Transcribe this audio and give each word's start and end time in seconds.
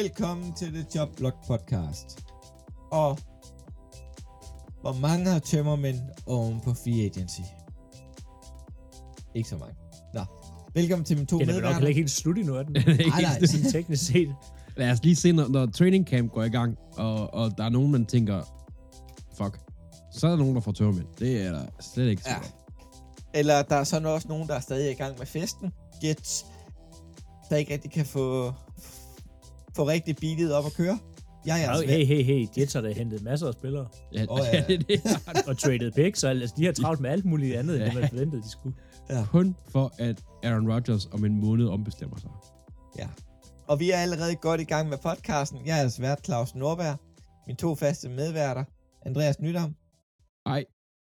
Velkommen 0.00 0.52
til 0.52 0.72
The 0.72 0.86
Job 0.94 1.08
Blog 1.16 1.32
Podcast. 1.46 2.18
Og 2.90 3.18
hvor 4.80 5.00
mange 5.00 5.30
har 5.30 5.38
tømmermænd 5.38 5.98
oven 6.26 6.60
på 6.60 6.74
Free 6.74 7.04
Agency? 7.04 7.40
Ikke 9.34 9.48
så 9.48 9.56
mange. 9.56 9.74
Nå, 10.14 10.20
velkommen 10.74 11.04
til 11.04 11.16
mine 11.16 11.26
to 11.26 11.38
Den 11.38 11.48
er 11.48 11.52
vel 11.52 11.54
nok 11.54 11.62
medværter. 11.62 11.74
heller 11.74 11.88
ikke 11.88 11.98
helt 12.00 12.10
slut 12.10 12.38
endnu, 12.38 12.54
er 12.54 12.62
den? 12.62 12.72
Nej, 13.08 13.20
nej. 13.22 13.40
Sådan 13.46 13.72
teknisk 13.72 14.06
set. 14.06 14.28
Lad 14.76 14.90
os 14.90 15.02
lige 15.02 15.16
se, 15.16 15.32
når, 15.32 15.48
når 15.48 15.66
training 15.66 16.06
camp 16.06 16.32
går 16.32 16.42
i 16.42 16.48
gang, 16.48 16.76
og, 16.96 17.34
og 17.34 17.58
der 17.58 17.64
er 17.64 17.68
nogen, 17.68 17.92
man 17.92 18.06
tænker, 18.06 18.42
fuck, 19.36 19.58
så 20.12 20.26
er 20.26 20.30
der 20.30 20.38
nogen, 20.38 20.54
der 20.54 20.60
får 20.60 20.72
tørmænd. 20.72 21.06
Det 21.18 21.42
er 21.42 21.52
der 21.52 21.66
slet 21.80 22.08
ikke 22.10 22.22
Ja. 22.26 22.34
sikkert. 22.34 22.54
Eller 23.34 23.62
der 23.62 23.76
er 23.76 23.84
sådan 23.84 24.06
også 24.08 24.28
nogen, 24.28 24.48
der 24.48 24.54
er 24.54 24.60
stadig 24.60 24.90
i 24.90 24.94
gang 24.94 25.18
med 25.18 25.26
festen. 25.26 25.72
Jets, 26.04 26.46
der 27.50 27.56
ikke 27.56 27.72
rigtig 27.72 27.90
kan 27.90 28.06
få, 28.06 28.52
få 29.76 29.88
rigtig 29.88 30.16
beatet 30.16 30.52
op 30.52 30.66
at 30.66 30.72
køre. 30.72 30.98
Jeg 31.46 31.62
er 31.64 31.68
Oh, 31.68 31.74
altså 31.76 31.92
hey, 31.94 32.04
hey, 32.06 32.22
hey. 32.22 32.46
Jets 32.58 32.72
har 32.72 32.80
da 32.80 32.92
hentet 32.92 33.22
masser 33.22 33.46
af 33.46 33.52
spillere. 33.52 33.88
Ja, 34.12 34.26
oh, 34.28 34.40
ja. 34.52 34.56
ja. 34.56 34.64
det, 34.68 34.88
det 34.88 35.00
Og 35.48 35.58
traded 35.58 35.92
picks, 35.92 36.20
så 36.20 36.28
altså, 36.28 36.54
de 36.58 36.64
har 36.64 36.72
travlt 36.72 37.00
med 37.00 37.10
alt 37.10 37.24
muligt 37.24 37.56
andet, 37.56 37.76
end 37.76 37.84
det 37.84 37.94
man 37.94 38.02
Ja. 38.02 38.08
forventede, 38.08 38.42
de 38.42 38.50
skulle. 38.50 38.76
er 39.08 39.26
kun 39.26 39.56
for, 39.68 39.92
at 39.98 40.24
Aaron 40.42 40.72
Rodgers 40.72 41.06
om 41.12 41.24
en 41.24 41.40
måned 41.40 41.66
ombestemmer 41.68 42.16
sig. 42.16 42.30
Ja. 42.98 43.08
Og 43.66 43.80
vi 43.80 43.90
er 43.90 43.96
allerede 43.96 44.34
godt 44.36 44.60
i 44.60 44.64
gang 44.64 44.88
med 44.88 44.98
podcasten. 44.98 45.58
Jeg 45.66 45.76
er 45.78 45.82
altså 45.82 46.02
vært 46.02 46.24
Claus 46.24 46.54
Norberg. 46.54 46.96
Mine 47.46 47.56
to 47.56 47.74
faste 47.74 48.08
medværter, 48.08 48.64
Andreas 49.06 49.40
Nydam 49.40 49.74
Ej, 50.46 50.64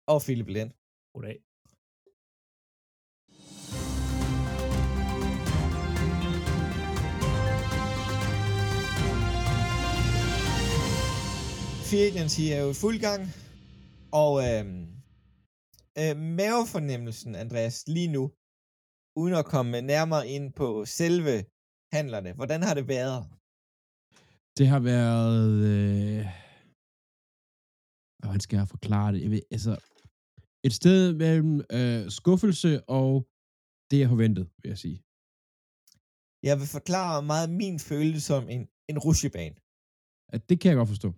og 0.08 0.22
Philip 0.22 0.48
Lind. 0.48 0.72
Goddag. 1.14 1.36
Free 11.88 12.06
Agency 12.10 12.46
er 12.56 12.62
jo 12.66 12.70
i 12.76 12.80
fuld 12.84 13.00
gang, 13.08 13.22
og 14.22 14.32
øhm, 14.48 14.82
øh, 16.02 16.16
mavefornemmelsen, 16.40 17.32
Andreas, 17.44 17.76
lige 17.96 18.12
nu, 18.16 18.24
uden 19.22 19.34
at 19.42 19.46
komme 19.54 19.82
nærmere 19.82 20.24
ind 20.36 20.54
på 20.54 20.68
selve 20.86 21.36
handlerne, 21.96 22.32
hvordan 22.34 22.62
har 22.68 22.74
det 22.80 22.88
været? 22.88 23.22
det 24.58 24.68
har 24.74 24.82
været... 24.94 25.50
Øh... 25.72 26.26
Hvordan 28.22 28.42
skal 28.46 28.58
jeg 28.58 28.68
forklare 28.76 29.14
det? 29.14 29.22
Jeg 29.26 29.32
ved, 29.32 29.44
altså, 29.52 29.74
et 30.68 30.74
sted 30.80 31.02
mellem 31.24 31.54
øh, 31.78 32.12
skuffelse 32.20 32.72
og 32.98 33.12
det, 33.90 33.98
jeg 34.00 34.10
forventede, 34.10 34.48
vil 34.62 34.70
jeg 34.74 34.80
sige. 34.86 34.98
Jeg 36.48 36.56
vil 36.60 36.68
forklare 36.78 37.24
meget 37.32 37.50
min 37.62 37.78
følelse 37.90 38.22
som 38.32 38.44
en, 38.56 38.62
en 38.92 38.98
rushebane. 39.06 39.58
At 40.36 40.42
det 40.50 40.56
kan 40.60 40.70
jeg 40.70 40.78
godt 40.82 40.94
forstå. 40.96 41.10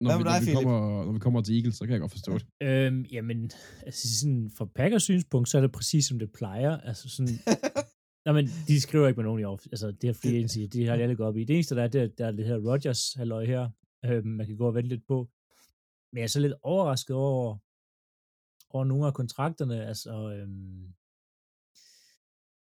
Når, 0.00 0.18
vi, 0.18 0.24
når, 0.24 0.30
dig, 0.30 0.46
vi 0.46 0.52
kommer, 0.52 1.04
når 1.04 1.12
vi 1.12 1.18
kommer 1.18 1.40
til 1.42 1.56
Eagles, 1.56 1.74
så 1.76 1.84
kan 1.84 1.92
jeg 1.92 2.00
godt 2.00 2.12
forstå 2.12 2.38
det. 2.38 2.46
Øhm, 2.62 3.02
jamen, 3.02 3.50
altså 3.86 4.18
sådan, 4.18 4.50
fra 4.56 4.64
Packers 4.64 5.02
synspunkt, 5.02 5.48
så 5.48 5.58
er 5.58 5.62
det 5.62 5.72
præcis 5.72 6.06
som 6.06 6.18
det 6.18 6.32
plejer. 6.32 6.76
Altså 6.76 7.08
sådan, 7.08 7.34
Nå, 8.24 8.32
men 8.32 8.46
de 8.68 8.80
skriver 8.80 9.08
ikke 9.08 9.18
med 9.18 9.24
nogen 9.24 9.40
i 9.40 9.44
år. 9.44 9.60
Altså, 9.72 9.86
det 9.90 10.04
her 10.04 10.12
free 10.12 10.34
agency, 10.34 10.58
de 10.72 10.86
har 10.86 10.96
de 10.96 11.02
alle 11.02 11.16
gået 11.16 11.28
op 11.28 11.36
i. 11.36 11.44
Det 11.44 11.54
eneste, 11.54 11.74
der 11.74 11.82
er, 11.82 11.88
det 11.88 12.02
er, 12.02 12.06
der 12.06 12.26
er 12.26 12.30
det 12.30 12.46
her 12.46 12.56
Rodgers 12.56 13.14
halløj 13.14 13.44
her, 13.44 13.70
øh, 14.04 14.24
man 14.24 14.46
kan 14.46 14.56
gå 14.56 14.66
og 14.66 14.74
vente 14.74 14.88
lidt 14.88 15.06
på. 15.06 15.28
Men 16.12 16.18
jeg 16.18 16.24
er 16.24 16.28
så 16.28 16.40
lidt 16.40 16.54
overrasket 16.62 17.16
over, 17.16 17.56
over 18.70 18.84
nogle 18.84 19.06
af 19.06 19.14
kontrakterne. 19.14 19.86
Altså, 19.86 20.10
øhm, 20.10 20.94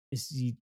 hvis 0.09 0.27
de, 0.27 0.57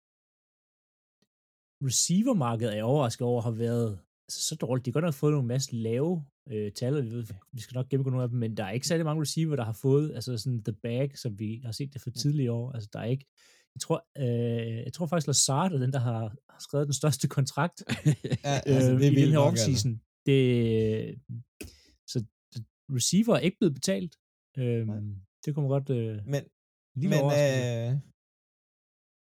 receivermarkedet 1.87 2.73
er 2.73 2.77
jeg 2.77 2.85
overrasket 2.85 3.27
over, 3.27 3.43
har 3.43 3.51
været 3.51 3.99
altså, 4.29 4.43
så 4.49 4.55
dårligt. 4.55 4.87
De 4.87 4.91
har 4.91 4.93
godt 4.93 5.05
nok 5.05 5.15
fået 5.15 5.33
nogle 5.33 5.49
masse 5.49 5.77
lave 5.77 6.25
øh, 6.51 6.73
tal, 6.73 6.97
og 6.97 7.05
vi, 7.05 7.11
ved, 7.11 7.27
vi 7.53 7.61
skal 7.61 7.75
nok 7.75 7.89
gennemgå 7.89 8.11
nogle 8.11 8.23
af 8.23 8.29
dem, 8.29 8.39
men 8.39 8.57
der 8.57 8.65
er 8.65 8.71
ikke 8.71 8.87
særlig 8.87 9.05
mange 9.05 9.23
receiver, 9.23 9.57
der 9.57 9.65
har 9.65 9.79
fået 9.83 10.15
altså 10.15 10.39
sådan 10.39 10.63
the 10.65 10.73
bag, 10.73 11.19
som 11.19 11.39
vi 11.39 11.61
har 11.65 11.73
set 11.73 11.93
det 11.95 12.03
for 12.03 12.11
tidligere 12.11 12.53
år. 12.53 12.73
Altså, 12.73 12.89
der 12.93 12.99
er 12.99 13.05
ikke 13.05 13.27
jeg 13.77 13.81
tror, 13.81 14.07
øh, 14.19 14.77
jeg 14.85 14.93
tror 14.93 15.07
faktisk, 15.07 15.27
Lazard 15.27 15.73
er 15.73 15.79
den, 15.79 15.93
der 15.93 15.99
har, 15.99 16.21
har 16.51 16.61
skrevet 16.61 16.87
den 16.87 16.95
største 16.95 17.29
kontrakt 17.29 17.83
Ja, 18.45 18.61
altså, 18.67 18.93
øh, 18.93 18.97
i 18.97 19.01
vildt 19.01 19.17
den 19.17 19.29
her 19.29 19.35
nok, 19.35 19.53
offseason. 19.53 20.01
Det, 20.27 21.21
så 22.07 22.25
receiver 22.97 23.35
er 23.35 23.39
ikke 23.39 23.59
blevet 23.59 23.75
betalt. 23.75 24.17
Øh, 24.59 24.87
det 25.45 25.55
kommer 25.55 25.71
godt 25.71 25.91
øh, 25.91 26.17
Men, 26.27 26.43
lige 27.01 27.11
men 27.11 27.21
øh, 27.25 28.01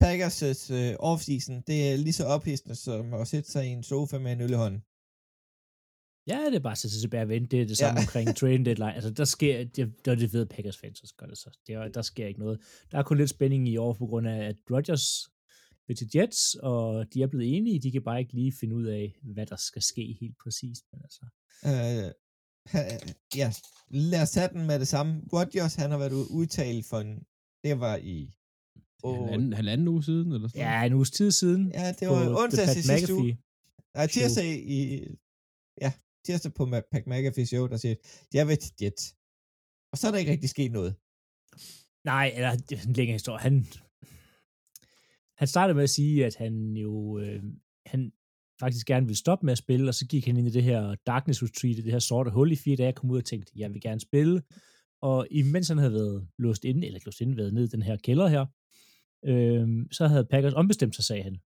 Packers 0.07 0.71
øh, 0.71 0.95
offseason, 0.99 1.57
det 1.67 1.93
er 1.93 1.97
lige 1.97 2.13
så 2.13 2.25
ophidsende 2.25 2.75
som 2.75 3.15
at 3.15 3.29
sætte 3.29 3.51
sig 3.51 3.67
i 3.67 3.71
en 3.71 3.83
sofa 3.83 4.19
med 4.19 4.33
en 4.33 4.41
øl 4.41 4.51
i 4.51 4.55
hånden. 4.65 4.81
Ja, 6.27 6.39
det 6.51 6.57
er 6.57 6.65
bare 6.69 6.73
at 6.73 6.79
sætte 6.79 6.95
sig 6.95 7.01
tilbage 7.01 7.23
og 7.23 7.29
vente. 7.29 7.49
Det 7.51 7.63
er 7.63 7.67
det 7.67 7.79
samme 7.79 8.01
Ja. 8.01 8.05
omkring 8.07 8.37
trading 8.37 8.67
deadline. 8.67 8.95
Altså, 8.95 9.11
der 9.11 9.25
sker, 9.25 9.59
det, 9.65 9.77
det 10.05 10.11
er 10.11 10.15
det 10.15 10.33
ved 10.33 10.47
Packers 10.47 10.79
fans, 10.79 10.99
så 10.99 11.15
gør 11.19 11.27
det 11.27 11.39
så. 11.39 11.51
Det 11.67 11.75
er, 11.75 11.89
der 11.89 12.03
sker 12.03 12.27
ikke 12.27 12.41
noget. 12.41 12.61
Der 12.91 12.99
er 12.99 13.03
kun 13.03 13.19
lidt 13.19 13.31
spænding 13.31 13.69
i 13.69 13.77
år, 13.77 13.93
på 13.93 14.07
grund 14.07 14.29
af, 14.29 14.39
at 14.49 14.57
Rodgers 14.71 15.07
vil 15.87 15.97
til 15.97 16.11
Jets, 16.15 16.55
og 16.55 17.07
de 17.15 17.23
er 17.23 17.27
blevet 17.27 17.57
enige. 17.57 17.81
De 17.81 17.93
kan 17.93 18.03
bare 18.03 18.21
ikke 18.21 18.35
lige 18.35 18.53
finde 18.61 18.75
ud 18.75 18.87
af, 18.87 19.15
hvad 19.23 19.47
der 19.47 19.57
skal 19.57 19.83
ske 19.83 20.17
helt 20.21 20.37
præcist. 20.43 20.85
Men 20.93 21.01
altså, 21.05 21.25
Øh, 21.71 22.11
ja, 23.37 23.53
lad 23.91 24.23
os 24.23 24.31
tage 24.31 24.49
den 24.49 24.67
med 24.67 24.79
det 24.79 24.89
samme. 24.89 25.23
Rodgers, 25.33 25.75
han 25.75 25.91
har 25.91 25.99
været 25.99 26.13
udtalt 26.13 26.87
for 26.87 26.99
en, 27.01 27.27
det 27.65 27.81
var 27.81 27.97
i, 27.97 28.35
Åh. 29.05 29.25
halvanden, 29.25 29.53
halvanden 29.53 29.89
uge 29.89 30.05
siden, 30.05 30.33
eller 30.33 30.49
sådan 30.49 30.61
ja, 30.61 30.87
en 30.87 30.93
uges 30.93 31.11
tid 31.11 31.31
siden. 31.31 31.73
ja, 31.75 31.93
det 31.99 32.09
var 32.09 32.43
onsdag 32.43 32.65
i 32.65 32.83
sidste 32.83 33.15
uge. 33.15 33.23
McAfee. 33.23 33.37
Nej, 33.97 34.07
tirsdag 34.07 34.51
i, 34.77 34.79
ja, 35.81 35.93
tirsdag 36.27 36.55
på 36.55 36.67
Pat 36.93 37.07
McAfee 37.07 37.47
show, 37.47 37.67
der 37.67 37.77
siger, 37.77 37.95
jeg 38.35 38.49
vil 38.49 38.59
til 38.59 38.73
Jets. 38.83 39.05
Og 39.93 39.99
så 39.99 40.07
er 40.07 40.11
der 40.11 40.19
ikke 40.19 40.33
rigtig 40.33 40.51
sket 40.51 40.73
noget. 40.73 40.93
Nej, 42.13 42.27
eller 42.37 42.51
det 42.57 42.79
er 42.79 42.83
en 42.89 42.93
længere 42.93 43.15
historie. 43.15 43.41
Han, 43.41 43.55
han 45.41 45.49
startede 45.49 45.75
med 45.75 45.83
at 45.83 45.91
sige, 45.91 46.27
at 46.27 46.37
han 46.37 46.53
jo 46.85 47.19
øh, 47.19 47.43
han 47.87 48.13
faktisk 48.61 48.87
gerne 48.87 49.07
ville 49.07 49.25
stoppe 49.25 49.47
med 49.47 49.53
at 49.53 49.59
spille, 49.59 49.89
og 49.89 49.95
så 49.95 50.07
gik 50.07 50.27
han 50.27 50.37
ind 50.37 50.49
i 50.49 50.51
det 50.51 50.63
her 50.63 50.95
darkness 51.07 51.43
retreat, 51.43 51.77
det 51.77 51.93
her 51.93 51.99
sorte 51.99 52.31
hul 52.31 52.53
i 52.53 52.57
fire 52.57 52.77
dage, 52.77 52.93
kom 52.93 53.11
ud 53.11 53.19
og 53.19 53.25
tænkte, 53.25 53.53
jeg 53.57 53.73
vil 53.73 53.81
gerne 53.81 54.01
spille. 54.01 54.43
Og 55.03 55.27
imens 55.31 55.69
han 55.69 55.79
havde 55.79 55.93
været 55.93 56.29
låst 56.39 56.65
inde, 56.65 56.87
eller 56.87 57.01
låst 57.07 57.21
inde, 57.21 57.37
været 57.37 57.55
ned 57.55 57.65
i 57.65 57.69
den 57.69 57.83
her 57.83 57.97
kælder 57.97 58.29
her, 58.29 58.47
øh, 59.25 59.87
så 59.93 60.07
havde 60.07 60.25
Packers 60.25 60.55
ombestemt 60.55 60.95
sig, 60.95 61.05
sagde 61.05 61.23
han. 61.23 61.41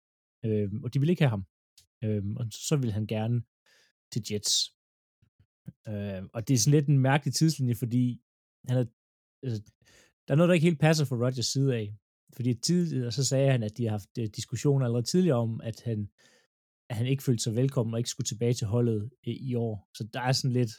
Øh, 0.45 0.69
og 0.85 0.95
de 0.95 0.99
ville 0.99 1.13
ikke 1.13 1.23
have 1.23 1.31
ham. 1.31 1.45
Øh, 2.05 2.23
og 2.37 2.47
så 2.53 2.77
ville 2.77 2.93
han 2.93 3.07
gerne 3.07 3.43
til 4.13 4.23
Jets. 4.31 4.73
Øh, 5.89 6.23
og 6.35 6.49
det 6.49 6.55
er 6.55 6.59
sådan 6.59 6.79
lidt 6.79 6.89
en 6.89 6.99
mærkelig 6.99 7.35
tidslinje, 7.35 7.75
fordi 7.75 8.21
han 8.69 8.77
havde, 8.77 8.91
altså, 9.43 9.63
der 10.29 10.35
er 10.35 10.37
noget, 10.37 10.49
der 10.49 10.55
ikke 10.55 10.67
helt 10.67 10.81
passer 10.81 11.05
fra 11.05 11.17
Rodgers 11.17 11.47
side 11.47 11.75
af. 11.77 11.95
Fordi 12.37 12.55
tidligere, 12.55 13.13
så 13.13 13.25
sagde 13.25 13.51
han, 13.51 13.63
at 13.63 13.77
de 13.77 13.85
har 13.85 13.91
haft 13.91 14.19
øh, 14.19 14.29
diskussioner 14.37 14.85
allerede 14.85 15.07
tidligere 15.07 15.37
om, 15.37 15.61
at 15.61 15.83
han, 15.85 16.11
at 16.91 16.97
han 16.97 17.07
ikke 17.07 17.23
følte 17.23 17.43
sig 17.43 17.55
velkommen 17.55 17.95
og 17.95 18.01
ikke 18.01 18.11
skulle 18.11 18.27
tilbage 18.27 18.55
til 18.55 18.67
holdet 18.67 19.11
øh, 19.27 19.35
i 19.35 19.55
år. 19.55 19.89
Så 19.95 20.09
der 20.13 20.21
er 20.21 20.33
sådan 20.33 20.53
lidt... 20.53 20.71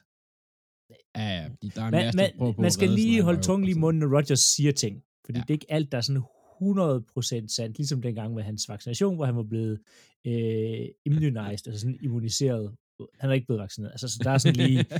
Ja, 0.89 0.95
ja, 1.15 1.49
de- 1.61 1.69
der 1.69 1.83
er 1.83 1.91
Man, 1.91 2.15
man, 2.15 2.55
man 2.57 2.71
skal 2.71 2.89
lige 2.89 3.21
holde 3.23 3.41
tungen 3.41 3.69
i 3.69 3.73
og 3.73 3.79
munden, 3.79 3.99
når 3.99 4.17
Rodgers 4.17 4.39
siger 4.39 4.71
ting. 4.71 5.03
Fordi 5.25 5.37
ja. 5.37 5.41
det 5.41 5.49
er 5.49 5.53
ikke 5.53 5.71
alt, 5.71 5.91
der 5.91 5.97
er 5.97 6.01
sådan 6.01 6.21
100% 6.61 7.47
sandt, 7.47 7.77
ligesom 7.77 8.01
dengang 8.01 8.33
med 8.33 8.43
hans 8.43 8.69
vaccination, 8.69 9.15
hvor 9.15 9.25
han 9.25 9.35
var 9.35 9.43
blevet 9.43 9.79
øh, 10.27 10.87
immunized, 11.05 11.67
altså 11.67 11.79
sådan 11.79 11.99
immuniseret. 12.01 12.75
Han 13.19 13.29
er 13.29 13.33
ikke 13.33 13.47
blevet 13.47 13.61
vaccineret. 13.61 13.91
Altså, 13.91 14.07
så 14.07 14.19
der 14.23 14.31
er 14.31 14.37
sådan 14.37 14.55
lige... 14.55 14.85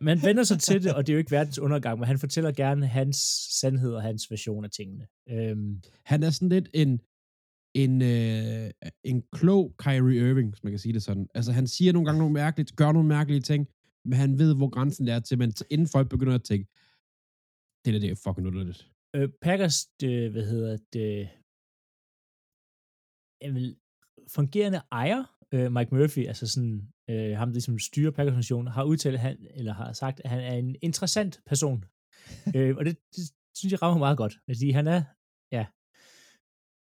Man 0.00 0.22
vender 0.22 0.42
sig 0.42 0.60
til 0.60 0.82
det, 0.84 0.94
og 0.94 1.06
det 1.06 1.12
er 1.12 1.14
jo 1.14 1.18
ikke 1.18 1.30
verdens 1.30 1.58
undergang, 1.58 1.98
men 1.98 2.06
han 2.06 2.18
fortæller 2.18 2.52
gerne 2.52 2.86
hans 2.86 3.16
sandhed 3.60 3.92
og 3.92 4.02
hans 4.02 4.30
version 4.30 4.64
af 4.64 4.70
tingene. 4.70 5.06
Øhm, 5.30 5.82
Han 6.04 6.22
er 6.22 6.30
sådan 6.30 6.48
lidt 6.48 6.68
en, 6.74 7.00
en, 7.74 8.02
øh, 8.02 8.70
en 9.04 9.22
klog 9.32 9.74
Kyrie 9.78 10.30
Irving, 10.30 10.48
hvis 10.48 10.64
man 10.64 10.72
kan 10.72 10.78
sige 10.78 10.92
det 10.92 11.02
sådan. 11.02 11.28
Altså, 11.34 11.52
han 11.52 11.66
siger 11.66 11.92
nogle 11.92 12.06
gange 12.06 12.18
nogle 12.18 12.34
mærkelige, 12.34 12.74
gør 12.76 12.92
nogle 12.92 13.08
mærkelige 13.08 13.40
ting, 13.40 13.68
men 14.04 14.12
han 14.12 14.38
ved, 14.38 14.54
hvor 14.56 14.68
grænsen 14.68 15.08
er 15.08 15.20
til, 15.20 15.38
men 15.38 15.52
inden 15.70 15.86
folk 15.86 16.08
begynder 16.08 16.34
at 16.34 16.42
tænke, 16.42 16.68
det 17.84 17.94
der, 17.94 18.00
det 18.00 18.10
er 18.10 18.20
fucking 18.24 18.46
underligt. 18.46 18.90
Øh, 19.16 19.28
Packers, 19.42 19.76
det, 20.00 20.30
hvad 20.32 20.44
hedder 20.52 20.76
det, 20.92 21.28
jamen, 23.42 23.76
fungerende 24.36 24.80
ejer, 24.92 25.22
øh, 25.54 25.72
Mike 25.72 25.94
Murphy, 25.94 26.26
altså 26.26 26.46
sådan, 26.54 26.92
øh, 27.10 27.36
ham, 27.38 27.52
der 27.52 27.60
som 27.60 27.78
styrer 27.78 28.10
Packers 28.10 28.32
organisation, 28.32 28.66
har 28.66 28.84
udtalt, 28.84 29.18
han, 29.20 29.46
eller 29.54 29.72
har 29.72 29.92
sagt, 29.92 30.20
at 30.24 30.30
han 30.30 30.40
er 30.40 30.52
en 30.54 30.76
interessant 30.82 31.40
person. 31.46 31.84
øh, 32.56 32.76
og 32.78 32.84
det, 32.84 32.96
det, 33.16 33.22
synes 33.58 33.72
jeg 33.72 33.82
rammer 33.82 33.98
meget 33.98 34.18
godt, 34.18 34.34
fordi 34.50 34.70
han 34.70 34.86
er, 34.86 35.02
ja, 35.56 35.64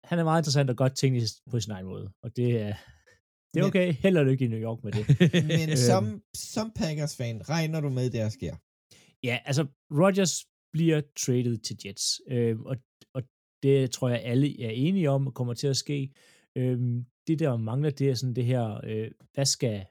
han 0.09 0.19
er 0.19 0.23
meget 0.23 0.39
interessant 0.41 0.69
og 0.69 0.77
godt 0.77 0.95
teknisk 0.97 1.33
på 1.51 1.59
sin 1.59 1.71
egen 1.71 1.85
måde, 1.85 2.11
og 2.23 2.35
det 2.35 2.49
er, 2.61 2.73
det 3.53 3.59
er 3.59 3.63
Men- 3.63 3.63
okay. 3.63 3.93
Held 3.93 4.17
og 4.17 4.25
lykke 4.25 4.45
i 4.45 4.47
New 4.47 4.59
York 4.67 4.79
med 4.83 4.91
det. 4.91 5.03
Men 5.51 5.69
Øhm. 5.69 5.77
som, 5.89 6.03
som 6.35 6.71
Packers-fan, 6.81 7.49
regner 7.49 7.79
du 7.81 7.89
med, 7.89 8.05
det 8.11 8.19
her 8.19 8.29
sker? 8.29 8.55
Ja, 9.23 9.35
altså 9.45 9.63
Rodgers 10.01 10.35
bliver 10.73 11.01
traded 11.17 11.57
til 11.57 11.77
Jets, 11.85 12.21
øh, 12.27 12.59
og, 12.59 12.75
og 13.13 13.23
det 13.63 13.91
tror 13.91 14.09
jeg 14.09 14.21
alle 14.23 14.63
er 14.63 14.69
enige 14.69 15.09
om 15.09 15.31
kommer 15.31 15.53
til 15.53 15.67
at 15.67 15.77
ske. 15.77 16.13
Øhm, 16.55 17.05
det 17.27 17.39
der 17.39 17.57
mangler, 17.57 17.89
det 17.89 18.09
er 18.09 18.13
sådan 18.13 18.35
det 18.35 18.45
her, 18.45 18.79
øh, 18.83 19.11
hvad 19.33 19.45
skal 19.45 19.85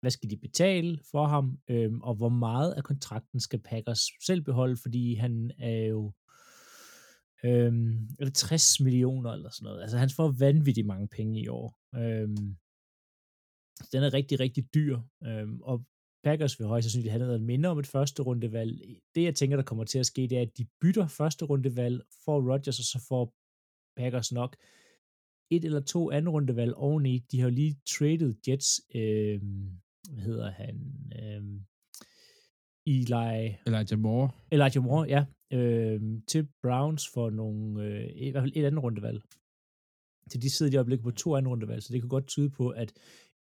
hvad 0.00 0.10
skal 0.10 0.30
de 0.30 0.36
betale 0.36 0.98
for 1.10 1.26
ham, 1.26 1.58
øhm, 1.68 2.00
og 2.00 2.14
hvor 2.14 2.28
meget 2.28 2.72
af 2.72 2.84
kontrakten 2.84 3.40
skal 3.40 3.58
Packers 3.58 4.10
selv 4.26 4.42
beholde, 4.42 4.76
fordi 4.76 5.14
han 5.14 5.50
er 5.58 5.86
jo 5.86 6.12
øhm, 7.44 8.08
eller 8.18 8.32
60 8.32 8.80
millioner 8.80 9.30
eller 9.30 9.50
sådan 9.50 9.64
noget. 9.64 9.82
Altså 9.82 9.98
han 9.98 10.10
får 10.16 10.34
vanvittigt 10.38 10.86
mange 10.86 11.08
penge 11.08 11.40
i 11.40 11.48
år. 11.48 11.78
Øhm, 11.94 12.56
den 13.92 14.02
er 14.02 14.14
rigtig, 14.14 14.40
rigtig 14.40 14.74
dyr, 14.74 15.00
øhm, 15.24 15.60
og 15.62 15.84
Packers 16.24 16.58
vil 16.58 16.66
højst 16.66 16.84
sandsynligt 16.84 17.12
have 17.12 17.26
noget 17.26 17.42
mindre 17.42 17.70
om 17.70 17.78
et 17.78 17.86
første 17.86 18.22
rundevalg. 18.22 19.00
Det, 19.14 19.22
jeg 19.22 19.34
tænker, 19.34 19.56
der 19.56 19.64
kommer 19.64 19.84
til 19.84 19.98
at 19.98 20.06
ske, 20.06 20.22
det 20.22 20.38
er, 20.38 20.42
at 20.42 20.58
de 20.58 20.66
bytter 20.80 21.06
første 21.06 21.44
rundevalg, 21.44 22.02
for 22.24 22.52
Rodgers, 22.52 22.78
og 22.78 22.84
så 22.84 23.04
får 23.08 23.34
Packers 23.96 24.32
nok 24.32 24.56
et 25.50 25.64
eller 25.64 25.80
to 25.80 26.10
anden 26.10 26.28
rundevalg 26.28 26.74
oveni. 26.74 27.18
De 27.18 27.40
har 27.40 27.48
jo 27.48 27.54
lige 27.54 27.76
traded 27.88 28.34
Jets, 28.48 28.80
øh, 28.94 29.40
hvad 30.12 30.24
hedder 30.24 30.50
han, 30.50 30.76
øh, 31.22 31.60
Eli... 32.86 33.56
Elijah 33.66 33.98
Moore. 33.98 34.30
Elijah 34.52 34.84
Moore, 34.84 35.08
ja, 35.08 35.24
øh, 35.52 36.00
til 36.28 36.48
Browns 36.62 37.08
for 37.14 37.30
nogle, 37.30 37.84
øh, 37.84 38.10
i 38.14 38.30
hvert 38.30 38.42
fald 38.42 38.52
et 38.54 38.64
andet 38.64 38.82
rundevalg. 38.82 39.22
Så 40.30 40.38
de 40.38 40.50
sidder 40.50 40.72
i 40.72 40.76
øjeblikket 40.76 41.04
på 41.04 41.10
to 41.10 41.36
andre 41.36 41.50
rundevalg, 41.50 41.82
så 41.82 41.92
det 41.92 42.00
kan 42.00 42.08
godt 42.08 42.26
tyde 42.26 42.50
på, 42.50 42.68
at 42.68 42.92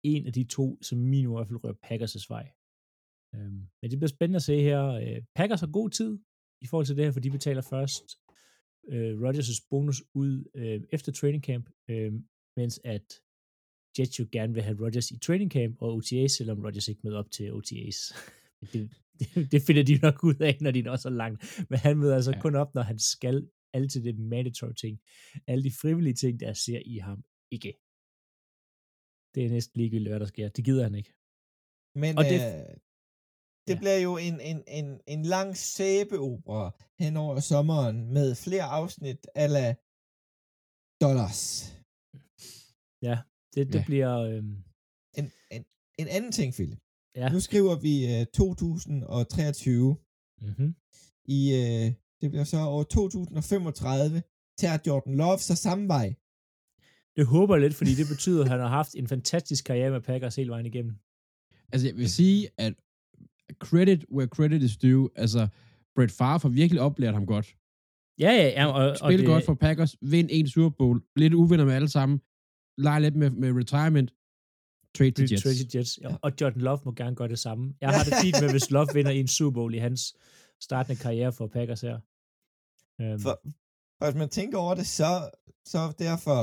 en 0.03 0.27
af 0.27 0.33
de 0.33 0.43
to, 0.43 0.77
som 0.81 0.97
minimum 0.97 1.33
i 1.33 1.37
hvert 1.37 1.47
fald 1.47 1.63
rører 1.63 1.73
Packers' 1.85 2.25
vej. 2.29 2.51
Øhm, 3.35 3.67
men 3.81 3.91
det 3.91 3.99
bliver 3.99 4.07
spændende 4.07 4.37
at 4.37 4.43
se 4.43 4.61
her. 4.61 4.85
Øh, 4.87 5.21
Packers 5.35 5.59
har 5.59 5.71
god 5.71 5.89
tid 5.89 6.19
i 6.61 6.67
forhold 6.67 6.85
til 6.85 6.97
det 6.97 7.05
her, 7.05 7.11
for 7.11 7.19
de 7.19 7.31
betaler 7.31 7.61
først 7.61 8.03
øh, 8.89 9.13
Rodgers' 9.21 9.67
bonus 9.69 10.03
ud 10.13 10.51
øh, 10.55 10.81
efter 10.91 11.11
training 11.11 11.43
camp, 11.43 11.69
øh, 11.89 12.13
mens 12.57 12.79
at 12.83 13.21
Jets 13.99 14.19
jo 14.19 14.27
gerne 14.31 14.53
vil 14.53 14.63
have 14.63 14.85
Rodgers 14.85 15.11
i 15.11 15.19
training 15.19 15.51
camp 15.51 15.81
og 15.81 15.93
OTAs, 15.93 16.31
selvom 16.31 16.59
Rodgers 16.65 16.87
ikke 16.87 17.01
møder 17.03 17.17
op 17.17 17.31
til 17.31 17.53
OTAs. 17.53 17.97
det, 18.73 18.89
det, 19.19 19.51
det 19.51 19.61
finder 19.61 19.83
de 19.83 19.99
nok 20.01 20.23
ud 20.23 20.35
af, 20.35 20.57
når 20.61 20.71
de 20.71 20.79
er 20.79 20.95
så 20.95 21.09
langt. 21.09 21.65
Men 21.69 21.79
han 21.79 21.97
møder 21.97 22.15
altså 22.15 22.31
ja. 22.31 22.41
kun 22.41 22.55
op, 22.55 22.75
når 22.75 22.81
han 22.81 22.99
skal 22.99 23.49
altid 23.73 24.03
det 24.03 24.19
mandatory 24.19 24.73
ting. 24.73 24.99
Alle 25.47 25.63
de 25.63 25.71
frivillige 25.81 26.13
ting, 26.13 26.39
der 26.39 26.53
ser 26.53 26.81
i 26.85 26.97
ham, 26.97 27.23
ikke. 27.51 27.73
Det 29.35 29.45
er 29.45 29.49
næsten 29.49 29.79
ligegyldigt, 29.79 30.09
hvad 30.09 30.19
der 30.19 30.25
sker. 30.25 30.49
Det 30.49 30.65
gider 30.65 30.83
han 30.83 30.95
ikke. 30.95 31.13
Men 31.95 32.17
og 32.17 32.23
det, 32.23 32.39
øh, 32.41 32.77
det 33.67 33.73
ja. 33.73 33.79
bliver 33.79 33.97
jo 33.97 34.17
en, 34.17 34.39
en, 34.41 34.63
en, 34.67 35.01
en 35.07 35.21
lang 35.23 35.57
sæbeopera 35.57 36.71
hen 36.99 37.17
over 37.17 37.39
sommeren 37.39 38.13
med 38.13 38.35
flere 38.35 38.63
afsnit 38.63 39.27
ala 39.35 39.75
dollars. 41.01 41.41
Ja, 43.01 43.17
det, 43.53 43.67
det 43.73 43.79
ja. 43.79 43.85
bliver... 43.85 44.13
Øhm... 44.17 44.63
En, 45.17 45.31
en, 45.51 45.65
en 45.99 46.07
anden 46.07 46.31
ting, 46.31 46.53
Philip. 46.53 46.79
Ja. 47.15 47.29
Nu 47.29 47.39
skriver 47.39 47.75
vi 47.75 48.21
uh, 48.21 48.25
2023. 48.25 49.97
Mm-hmm. 50.41 50.75
I, 51.25 51.39
uh, 51.53 51.87
det 52.21 52.29
bliver 52.31 52.43
så 52.43 52.57
år 52.57 52.83
2035, 52.83 54.23
tager 54.57 54.77
Jordan 54.87 55.15
Love 55.15 55.39
så 55.39 55.55
samme 55.55 55.87
vej. 55.87 56.15
Det 57.17 57.25
håber 57.25 57.55
jeg 57.55 57.61
lidt, 57.61 57.75
fordi 57.75 57.95
det 57.95 58.07
betyder, 58.07 58.43
at 58.43 58.49
han 58.49 58.59
har 58.59 58.67
haft 58.67 58.95
en 58.95 59.07
fantastisk 59.07 59.65
karriere 59.65 59.91
med 59.91 60.01
Packers 60.01 60.35
hele 60.35 60.49
vejen 60.49 60.65
igennem. 60.65 60.95
Altså, 61.71 61.87
jeg 61.87 61.95
vil 61.95 62.09
sige, 62.09 62.49
at 62.57 62.73
credit 63.59 64.05
where 64.11 64.27
credit 64.27 64.61
is 64.63 64.77
due. 64.77 65.09
Altså, 65.15 65.47
Brett 65.95 66.11
Favre 66.11 66.39
har 66.41 66.49
virkelig 66.49 66.81
oplært 66.81 67.13
ham 67.13 67.25
godt. 67.25 67.55
Ja, 68.19 68.31
ja, 68.31 68.47
ja. 68.47 68.65
Og, 68.67 68.97
Spil 68.97 69.19
og 69.19 69.25
godt 69.25 69.41
det... 69.41 69.45
for 69.45 69.53
Packers, 69.53 69.95
vind 70.01 70.29
en 70.31 70.47
Super 70.47 70.75
Bowl, 70.77 71.01
lidt 71.15 71.33
uvenner 71.33 71.65
med 71.65 71.73
alle 71.73 71.89
sammen, 71.89 72.21
lege 72.77 73.01
lidt 73.01 73.15
med, 73.15 73.29
med 73.29 73.49
retirement, 73.61 74.13
trade 74.97 75.11
til 75.11 75.29
Jets. 75.31 75.43
Trade 75.43 75.55
til 75.55 75.69
Jets. 75.75 75.99
Ja. 76.01 76.15
Og 76.21 76.31
Jordan 76.41 76.61
Love 76.61 76.79
må 76.85 76.91
gerne 76.91 77.15
gøre 77.15 77.27
det 77.27 77.39
samme. 77.39 77.73
Jeg 77.81 77.89
har 77.89 78.03
det 78.03 78.13
fint 78.23 78.35
med, 78.41 78.51
hvis 78.51 78.71
Love 78.71 78.87
vinder 78.93 79.11
i 79.11 79.19
en 79.19 79.27
Super 79.27 79.53
Bowl 79.53 79.73
i 79.73 79.77
hans 79.77 80.15
startende 80.61 81.01
karriere 81.01 81.33
for 81.33 81.47
Packers 81.47 81.81
her. 81.81 81.95
Um. 82.99 83.19
For, 83.19 83.33
for 83.97 84.05
hvis 84.05 84.19
man 84.23 84.29
tænker 84.29 84.57
over 84.57 84.75
det, 84.75 84.87
så, 84.87 85.29
så 85.65 85.79
derfor 85.99 86.39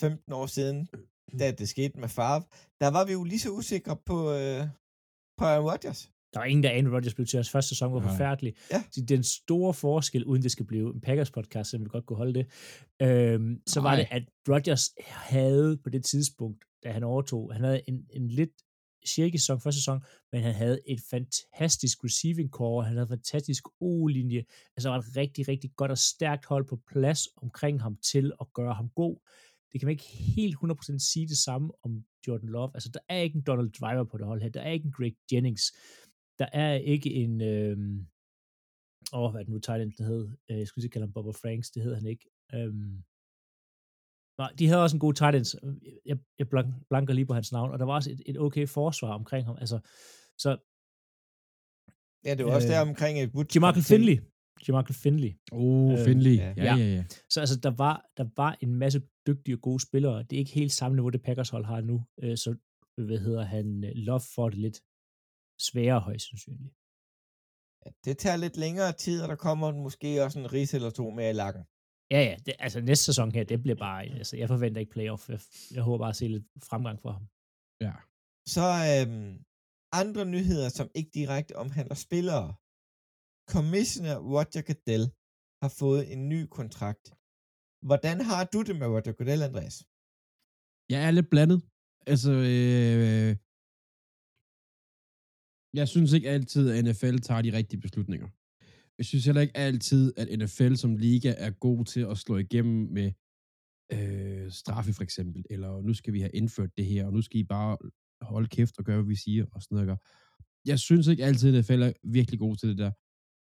15 0.00 0.32
år 0.32 0.46
siden, 0.46 0.88
da 1.38 1.50
det 1.50 1.68
skete 1.68 2.00
med 2.00 2.08
Favre, 2.08 2.42
der 2.80 2.88
var 2.96 3.04
vi 3.04 3.12
jo 3.12 3.24
lige 3.24 3.38
så 3.38 3.50
usikre 3.50 3.96
på, 3.96 4.32
øh, 4.32 4.62
på 5.38 5.44
Aaron 5.44 5.70
Rodgers. 5.70 6.10
Der 6.32 6.40
var 6.40 6.46
ingen, 6.46 6.62
der 6.62 6.70
anede, 6.70 6.94
Rodgers 6.94 7.14
blev 7.14 7.26
til 7.26 7.36
hans 7.36 7.50
første 7.50 7.68
sæson 7.68 7.92
var 7.92 8.00
Nej. 8.00 8.10
forfærdelig. 8.10 8.54
Ja. 8.70 8.82
Så 8.90 9.00
den 9.08 9.22
store 9.22 9.74
forskel, 9.74 10.24
uden 10.24 10.42
det 10.42 10.52
skal 10.52 10.66
blive 10.66 10.94
en 10.94 11.00
Packers-podcast, 11.06 11.64
så 11.64 11.78
vi 11.78 11.84
godt 11.88 12.06
kunne 12.06 12.16
holde 12.16 12.34
det, 12.34 12.46
øhm, 13.02 13.62
så 13.66 13.80
Nej. 13.80 13.90
var 13.90 13.96
det, 13.96 14.06
at 14.10 14.22
Rodgers 14.48 14.90
havde 15.06 15.78
på 15.84 15.90
det 15.90 16.04
tidspunkt, 16.04 16.64
da 16.84 16.92
han 16.92 17.04
overtog, 17.04 17.52
han 17.52 17.64
havde 17.64 17.82
en, 17.88 18.06
en 18.10 18.28
lidt 18.28 18.50
shaky 19.06 19.36
sæson, 19.36 19.60
første 19.60 19.80
sæson, 19.80 20.00
men 20.32 20.42
han 20.42 20.54
havde 20.54 20.80
et 20.86 21.00
fantastisk 21.10 22.04
receiving 22.04 22.50
core, 22.50 22.84
han 22.84 22.92
havde 22.92 23.04
en 23.04 23.08
fantastisk 23.08 23.64
O-linje, 23.80 24.44
altså 24.76 24.88
var 24.88 24.98
et 24.98 25.16
rigtig, 25.16 25.48
rigtig 25.48 25.70
godt 25.76 25.90
og 25.90 25.98
stærkt 25.98 26.44
hold 26.44 26.64
på 26.64 26.80
plads 26.92 27.28
omkring 27.36 27.82
ham 27.82 27.96
til 28.12 28.32
at 28.40 28.46
gøre 28.54 28.74
ham 28.74 28.88
god. 28.88 29.16
Det 29.72 29.80
kan 29.80 29.86
man 29.86 29.92
ikke 29.92 30.08
helt 30.36 30.56
100% 30.64 30.98
sige 30.98 31.28
det 31.28 31.38
samme 31.38 31.72
om 31.82 32.04
Jordan 32.28 32.48
Love. 32.48 32.70
Altså, 32.74 32.90
der 32.94 33.00
er 33.08 33.18
ikke 33.18 33.36
en 33.36 33.42
Donald 33.42 33.70
Driver 33.70 34.04
på 34.04 34.18
det 34.18 34.26
hold 34.26 34.42
her. 34.42 34.48
Der 34.48 34.60
er 34.60 34.70
ikke 34.70 34.86
en 34.86 34.92
Greg 34.92 35.16
Jennings. 35.32 35.64
Der 36.38 36.48
er 36.52 36.74
ikke 36.74 37.10
en... 37.14 37.40
Øh, 37.40 37.76
åh, 39.12 39.20
oh, 39.20 39.30
hvad 39.30 39.40
er 39.40 39.44
det 39.44 39.52
nu, 39.52 39.60
Thailand, 39.60 39.92
hed? 39.98 40.28
Øh, 40.50 40.58
jeg 40.58 40.66
skulle 40.66 40.82
sige, 40.82 40.90
kalde 40.90 41.06
ham 41.06 41.12
Boba 41.12 41.30
Franks. 41.30 41.70
Det 41.70 41.82
hedder 41.82 41.96
han 41.96 42.06
ikke. 42.06 42.30
Øhm, 42.54 43.02
nej, 44.38 44.50
de 44.58 44.66
havde 44.68 44.82
også 44.82 44.96
en 44.96 45.00
god 45.00 45.14
tight 45.14 45.36
end. 45.36 45.46
Jeg, 46.06 46.18
jeg 46.38 46.46
blanker 46.90 47.14
lige 47.14 47.26
på 47.26 47.34
hans 47.34 47.52
navn. 47.52 47.70
Og 47.72 47.78
der 47.78 47.84
var 47.84 47.94
også 47.94 48.10
et, 48.10 48.22
et 48.26 48.38
okay 48.38 48.66
forsvar 48.68 49.12
omkring 49.14 49.46
ham. 49.46 49.56
Altså, 49.60 49.78
så... 50.38 50.50
Ja, 52.24 52.34
det 52.34 52.44
var 52.44 52.50
øh, 52.50 52.56
også 52.56 52.68
der 52.68 52.80
omkring 52.80 53.14
et... 53.22 53.54
Jamarcus 53.54 53.88
Finley. 53.88 54.18
Jamarcus 54.68 55.02
Finley. 55.02 55.32
Oh, 55.52 55.92
øh, 55.92 56.04
Finley. 56.04 56.36
Ja. 56.36 56.54
Ja, 56.56 56.76
ja, 56.76 56.94
ja. 56.96 57.04
Så 57.30 57.40
altså, 57.40 57.56
der 57.56 57.70
var, 57.70 57.96
der 58.16 58.26
var 58.36 58.56
en 58.60 58.74
masse 58.74 59.00
dygtige 59.26 59.56
og 59.56 59.60
gode 59.60 59.80
spillere. 59.80 60.22
Det 60.22 60.32
er 60.36 60.38
ikke 60.44 60.58
helt 60.60 60.72
samme 60.72 60.94
niveau, 60.96 61.10
det 61.10 61.22
Packers 61.22 61.50
hold 61.50 61.64
har 61.64 61.80
nu. 61.80 62.04
Øh, 62.22 62.36
så, 62.36 62.56
hvad 63.06 63.18
hedder 63.18 63.44
han, 63.44 63.80
Love 63.80 64.20
for 64.34 64.48
det 64.48 64.58
lidt 64.58 64.78
sværere 65.66 66.00
højst 66.00 66.28
sandsynligt. 66.28 66.74
Ja, 67.84 67.90
det 68.04 68.18
tager 68.18 68.36
lidt 68.36 68.56
længere 68.56 68.92
tid, 68.92 69.22
og 69.22 69.28
der 69.28 69.36
kommer 69.46 69.72
måske 69.72 70.24
også 70.24 70.38
en 70.38 70.52
ris 70.52 70.74
eller 70.74 70.90
to 70.90 71.10
mere 71.10 71.30
i 71.30 71.40
lakken. 71.42 71.62
Ja, 72.10 72.20
ja. 72.28 72.36
Det, 72.46 72.54
altså 72.58 72.80
næste 72.80 73.04
sæson 73.04 73.32
her, 73.32 73.44
det 73.44 73.62
bliver 73.62 73.76
bare... 73.86 74.04
Altså, 74.04 74.36
jeg 74.36 74.48
forventer 74.48 74.80
ikke 74.80 74.92
playoff. 74.92 75.28
Jeg, 75.28 75.40
jeg 75.74 75.82
håber 75.82 75.98
bare 75.98 76.14
at 76.14 76.16
se 76.16 76.28
lidt 76.28 76.46
fremgang 76.70 77.00
for 77.02 77.10
ham. 77.16 77.24
Ja. 77.86 77.94
Så 78.54 78.66
øhm, 78.92 79.32
andre 80.02 80.24
nyheder, 80.34 80.68
som 80.68 80.90
ikke 80.94 81.10
direkte 81.14 81.56
omhandler 81.56 81.94
spillere. 81.94 82.54
Commissioner 83.54 84.16
Roger 84.34 84.62
Goodell 84.68 85.04
har 85.62 85.70
fået 85.80 86.02
en 86.12 86.20
ny 86.32 86.40
kontrakt. 86.58 87.04
Hvordan 87.88 88.16
har 88.28 88.42
du 88.52 88.58
det 88.68 88.74
med 88.80 88.86
Roger 88.94 89.14
Goodell, 89.18 89.42
Andreas? 89.48 89.76
Jeg 90.92 91.00
er 91.06 91.10
lidt 91.10 91.30
blandet. 91.34 91.58
Altså, 92.12 92.32
øh, 92.52 93.30
jeg 95.78 95.86
synes 95.88 96.12
ikke 96.12 96.30
altid, 96.36 96.64
at 96.70 96.84
NFL 96.84 97.16
tager 97.28 97.42
de 97.42 97.56
rigtige 97.58 97.80
beslutninger. 97.80 98.28
Jeg 98.98 99.06
synes 99.06 99.24
heller 99.24 99.42
ikke 99.42 99.56
altid, 99.56 100.12
at 100.16 100.38
NFL 100.38 100.74
som 100.74 100.96
liga 100.96 101.34
er 101.46 101.50
god 101.50 101.84
til 101.84 102.00
at 102.00 102.18
slå 102.18 102.36
igennem 102.36 102.78
med 102.98 103.08
øh, 103.92 104.50
straffe 104.60 104.92
for 104.92 105.02
eksempel, 105.02 105.44
eller 105.50 105.80
nu 105.80 105.94
skal 105.94 106.12
vi 106.12 106.20
have 106.20 106.36
indført 106.40 106.76
det 106.76 106.86
her, 106.86 107.06
og 107.06 107.12
nu 107.12 107.22
skal 107.22 107.40
I 107.40 107.44
bare 107.44 107.78
holde 108.20 108.48
kæft 108.48 108.78
og 108.78 108.84
gøre, 108.84 108.96
hvad 108.96 109.08
vi 109.08 109.16
siger, 109.16 109.46
og 109.52 109.62
sådan 109.62 109.76
noget. 109.76 109.98
Jeg 110.64 110.78
synes 110.78 111.06
ikke 111.06 111.24
altid, 111.24 111.48
at 111.48 111.64
NFL 111.64 111.82
er 111.82 111.92
virkelig 112.02 112.38
god 112.38 112.56
til 112.56 112.68
det 112.68 112.78
der. 112.78 112.92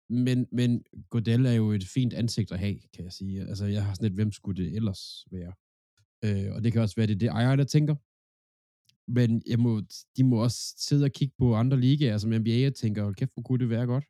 Men, 0.10 0.48
men 0.52 0.84
Godel 1.10 1.46
er 1.46 1.52
jo 1.52 1.72
et 1.72 1.84
fint 1.84 2.14
ansigt 2.14 2.52
at 2.52 2.60
have, 2.60 2.80
kan 2.94 3.04
jeg 3.04 3.12
sige. 3.12 3.42
Altså, 3.42 3.66
jeg 3.66 3.86
har 3.86 3.94
sådan 3.94 4.08
et, 4.08 4.14
hvem 4.14 4.32
skulle 4.32 4.64
det 4.64 4.76
ellers 4.76 5.26
være? 5.32 5.54
Øh, 6.26 6.56
og 6.56 6.64
det 6.64 6.74
kan 6.74 6.82
også 6.82 6.96
være, 6.96 7.08
det 7.08 7.14
er 7.14 7.20
det 7.20 7.30
ejer, 7.30 7.56
der 7.56 7.64
tænker. 7.64 7.96
Men 9.08 9.44
jeg 9.48 9.60
må, 9.60 9.82
de 10.18 10.24
må 10.24 10.44
også 10.44 10.74
sidde 10.78 11.06
og 11.06 11.12
kigge 11.12 11.36
på 11.38 11.56
andre 11.56 11.80
ligaer, 11.80 12.18
som 12.18 12.30
NBA, 12.32 12.68
og 12.68 12.76
tænker, 12.76 13.04
hold 13.04 13.16
kæft, 13.16 13.34
hvor 13.34 13.44
kunne 13.44 13.60
det 13.60 13.70
være 13.70 13.86
godt. 13.86 14.06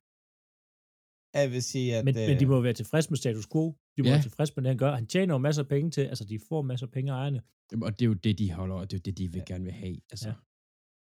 Jeg 1.34 1.52
vil 1.52 1.64
sige, 1.64 1.96
at... 1.96 2.06
Men, 2.06 2.18
øh... 2.18 2.28
men 2.30 2.40
de 2.40 2.46
må 2.46 2.62
være 2.62 2.74
tilfredse 2.74 3.10
med 3.10 3.18
status 3.18 3.48
quo. 3.48 3.78
De 3.98 4.02
må 4.02 4.08
ja. 4.08 4.14
være 4.14 4.22
tilfredse 4.22 4.54
med 4.56 4.64
det, 4.64 4.70
han 4.70 4.78
gør. 4.78 4.96
Han 4.96 5.08
tjener 5.08 5.34
jo 5.34 5.38
masser 5.38 5.64
af 5.64 5.68
penge 5.68 5.92
til, 5.92 6.02
altså 6.02 6.26
de 6.26 6.40
får 6.50 6.62
masser 6.62 6.88
af 6.88 6.92
penge 6.92 7.12
af 7.12 7.16
ejerne. 7.16 7.42
Jamen, 7.72 7.84
og 7.84 7.92
det 8.00 8.06
er 8.06 8.08
jo 8.08 8.14
det, 8.14 8.40
de 8.40 8.52
holder, 8.52 8.76
og 8.76 8.92
det 8.92 8.98
er 8.98 9.00
jo 9.00 9.02
det, 9.06 9.18
de 9.18 9.32
vil 9.32 9.44
ja. 9.48 9.54
gerne 9.54 9.64
vil 9.64 9.74
have. 9.74 9.98
Altså. 10.12 10.28
Ja. 10.28 10.36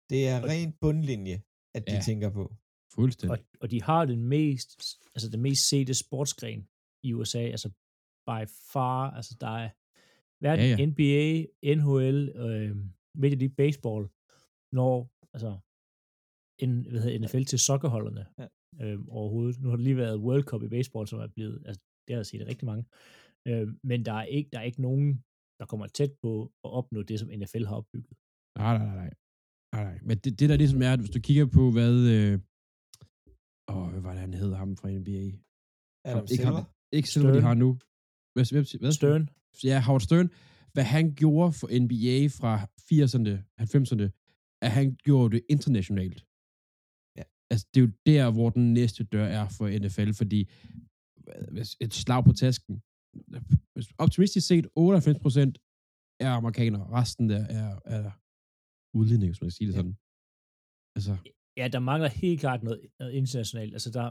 Det 0.09 0.27
er 0.27 0.43
ren 0.43 0.73
bundlinje, 0.81 1.41
at 1.75 1.87
de 1.87 1.93
ja. 1.93 2.01
tænker 2.01 2.29
på. 2.29 2.55
Fuldstændig. 2.95 3.39
Og, 3.39 3.45
og 3.61 3.71
de 3.71 3.81
har 3.81 4.05
den 4.05 4.23
mest, 4.23 4.99
altså 5.15 5.29
den 5.29 5.41
mest 5.41 5.69
sete 5.69 5.93
sportsgren 5.93 6.67
i 7.03 7.13
USA, 7.13 7.39
altså 7.39 7.69
by 8.27 8.41
far, 8.73 9.11
altså 9.11 9.37
der 9.41 9.47
er 9.47 9.69
hverken 10.39 10.65
ja, 10.65 10.75
ja. 10.79 10.85
NBA, 10.85 11.25
NHL, 11.75 12.29
øh, 12.35 12.75
Major 13.15 13.35
League 13.35 13.55
Baseball, 13.55 14.07
når, 14.71 15.11
altså, 15.33 15.57
en, 16.59 16.89
hvad 16.89 17.01
hedder 17.01 17.19
NFL 17.19 17.43
til 17.43 17.59
sokkerholderne 17.59 18.25
ja. 18.39 18.47
øh, 18.81 18.99
overhovedet. 19.09 19.61
Nu 19.61 19.69
har 19.69 19.75
det 19.75 19.83
lige 19.83 19.97
været 19.97 20.19
World 20.19 20.43
Cup 20.43 20.63
i 20.63 20.67
baseball, 20.67 21.07
som 21.07 21.19
er 21.19 21.27
blevet, 21.27 21.63
altså 21.65 21.81
det 22.07 22.13
har 22.13 22.19
jeg 22.19 22.25
set 22.25 22.47
rigtig 22.47 22.65
mange. 22.65 22.85
Øh, 23.47 23.67
men 23.83 24.05
der 24.05 24.13
er, 24.13 24.23
ikke, 24.23 24.49
der 24.53 24.59
er 24.59 24.63
ikke 24.63 24.81
nogen, 24.81 25.23
der 25.59 25.65
kommer 25.65 25.87
tæt 25.87 26.13
på 26.21 26.51
at 26.63 26.71
opnå 26.71 27.03
det, 27.03 27.19
som 27.19 27.29
NFL 27.29 27.65
har 27.65 27.75
opbygget. 27.75 28.17
Nej, 28.57 28.77
nej, 28.77 28.95
nej. 28.95 29.13
nej, 29.73 29.83
nej. 29.83 29.99
Men 30.03 30.17
det, 30.17 30.39
det 30.39 30.49
der 30.49 30.57
ligesom 30.57 30.81
er, 30.81 30.93
at 30.93 30.99
hvis 30.99 31.09
du 31.09 31.19
kigger 31.19 31.45
på, 31.45 31.71
hvad... 31.71 31.95
Øh, 32.15 32.39
åh, 33.67 33.87
hvad 33.91 34.01
var 34.01 34.11
det, 34.11 34.19
han 34.19 34.33
hed 34.33 34.53
ham 34.53 34.77
fra 34.77 34.89
NBA? 34.91 35.23
Adam 36.05 36.25
ikke 36.31 36.45
ham, 36.45 36.53
Silver. 36.53 36.63
ikke 36.91 37.09
Silver, 37.09 37.33
de 37.33 37.41
har 37.41 37.53
nu. 37.53 37.69
Hvad, 38.33 38.45
hvad, 38.53 38.79
hvad? 38.79 38.91
Stern, 38.91 39.29
Ja, 39.63 39.81
Howard 39.87 40.01
Stern. 40.01 40.29
Hvad 40.73 40.83
han 40.83 41.05
gjorde 41.15 41.51
for 41.59 41.67
NBA 41.83 42.17
fra 42.39 42.53
80'erne, 42.89 43.33
90'erne, 43.61 44.05
at 44.65 44.71
han 44.71 44.95
gjorde 45.05 45.35
det 45.35 45.41
internationalt. 45.49 46.19
Ja. 47.17 47.23
Altså, 47.51 47.65
det 47.73 47.79
er 47.81 47.85
jo 47.87 47.91
der, 48.05 48.31
hvor 48.31 48.49
den 48.49 48.73
næste 48.73 49.03
dør 49.03 49.25
er 49.39 49.47
for 49.57 49.65
NFL, 49.83 50.11
fordi 50.21 50.39
et 51.85 51.93
slag 51.93 52.23
på 52.23 52.33
tasken. 52.33 52.75
Optimistisk 53.97 54.47
set, 54.47 54.65
98% 54.65 54.69
er 56.19 56.29
amerikanere. 56.39 56.85
Resten 56.99 57.29
der 57.29 57.41
er, 57.59 57.79
er 57.85 58.11
udlændinge, 58.97 59.31
hvis 59.31 59.41
man 59.41 59.47
kan 59.47 59.51
sige 59.59 59.67
det 59.67 59.73
Ja. 59.73 59.79
sådan. 59.79 59.95
Altså, 60.97 61.13
ja, 61.57 61.67
der 61.67 61.79
mangler 61.79 62.09
helt 62.09 62.39
klart 62.39 62.63
noget, 62.63 62.81
noget 62.99 63.13
internationalt. 63.13 63.73
Altså, 63.73 63.91
der, 63.91 64.03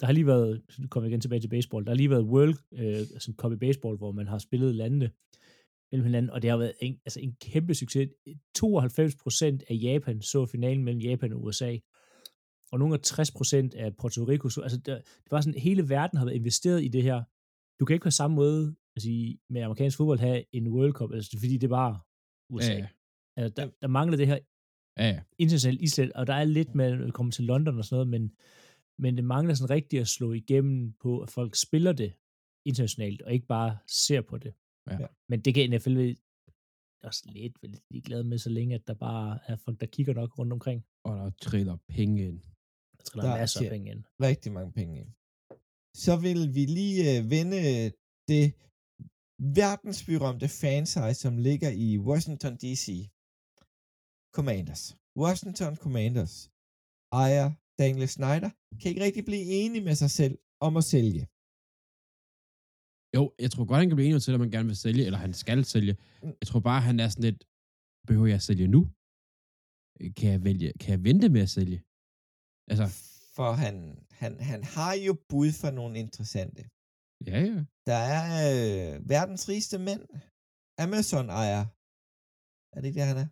der 0.00 0.06
har 0.06 0.12
lige 0.12 0.26
været, 0.26 0.62
nu 0.78 0.88
kommer 0.88 1.08
igen 1.08 1.20
tilbage 1.20 1.40
til 1.40 1.48
baseball, 1.48 1.84
der 1.84 1.90
har 1.90 1.96
lige 1.96 2.10
været 2.10 2.22
World, 2.24 2.54
øh, 2.72 2.98
altså 3.16 3.32
Cup 3.36 3.52
i 3.52 3.56
baseball, 3.56 3.96
hvor 3.96 4.12
man 4.12 4.26
har 4.28 4.38
spillet 4.38 4.74
landene 4.74 5.10
mellem 5.92 6.04
hinanden, 6.04 6.30
og 6.30 6.42
det 6.42 6.50
har 6.50 6.56
været 6.56 6.72
en, 6.80 7.00
altså 7.06 7.20
en 7.20 7.32
kæmpe 7.40 7.74
succes. 7.74 8.08
92% 8.58 9.44
af 9.70 9.76
Japan 9.82 10.22
så 10.22 10.46
finalen 10.46 10.84
mellem 10.84 11.00
Japan 11.00 11.32
og 11.32 11.44
USA, 11.44 11.76
og 12.72 12.78
nogle 12.78 12.94
af 12.94 13.00
60% 13.06 13.76
af 13.82 13.96
Puerto 13.96 14.24
Rico 14.24 14.48
så, 14.48 14.60
altså 14.60 14.78
der, 14.78 14.94
det 14.96 15.30
var 15.30 15.40
sådan, 15.40 15.60
hele 15.60 15.88
verden 15.88 16.18
har 16.18 16.24
været 16.24 16.36
investeret 16.36 16.84
i 16.84 16.88
det 16.88 17.02
her. 17.02 17.22
Du 17.80 17.84
kan 17.84 17.94
ikke 17.94 18.04
på 18.04 18.10
samme 18.10 18.34
måde 18.36 18.74
altså, 18.96 19.10
i- 19.10 19.38
med 19.50 19.60
amerikansk 19.62 19.96
fodbold 19.96 20.18
have 20.18 20.44
en 20.52 20.68
World 20.68 20.92
Cup, 20.92 21.12
altså, 21.12 21.38
fordi 21.40 21.56
det 21.56 21.70
var 21.70 22.06
USA. 22.50 22.72
ja, 22.78 22.88
Altså, 23.36 23.54
der, 23.56 23.70
der 23.82 23.88
mangler 23.88 24.16
det 24.16 24.26
her 24.26 24.38
ja, 24.98 25.08
ja. 25.08 25.20
internationalt 25.38 25.82
islet, 25.82 26.12
og 26.12 26.26
der 26.26 26.34
er 26.34 26.44
lidt 26.44 26.74
med 26.74 27.06
at 27.06 27.12
komme 27.14 27.32
til 27.32 27.44
London 27.44 27.78
og 27.78 27.84
sådan 27.84 27.96
noget, 27.96 28.08
men, 28.08 28.36
men 28.98 29.16
det 29.16 29.24
mangler 29.24 29.54
sådan 29.54 29.70
rigtigt 29.70 30.00
at 30.00 30.08
slå 30.08 30.32
igennem 30.32 30.92
på, 30.92 31.20
at 31.20 31.30
folk 31.30 31.56
spiller 31.56 31.92
det 31.92 32.12
internationalt, 32.64 33.22
og 33.22 33.32
ikke 33.32 33.46
bare 33.46 33.78
ser 33.88 34.20
på 34.20 34.38
det. 34.38 34.54
Ja. 34.90 35.06
Men 35.28 35.40
det 35.40 35.54
kan 35.54 35.70
NFL 35.70 36.12
også 37.02 37.22
lidt 37.26 37.62
vel 37.62 37.80
ligeglade 37.90 38.24
med, 38.24 38.38
så 38.38 38.50
længe 38.50 38.74
at 38.74 38.86
der 38.86 38.94
bare 38.94 39.38
er 39.46 39.56
folk, 39.56 39.80
der 39.80 39.86
kigger 39.86 40.14
nok 40.14 40.38
rundt 40.38 40.52
omkring. 40.52 40.84
Og 41.04 41.16
der 41.16 41.30
triller 41.42 41.76
penge 41.88 42.28
ind. 42.28 42.40
Der 42.98 43.04
triller 43.04 43.28
Der 43.28 43.34
er 43.34 43.40
masser 43.40 43.64
af 43.64 43.70
penge 43.70 43.90
ind. 43.90 44.04
rigtig 44.20 44.52
mange 44.52 44.72
penge 44.72 45.00
ind. 45.00 45.08
Så 45.96 46.16
vil 46.16 46.54
vi 46.54 46.64
lige 46.66 47.18
øh, 47.18 47.30
vende 47.30 47.92
det 48.28 48.54
verdensberømte 49.38 50.48
franchise, 50.48 51.20
som 51.20 51.38
ligger 51.38 51.70
i 51.70 51.98
Washington 51.98 52.56
D.C. 52.56 53.10
Commanders. 54.36 54.82
Washington 55.22 55.72
Commanders 55.84 56.34
ejer 57.22 57.46
Daniel 57.82 58.08
Snyder, 58.16 58.50
kan 58.80 58.88
ikke 58.90 59.04
rigtig 59.06 59.24
blive 59.30 59.44
enig 59.60 59.80
med 59.88 59.94
sig 60.02 60.10
selv 60.20 60.34
om 60.66 60.72
at 60.80 60.84
sælge. 60.94 61.22
Jo, 63.16 63.22
jeg 63.44 63.50
tror 63.50 63.64
godt, 63.68 63.80
han 63.82 63.88
kan 63.88 63.98
blive 63.98 64.08
enig 64.08 64.22
til, 64.22 64.36
at 64.36 64.42
man 64.44 64.54
gerne 64.54 64.70
vil 64.72 64.82
sælge, 64.86 65.02
eller 65.06 65.20
han 65.26 65.32
skal 65.42 65.60
sælge. 65.74 65.94
Mm. 66.22 66.34
Jeg 66.40 66.46
tror 66.48 66.60
bare, 66.70 66.80
han 66.88 66.96
er 67.02 67.08
sådan 67.08 67.26
lidt, 67.28 67.40
behøver 68.08 68.28
jeg 68.32 68.38
at 68.40 68.48
sælge 68.50 68.66
nu? 68.76 68.80
Kan 70.18 70.28
jeg, 70.34 70.40
vælge, 70.48 70.68
kan 70.80 70.90
jeg 70.94 71.02
vente 71.08 71.28
med 71.36 71.42
at 71.46 71.52
sælge? 71.58 71.78
Altså, 72.70 72.86
For 73.36 73.50
han, 73.64 73.74
han, 74.20 74.32
han 74.50 74.60
har 74.76 74.94
jo 75.06 75.12
bud 75.30 75.50
for 75.62 75.70
nogle 75.78 75.94
interessante. 76.04 76.62
ja, 77.28 77.38
ja. 77.48 77.58
Der 77.90 78.00
er 78.18 78.24
øh, 78.50 78.92
verdens 79.14 79.42
rigeste 79.50 79.78
mænd. 79.88 80.04
Amazon 80.84 81.28
ejer. 81.42 81.62
Er 82.74 82.78
det 82.80 82.86
ikke 82.88 83.00
det, 83.00 83.10
han 83.12 83.20
er? 83.24 83.28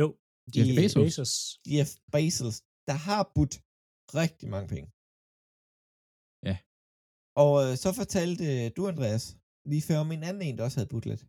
Jo, 0.00 0.06
Jeff 0.54 0.66
De- 0.68 0.76
Bezos. 0.80 1.02
Bezos. 1.04 1.32
Jeff 1.74 1.90
Bezos, 2.14 2.56
der 2.88 2.96
har 3.08 3.22
budt 3.36 3.54
rigtig 4.20 4.48
mange 4.54 4.68
penge. 4.74 4.88
Ja. 6.48 6.56
Og 7.44 7.52
øh, 7.64 7.72
så 7.82 7.88
fortalte 8.00 8.44
øh, 8.54 8.64
du, 8.76 8.82
Andreas, 8.92 9.24
lige 9.70 9.84
før 9.88 9.98
om 10.04 10.10
en 10.16 10.22
anden 10.28 10.42
en, 10.48 10.56
der 10.58 10.64
også 10.66 10.78
havde 10.78 10.92
budt 10.94 11.06
lidt. 11.10 11.22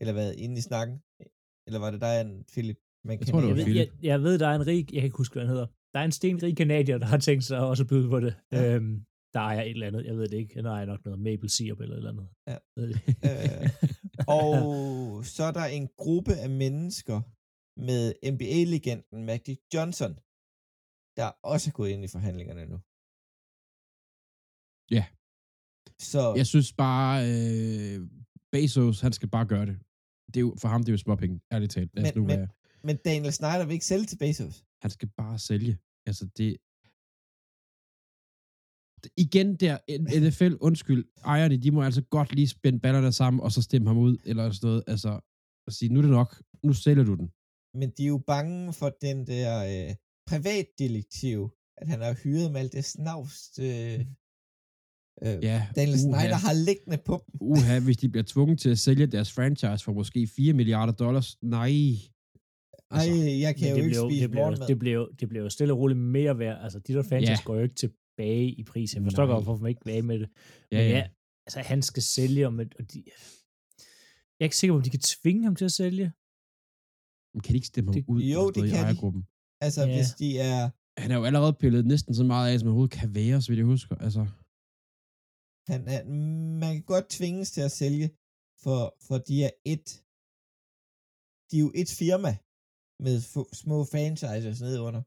Eller 0.00 0.12
hvad, 0.16 0.28
inde 0.44 0.56
i 0.62 0.64
snakken? 0.70 0.96
Eller 1.66 1.78
var 1.84 1.90
det 1.94 2.00
dig, 2.06 2.14
en 2.24 2.32
Philip? 2.52 2.78
Man 3.08 3.18
Jeg 3.20 3.26
tror, 3.26 3.40
det 3.40 3.46
Jeg 3.48 3.54
var 3.56 3.60
ved, 3.60 3.64
Philip. 3.68 3.88
jeg, 3.92 4.04
jeg 4.12 4.18
ved, 4.26 4.34
der 4.42 4.48
er 4.52 4.56
en 4.60 4.66
rig, 4.72 4.82
jeg 4.92 5.00
kan 5.00 5.08
ikke 5.10 5.22
huske, 5.22 5.34
hvad 5.34 5.42
han 5.46 5.52
hedder. 5.56 5.68
Der 5.92 5.98
er 6.00 6.04
en 6.10 6.12
stenrig 6.20 6.56
kanadier, 6.62 6.98
der 6.98 7.06
har 7.14 7.18
tænkt 7.28 7.44
sig 7.44 7.58
også 7.70 7.82
at 7.82 7.88
byde 7.92 8.08
på 8.14 8.18
det. 8.20 8.32
Ja. 8.52 8.74
Øhm, 8.74 8.94
der 9.34 9.40
ejer 9.40 9.62
et 9.62 9.70
eller 9.70 9.86
andet, 9.86 10.04
jeg 10.08 10.16
ved 10.16 10.28
det 10.28 10.38
ikke. 10.42 10.54
Han 10.54 10.66
ejer 10.66 10.86
nok 10.92 11.00
noget 11.04 11.20
maple 11.20 11.48
syrup 11.56 11.80
eller 11.80 11.94
et 11.94 11.98
eller 11.98 12.12
andet. 12.14 12.28
Ja. 12.50 12.56
Øh, 12.80 12.94
Og 14.38 14.50
så 15.34 15.42
er 15.48 15.52
der 15.60 15.64
en 15.78 15.88
gruppe 16.02 16.34
af 16.44 16.50
mennesker 16.50 17.18
med 17.76 18.14
NBA-legenden 18.34 19.24
Magic 19.30 19.58
Johnson, 19.74 20.12
der 21.18 21.28
også 21.52 21.70
er 21.70 21.74
gået 21.78 21.90
ind 21.90 22.04
i 22.04 22.08
forhandlingerne 22.16 22.64
nu. 22.72 22.78
Ja. 24.96 25.04
Så 26.12 26.22
Jeg 26.36 26.46
synes 26.46 26.72
bare, 26.72 27.14
øh, 27.30 27.96
Bezos, 28.52 29.00
han 29.00 29.12
skal 29.12 29.28
bare 29.36 29.46
gøre 29.46 29.66
det. 29.66 29.76
det 30.26 30.36
er 30.36 30.40
jo, 30.40 30.54
for 30.60 30.68
ham 30.68 30.80
det 30.82 30.88
er 30.88 30.92
jo 30.92 30.98
småpenge, 31.06 31.40
ærligt 31.52 31.72
talt. 31.72 31.90
Lad 31.94 32.02
Men- 32.04 32.12
nu 32.16 32.20
men- 32.26 32.38
være. 32.38 32.48
Men 32.84 32.96
Daniel 32.96 33.32
Snyder 33.32 33.64
vil 33.66 33.72
ikke 33.72 33.84
sælge 33.92 34.04
til 34.06 34.18
Bezos. 34.18 34.64
Han 34.82 34.90
skal 34.90 35.08
bare 35.08 35.38
sælge. 35.38 35.78
Altså 36.06 36.24
det... 36.38 36.56
Igen 39.16 39.56
der, 39.56 39.78
NFL, 40.26 40.52
undskyld, 40.60 41.04
ejerne, 41.24 41.56
de 41.56 41.70
må 41.70 41.82
altså 41.82 42.02
godt 42.02 42.34
lige 42.34 42.48
spænde 42.48 42.80
ballerne 42.80 43.12
sammen, 43.12 43.40
og 43.42 43.52
så 43.52 43.62
stemme 43.62 43.88
ham 43.88 43.98
ud, 43.98 44.16
eller 44.24 44.50
sådan 44.50 44.66
noget. 44.68 44.84
Altså, 44.86 45.20
at 45.66 45.72
sige, 45.72 45.88
nu 45.92 45.98
er 45.98 46.02
det 46.02 46.10
nok, 46.10 46.42
nu 46.64 46.72
sælger 46.72 47.04
du 47.04 47.14
den. 47.14 47.32
Men 47.74 47.90
de 47.96 48.02
er 48.02 48.08
jo 48.08 48.18
bange 48.26 48.72
for 48.72 48.90
den 49.00 49.26
der 49.26 49.52
øh, 49.88 49.94
privatdetektiv, 50.30 51.50
at 51.76 51.88
han 51.88 52.00
har 52.00 52.14
hyret 52.24 52.52
med 52.52 52.60
alt 52.60 52.72
det 52.72 52.84
snavs, 52.84 53.58
øh, 53.60 54.00
øh, 55.24 55.44
Ja, 55.44 55.66
Daniel 55.76 55.94
uha. 55.94 56.02
Snyder 56.02 56.34
har 56.46 56.52
liggende 56.68 56.98
på 57.04 57.24
dem. 57.26 57.38
Uha, 57.40 57.78
hvis 57.80 57.96
de 57.96 58.08
bliver 58.08 58.24
tvunget 58.26 58.58
til 58.60 58.68
at 58.70 58.78
sælge 58.78 59.06
deres 59.06 59.32
franchise 59.32 59.84
for 59.84 59.92
måske 59.92 60.26
4 60.36 60.52
milliarder 60.52 60.92
dollars. 60.92 61.36
Nej. 61.42 61.72
Ej, 62.90 63.40
jeg 63.44 63.56
kan 63.56 63.68
jo 63.70 63.76
det 63.76 63.82
ikke 63.82 63.88
blev, 63.94 64.10
spise 64.10 64.22
det, 64.22 64.30
blev, 64.30 64.40
morgenmad. 64.42 64.68
det, 64.68 64.78
blev, 64.78 65.08
det 65.20 65.28
blev 65.28 65.42
jo 65.42 65.50
stille 65.50 65.72
og 65.74 65.78
roligt 65.78 66.00
mere 66.00 66.38
værd. 66.38 66.58
Altså, 66.64 66.78
de 66.78 66.92
der 66.92 67.02
franchise 67.02 67.32
Ja. 67.32 67.44
går 67.44 67.54
jo 67.56 67.62
ikke 67.62 67.74
tilbage 67.74 68.48
i 68.60 68.64
pris. 68.64 68.94
Jeg 68.94 69.02
forstår 69.02 69.26
godt, 69.26 69.44
hvorfor 69.44 69.62
man 69.62 69.68
ikke 69.68 69.80
vil 69.84 69.92
af 69.92 70.04
med 70.04 70.18
det. 70.18 70.28
Ja, 70.72 70.78
Men 70.78 70.86
ja. 70.90 70.96
ja, 70.98 71.08
altså, 71.46 71.60
han 71.60 71.82
skal 71.82 72.02
sælge, 72.02 72.46
om 72.46 72.60
et, 72.60 72.74
og 72.78 72.92
de, 72.92 73.02
jeg 74.38 74.44
er 74.44 74.44
ikke 74.44 74.56
sikker 74.56 74.74
på, 74.74 74.76
om 74.76 74.82
de 74.82 74.90
kan 74.90 75.00
tvinge 75.00 75.44
ham 75.44 75.56
til 75.56 75.64
at 75.64 75.72
sælge. 75.72 76.12
Kan 77.44 77.50
de 77.52 77.58
ikke 77.60 77.66
stemme 77.66 77.92
ham 77.92 78.04
ud 78.08 78.20
Jo, 78.22 78.42
det 78.50 78.56
noget 78.56 78.68
i 78.68 78.70
kan 78.76 79.14
de. 79.14 79.24
Altså, 79.64 79.80
Ja. 79.86 79.96
hvis 79.96 80.10
de 80.20 80.28
er... 80.38 80.60
Han 81.02 81.10
er 81.10 81.16
jo 81.20 81.24
allerede 81.24 81.54
pillet 81.62 81.86
næsten 81.92 82.14
så 82.14 82.24
meget 82.24 82.46
af, 82.52 82.58
som 82.58 82.66
han 82.66 82.70
overhovedet 82.72 82.98
kan 83.00 83.14
være, 83.20 83.42
så 83.42 83.46
vidt 83.50 83.58
jeg 83.58 83.66
husker. 83.74 83.94
Altså, 84.06 84.22
Han 85.72 85.80
er, 85.94 86.00
man 86.62 86.72
kan 86.76 86.82
godt 86.94 87.06
tvinges 87.18 87.48
til 87.56 87.60
at 87.68 87.72
sælge, 87.80 88.06
for, 88.64 88.80
for 89.06 89.16
de 89.28 89.34
er 89.48 89.52
et... 89.74 89.86
De 91.48 91.54
er 91.58 91.64
jo 91.66 91.70
et 91.82 91.90
firma 92.02 92.32
med 93.06 93.16
få, 93.32 93.42
små 93.62 93.76
franchises 93.92 94.60
nede 94.66 94.78
under. 94.86 95.02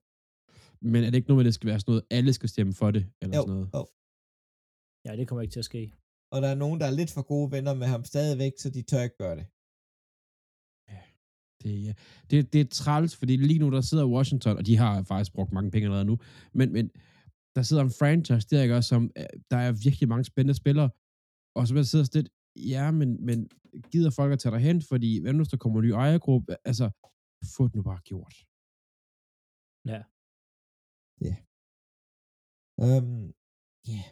men 0.94 1.00
er 1.04 1.10
det 1.10 1.18
ikke 1.20 1.30
noget 1.30 1.40
med, 1.40 1.46
at 1.46 1.50
det 1.52 1.58
skal 1.60 1.70
være 1.72 1.80
sådan 1.80 1.92
noget, 1.92 2.06
alle 2.18 2.32
skal 2.34 2.50
stemme 2.50 2.74
for 2.82 2.90
det, 2.96 3.04
eller 3.22 3.36
Jo, 3.38 3.42
sådan 3.42 3.54
noget? 3.56 3.70
jo. 3.78 3.82
Ja, 5.06 5.12
det 5.18 5.24
kommer 5.28 5.42
ikke 5.46 5.56
til 5.58 5.64
at 5.66 5.72
ske. 5.72 5.82
Og 6.34 6.38
der 6.44 6.50
er 6.54 6.56
nogen, 6.64 6.78
der 6.82 6.88
er 6.92 6.96
lidt 7.00 7.12
for 7.16 7.24
gode 7.34 7.52
venner 7.56 7.74
med 7.82 7.88
ham 7.94 8.04
stadigvæk, 8.14 8.54
så 8.64 8.68
de 8.76 8.82
tør 8.90 9.04
ikke 9.08 9.18
gøre 9.24 9.36
det. 9.40 9.46
Det, 11.66 11.84
ja. 11.88 11.94
det, 12.30 12.54
det 12.54 12.62
er 12.62 12.66
træls, 12.66 13.16
fordi 13.16 13.34
lige 13.38 13.60
nu, 13.60 13.70
der 13.72 13.82
sidder 13.82 14.14
Washington, 14.16 14.58
og 14.58 14.66
de 14.66 14.78
har 14.78 15.04
faktisk 15.04 15.34
brugt 15.34 15.52
mange 15.52 15.72
penge 15.72 15.86
allerede 15.86 16.06
nu, 16.06 16.18
men, 16.54 16.74
men 16.74 16.86
der 17.56 17.62
sidder 17.62 17.84
en 17.84 17.98
franchise 18.00 18.48
der, 18.50 18.64
ikke 18.64 18.82
som 18.82 19.12
øh, 19.18 19.26
der 19.52 19.58
er 19.58 19.72
virkelig 19.72 20.10
mange 20.10 20.26
spændende 20.32 20.54
spillere, 20.54 20.90
og 21.56 21.68
så 21.68 21.74
man 21.74 21.86
sidder 21.86 22.06
sådan 22.06 22.22
lidt, 22.22 22.32
ja, 22.74 22.92
men, 22.92 23.26
men 23.26 23.50
gider 23.92 24.10
folk 24.10 24.32
at 24.34 24.40
tage 24.40 24.56
dig 24.56 24.62
hen, 24.68 24.82
fordi 24.82 25.22
hvad 25.22 25.34
nu, 25.34 25.40
hvis 25.40 25.48
der 25.48 25.58
kommer 25.58 25.80
en 25.80 25.86
ny 25.88 25.92
ejergruppe, 25.92 26.56
altså, 26.66 26.86
få 27.56 27.68
det 27.68 27.76
nu 27.76 27.84
bare 27.84 28.02
gjort. 28.12 28.36
Ja. 29.92 30.02
Øhm, 32.84 33.26
ja. 33.94 34.04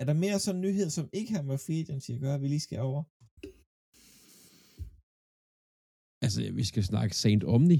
Er 0.00 0.04
der 0.04 0.14
mere 0.24 0.38
sådan 0.38 0.60
nyhed, 0.60 0.90
som 0.90 1.08
ikke 1.12 1.32
har 1.34 1.42
med 1.42 1.58
free 1.58 1.80
agency 1.84 2.10
at 2.10 2.20
gøre, 2.20 2.40
vi 2.40 2.48
lige 2.48 2.60
skal 2.60 2.80
over? 2.80 3.02
Altså, 6.22 6.52
vi 6.52 6.64
skal 6.64 6.84
snakke 6.84 7.16
Saint 7.16 7.44
Omni. 7.44 7.78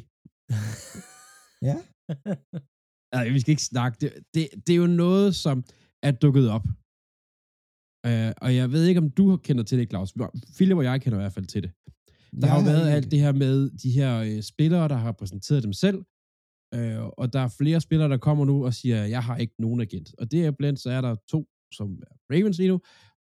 Ja. 1.69 1.77
Nej, 3.15 3.29
vi 3.29 3.41
skal 3.41 3.51
ikke 3.51 3.63
snakke. 3.63 3.97
Det, 4.01 4.13
det, 4.35 4.49
det 4.67 4.73
er 4.73 4.77
jo 4.77 4.87
noget, 4.87 5.35
som 5.35 5.65
er 6.03 6.11
dukket 6.11 6.51
op. 6.51 6.67
Uh, 8.09 8.33
og 8.45 8.57
jeg 8.57 8.73
ved 8.73 8.87
ikke, 8.87 9.01
om 9.01 9.11
du 9.11 9.37
kender 9.37 9.65
til 9.65 9.79
det, 9.79 9.91
Claus. 9.91 10.15
Philip 10.57 10.77
og 10.77 10.85
jeg 10.85 11.03
kender 11.03 11.19
i 11.19 11.23
hvert 11.23 11.33
fald 11.33 11.47
til 11.47 11.63
det. 11.63 11.73
Der 12.41 12.47
har 12.47 12.59
jo 12.59 12.65
været 12.65 12.89
alt 12.91 13.11
det 13.11 13.21
her 13.21 13.33
med 13.33 13.71
de 13.71 13.91
her 13.91 14.19
øh, 14.19 14.43
spillere, 14.43 14.89
der 14.89 14.97
har 14.97 15.13
præsenteret 15.13 15.63
dem 15.63 15.73
selv, 15.73 15.99
øh, 16.75 17.03
og 17.05 17.33
der 17.33 17.41
er 17.41 17.49
flere 17.59 17.81
spillere, 17.81 18.09
der 18.09 18.17
kommer 18.17 18.45
nu 18.45 18.65
og 18.65 18.75
siger, 18.75 19.05
jeg 19.05 19.23
har 19.25 19.37
ikke 19.37 19.55
nogen 19.59 19.81
agent. 19.81 20.15
Og 20.19 20.33
det 20.33 20.45
er 20.45 20.51
blandt, 20.51 20.81
så 20.81 20.91
er 20.91 21.01
der 21.01 21.17
to, 21.29 21.49
som 21.75 22.03
er 22.03 22.15
Ravens 22.31 22.59
lige 22.59 22.69
nu, 22.69 22.81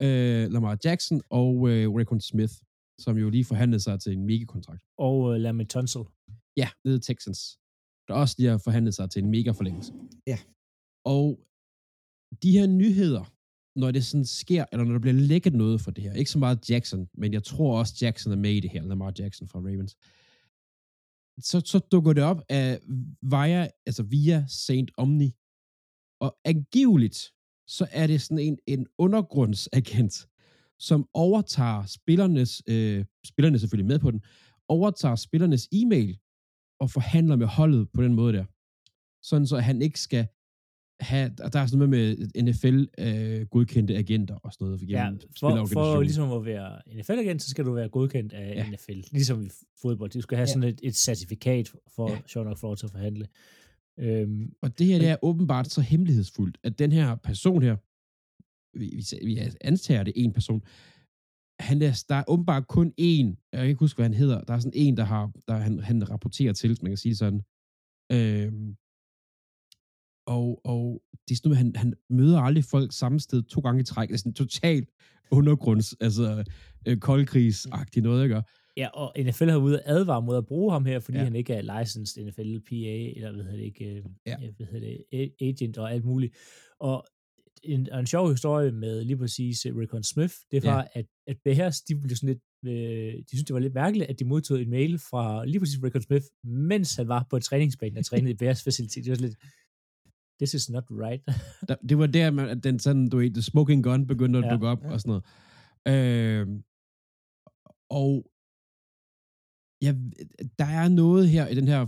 øh, 0.02 0.52
Lamar 0.52 0.78
Jackson 0.84 1.20
og 1.30 1.68
øh, 1.70 1.94
Raekwon 1.94 2.20
Smith, 2.20 2.54
som 2.98 3.18
jo 3.18 3.30
lige 3.30 3.44
forhandlede 3.44 3.80
sig 3.80 4.00
til 4.00 4.12
en 4.12 4.26
mega-kontrakt. 4.26 4.84
Og 4.98 5.20
uh, 5.20 5.34
Lamar 5.34 5.64
Tunsil. 5.64 6.02
Ja, 6.56 6.68
nede 6.84 6.96
i 6.96 7.00
Texans. 7.00 7.58
Der 8.08 8.14
også 8.14 8.34
lige 8.38 8.50
har 8.50 8.58
forhandlet 8.58 8.94
sig 8.94 9.10
til 9.10 9.22
en 9.22 9.30
mega-forlængelse. 9.30 9.92
Ja. 10.26 10.38
Og 11.04 11.46
de 12.42 12.52
her 12.52 12.66
nyheder, 12.66 13.24
når 13.78 13.90
det 13.90 14.04
sådan 14.04 14.24
sker, 14.24 14.64
eller 14.72 14.84
når 14.84 14.92
der 14.92 15.00
bliver 15.00 15.14
lækket 15.14 15.54
noget 15.54 15.80
for 15.80 15.90
det 15.90 16.04
her, 16.04 16.12
ikke 16.12 16.30
så 16.30 16.38
meget 16.38 16.70
Jackson, 16.70 17.08
men 17.14 17.32
jeg 17.32 17.44
tror 17.44 17.78
også 17.78 17.94
Jackson 18.02 18.32
er 18.32 18.36
med 18.36 18.50
i 18.50 18.60
det 18.60 18.70
her, 18.70 18.82
Lamar 18.82 19.12
Jackson 19.18 19.48
fra 19.48 19.58
Ravens, 19.58 19.96
så, 21.40 21.60
så 21.60 21.78
dukker 21.78 22.12
det 22.12 22.22
op 22.22 22.42
af, 22.48 22.80
via, 23.22 23.68
altså 23.86 24.02
via 24.02 24.46
Saint 24.48 24.90
Omni, 24.96 25.34
og 26.20 26.38
angiveligt, 26.44 27.32
så 27.66 27.86
er 27.90 28.06
det 28.06 28.22
sådan 28.22 28.38
en, 28.38 28.58
en 28.66 28.86
undergrundsagent, 28.98 30.28
som 30.88 31.08
overtager 31.14 31.84
spillernes, 31.86 32.62
øh, 32.68 33.04
spillerne 33.26 33.54
er 33.54 33.58
selvfølgelig 33.58 33.86
med 33.86 33.98
på 33.98 34.10
den, 34.10 34.20
overtager 34.68 35.16
spillernes 35.16 35.68
e-mail 35.72 36.18
og 36.80 36.90
forhandler 36.90 37.36
med 37.36 37.46
holdet 37.46 37.88
på 37.94 38.02
den 38.02 38.14
måde 38.14 38.32
der. 38.32 38.44
Sådan 39.22 39.46
så 39.46 39.58
han 39.58 39.82
ikke 39.82 40.00
skal 40.00 40.26
have, 41.00 41.30
og 41.44 41.52
der 41.52 41.58
er 41.60 41.66
sådan 41.66 41.88
noget 41.88 41.90
med 41.90 42.42
NFL-godkendte 42.42 43.92
øh, 43.94 43.98
agenter 43.98 44.34
og 44.34 44.52
sådan 44.52 44.64
noget. 44.64 44.82
Ja, 44.90 45.04
gennem 45.04 45.20
for, 45.40 45.64
for 45.72 46.00
ligesom 46.02 46.32
at 46.32 46.44
være 46.44 46.80
NFL-agent, 46.98 47.42
så 47.42 47.50
skal 47.50 47.64
du 47.64 47.72
være 47.72 47.88
godkendt 47.88 48.32
af 48.32 48.54
Ja. 48.54 48.64
ja. 48.64 48.70
NFL. 48.70 49.00
Ligesom 49.12 49.42
i 49.44 49.50
fodbold. 49.82 50.10
Du 50.10 50.20
skal 50.20 50.36
have 50.36 50.42
Ja. 50.42 50.48
ja. 50.48 50.52
sådan 50.52 50.68
et, 50.68 50.80
et 50.82 50.96
certifikat 50.96 51.72
for 51.94 52.10
Ja. 52.10 52.14
ja. 52.14 52.20
sjovt 52.26 52.46
nok 52.46 52.58
for 52.58 52.72
at 52.72 52.84
forhandle. 52.90 53.26
Øhm, 53.98 54.52
Og 54.62 54.78
det 54.78 54.86
her 54.86 54.98
det 54.98 55.08
er 55.08 55.16
åbenbart 55.22 55.70
så 55.70 55.80
hemmelighedsfuldt, 55.80 56.58
at 56.62 56.78
den 56.78 56.92
her 56.92 57.14
person 57.16 57.62
her, 57.62 57.76
vi, 58.76 58.86
vi, 58.96 59.26
vi 59.26 59.38
antager 59.60 60.02
det 60.02 60.12
en 60.16 60.32
person, 60.32 60.62
han 61.60 61.82
er, 61.82 62.04
der 62.08 62.14
er 62.14 62.24
åbenbart 62.28 62.66
kun 62.68 62.92
en, 62.96 63.38
jeg 63.52 63.60
kan 63.60 63.68
ikke 63.68 63.78
huske, 63.80 63.96
hvad 63.96 64.04
han 64.04 64.14
hedder, 64.14 64.40
der 64.40 64.54
er 64.54 64.58
sådan 64.58 64.72
en, 64.74 64.96
der, 64.96 65.04
har, 65.04 65.32
der 65.48 65.54
han, 65.56 65.78
han 65.80 66.10
rapporterer 66.10 66.52
til, 66.52 66.78
man 66.82 66.90
kan 66.90 66.96
sige 66.96 67.16
sådan. 67.16 67.40
Øhm, 68.12 68.76
og, 70.26 70.60
og 70.64 71.02
det 71.28 71.34
er 71.34 71.36
sådan 71.36 71.48
noget, 71.48 71.58
han, 71.58 71.76
han 71.76 71.94
møder 72.10 72.40
aldrig 72.40 72.64
folk 72.64 72.92
samme 72.92 73.20
sted 73.20 73.42
to 73.42 73.60
gange 73.60 73.80
i 73.80 73.84
træk. 73.84 74.08
Det 74.08 74.14
er 74.14 74.18
sådan 74.18 74.32
totalt 74.32 74.88
undergrunds, 75.30 75.94
altså 76.00 76.44
øh, 76.88 76.98
koldkrigsagtigt 76.98 78.04
noget, 78.04 78.24
ikke? 78.24 78.42
ja, 78.76 78.88
og 78.88 79.12
NFL 79.18 79.48
har 79.48 79.56
ude 79.56 79.82
advare 79.84 80.22
mod 80.22 80.36
at 80.36 80.46
bruge 80.46 80.72
ham 80.72 80.84
her, 80.86 80.98
fordi 81.00 81.18
Ja. 81.18 81.24
han 81.24 81.36
ikke 81.36 81.54
er 81.54 81.78
licensed 81.80 82.24
NFL 82.26 82.58
PA, 82.58 82.74
eller 83.16 83.32
hvad 83.32 83.44
hedder 83.44 83.56
det 83.56 83.64
ikke, 83.64 83.84
øh, 83.84 84.04
Ja. 84.26 84.36
hvad 84.56 84.66
hedder 84.66 84.96
det, 85.10 85.32
agent 85.40 85.78
og 85.78 85.92
alt 85.92 86.04
muligt. 86.04 86.34
Og 86.80 87.04
en, 87.64 87.88
en 87.94 88.06
sjov 88.06 88.30
historie 88.30 88.72
med 88.72 89.04
lige 89.04 89.16
præcis 89.16 89.66
uh, 89.66 89.78
Rickon 89.78 90.02
Smith, 90.02 90.34
det 90.50 90.64
var, 90.64 90.76
ja. 90.94 91.00
at, 91.00 91.06
at 91.26 91.36
Bears, 91.44 91.80
de 91.80 91.94
blev 92.00 92.16
sådan 92.16 92.28
lidt, 92.28 92.42
øh, 92.74 93.14
de 93.18 93.24
synes 93.28 93.44
det 93.44 93.54
var 93.54 93.60
lidt 93.60 93.74
mærkeligt, 93.74 94.10
at 94.10 94.18
de 94.18 94.24
modtog 94.24 94.60
en 94.62 94.70
mail 94.70 94.98
fra 94.98 95.44
lige 95.44 95.60
præcis 95.60 95.82
Rickon 95.82 96.02
Smith, 96.02 96.24
mens 96.44 96.96
han 96.96 97.08
var 97.08 97.26
på 97.30 97.36
et 97.36 97.44
træningsbane 97.44 97.98
og 97.98 98.04
trænede 98.04 98.30
i 98.30 98.34
Bears 98.36 98.62
facility. 98.64 98.98
Det 98.98 99.08
var 99.10 99.14
sådan 99.16 99.28
lidt, 99.28 99.38
this 100.40 100.54
is 100.54 100.70
not 100.70 100.84
right. 100.90 101.22
Det 101.88 101.98
var 101.98 102.06
der, 102.06 102.42
at 102.46 102.64
den 102.64 102.78
sådan, 102.78 103.08
du 103.08 103.16
ved, 103.16 103.30
the 103.30 103.42
smoking 103.42 103.84
gun 103.84 104.06
begyndte 104.06 104.38
at 104.38 104.44
Ja. 104.44 104.50
dukke 104.50 104.68
op 104.68 104.82
Ja. 104.84 104.92
og 104.92 105.00
sådan 105.00 105.10
noget. 105.10 105.24
Øh, 105.88 106.46
og 107.90 108.26
ja, 109.82 109.94
der 110.58 110.64
er 110.64 110.88
noget 110.88 111.28
her 111.28 111.46
i 111.48 111.54
den 111.54 111.68
her, 111.68 111.86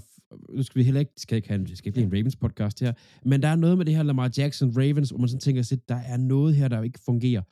nu 0.50 0.62
skal 0.62 0.78
vi 0.78 0.84
heller 0.84 1.00
ikke, 1.00 1.12
skal 1.16 1.36
ikke 1.36 1.48
have, 1.48 1.60
en- 1.60 1.76
skal 1.76 1.88
ikke 1.88 1.92
blive 1.96 2.06
en 2.06 2.12
Ravens 2.12 2.36
podcast 2.36 2.80
her, 2.80 2.92
men 3.24 3.42
der 3.42 3.48
er 3.48 3.56
noget 3.56 3.78
med 3.78 3.84
det 3.86 3.96
her 3.96 4.02
Lamar 4.02 4.30
Jackson 4.38 4.70
Ravens, 4.78 5.10
hvor 5.10 5.18
man 5.18 5.28
sådan 5.28 5.40
tænker 5.40 5.62
sig, 5.62 5.88
der 5.88 5.94
er 5.96 6.16
noget 6.16 6.56
her, 6.56 6.68
der 6.68 6.82
ikke 6.82 6.98
fungerer. 7.04 7.42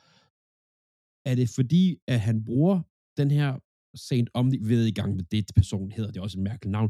Er 1.29 1.35
det 1.35 1.49
fordi, 1.49 1.97
at 2.07 2.19
han 2.19 2.45
bruger 2.45 2.81
den 3.17 3.31
her 3.31 3.59
Saint 3.95 4.29
Omni, 4.33 4.57
ved 4.61 4.85
i 4.85 4.91
gang 4.91 5.15
med 5.15 5.23
det 5.23 5.51
person 5.55 5.91
hedder, 5.91 6.11
det 6.11 6.17
er 6.19 6.23
også 6.23 6.39
et 6.39 6.43
mærkeligt 6.43 6.71
navn, 6.71 6.89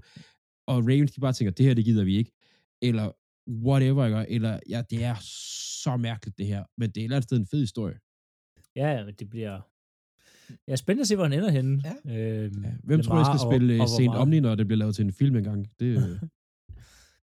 og 0.67 0.78
Ravens, 0.89 1.12
de 1.12 1.21
bare 1.21 1.34
tænker, 1.34 1.52
det 1.52 1.65
her, 1.65 1.74
det 1.74 1.86
gider 1.86 2.04
vi 2.04 2.15
ikke, 2.17 2.32
eller 2.82 3.12
whatever, 3.67 4.06
ikke? 4.06 4.32
eller 4.36 4.60
ja, 4.69 4.82
det 4.89 5.04
er 5.04 5.15
så 5.84 5.98
mærkeligt 5.98 6.38
det 6.38 6.48
her, 6.48 6.63
men 6.78 6.89
det 6.89 6.98
er 6.98 7.02
et 7.02 7.04
eller 7.04 7.15
andet 7.17 7.30
sted 7.30 7.38
en 7.38 7.48
fed 7.48 7.60
historie. 7.60 8.00
ja, 8.76 9.06
det 9.19 9.30
bliver... 9.30 9.62
Ja, 10.68 10.76
spændende 10.76 11.02
at 11.02 11.08
se, 11.08 11.16
hvor 11.16 11.24
han 11.24 11.34
ender 11.34 11.52
henne. 11.52 11.82
Ja. 11.86 11.94
Øhm, 12.18 12.64
Ja, 12.64 12.72
hvem 12.84 13.02
tror 13.04 13.18
jeg 13.18 13.26
skal 13.26 13.40
spille 13.50 13.82
og, 13.84 13.90
Saint 13.90 14.06
meget. 14.10 14.22
Omni, 14.22 14.40
når 14.40 14.56
det 14.56 14.68
bliver 14.68 14.78
lavet 14.78 14.96
til 14.96 15.06
en 15.06 15.14
film 15.14 15.36
engang? 15.36 15.68
Det, 15.80 15.86
øh, 15.86 15.98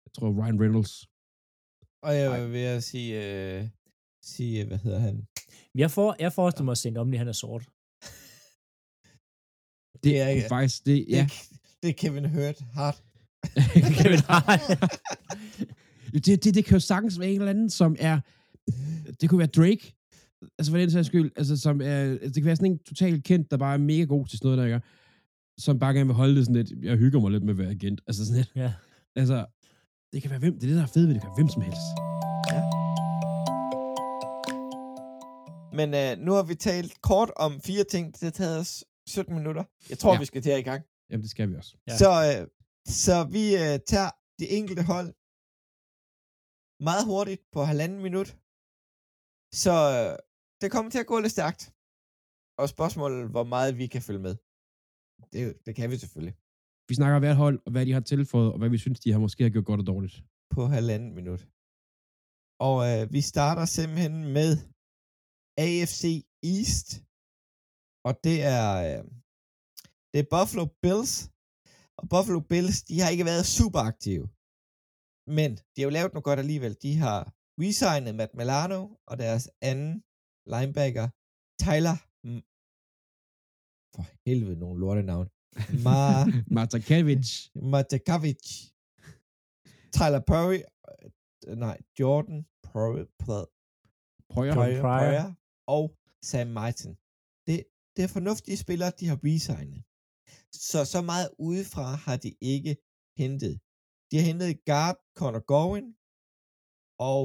jeg 0.06 0.12
tror 0.16 0.44
Ryan 0.44 0.62
Reynolds. 0.62 1.06
Og 2.04 2.16
jeg 2.16 2.52
vil 2.52 2.60
jeg 2.62 2.84
sige, 2.84 3.12
øh, 3.58 3.68
sige, 4.24 4.66
hvad 4.66 4.78
hedder 4.78 5.00
han? 5.00 5.28
Jeg, 5.76 5.92
for, 5.92 6.16
jeg 6.20 6.34
forestiller 6.34 6.66
mig, 6.66 6.72
at 6.72 6.78
St. 6.78 6.98
Omni, 6.98 7.18
han 7.18 7.28
er 7.28 7.32
sort. 7.44 7.62
Det 10.04 10.20
er 10.20 10.24
er 10.24 10.30
ikke- 10.30 10.48
faktisk, 10.50 10.86
det, 10.86 11.06
Det, 11.08 11.10
ja. 11.10 11.24
er- 11.24 11.44
det 11.82 11.90
er 11.90 11.94
Kevin 11.94 12.26
Hurt. 12.30 12.60
Hart. 12.74 13.04
Kevin 14.02 14.20
Hart. 14.30 14.62
det, 16.26 16.44
det, 16.44 16.56
det 16.56 16.66
kan 16.66 16.76
jo 16.76 16.80
sagtens 16.80 17.20
være 17.20 17.30
en 17.30 17.36
eller 17.40 17.50
anden, 17.50 17.70
som 17.70 17.96
er, 18.00 18.20
det 19.22 19.30
kunne 19.30 19.40
være 19.40 19.48
Drake, 19.48 19.94
altså 20.60 20.72
for 20.72 20.78
den 20.78 20.92
sags 20.92 21.08
skyld, 21.08 21.32
altså 21.36 21.58
som 21.58 21.82
er, 21.82 21.86
altså, 22.02 22.28
det 22.28 22.34
kan 22.36 22.46
være 22.46 22.56
sådan 22.56 22.72
en 22.72 22.80
totalt 22.80 23.24
kendt, 23.24 23.52
der 23.52 23.58
bare 23.58 23.74
er 23.74 23.78
mega 23.78 24.04
god 24.04 24.26
til 24.28 24.38
sådan 24.38 24.48
noget, 24.48 24.58
der 24.58 24.66
ikke 24.76 24.88
som 25.58 25.80
bare 25.80 25.94
gerne 25.94 26.06
vil 26.08 26.16
holde 26.16 26.36
det 26.36 26.46
sådan 26.46 26.64
lidt, 26.64 26.84
jeg 26.86 26.98
hygger 26.98 27.20
mig 27.20 27.32
lidt 27.32 27.44
med 27.44 27.54
at 27.54 27.58
være 27.58 27.70
agent, 27.70 28.02
altså 28.08 28.26
sådan 28.26 28.38
lidt, 28.38 28.52
ja. 28.56 28.74
altså, 29.16 29.46
det 30.14 30.22
kan 30.22 30.32
være 30.32 30.40
hvem, 30.40 30.54
det 30.54 30.64
er 30.64 30.68
det, 30.68 30.76
der 30.76 30.84
er 30.84 30.88
fedt 30.88 31.08
ved 31.08 31.14
det, 31.14 31.22
kan 31.22 31.30
være 31.30 31.36
hvem 31.40 31.50
som 31.50 31.62
helst. 31.62 31.88
Men 35.74 35.94
øh, 35.94 36.26
nu 36.26 36.32
har 36.34 36.44
vi 36.44 36.56
talt 36.56 37.02
kort 37.02 37.32
om 37.36 37.62
fire 37.62 37.84
ting. 37.84 38.14
Det 38.14 38.22
har 38.24 38.32
taget 38.32 38.60
os 38.60 38.86
17 39.08 39.36
minutter. 39.36 39.64
Jeg 39.90 39.98
tror, 40.00 40.10
Ja. 40.10 40.14
ja. 40.14 40.20
vi 40.20 40.26
skal 40.26 40.42
til 40.42 40.52
i 40.60 40.62
gang. 40.62 40.84
Jamen, 41.10 41.22
det 41.22 41.30
skal 41.30 41.50
vi 41.50 41.56
også. 41.56 41.78
Ja. 41.88 41.92
Ja. 41.92 41.98
Så, 41.98 42.40
øh, 42.42 42.48
så 42.88 43.24
vi 43.32 43.56
øh, 43.56 43.80
tager 43.88 44.12
de 44.40 44.46
enkelte 44.50 44.84
hold 44.84 45.14
meget 46.80 47.06
hurtigt 47.06 47.42
på 47.54 47.64
halvanden 47.64 48.02
minut. 48.02 48.38
Så 49.64 49.72
øh, 49.72 50.18
det 50.62 50.72
kommer 50.72 50.92
til 50.92 51.00
at 51.04 51.10
gå 51.12 51.20
lidt 51.20 51.36
stærkt. 51.38 51.62
Og 52.62 52.70
spørgsmålet, 52.76 53.30
hvor 53.34 53.46
meget 53.54 53.78
vi 53.78 53.88
kan 53.88 54.02
følge 54.08 54.24
med. 54.28 54.36
Det, 55.34 55.42
det 55.66 55.76
kan 55.76 55.90
vi 55.92 55.98
selvfølgelig. 55.98 56.36
Vi 56.90 56.94
snakker 57.00 57.20
hvert 57.20 57.36
hold, 57.44 57.58
og 57.66 57.72
hvad 57.72 57.86
de 57.86 57.94
har 57.98 58.06
tilføjet, 58.14 58.52
og 58.54 58.58
hvad 58.60 58.70
vi 58.70 58.78
synes, 58.78 59.00
de 59.00 59.12
har 59.12 59.20
måske 59.20 59.44
har 59.44 59.50
gjort 59.50 59.66
godt 59.66 59.82
og 59.84 59.88
dårligt. 59.88 60.16
På 60.56 60.62
halvanden 60.76 61.12
minut. 61.20 61.42
Og 62.68 62.76
øh, 62.90 63.02
vi 63.16 63.22
starter 63.32 63.66
simpelthen 63.66 64.16
med 64.38 64.52
AFC 65.66 66.04
East. 66.54 66.88
Og 68.08 68.14
det 68.26 68.38
er, 68.58 68.68
øh, 68.88 69.04
det 70.12 70.20
er 70.22 70.32
Buffalo 70.36 70.66
Bills. 70.84 71.14
Og 72.00 72.04
Buffalo 72.14 72.40
Bills, 72.52 72.78
de 72.90 72.96
har 73.02 73.10
ikke 73.10 73.30
været 73.32 73.46
super 73.58 73.82
aktive. 73.92 74.26
Men 75.38 75.50
de 75.72 75.78
har 75.78 75.88
jo 75.90 75.96
lavet 75.98 76.14
noget 76.14 76.30
godt 76.30 76.40
alligevel. 76.40 76.74
De 76.86 76.92
har 77.04 77.20
resignet 77.62 78.16
Matt 78.16 78.34
Milano 78.40 78.80
og 79.10 79.16
deres 79.24 79.46
anden 79.62 80.04
linebacker, 80.54 81.06
Tyler 81.66 81.96
M- 82.32 82.46
for 83.96 84.04
helvede 84.28 84.60
nogle 84.64 84.80
lortenavn. 84.84 85.28
Ma 85.86 86.00
Martakevich. 86.58 87.30
Matakavic, 87.74 88.44
Tyler 89.98 90.24
Perry, 90.32 90.60
øh, 91.48 91.56
nej, 91.66 91.78
Jordan 92.00 92.40
Perry. 92.68 93.04
Pryor, 94.34 94.54
Pryor. 94.54 94.82
Pryor 94.82 95.26
og 95.78 95.86
Sam 96.30 96.48
Martin. 96.60 96.94
Det, 97.48 97.56
det 97.96 98.02
er 98.04 98.12
fornuftige 98.18 98.58
spillere, 98.66 98.92
de 99.00 99.06
har 99.12 99.20
resignet. 99.28 99.82
Så 100.70 100.80
så 100.94 101.00
meget 101.12 101.30
udefra 101.48 101.86
har 102.06 102.18
de 102.26 102.32
ikke 102.54 102.74
hentet. 103.22 103.54
De 104.10 104.14
har 104.18 104.26
hentet 104.30 104.66
guard 104.70 104.98
Connor 105.20 105.44
Gowen, 105.54 105.88
og 107.10 107.22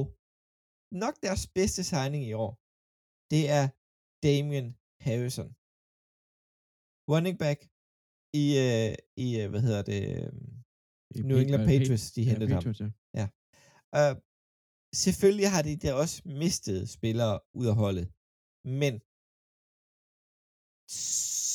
nok 1.03 1.15
deres 1.25 1.43
bedste 1.57 1.81
signing 1.91 2.23
i 2.31 2.33
år, 2.45 2.51
det 3.31 3.43
er 3.57 3.65
Damian 4.25 4.69
Harrison. 5.05 5.49
Running 7.11 7.37
back 7.43 7.59
i, 8.43 8.45
øh, 8.65 8.91
i 9.25 9.27
øh, 9.41 9.47
hvad 9.51 9.61
hedder 9.67 9.83
det, 9.91 10.01
øh, 10.15 10.31
New 11.29 11.37
England 11.43 11.65
Patriots, 11.71 12.11
de 12.15 12.23
hentede 12.29 12.49
ham. 12.53 12.63
Patriots, 12.63 12.81
ja. 13.19 13.25
Uh, 13.99 14.13
selvfølgelig 15.03 15.49
har 15.55 15.61
de 15.69 15.75
der 15.83 15.93
også 16.03 16.17
mistet 16.43 16.79
spillere 16.97 17.35
ud 17.59 17.67
af 17.71 17.75
holdet, 17.83 18.07
men 18.81 18.93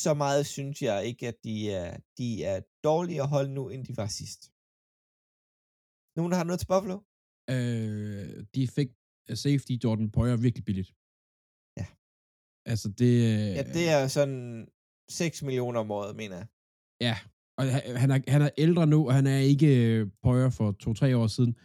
så 0.03 0.13
meget 0.23 0.43
synes 0.55 0.81
jeg 0.81 0.97
ikke, 1.09 1.23
at 1.31 1.37
de 1.43 1.55
er, 1.81 1.89
de 2.17 2.27
er 2.51 2.57
dårligere 2.83 3.27
hold 3.27 3.49
nu, 3.57 3.63
end 3.73 3.81
de 3.87 3.93
var 4.01 4.09
sidst. 4.19 4.41
Nogen, 6.17 6.31
der 6.31 6.37
har 6.37 6.47
noget 6.49 6.59
til 6.59 6.71
Buffalo? 6.73 6.97
Øh, 7.53 8.45
de 8.55 8.61
fik 8.77 8.89
øh, 9.29 9.37
safety 9.45 9.73
Jordan 9.83 10.11
Poyer 10.15 10.37
virkelig 10.45 10.65
billigt. 10.65 10.91
Ja. 12.71 12.73
Altså 12.73 12.89
det... 12.89 13.13
øh, 13.15 13.55
Ja, 13.57 13.63
det 13.63 13.89
er 13.89 14.07
sådan 14.07 14.67
6 15.09 15.43
millioner 15.43 15.79
om 15.79 15.91
året, 15.91 16.15
mener 16.15 16.35
jeg. 16.35 16.45
Ja, 17.01 17.17
og 17.57 17.63
han 17.71 17.97
han 17.97 18.11
er, 18.11 18.19
han 18.27 18.41
er 18.41 18.49
ældre 18.57 18.87
nu, 18.87 19.07
og 19.07 19.13
han 19.13 19.27
er 19.27 19.37
ikke 19.37 19.85
øh, 19.85 20.07
Poyer 20.23 20.49
for 20.49 20.71
to-tre 20.71 21.17
år 21.17 21.27
siden, 21.27 21.55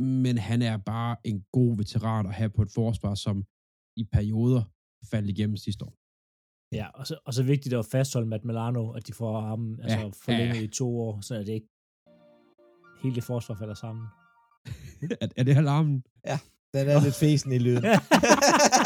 men 0.00 0.38
han 0.38 0.62
er 0.62 0.76
bare 0.76 1.16
en 1.24 1.44
god 1.52 1.76
veteran 1.76 2.26
at 2.26 2.34
have 2.34 2.50
på 2.50 2.62
et 2.62 2.70
forsvar, 2.74 3.14
som 3.14 3.44
i 3.96 4.04
perioder 4.12 4.62
faldt 5.10 5.30
igennem 5.30 5.56
sidste 5.56 5.84
år. 5.84 5.94
Ja, 6.72 6.86
og 6.94 7.06
så, 7.06 7.18
og 7.26 7.34
så 7.34 7.42
vigtigt 7.42 7.74
at 7.74 7.86
fastholde 7.86 8.28
Matt 8.28 8.44
Milano, 8.44 8.90
at 8.90 9.06
de 9.06 9.12
får 9.12 9.40
ham 9.40 9.78
altså, 9.82 9.98
Ja, 9.98 10.04
forlænget 10.06 10.56
ja. 10.56 10.62
i 10.62 10.68
to 10.68 11.00
år, 11.00 11.20
så 11.20 11.34
er 11.34 11.38
det 11.38 11.52
ikke 11.52 11.68
hele 13.02 13.14
det 13.14 13.24
forsvar 13.24 13.54
falder 13.54 13.74
sammen. 13.74 14.06
er, 15.20 15.28
er 15.36 15.42
det 15.42 15.56
alarmen? 15.56 16.04
Den 16.74 16.88
er 16.88 17.00
lidt 17.04 17.14
fesen 17.14 17.52
i 17.52 17.58
lyden. 17.58 17.84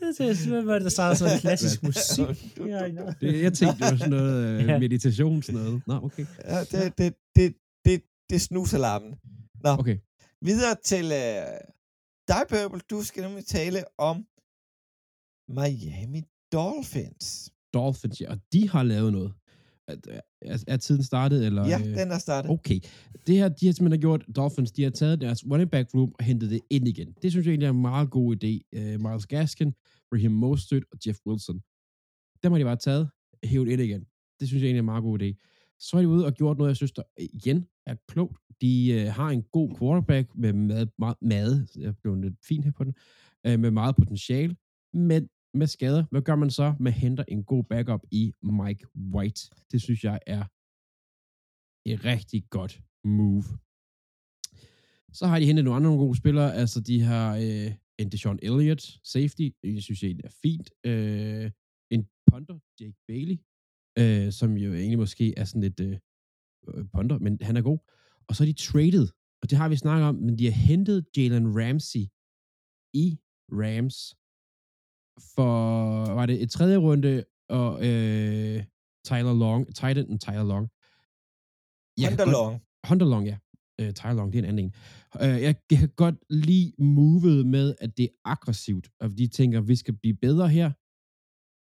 det 0.00 0.08
er 0.08 0.12
simpelthen, 0.34 0.64
hvad 0.64 0.80
der 0.80 0.88
starter 0.88 1.14
sådan 1.16 1.28
noget 1.28 1.40
klassisk 1.46 1.82
musik. 1.82 2.56
Det, 3.20 3.42
jeg 3.42 3.52
tænkte, 3.52 3.76
det 3.84 3.90
var 3.90 3.96
sådan 3.96 4.10
noget 4.10 4.60
øh, 4.60 4.80
meditation, 4.80 5.42
sådan 5.42 5.60
noget. 5.60 5.82
Nå, 5.86 5.94
okay. 5.94 6.26
ja, 6.44 6.60
det, 6.60 6.98
det, 6.98 7.14
det, 7.36 7.54
det, 7.84 8.02
det 8.30 8.36
er 8.36 8.40
snusalarmen. 8.40 9.14
Nå, 9.64 9.70
Okay. 9.70 9.98
videre 10.42 10.76
til 10.84 11.04
øh, 11.04 11.58
dig, 12.28 12.42
Purple. 12.48 12.80
Du 12.90 13.02
skal 13.02 13.22
nemlig 13.22 13.46
tale 13.46 13.84
om 13.98 14.16
Miami 15.48 16.22
Dolphins. 16.52 17.50
Dolphins, 17.74 18.20
ja, 18.20 18.30
og 18.30 18.38
de 18.52 18.68
har 18.68 18.82
lavet 18.82 19.12
noget. 19.12 19.32
Er, 19.88 20.20
er, 20.42 20.64
er 20.66 20.76
tiden 20.76 21.02
startet, 21.02 21.46
eller? 21.46 21.66
Ja, 21.66 21.78
øh, 21.78 21.96
den 21.96 22.10
er 22.10 22.18
startet. 22.18 22.50
Okay. 22.50 22.80
Det 23.26 23.36
her, 23.36 23.48
de 23.48 23.66
har 23.66 23.72
simpelthen 23.72 24.00
gjort, 24.00 24.24
Dolphins, 24.36 24.72
de 24.72 24.82
har 24.82 24.90
taget 24.90 25.20
deres 25.20 25.44
running 25.50 25.70
back 25.70 25.94
room 25.94 26.12
og 26.18 26.24
hentet 26.24 26.50
det 26.50 26.60
ind 26.70 26.88
igen. 26.88 27.14
Det 27.22 27.30
synes 27.30 27.46
jeg 27.46 27.52
egentlig 27.52 27.66
er 27.66 27.70
en 27.70 27.80
meget 27.80 28.10
god 28.10 28.36
idé. 28.36 28.78
Uh, 28.78 29.00
Miles 29.00 29.26
Gaskin, 29.26 29.72
Raheem 30.12 30.32
Mostert 30.32 30.82
og 30.92 30.98
Jeff 31.06 31.18
Wilson. 31.26 31.60
Dem 32.42 32.52
har 32.52 32.58
de 32.58 32.64
bare 32.64 32.76
taget, 32.76 33.08
hævet 33.44 33.68
ind 33.68 33.80
igen. 33.80 34.04
Det 34.40 34.48
synes 34.48 34.62
jeg 34.62 34.66
egentlig 34.66 34.78
er 34.78 34.82
en 34.82 34.84
meget 34.84 35.02
god 35.02 35.22
idé. 35.22 35.30
Så 35.78 35.96
er 35.96 36.00
de 36.00 36.08
ude 36.08 36.26
og 36.26 36.32
gjort 36.32 36.58
noget, 36.58 36.68
jeg 36.68 36.76
synes, 36.76 36.92
der 36.92 37.02
igen 37.18 37.66
er 37.86 37.94
klogt. 38.08 38.38
De 38.60 39.02
uh, 39.06 39.14
har 39.14 39.30
en 39.30 39.42
god 39.42 39.78
quarterback 39.78 40.28
med 40.34 40.52
mad, 40.52 40.86
meget, 40.98 41.16
mad, 41.22 41.66
jeg 41.76 41.94
blev 42.02 42.14
lidt 42.14 42.34
fin 42.48 42.64
her 42.64 42.72
på 42.72 42.84
den, 42.84 42.94
uh, 43.48 43.60
med 43.60 43.70
meget 43.70 43.96
potentiale, 43.96 44.56
men 44.94 45.28
med 45.58 45.66
skader. 45.66 46.04
Hvad 46.10 46.22
gør 46.22 46.36
man 46.36 46.50
så? 46.50 46.74
Man 46.80 46.92
henter 46.92 47.24
en 47.28 47.44
god 47.44 47.64
backup 47.64 48.02
i 48.10 48.32
Mike 48.42 48.86
White. 49.14 49.40
Det 49.72 49.82
synes 49.82 50.04
jeg 50.04 50.18
er 50.26 50.44
et 51.90 52.04
rigtig 52.04 52.40
godt 52.50 52.82
move. 53.04 53.44
Så 55.12 55.26
har 55.26 55.38
de 55.38 55.46
hentet 55.46 55.64
nogle 55.64 55.76
andre 55.76 55.90
gode 55.90 56.16
spillere. 56.16 56.54
Altså, 56.54 56.80
de 56.80 57.00
har 57.00 57.36
øh, 57.36 57.72
en 57.98 58.12
Deshaun 58.12 58.38
Elliott, 58.42 58.82
safety. 59.04 59.48
Øh, 59.64 59.74
jeg 59.74 59.82
synes 59.82 60.02
egentlig 60.02 60.24
er 60.24 60.36
fint. 60.42 60.70
Øh, 60.86 61.50
en 61.90 62.08
punter, 62.30 62.58
Jake 62.80 62.98
Bailey, 63.08 63.38
øh, 63.98 64.32
som 64.32 64.56
jo 64.56 64.74
egentlig 64.74 64.98
måske 64.98 65.34
er 65.36 65.44
sådan 65.44 65.62
lidt 65.62 65.80
øh, 65.80 65.98
øh, 66.68 66.84
punter, 66.94 67.18
men 67.18 67.38
han 67.40 67.56
er 67.56 67.62
god. 67.62 67.78
Og 68.28 68.34
så 68.34 68.42
er 68.44 68.46
de 68.46 68.52
traded, 68.52 69.08
og 69.42 69.50
det 69.50 69.58
har 69.58 69.68
vi 69.68 69.76
snakket 69.76 70.08
om, 70.08 70.14
men 70.14 70.38
de 70.38 70.44
har 70.44 70.52
hentet 70.52 71.06
Jalen 71.16 71.46
Ramsey 71.58 72.04
i 73.04 73.06
Rams 73.62 73.98
for, 75.34 75.52
var 76.14 76.26
det 76.26 76.42
et 76.42 76.50
tredje 76.50 76.76
runde, 76.76 77.24
og 77.48 77.72
øh, 77.86 78.64
Tyler 79.04 79.34
Long, 79.44 79.66
Titan 79.66 80.18
Tyler 80.18 80.44
Long. 80.52 80.68
Jeg 82.02 82.08
kan 82.08 82.18
Hunter 82.18 82.24
godt- 82.24 82.32
Long. 82.32 82.62
Hunter 82.88 83.06
Long, 83.06 83.26
ja. 83.26 83.36
Øh, 83.80 83.92
Tyler 83.94 84.12
Long, 84.14 84.32
det 84.32 84.38
er 84.38 84.42
en 84.42 84.48
anden 84.48 84.64
en. 84.64 84.72
Øh, 85.22 85.42
jeg 85.42 85.54
kan 85.70 85.88
godt 85.96 86.14
lide 86.30 86.72
movet 86.78 87.46
med, 87.46 87.74
at 87.80 87.96
det 87.96 88.04
er 88.04 88.14
aggressivt, 88.24 88.86
og 89.00 89.18
de 89.18 89.26
tænker, 89.28 89.60
vi 89.60 89.76
skal 89.76 89.94
blive 89.96 90.14
bedre 90.14 90.48
her. 90.48 90.68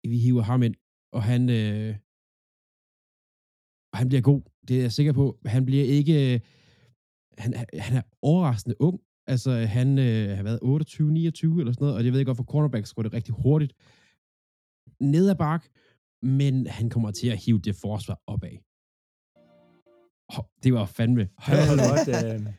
Vi 0.09 0.19
hiver 0.19 0.43
ham 0.43 0.63
ind, 0.63 0.75
og 1.13 1.23
han, 1.23 1.43
øh, 1.51 1.97
og 3.93 3.99
han 3.99 4.09
bliver 4.09 4.23
god. 4.23 4.43
Det 4.69 4.77
er 4.77 4.81
jeg 4.81 4.93
sikker 4.93 5.13
på. 5.13 5.39
Han 5.47 5.65
bliver 5.65 5.85
ikke... 5.85 6.35
øh, 6.35 6.41
Han, 7.39 7.55
han 7.87 7.97
er 7.97 8.03
overraskende 8.23 8.77
ung. 8.81 9.01
Altså, 9.27 9.51
han 9.51 9.99
øh, 9.99 10.37
har 10.37 10.43
været 10.43 10.61
28-29 10.63 10.67
eller 11.61 11.73
sådan 11.73 11.77
noget, 11.81 11.95
og 11.97 12.05
jeg 12.05 12.13
ved 12.13 12.25
godt, 12.25 12.37
for 12.37 12.45
cornerbacks 12.45 12.93
går 12.93 13.03
det 13.03 13.13
rigtig 13.13 13.35
hurtigt. 13.35 13.73
Ned 15.01 15.31
ad 15.31 15.37
bak, 15.37 15.65
men 16.23 16.67
han 16.67 16.91
kommer 16.91 17.11
til 17.11 17.29
at 17.29 17.39
hive 17.45 17.59
det 17.59 17.77
forsvar 17.77 18.23
opad. 18.27 18.57
Oh, 20.29 20.45
det 20.63 20.75
var 20.75 20.87
fandme. 20.87 21.29
Var 21.49 21.89
godt, 21.91 22.09
øh, 22.25 22.55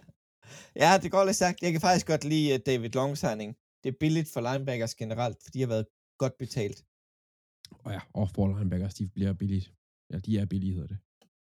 Ja, 0.76 1.00
det 1.04 1.12
går 1.12 1.24
lidt 1.26 1.36
sagt. 1.36 1.62
Jeg 1.62 1.72
kan 1.72 1.82
faktisk 1.82 2.08
godt 2.08 2.24
lide 2.24 2.54
uh, 2.54 2.60
David 2.66 2.90
Long 2.90 3.18
signing. 3.18 3.56
Det 3.84 3.90
er 3.90 3.98
billigt 4.00 4.30
for 4.34 4.42
linebackers 4.42 4.96
generelt, 4.96 5.38
for 5.44 5.52
de 5.52 5.60
har 5.60 5.68
været 5.68 5.86
godt 6.18 6.38
betalt. 6.38 6.86
Og 7.84 7.92
ja, 7.92 8.00
off-ball 8.14 8.58
linebackers, 8.58 8.94
de 8.94 9.08
bliver 9.08 9.34
billigt. 9.34 9.74
Ja, 10.12 10.18
de 10.20 10.38
er 10.38 10.46
billige, 10.46 10.74
hedder 10.74 10.88
det. 10.88 10.98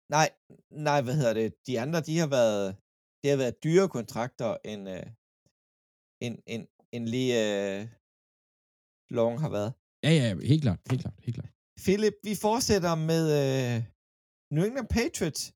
Nej, 0.09 0.29
nej, 0.71 1.01
hvad 1.01 1.15
hedder 1.15 1.33
det? 1.33 1.53
De 1.67 1.79
andre, 1.79 2.01
de 2.01 2.17
har 2.17 2.27
været, 2.27 2.75
det 3.23 3.29
har 3.29 3.37
været 3.37 3.63
dyre 3.63 3.89
kontrakter, 3.89 4.57
end, 4.65 4.89
uh, 4.89 4.95
end, 6.21 6.37
end, 6.47 6.67
end 6.91 7.07
lige 7.07 7.33
uh, 7.81 7.87
Long 9.09 9.39
har 9.39 9.49
været. 9.49 9.73
Ja, 10.03 10.11
ja, 10.11 10.35
helt 10.51 10.61
klart, 10.61 10.79
helt 10.89 11.01
klart, 11.01 11.13
helt 11.23 11.35
klart. 11.35 11.51
Philip, 11.85 12.13
vi 12.23 12.35
fortsætter 12.35 12.95
med 12.95 13.23
uh, 13.39 13.83
New 14.53 14.65
England 14.65 14.87
Patriots. 14.87 15.53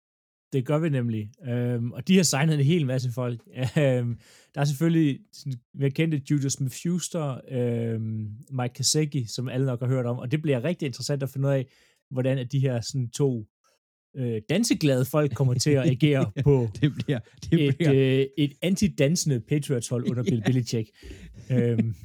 Det 0.54 0.66
gør 0.66 0.80
vi 0.80 0.90
nemlig. 0.90 1.32
Øhm, 1.44 1.92
og 1.92 2.08
de 2.08 2.16
har 2.16 2.24
signet 2.24 2.54
en 2.54 2.66
hel 2.66 2.86
masse 2.86 3.12
folk. 3.12 3.42
Øhm, 3.84 4.20
der 4.56 4.62
er 4.62 4.66
selvfølgelig 4.66 5.20
sådan, 5.34 5.60
vi 5.74 5.90
kendte 5.90 6.22
Julius 6.32 6.56
Smith-Schuster, 6.56 7.54
øhm, 7.58 8.38
Mike 8.52 8.74
Kasecki, 8.74 9.26
som 9.26 9.50
alle 9.50 9.66
nok 9.66 9.80
har 9.80 9.88
hørt 9.88 10.06
om, 10.06 10.18
og 10.18 10.32
det 10.32 10.42
bliver 10.42 10.64
rigtig 10.64 10.86
interessant 10.86 11.24
at 11.24 11.30
finde 11.30 11.48
ud 11.48 11.54
af, 11.54 11.68
hvordan 12.12 12.38
at 12.38 12.52
de 12.52 12.60
her 12.60 12.82
sådan 12.82 13.10
to 13.10 13.46
øh, 14.18 14.42
danseglade 14.50 15.06
folk 15.06 15.36
kommer 15.36 15.54
til 15.54 15.72
at 15.72 15.90
agere 15.90 16.32
på 16.44 16.68
det 16.82 16.94
bliver, 16.94 17.20
det 17.44 17.68
et, 17.68 17.78
bliver, 17.78 17.94
øh, 17.94 18.26
et 18.38 18.54
anti-dansende 18.62 19.40
Patriots-hold 19.40 20.10
under 20.10 20.24
Bill 20.30 20.44
Belichick. 20.46 20.90
øhm, 21.52 21.96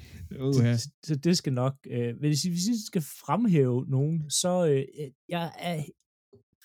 Uha. 0.40 0.77
så, 0.77 0.90
så 1.03 1.14
det 1.14 1.37
skal 1.37 1.53
nok... 1.53 1.75
Øh, 1.90 2.16
hvis, 2.18 2.42
hvis 2.42 2.66
jeg 2.68 2.77
skal 2.87 3.03
fremhæve 3.03 3.87
nogen, 3.88 4.31
så 4.31 4.66
øh, 4.66 4.85
jeg 5.29 5.53
er 5.59 5.85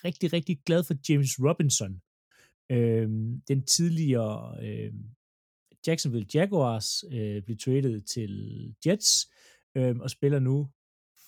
rigtig, 0.06 0.34
rigtig 0.34 0.60
glad 0.66 0.84
for 0.84 0.96
James 1.10 1.40
Robinson. 1.40 2.02
Øh, 2.72 3.10
den 3.48 3.66
tidligere 3.66 4.66
øh, 4.66 4.94
Jacksonville 5.88 6.28
Jaguars 6.34 7.04
øh, 7.12 7.44
blev 7.44 7.58
traded 7.58 8.02
til 8.02 8.32
Jets 8.86 9.28
øh, 9.78 9.96
og 10.00 10.10
spiller 10.10 10.40
nu 10.40 10.70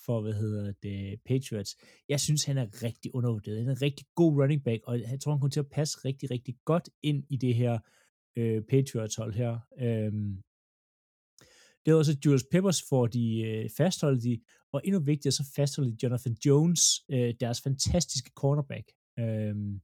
for, 0.09 0.21
hvad 0.21 0.33
hedder 0.33 0.73
det, 0.83 1.19
Patriots. 1.25 1.75
Jeg 2.09 2.19
synes, 2.19 2.43
han 2.43 2.57
er 2.57 2.83
rigtig 2.83 3.15
undervurderet. 3.15 3.57
Han 3.57 3.67
er 3.67 3.71
en 3.71 3.81
rigtig 3.81 4.05
god 4.15 4.41
running 4.41 4.63
back, 4.63 4.81
og 4.83 4.99
jeg 4.99 5.19
tror, 5.19 5.31
han 5.31 5.39
kommer 5.39 5.51
til 5.51 5.59
at 5.59 5.69
passe 5.69 5.97
rigtig, 6.05 6.31
rigtig 6.31 6.55
godt 6.65 6.89
ind 7.03 7.23
i 7.29 7.37
det 7.37 7.55
her 7.55 7.79
øh, 8.37 8.61
Patriots-hold 8.69 9.33
her. 9.33 9.59
Øhm, 9.79 10.43
det 11.85 11.91
er 11.91 11.95
også 11.95 12.17
Julius 12.25 12.45
Peppers 12.51 12.81
får 12.89 13.07
de 13.07 13.41
øh, 13.41 13.69
fastholdt 13.77 14.23
de, 14.23 14.39
og 14.73 14.81
endnu 14.85 14.99
vigtigere, 14.99 15.31
så 15.31 15.51
fastholder 15.55 15.91
de 15.91 15.97
Jonathan 16.03 16.37
Jones, 16.45 16.81
øh, 17.11 17.33
deres 17.39 17.61
fantastiske 17.61 18.31
cornerback. 18.35 18.87
Øhm, 19.19 19.81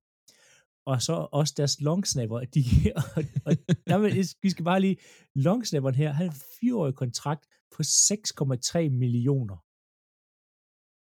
og 0.86 1.02
så 1.02 1.28
også 1.32 1.54
deres 1.58 1.82
longsnapper. 1.82 2.40
De, 2.40 2.64
og, 2.96 3.24
og 3.46 3.54
der 3.88 3.98
vil, 3.98 4.12
vi 4.44 4.50
skal 4.50 4.66
bare 4.66 4.82
lige, 4.82 4.98
longsnapperen 5.36 5.96
her, 5.96 6.12
han 6.12 6.16
har 6.16 6.34
en 6.34 6.42
fireårig 6.60 6.96
kontrakt 6.96 7.46
på 7.76 7.82
6,3 7.82 8.90
millioner. 8.90 9.64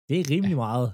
Det 0.09 0.19
er 0.19 0.29
rimelig 0.29 0.49
ja. 0.49 0.55
meget. 0.55 0.93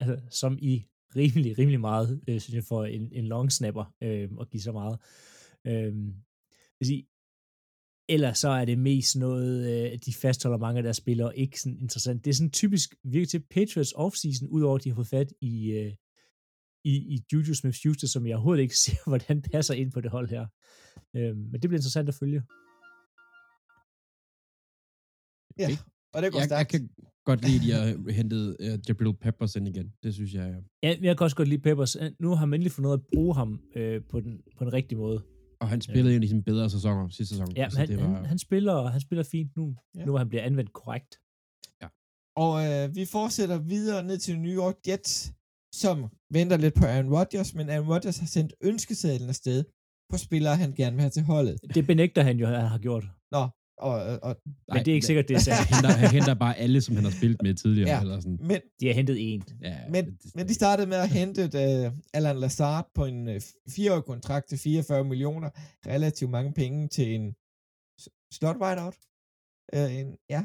Altså, 0.00 0.36
som 0.40 0.58
i 0.62 0.88
rimelig, 1.16 1.58
rimelig 1.58 1.80
meget, 1.80 2.22
øh, 2.28 2.40
synes 2.40 2.54
jeg, 2.54 2.64
for 2.64 2.84
en, 2.84 3.12
en 3.12 3.26
longsnapper 3.26 3.94
øh, 4.02 4.30
at 4.40 4.50
give 4.50 4.62
så 4.62 4.72
meget. 4.72 4.98
Øh, 5.66 5.94
vil 6.78 6.86
sige, 6.86 7.06
Ellers 8.08 8.38
så 8.38 8.48
er 8.48 8.64
det 8.64 8.78
mest 8.78 9.16
noget, 9.16 9.92
øh, 9.92 9.98
de 9.98 10.14
fastholder 10.14 10.58
mange 10.58 10.78
af 10.78 10.82
deres 10.82 10.96
spillere, 10.96 11.38
ikke 11.38 11.60
sådan 11.60 11.78
interessant. 11.78 12.24
Det 12.24 12.30
er 12.30 12.34
sådan 12.34 12.50
typisk 12.50 12.94
virker 13.04 13.26
til 13.26 13.44
Patriots 13.50 13.92
offseason, 13.96 14.48
udover 14.48 14.76
at 14.76 14.84
de 14.84 14.88
har 14.88 14.96
fået 14.96 15.06
fat 15.06 15.32
i, 15.40 15.70
øh, 15.70 15.92
i, 16.84 16.94
i 17.14 17.24
Juju 17.32 17.54
Smith-Schuster, 17.54 18.06
som 18.06 18.26
jeg 18.26 18.36
overhovedet 18.36 18.62
ikke 18.62 18.78
ser, 18.84 19.08
hvordan 19.08 19.42
passer 19.42 19.74
ind 19.74 19.92
på 19.92 20.00
det 20.00 20.10
hold 20.10 20.28
her. 20.28 20.46
Øh, 21.16 21.36
men 21.36 21.52
det 21.52 21.68
bliver 21.68 21.78
interessant 21.78 22.08
at 22.08 22.14
følge. 22.14 22.42
Ja, 25.58 25.68
og 26.14 26.22
det 26.22 26.32
går 26.32 26.38
Jeg, 26.40 26.50
jeg 26.50 26.68
kan 26.68 26.90
godt 27.24 27.40
lide, 27.48 27.56
at 27.56 27.62
de 27.62 27.70
har 27.72 28.12
hentet 28.18 28.56
uh, 28.60 28.88
Jabril 28.88 29.14
Peppers 29.14 29.56
ind 29.56 29.68
igen. 29.68 29.92
Det 30.02 30.14
synes 30.14 30.34
jeg, 30.34 30.54
ja. 30.82 30.88
Ja, 30.88 30.96
jeg 31.02 31.16
kan 31.18 31.24
også 31.24 31.36
godt 31.36 31.48
lide 31.48 31.60
Peppers. 31.62 31.96
Øh, 31.96 32.10
Nu 32.20 32.34
har 32.34 32.46
man 32.46 32.54
endelig 32.58 32.72
fundet 32.72 32.88
ud 32.88 32.92
af 32.94 32.98
at 32.98 33.04
bruge 33.14 33.34
ham 33.34 33.60
øh, 33.76 34.00
på, 34.10 34.20
den, 34.20 34.40
på 34.58 34.64
den 34.64 34.72
rigtige 34.72 34.98
måde. 34.98 35.22
Og 35.60 35.68
han 35.68 35.80
spillede 35.80 36.16
en 36.16 36.22
af 36.22 36.28
sine 36.28 36.42
bedre 36.42 36.70
sæsoner 36.70 37.08
sidste 37.08 37.34
sæson. 37.34 37.52
Ja, 37.56 37.68
men 37.68 37.76
han, 37.76 37.88
det 37.88 37.96
var, 37.98 38.14
han, 38.14 38.24
han, 38.24 38.38
spiller, 38.38 38.86
han 38.86 39.00
spiller 39.00 39.22
fint 39.22 39.56
nu, 39.56 39.76
Ja. 39.94 40.00
ja. 40.00 40.04
nu 40.04 40.10
hvor 40.12 40.18
han 40.18 40.28
bliver 40.28 40.42
anvendt 40.42 40.72
korrekt. 40.72 41.18
Og 42.36 42.54
øh, 42.66 42.94
vi 42.96 43.04
fortsætter 43.04 43.58
videre 43.58 44.04
ned 44.04 44.18
til 44.18 44.38
New 44.40 44.54
York 44.62 44.74
Jets, 44.88 45.32
som 45.74 45.96
venter 46.30 46.56
lidt 46.56 46.74
på 46.74 46.84
Aaron 46.84 47.10
Rodgers, 47.16 47.54
men 47.54 47.68
Aaron 47.70 47.88
Rodgers 47.92 48.18
har 48.18 48.26
sendt 48.26 48.52
ønskesedlen 48.62 49.28
afsted 49.28 49.64
på 50.10 50.16
spillere, 50.26 50.56
han 50.56 50.72
gerne 50.72 50.94
vil 50.96 51.00
have 51.00 51.10
til 51.10 51.22
holdet. 51.22 51.56
Det 51.74 51.86
benægter 51.86 52.22
han 52.22 52.36
jo, 52.38 52.46
at 52.46 52.60
han 52.60 52.68
har 52.68 52.78
gjort. 52.78 53.04
Nå, 53.32 53.42
og, 53.78 54.18
og, 54.22 54.36
Men 54.72 54.84
det 54.84 54.88
er 54.88 54.94
ikke 54.94 55.06
sikkert, 55.06 55.28
det 55.28 55.34
er 55.34 55.38
Han 55.38 55.44
sandt. 55.44 55.74
henter, 55.74 55.90
han 55.90 56.10
henter 56.10 56.34
bare 56.34 56.58
alle, 56.58 56.80
som 56.80 56.94
han 56.96 57.04
har 57.04 57.10
spillet 57.12 57.42
med 57.42 57.54
tidligere. 57.54 57.88
Ja. 57.88 57.94
Ja. 57.94 58.00
Eller 58.00 58.20
sådan. 58.20 58.38
men, 58.42 58.60
De 58.80 58.86
har 58.86 58.94
hentet 58.94 59.32
en. 59.34 59.44
Ja, 59.62 59.78
men, 59.88 60.04
det- 60.06 60.34
men 60.34 60.48
de 60.48 60.54
startede 60.54 60.86
med 60.86 60.96
at 60.96 61.08
hente 61.18 61.42
uh, 61.44 61.92
Alan 62.14 62.38
Lazard 62.40 62.90
på 62.94 63.04
en 63.04 63.28
uh, 63.28 63.34
fireårig 63.70 64.04
kontrakt 64.04 64.48
til 64.48 64.58
44 64.58 65.04
millioner. 65.04 65.50
Relativt 65.86 66.30
mange 66.30 66.52
penge 66.52 66.88
til 66.88 67.14
en 67.14 67.34
slot 68.34 68.56
wideout. 68.62 68.96
Øh, 69.74 69.98
en, 70.00 70.16
ja, 70.30 70.42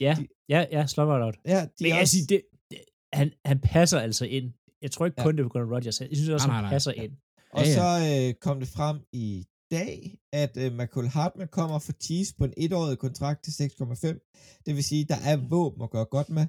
Ja, 0.00 0.16
De- 0.20 0.26
ja, 0.48 0.66
ja, 0.72 0.86
slumber 0.86 1.24
out. 1.26 1.36
ja, 1.46 1.60
de 1.60 1.68
Men 1.80 1.90
er 1.90 1.94
jeg 1.94 2.02
også, 2.02 2.12
siger, 2.16 2.26
det, 2.26 2.42
det, 2.70 2.78
han, 3.12 3.30
han 3.44 3.60
passer 3.60 3.98
altså 4.00 4.24
ind. 4.26 4.52
Jeg 4.82 4.90
tror 4.90 5.06
ikke 5.06 5.14
Ja. 5.20 5.24
kun, 5.24 5.36
det 5.36 5.40
er 5.40 5.44
på 5.44 5.48
grund 5.48 5.64
af 5.72 5.76
Rodgers. 5.76 6.00
Jeg 6.00 6.08
synes 6.12 6.28
også, 6.28 6.46
Nej, 6.46 6.54
han 6.54 6.62
nej, 6.64 6.70
nej. 6.70 6.74
passer 6.74 6.92
ind. 6.92 7.12
Og 7.52 7.62
Ja, 7.64 7.68
ja. 7.68 7.74
så 7.74 8.28
øh, 8.28 8.34
kom 8.34 8.58
det 8.60 8.68
frem 8.68 8.96
i 9.12 9.46
dag, 9.78 9.96
at 10.42 10.54
øh, 10.62 10.68
Michael 10.78 11.08
Hartman 11.16 11.54
kommer 11.58 11.78
for 11.86 11.94
tease 12.06 12.34
på 12.38 12.44
en 12.44 12.54
etårig 12.64 12.98
kontrakt 13.06 13.40
til 13.44 13.52
6,5. 13.52 14.62
Det 14.64 14.72
vil 14.76 14.84
sige, 14.90 15.04
der 15.12 15.20
er 15.30 15.36
våben 15.54 15.82
at 15.86 15.90
gøre 15.94 16.08
godt 16.16 16.30
med. 16.36 16.46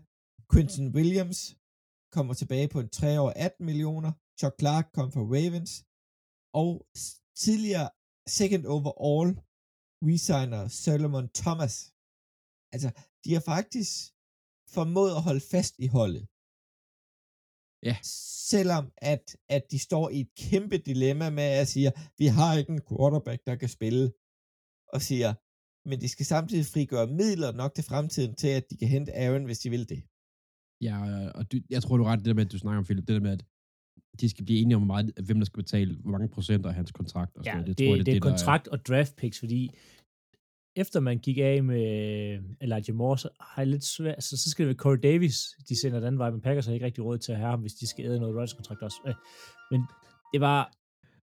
Quinton 0.51 0.87
Williams 0.95 1.39
kommer 2.15 2.33
tilbage 2.33 2.67
på 2.73 2.79
en 2.79 2.89
3 2.89 3.21
år 3.23 3.31
18 3.45 3.65
millioner. 3.69 4.11
Chuck 4.39 4.55
Clark 4.61 4.85
kom 4.97 5.07
fra 5.11 5.27
Ravens. 5.35 5.71
Og 6.61 6.71
tidligere 7.43 7.89
second 8.39 8.63
overall 8.75 9.29
resigner 10.09 10.61
Solomon 10.83 11.27
Thomas. 11.41 11.75
Altså, 12.73 12.89
de 13.23 13.29
har 13.35 13.43
faktisk 13.53 13.91
formået 14.77 15.11
at 15.17 15.25
holde 15.27 15.43
fast 15.53 15.73
i 15.85 15.87
holdet. 15.97 16.23
Ja. 17.83 17.95
Selvom 18.49 18.91
at, 18.97 19.35
at 19.49 19.63
de 19.71 19.79
står 19.79 20.09
i 20.09 20.19
et 20.19 20.29
kæmpe 20.37 20.77
dilemma 20.77 21.29
med 21.29 21.43
at 21.43 21.67
sige, 21.67 21.91
vi 22.17 22.25
har 22.25 22.57
ikke 22.57 22.71
en 22.71 22.81
quarterback, 22.89 23.41
der 23.47 23.55
kan 23.55 23.69
spille, 23.69 24.11
og 24.93 25.01
siger, 25.01 25.33
men 25.89 26.01
de 26.01 26.09
skal 26.09 26.25
samtidig 26.25 26.65
frigøre 26.65 27.07
midler 27.07 27.51
nok 27.51 27.73
til 27.75 27.83
fremtiden 27.83 28.35
til, 28.35 28.47
at 28.47 28.63
de 28.69 28.77
kan 28.77 28.87
hente 28.87 29.13
Aaron, 29.13 29.45
hvis 29.45 29.59
de 29.59 29.69
vil 29.69 29.89
det. 29.89 30.03
Ja, 30.81 31.29
og 31.35 31.51
du, 31.51 31.59
jeg 31.69 31.83
tror, 31.83 31.97
du 31.97 32.03
er 32.03 32.07
ret 32.07 32.19
det 32.19 32.25
der 32.25 32.33
med, 32.33 32.45
at 32.45 32.51
du 32.51 32.57
snakker 32.57 32.77
om, 32.77 32.85
Philip, 32.85 33.07
det 33.07 33.13
der 33.13 33.19
med, 33.19 33.31
at 33.31 33.45
de 34.21 34.29
skal 34.29 34.45
blive 34.45 34.59
enige 34.59 34.75
om, 34.75 34.81
meget, 34.81 35.11
hvem 35.25 35.37
der 35.39 35.45
skal 35.45 35.63
betale, 35.63 35.97
hvor 36.01 36.11
mange 36.11 36.29
procent 36.29 36.65
af 36.65 36.73
hans 36.73 36.91
kontrakt. 36.91 37.37
Og 37.37 37.43
sådan 37.45 37.57
Ja, 37.57 37.61
noget. 37.61 37.77
det, 37.77 37.87
tror 37.87 37.91
det, 37.91 37.97
jeg, 37.97 38.05
det 38.05 38.15
er 38.15 38.19
der 38.19 38.29
kontrakt 38.29 38.67
og 38.67 38.85
draft 38.85 39.15
picks, 39.15 39.39
fordi 39.39 39.71
efter 40.75 40.99
man 40.99 41.19
gik 41.19 41.37
af 41.37 41.63
med 41.63 41.83
Elijah 42.61 42.95
Moore, 42.95 43.17
så 43.17 43.29
har 43.39 43.61
jeg 43.61 43.67
lidt 43.67 43.83
svært, 43.83 44.23
så, 44.23 44.37
så 44.37 44.49
skal 44.49 44.63
det 44.63 44.67
være 44.67 44.75
Corey 44.77 44.99
Davis, 45.03 45.35
de 45.69 45.79
sender 45.81 45.99
den 45.99 46.17
vej, 46.17 46.31
men 46.31 46.41
Packers 46.41 46.65
har 46.65 46.73
ikke 46.73 46.85
rigtig 46.85 47.03
råd 47.03 47.17
til 47.17 47.31
at 47.31 47.37
have 47.37 47.49
ham, 47.49 47.61
hvis 47.61 47.73
de 47.73 47.87
skal 47.87 48.05
æde 48.05 48.19
noget 48.19 48.35
Rodgers-kontrakt 48.35 48.81
også. 48.81 48.99
Øh, 49.07 49.13
Men 49.71 49.81
det 50.33 50.41
var, 50.41 50.73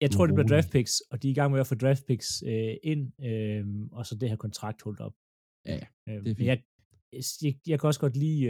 jeg 0.01 0.11
tror, 0.11 0.25
det 0.25 0.33
bliver 0.35 0.45
Urolig. 0.45 0.55
draft 0.55 0.71
picks, 0.71 1.01
og 1.11 1.21
de 1.23 1.27
er 1.27 1.31
i 1.31 1.33
gang 1.33 1.51
med 1.51 1.59
at 1.59 1.67
få 1.67 1.75
draft 1.75 2.05
picks 2.05 2.43
øh, 2.47 2.75
ind, 2.83 3.21
øh, 3.25 3.65
og 3.91 4.05
så 4.05 4.15
det 4.15 4.29
her 4.29 4.35
kontrakt 4.35 4.81
holdt 4.81 4.99
op. 4.99 5.13
Ja, 5.65 5.73
ja, 5.73 6.13
Øh, 6.13 6.23
det 6.23 6.31
er 6.31 6.35
fint. 6.35 6.47
jeg, 6.47 6.61
jeg, 7.41 7.53
jeg 7.67 7.79
kan 7.79 7.87
også 7.87 7.99
godt 7.99 8.17
lide 8.17 8.43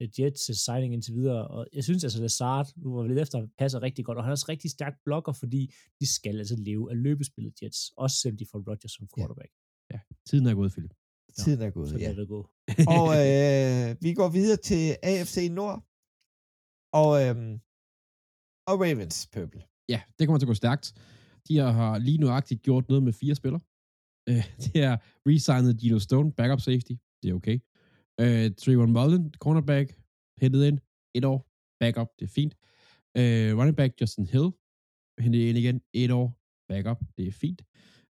øh, 0.00 0.08
Jets' 0.18 0.64
signing 0.64 0.94
indtil 0.94 1.14
videre, 1.14 1.48
og 1.48 1.66
jeg 1.72 1.84
synes 1.84 2.04
altså, 2.04 2.20
Lazard, 2.20 2.66
nu 2.76 2.94
var 2.94 3.02
vi 3.02 3.08
lidt 3.08 3.18
efter, 3.18 3.46
passer 3.58 3.82
rigtig 3.82 4.04
godt, 4.04 4.18
og 4.18 4.24
han 4.24 4.28
er 4.30 4.32
også 4.32 4.46
rigtig 4.48 4.70
stærk 4.70 4.94
blokker, 5.04 5.32
fordi 5.32 5.72
de 6.00 6.06
skal 6.14 6.38
altså 6.38 6.56
leve 6.58 6.90
af 6.90 7.02
løbespillet 7.02 7.52
Jets, 7.62 7.80
også 7.96 8.16
selvom 8.22 8.36
de 8.36 8.46
får 8.52 8.58
Rodgers 8.70 8.92
som 8.92 9.08
quarterback. 9.16 9.52
Tiden 10.28 10.46
er 10.46 10.54
gået, 10.54 10.72
Philip. 10.72 10.94
Tiden 11.36 11.62
er 11.62 11.70
gået, 11.70 12.00
ja. 12.00 12.14
det 12.14 12.28
gå. 12.28 12.40
Og 12.98 13.08
øh, 13.28 13.96
vi 14.04 14.14
går 14.14 14.28
videre 14.28 14.56
til 14.68 14.96
AFC 15.02 15.36
Nord. 15.58 15.76
Og, 17.00 17.10
øhm, 17.24 17.52
og 18.70 18.74
Ravens, 18.84 19.16
Purple. 19.32 19.62
Ja, 19.88 20.00
det 20.18 20.26
kommer 20.26 20.38
til 20.38 20.46
at 20.46 20.52
gå 20.54 20.54
stærkt. 20.54 20.86
De 21.48 21.58
har 21.58 21.98
lige 21.98 22.18
nuagtigt 22.18 22.62
gjort 22.62 22.88
noget 22.88 23.02
med 23.02 23.12
fire 23.12 23.34
spillere. 23.34 23.60
Øh, 24.28 24.44
det 24.64 24.82
er 24.82 24.96
resignet 25.28 25.78
Gino 25.80 25.98
Stone, 25.98 26.32
backup 26.32 26.60
safety. 26.60 26.92
Det 27.22 27.30
er 27.30 27.34
okay. 27.34 27.58
Øh, 28.20 28.54
Trayvon 28.54 28.92
Mullen, 28.92 29.34
cornerback, 29.38 29.88
hentet 30.42 30.66
ind. 30.68 30.78
Et 31.14 31.24
år, 31.24 31.38
backup, 31.80 32.08
det 32.18 32.24
er 32.24 32.32
fint. 32.38 32.54
Øh, 33.16 33.58
running 33.58 33.76
back 33.76 34.00
Justin 34.00 34.26
Hill, 34.26 34.48
hentet 35.18 35.40
ind 35.48 35.58
igen. 35.58 35.80
Et 35.92 36.10
år, 36.10 36.26
backup, 36.68 37.00
det 37.16 37.26
er 37.28 37.32
fint. 37.32 37.62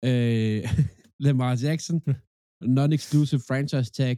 Øh, 0.06 0.64
Lamar 1.20 1.56
Jackson, 1.64 2.02
non-exclusive 2.78 3.42
franchise 3.50 3.92
tag. 3.92 4.18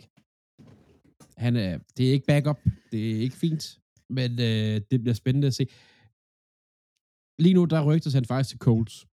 Han 1.37 1.55
er, 1.55 1.79
det 1.97 2.07
er 2.07 2.11
ikke 2.13 2.25
backup, 2.27 2.59
det 2.91 3.11
er 3.11 3.19
ikke 3.21 3.35
fint, 3.35 3.79
men 4.09 4.31
øh, 4.31 4.81
det 4.91 5.01
bliver 5.01 5.13
spændende 5.13 5.47
at 5.47 5.53
se. 5.53 5.65
Lige 7.43 7.53
nu, 7.53 7.65
der 7.65 7.85
rygtes 7.85 8.13
han 8.13 8.25
faktisk 8.25 8.49
til 8.49 8.59
Colts. 8.59 9.07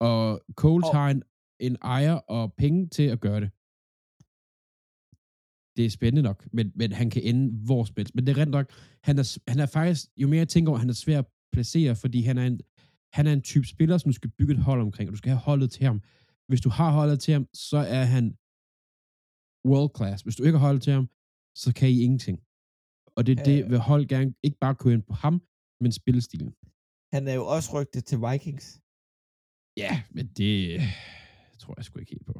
Og 0.00 0.44
Colts 0.54 0.88
Og- 0.88 0.94
har 0.96 1.10
en, 1.10 1.22
en 1.60 1.76
ejer 1.82 2.12
og 2.14 2.54
penge 2.54 2.88
til 2.88 3.02
at 3.02 3.20
gøre 3.20 3.40
det. 3.40 3.50
Det 5.76 5.84
er 5.86 5.90
spændende 5.90 6.22
nok, 6.22 6.48
men, 6.52 6.72
men 6.74 6.92
han 6.92 7.10
kan 7.10 7.22
ende 7.22 7.64
hvor 7.66 7.84
som 7.84 7.94
helst. 7.96 8.14
Men 8.14 8.26
det 8.26 8.32
er 8.36 8.40
rent 8.42 8.50
nok, 8.50 8.70
han 9.04 9.18
er, 9.18 9.38
han 9.48 9.60
er 9.60 9.66
faktisk, 9.66 10.06
jo 10.16 10.28
mere 10.28 10.38
jeg 10.38 10.48
tænker 10.48 10.70
over, 10.70 10.78
han 10.78 10.88
er 10.90 10.92
svær 11.04 11.18
at 11.18 11.26
placere, 11.52 11.96
fordi 11.96 12.20
han 12.22 12.38
er 12.38 12.46
en, 12.46 12.60
han 13.12 13.26
er 13.26 13.32
en 13.32 13.42
type 13.42 13.66
spiller, 13.66 13.98
som 13.98 14.08
du 14.08 14.14
skal 14.14 14.30
bygge 14.38 14.52
et 14.54 14.62
hold 14.62 14.80
omkring, 14.80 15.08
og 15.08 15.12
du 15.12 15.16
skal 15.18 15.30
have 15.30 15.40
holdet 15.40 15.70
til 15.70 15.84
ham. 15.86 16.02
Hvis 16.48 16.60
du 16.60 16.70
har 16.78 16.90
holdet 16.98 17.18
til 17.24 17.32
ham, 17.36 17.44
så 17.70 17.76
er 17.98 18.04
han 18.14 18.24
world 19.70 19.90
class. 19.96 20.22
Hvis 20.22 20.36
du 20.36 20.42
ikke 20.44 20.58
har 20.58 20.66
holdet 20.66 20.82
til 20.82 20.92
ham, 20.98 21.06
så 21.62 21.68
kan 21.78 21.88
I 21.94 21.96
ingenting. 22.06 22.38
Og 23.16 23.20
det 23.26 23.32
er 23.38 23.44
det, 23.50 23.58
Øh. 23.64 23.70
vil 23.70 23.78
hold 23.78 24.04
gerne 24.14 24.34
ikke 24.46 24.58
bare 24.64 24.74
køre 24.82 24.94
ind 24.94 25.02
på 25.10 25.14
ham, 25.24 25.34
men 25.82 25.92
spillestilen. 26.00 26.50
Han 27.14 27.22
er 27.28 27.34
jo 27.40 27.46
også 27.54 27.68
rygtet 27.76 28.02
til 28.04 28.18
Vikings. 28.26 28.66
Ja, 29.84 30.02
men 30.16 30.26
det 30.40 30.80
tror 31.60 31.74
jeg 31.76 31.84
sgu 31.84 31.98
ikke 31.98 32.12
helt 32.16 32.26
på. 32.26 32.38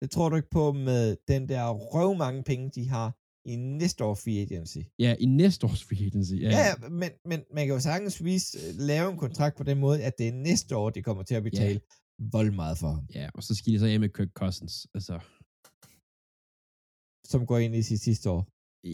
Det 0.00 0.10
tror 0.10 0.28
du 0.28 0.36
ikke 0.36 0.50
på 0.60 0.72
med 0.72 1.16
den 1.28 1.48
der 1.48 1.64
røv 1.92 2.14
mange 2.24 2.42
penge, 2.50 2.70
de 2.70 2.88
har 2.88 3.08
i 3.52 3.56
næste 3.56 4.04
år 4.04 4.14
free 4.14 4.40
agency. 4.46 4.78
Ja, 4.98 5.14
i 5.20 5.26
næste 5.26 5.66
års 5.66 5.84
free 5.84 6.06
agency. 6.06 6.34
Ja, 6.34 6.48
Ja, 6.50 6.62
ja 6.66 6.88
men, 6.88 7.10
men 7.24 7.44
man 7.54 7.66
kan 7.66 7.74
jo 7.74 7.80
sagtens 7.80 8.24
vise, 8.24 8.72
lave 8.72 9.10
en 9.12 9.18
kontrakt 9.18 9.56
på 9.56 9.62
den 9.62 9.78
måde, 9.78 10.04
at 10.04 10.18
det 10.18 10.28
er 10.28 10.32
næste 10.32 10.76
år, 10.76 10.90
de 10.90 11.02
kommer 11.02 11.22
til 11.22 11.34
at 11.34 11.42
betale 11.42 11.70
yeah. 11.70 11.80
Vold 12.34 12.50
meget 12.62 12.76
for 12.78 12.90
ham, 12.96 13.06
ja, 13.14 13.26
og 13.34 13.42
så 13.42 13.54
skal 13.54 13.72
de 13.72 13.78
så 13.78 13.86
af 13.86 14.00
med 14.00 14.08
Kirk 14.16 14.32
Cousins. 14.40 14.74
Altså, 14.96 15.14
som 17.32 17.46
går 17.46 17.58
ind 17.58 17.74
i 17.74 17.82
sit 17.82 18.00
sidste 18.00 18.30
år. 18.30 18.42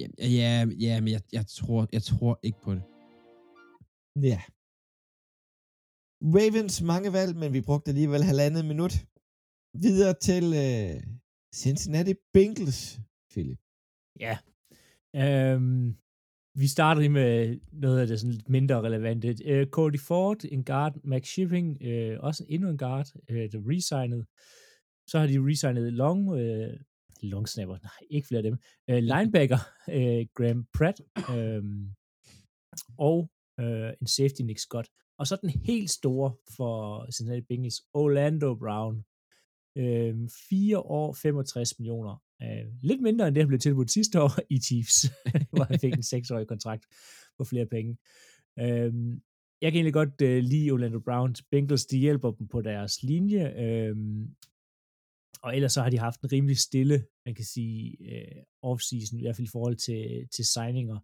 ja, 0.01 0.07
ja, 0.39 0.51
ja 0.87 0.95
men 1.01 1.11
jeg, 1.17 1.23
jeg, 1.33 1.47
tror, 1.47 1.89
jeg 1.93 2.03
tror 2.03 2.35
ikke 2.43 2.61
på 2.67 2.71
det. 2.77 2.85
Ja. 4.31 4.41
Ravens 6.37 6.77
mange 6.93 7.13
valg, 7.19 7.33
men 7.43 7.53
vi 7.57 7.61
brugte 7.69 7.89
alligevel 7.91 8.23
halvandet 8.31 8.65
minut. 8.73 8.95
Videre 9.85 10.15
til 10.29 10.45
øh, 10.65 10.97
Cincinnati 11.63 12.15
Bengals, 12.35 12.81
Philip. 13.33 13.61
Ja. 14.25 14.35
Øhm, 15.23 15.85
vi 16.61 16.67
starter 16.67 17.01
lige 17.01 17.19
med 17.23 17.61
noget 17.73 18.01
af 18.01 18.07
det 18.07 18.21
sådan 18.21 18.33
lidt 18.33 18.49
mindre 18.49 18.83
relevante. 18.83 19.37
Øh, 19.45 19.67
Cody 19.67 20.01
Ford, 20.01 20.45
en 20.45 20.65
guard, 20.65 20.95
Max 21.05 21.27
Shipping, 21.27 21.83
øh, 21.83 22.21
også 22.21 22.45
endnu 22.49 22.71
en 22.71 22.79
guard, 22.79 23.07
øh, 23.31 23.53
der 23.53 23.61
resignede. 23.71 24.25
Så 25.11 25.19
har 25.19 25.27
de 25.27 25.47
resignet 25.49 25.93
long, 25.93 26.39
øh, 26.41 26.81
long 27.23 27.49
snapper, 27.49 27.79
nej, 27.83 28.01
ikke 28.11 28.29
flere 28.29 28.39
af 28.39 28.43
dem. 28.43 28.57
Øh, 28.91 29.03
linebacker, 29.13 29.59
øh, 29.97 30.27
Graham 30.35 30.67
Pratt, 30.77 31.01
øh, 31.35 31.63
og 33.09 33.31
øh, 33.61 33.93
en 34.01 34.07
safety, 34.07 34.43
Nick 34.43 34.59
Scott. 34.59 34.89
Og 35.19 35.27
så 35.27 35.37
den 35.43 35.51
helt 35.51 35.91
store 35.91 36.33
for 36.57 37.07
Cincinnati 37.13 37.47
Bengals, 37.49 37.81
Orlando 37.95 38.55
Brown. 38.55 39.05
Øh, 39.77 40.29
4 40.49 40.79
år, 40.79 41.13
65 41.13 41.79
millioner. 41.79 42.28
Øh, 42.43 42.67
lidt 42.83 43.03
mindre 43.03 43.29
end 43.29 43.35
det, 43.35 43.43
han 43.43 43.49
blev 43.49 43.61
tilbudt 43.61 43.91
sidste 43.91 44.23
år 44.23 44.33
i 44.55 44.59
Chiefs, 44.59 45.13
hvor 45.53 45.65
han 45.65 45.79
fik 45.79 45.95
en 45.95 46.03
seksårig 46.03 46.47
kontrakt 46.47 46.87
på 47.39 47.45
flere 47.45 47.67
penge. 47.67 47.97
Øh, 48.59 48.93
jeg 49.63 49.73
kan 49.73 49.79
egentlig 49.79 49.93
godt 49.93 50.23
øh, 50.23 50.43
lide 50.43 50.71
Orlando 50.71 51.01
Browns. 51.01 51.43
Bengals, 51.43 51.87
de 51.87 51.99
hjælper 51.99 52.31
dem 52.31 52.49
på 52.49 52.63
deres 52.63 53.03
linje. 53.03 53.55
Øh, 53.65 53.97
og 55.43 55.57
ellers 55.57 55.73
så 55.73 55.83
har 55.83 55.91
de 55.91 55.99
haft 55.99 56.21
en 56.21 56.33
rimelig 56.33 56.59
stille, 56.59 57.05
man 57.27 57.35
kan 57.35 57.45
sige, 57.45 57.97
øh, 58.01 58.43
off-season, 58.67 59.19
i 59.19 59.23
hvert 59.23 59.37
fald 59.37 59.47
i 59.47 59.51
forhold 59.51 59.77
til, 59.77 60.29
til 60.35 60.45
signinger. 60.45 60.99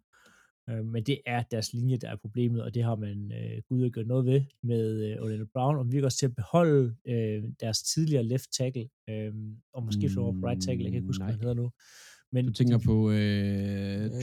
Øh, 0.69 0.85
men 0.85 1.03
det 1.03 1.17
er 1.25 1.43
deres 1.51 1.73
linje, 1.73 1.97
der 1.97 2.09
er 2.09 2.15
problemet, 2.15 2.63
og 2.63 2.73
det 2.73 2.83
har 2.83 2.95
man 2.95 3.31
øh, 3.31 3.61
gud 3.69 3.85
at 3.85 3.91
gøre 3.93 4.05
noget 4.05 4.25
ved 4.25 4.41
med 4.63 5.03
øh, 5.11 5.21
Orlando 5.23 5.45
Brown, 5.53 5.77
og 5.77 5.85
vi 5.85 5.91
virker 5.91 6.05
også 6.07 6.17
til 6.17 6.25
at 6.25 6.35
beholde 6.35 6.95
øh, 7.07 7.43
deres 7.59 7.83
tidligere 7.83 8.23
left 8.23 8.49
tackle, 8.57 8.87
øh, 9.09 9.33
og 9.73 9.83
måske 9.83 10.09
over 10.17 10.31
på 10.33 10.47
right 10.47 10.61
tackle, 10.63 10.83
jeg 10.83 10.91
kan 10.91 10.97
ikke 10.97 11.05
huske, 11.07 11.23
hvad 11.23 11.33
han 11.33 11.39
Nej. 11.39 11.47
hedder 11.49 11.61
nu. 11.63 11.71
Men 12.31 12.45
Du 12.45 12.53
tænker 12.53 12.77
på 12.85 13.11
øh, 13.11 13.17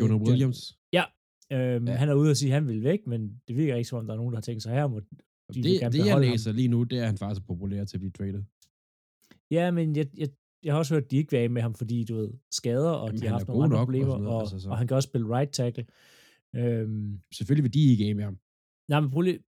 Jonah 0.00 0.16
John- 0.16 0.28
Williams. 0.28 0.78
øh, 1.52 1.86
Ja. 1.86 1.94
han 1.94 2.08
er 2.08 2.14
ude 2.14 2.30
og 2.30 2.36
sige, 2.36 2.48
at 2.50 2.54
han 2.54 2.68
vil 2.68 2.82
væk, 2.82 3.06
men 3.06 3.40
det 3.48 3.56
virker 3.56 3.74
ikke 3.76 3.88
som 3.88 3.98
om, 3.98 4.06
der 4.06 4.12
er 4.14 4.16
nogen, 4.18 4.32
der 4.32 4.36
har 4.36 4.42
tænkt 4.42 4.62
sig 4.62 4.72
her, 4.72 4.86
må 4.86 5.00
de 5.00 5.06
det, 5.54 5.64
det 5.64 5.80
jeg 5.80 5.90
beholde 5.90 6.26
ham. 6.26 6.32
læser 6.32 6.52
lige 6.52 6.68
nu, 6.68 6.82
det 6.82 6.98
er, 6.98 7.02
at 7.02 7.06
han 7.08 7.18
faktisk 7.18 7.40
er 7.42 7.46
populær 7.46 7.84
til 7.84 7.96
at 7.96 8.00
blive 8.00 8.10
traded. 8.12 8.42
Ja, 9.50 9.70
men 9.70 9.96
jeg, 9.96 10.06
jeg, 10.18 10.28
jeg 10.64 10.72
har 10.74 10.78
også 10.78 10.94
hørt, 10.94 11.04
at 11.04 11.10
de 11.10 11.16
ikke 11.16 11.30
vil 11.30 11.38
af 11.38 11.50
med 11.50 11.62
ham, 11.62 11.74
fordi 11.74 12.04
du 12.04 12.14
ved, 12.16 12.30
skader, 12.52 12.90
og 12.90 13.06
Jamen, 13.08 13.20
de 13.20 13.26
har 13.26 13.32
haft 13.32 13.48
nogle 13.48 13.64
andre 13.64 13.76
og 13.78 13.84
problemer, 13.86 14.12
og, 14.14 14.26
og, 14.26 14.40
altså, 14.40 14.58
så- 14.60 14.70
og 14.70 14.78
han 14.78 14.86
kan 14.86 14.94
også 14.96 15.06
spille 15.06 15.36
right 15.36 15.52
tackle. 15.52 15.86
Øhm, 16.56 17.20
Selvfølgelig 17.34 17.62
vil 17.64 17.74
de 17.74 17.90
ikke 17.90 18.04
af 18.08 18.16
med 18.16 18.24
ham. 18.24 18.38
nej, 18.88 19.00
men 19.00 19.10
problem, 19.10 19.42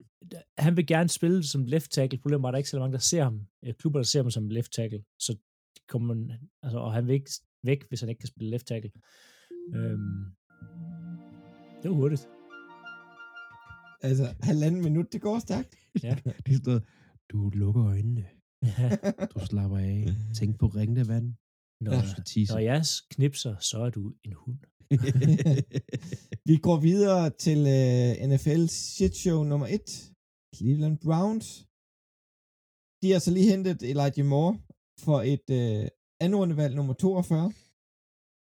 han 0.59 0.77
vil 0.77 0.87
gerne 0.87 1.09
spille 1.09 1.43
som 1.43 1.65
left 1.65 1.91
tackle. 1.91 2.19
Problemet 2.19 2.45
er, 2.45 2.49
at 2.49 2.53
der 2.53 2.57
er 2.57 2.59
ikke 2.59 2.71
så 2.71 2.79
mange, 2.79 2.93
der 2.93 2.99
ser 2.99 3.23
ham. 3.23 3.47
Øh, 3.65 3.75
Klubber, 3.75 3.99
der 3.99 4.05
ser 4.05 4.23
ham 4.23 4.31
som 4.31 4.49
left 4.49 4.73
tackle. 4.73 5.05
Så 5.19 5.37
kommer, 5.89 6.15
man- 6.15 6.33
altså, 6.63 6.79
og 6.79 6.93
han 6.93 7.07
vil 7.07 7.15
ikke 7.15 7.31
væk, 7.65 7.89
hvis 7.89 8.01
han 8.01 8.09
ikke 8.09 8.19
kan 8.21 8.27
spille 8.29 8.51
left 8.51 8.67
tackle. 8.67 8.91
Øhm, 9.75 10.25
det 11.83 11.91
var 11.91 11.97
hurtigt. 11.97 12.29
Altså, 14.03 14.25
halvanden 14.43 14.83
minut, 14.83 15.13
det 15.13 15.21
går 15.21 15.39
stærkt. 15.39 15.75
Det 16.03 16.05
er 16.47 16.53
sådan, 16.65 16.81
du 17.33 17.51
lukker 17.51 17.85
øjnene, 17.87 18.25
du 19.35 19.47
slapper 19.47 19.79
af, 19.79 20.07
tænk 20.35 20.59
på 20.59 20.67
ringende 20.67 21.09
vand, 21.09 21.35
Når, 21.85 21.93
når 22.55 22.59
jeg 22.71 22.81
knipser, 23.15 23.55
så 23.71 23.77
er 23.87 23.91
du 23.91 24.03
en 24.25 24.33
hund. 24.43 24.59
Vi 26.51 26.57
går 26.67 26.79
videre 26.91 27.31
til 27.47 27.59
uh, 27.79 28.11
NFL 28.31 28.63
shit 28.95 29.15
show 29.25 29.39
nummer 29.51 29.67
1. 29.67 30.15
Cleveland 30.57 30.97
Browns. 31.07 31.47
De 33.03 33.07
har 33.13 33.21
så 33.27 33.31
lige 33.37 33.51
hentet 33.53 33.79
Elijah 33.93 34.27
Moore 34.33 34.55
for 35.05 35.19
et 35.35 35.47
uh, 35.61 35.85
andet 36.23 36.37
rundevalg 36.41 36.75
nummer 36.77 36.95
42. 36.95 37.53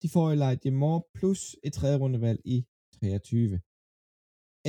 De 0.01 0.07
får 0.15 0.25
Elijah 0.35 0.73
Moore 0.81 1.01
plus 1.17 1.41
et 1.63 1.73
tredje 1.73 1.97
rundevalg 2.03 2.39
i 2.55 2.57
23. 2.93 3.59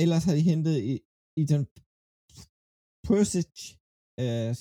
Ellers 0.03 0.23
har 0.27 0.33
de 0.37 0.41
hentet 0.51 0.75
i- 0.91 1.03
Ethan 1.41 1.65
Persic 3.07 3.53
uh, 4.23 4.51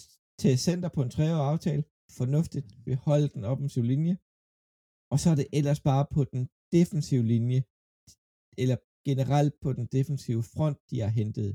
til 0.40 0.52
center 0.66 0.88
på 0.96 1.00
en 1.02 1.10
treårig 1.16 1.46
aftale. 1.52 1.82
Fornuftigt 2.18 2.68
beholde 2.88 3.28
den 3.34 3.44
offensive 3.52 3.86
linje. 3.92 4.14
Og 5.12 5.16
så 5.22 5.26
er 5.30 5.36
det 5.40 5.48
ellers 5.58 5.80
bare 5.90 6.06
på 6.14 6.20
den 6.32 6.42
defensive 6.76 7.24
linje, 7.34 7.60
eller 8.62 8.76
generelt 9.08 9.54
på 9.64 9.72
den 9.72 9.86
defensive 9.96 10.42
front, 10.54 10.78
de 10.90 10.96
har 11.04 11.12
hentet. 11.20 11.50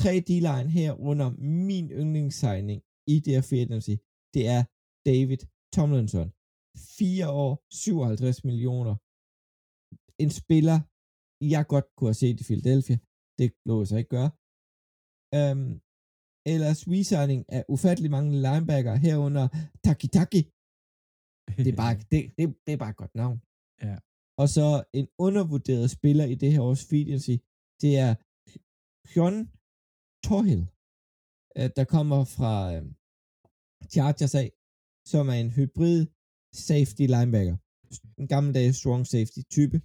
Tre 0.00 0.12
D-line 0.28 0.70
her 0.78 0.92
under 1.10 1.28
min 1.68 1.86
yndlingssigning 2.00 2.80
i 3.14 3.16
det 3.24 3.32
her 3.36 3.44
free 3.48 3.66
det 4.34 4.44
er 4.56 4.62
David 5.10 5.40
Tomlinson. 5.74 6.28
4 6.98 7.30
år, 7.42 7.52
57 7.70 8.44
millioner. 8.44 8.94
En 10.22 10.30
spiller, 10.40 10.78
jeg 11.54 11.62
godt 11.72 11.86
kunne 11.96 12.10
have 12.12 12.22
set 12.22 12.40
i 12.40 12.44
Philadelphia. 12.48 12.98
Det 13.38 13.48
lå 13.66 13.74
jeg 13.80 13.88
så 13.88 13.96
ikke 14.00 14.14
gøre. 14.18 14.30
Um, 15.38 15.83
ellers 16.46 16.88
resigning 16.88 17.44
af 17.48 17.64
ufattelig 17.68 18.10
mange 18.10 18.32
linebacker 18.46 18.94
herunder 18.94 19.48
Taki 19.84 20.06
Taki. 20.06 20.42
Det 21.64 21.72
er 21.72 21.76
bare, 21.76 21.94
det, 22.12 22.20
det, 22.38 22.44
det 22.66 22.72
er 22.72 22.76
bare 22.76 22.90
et 22.90 22.96
godt 23.02 23.14
navn. 23.14 23.38
Ja. 23.82 23.96
Og 24.42 24.48
så 24.48 24.84
en 24.92 25.08
undervurderet 25.18 25.90
spiller 25.90 26.24
i 26.24 26.34
det 26.34 26.52
her 26.52 26.60
års 26.60 26.84
free 26.88 27.06
agency, 27.06 27.36
det 27.82 27.92
er 28.06 28.12
John 29.14 29.36
Torhill, 30.26 30.64
øh, 31.58 31.70
der 31.76 31.84
kommer 31.94 32.20
fra 32.36 32.74
øh, 32.74 32.82
Chargers 33.92 34.34
af, 34.34 34.48
som 35.06 35.28
er 35.28 35.38
en 35.44 35.50
hybrid 35.50 36.06
safety 36.68 37.04
linebacker. 37.14 37.56
En 38.20 38.28
gammeldags 38.28 38.76
strong 38.76 39.06
safety 39.06 39.40
type. 39.50 39.80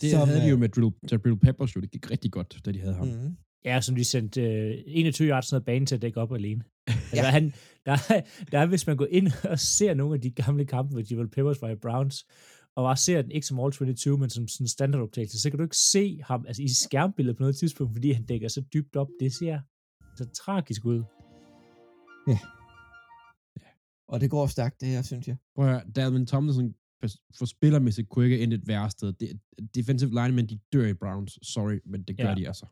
Det 0.00 0.10
som, 0.10 0.28
havde 0.28 0.40
de 0.44 0.50
jo 0.54 0.56
med 0.56 0.68
Drill, 0.68 0.92
Drill 1.10 1.38
Peppers 1.38 1.76
jo. 1.76 1.80
Det 1.80 1.90
gik 1.90 2.10
rigtig 2.10 2.32
godt, 2.32 2.60
da 2.64 2.72
de 2.72 2.80
havde 2.80 2.94
ham. 2.94 3.06
Mm. 3.06 3.36
Ja, 3.64 3.80
som 3.80 3.94
de 3.96 4.04
sendte 4.04 4.42
øh, 4.42 4.82
21 4.86 5.28
yards 5.28 5.52
ned 5.52 5.60
banen 5.60 5.86
til 5.86 5.94
at 5.94 6.02
dække 6.02 6.20
op 6.20 6.32
alene. 6.32 6.64
Altså, 7.12 7.16
Ja. 7.26 7.30
han, 7.30 7.54
der, 7.86 7.92
er- 7.92 8.20
der 8.52 8.58
er, 8.58 8.66
hvis 8.66 8.86
man 8.86 8.96
går 8.96 9.06
ind 9.10 9.28
og 9.50 9.58
ser 9.58 9.94
nogle 9.94 10.14
af 10.14 10.20
de 10.20 10.30
gamle 10.30 10.64
kampe, 10.66 10.92
hvor 10.92 11.02
Javel 11.10 11.28
Peppers 11.30 11.62
var 11.62 11.68
i 11.68 11.74
Browns, 11.76 12.24
og 12.76 12.84
bare 12.84 12.96
ser 12.96 13.22
den 13.22 13.30
ikke 13.30 13.46
som 13.46 13.60
All 13.60 13.72
22, 13.72 14.18
men 14.18 14.30
som 14.30 14.48
sådan 14.48 14.64
en 14.64 14.68
standardoptagelse, 14.68 15.40
så 15.40 15.50
kan 15.50 15.58
du 15.58 15.62
ikke 15.64 15.76
se 15.76 16.20
ham 16.24 16.44
altså, 16.48 16.62
i 16.62 16.68
skærmbilledet 16.68 17.36
på 17.36 17.42
noget 17.42 17.56
tidspunkt, 17.56 17.92
fordi 17.94 18.12
han 18.12 18.24
dækker 18.24 18.48
så 18.48 18.60
dybt 18.74 18.96
op. 18.96 19.08
Det 19.20 19.32
ser 19.34 19.60
så 20.16 20.24
tragisk 20.44 20.84
ud. 20.84 21.02
Og 24.08 24.20
det 24.20 24.30
går 24.30 24.46
stærkt, 24.46 24.80
det 24.80 24.88
her, 24.88 25.02
synes 25.02 25.28
jeg. 25.28 25.36
Prøv 25.54 25.64
at 25.66 25.70
høre, 25.72 25.82
Dalvin 25.96 26.26
Tomlinson 26.26 26.74
for- 27.00 27.36
for 27.38 27.44
spillermæssigt 27.46 28.08
kunne 28.08 28.24
ikke 28.24 28.40
ende 28.42 28.56
et 28.56 28.68
værre 28.68 28.90
sted. 28.90 29.12
Det, 29.12 29.40
defensive 29.74 30.10
linemen, 30.10 30.46
de 30.48 30.58
dør 30.72 30.86
i 30.86 30.94
Browns. 30.94 31.38
Sorry, 31.42 31.78
men 31.86 32.02
det 32.02 32.16
gør 32.18 32.28
Ja. 32.28 32.34
de 32.34 32.46
altså. 32.46 32.66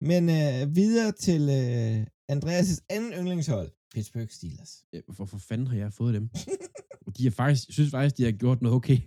Men 0.00 0.28
øh, 0.28 0.76
videre 0.76 1.12
til 1.12 1.42
øh, 1.42 2.06
Andreas' 2.32 2.86
anden 2.90 3.12
yndlingshold, 3.12 3.70
Pittsburgh 3.94 4.28
Steelers. 4.28 4.84
Øh, 4.92 5.02
ja, 5.08 5.12
Hvorfor 5.16 5.38
fanden 5.38 5.66
har 5.66 5.76
jeg 5.76 5.92
fået 5.92 6.14
dem? 6.14 6.28
de 7.18 7.26
er 7.26 7.30
faktisk, 7.30 7.68
jeg 7.68 7.72
synes 7.72 7.90
faktisk, 7.90 8.16
de 8.16 8.24
har 8.24 8.32
gjort 8.32 8.62
noget 8.62 8.76
okay. 8.76 8.98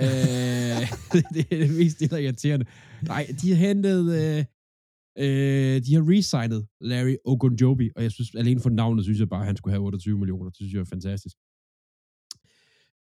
øh, 0.00 0.06
det 1.34 1.52
er 1.52 1.58
det 1.64 1.74
mest 1.74 2.00
det, 2.00 2.10
der 2.10 2.16
er 2.16 2.20
irriterende. 2.20 2.66
Nej, 3.02 3.26
de 3.42 3.50
har 3.50 3.56
hentet, 3.56 4.04
øh, 4.20 4.44
øh, 5.18 5.76
de 5.84 5.94
har 5.94 6.04
resignet 6.10 6.66
Larry 6.80 7.16
Ogunjobi, 7.24 7.90
og 7.96 8.02
jeg 8.02 8.12
synes, 8.12 8.34
alene 8.34 8.60
for 8.60 8.70
navnet, 8.70 9.04
synes 9.04 9.20
jeg 9.20 9.28
bare, 9.28 9.40
at 9.40 9.46
han 9.46 9.56
skulle 9.56 9.72
have 9.72 9.84
28 9.84 10.18
millioner. 10.18 10.50
Det 10.50 10.56
synes 10.56 10.72
jeg 10.72 10.80
er 10.80 10.84
fantastisk. 10.84 11.36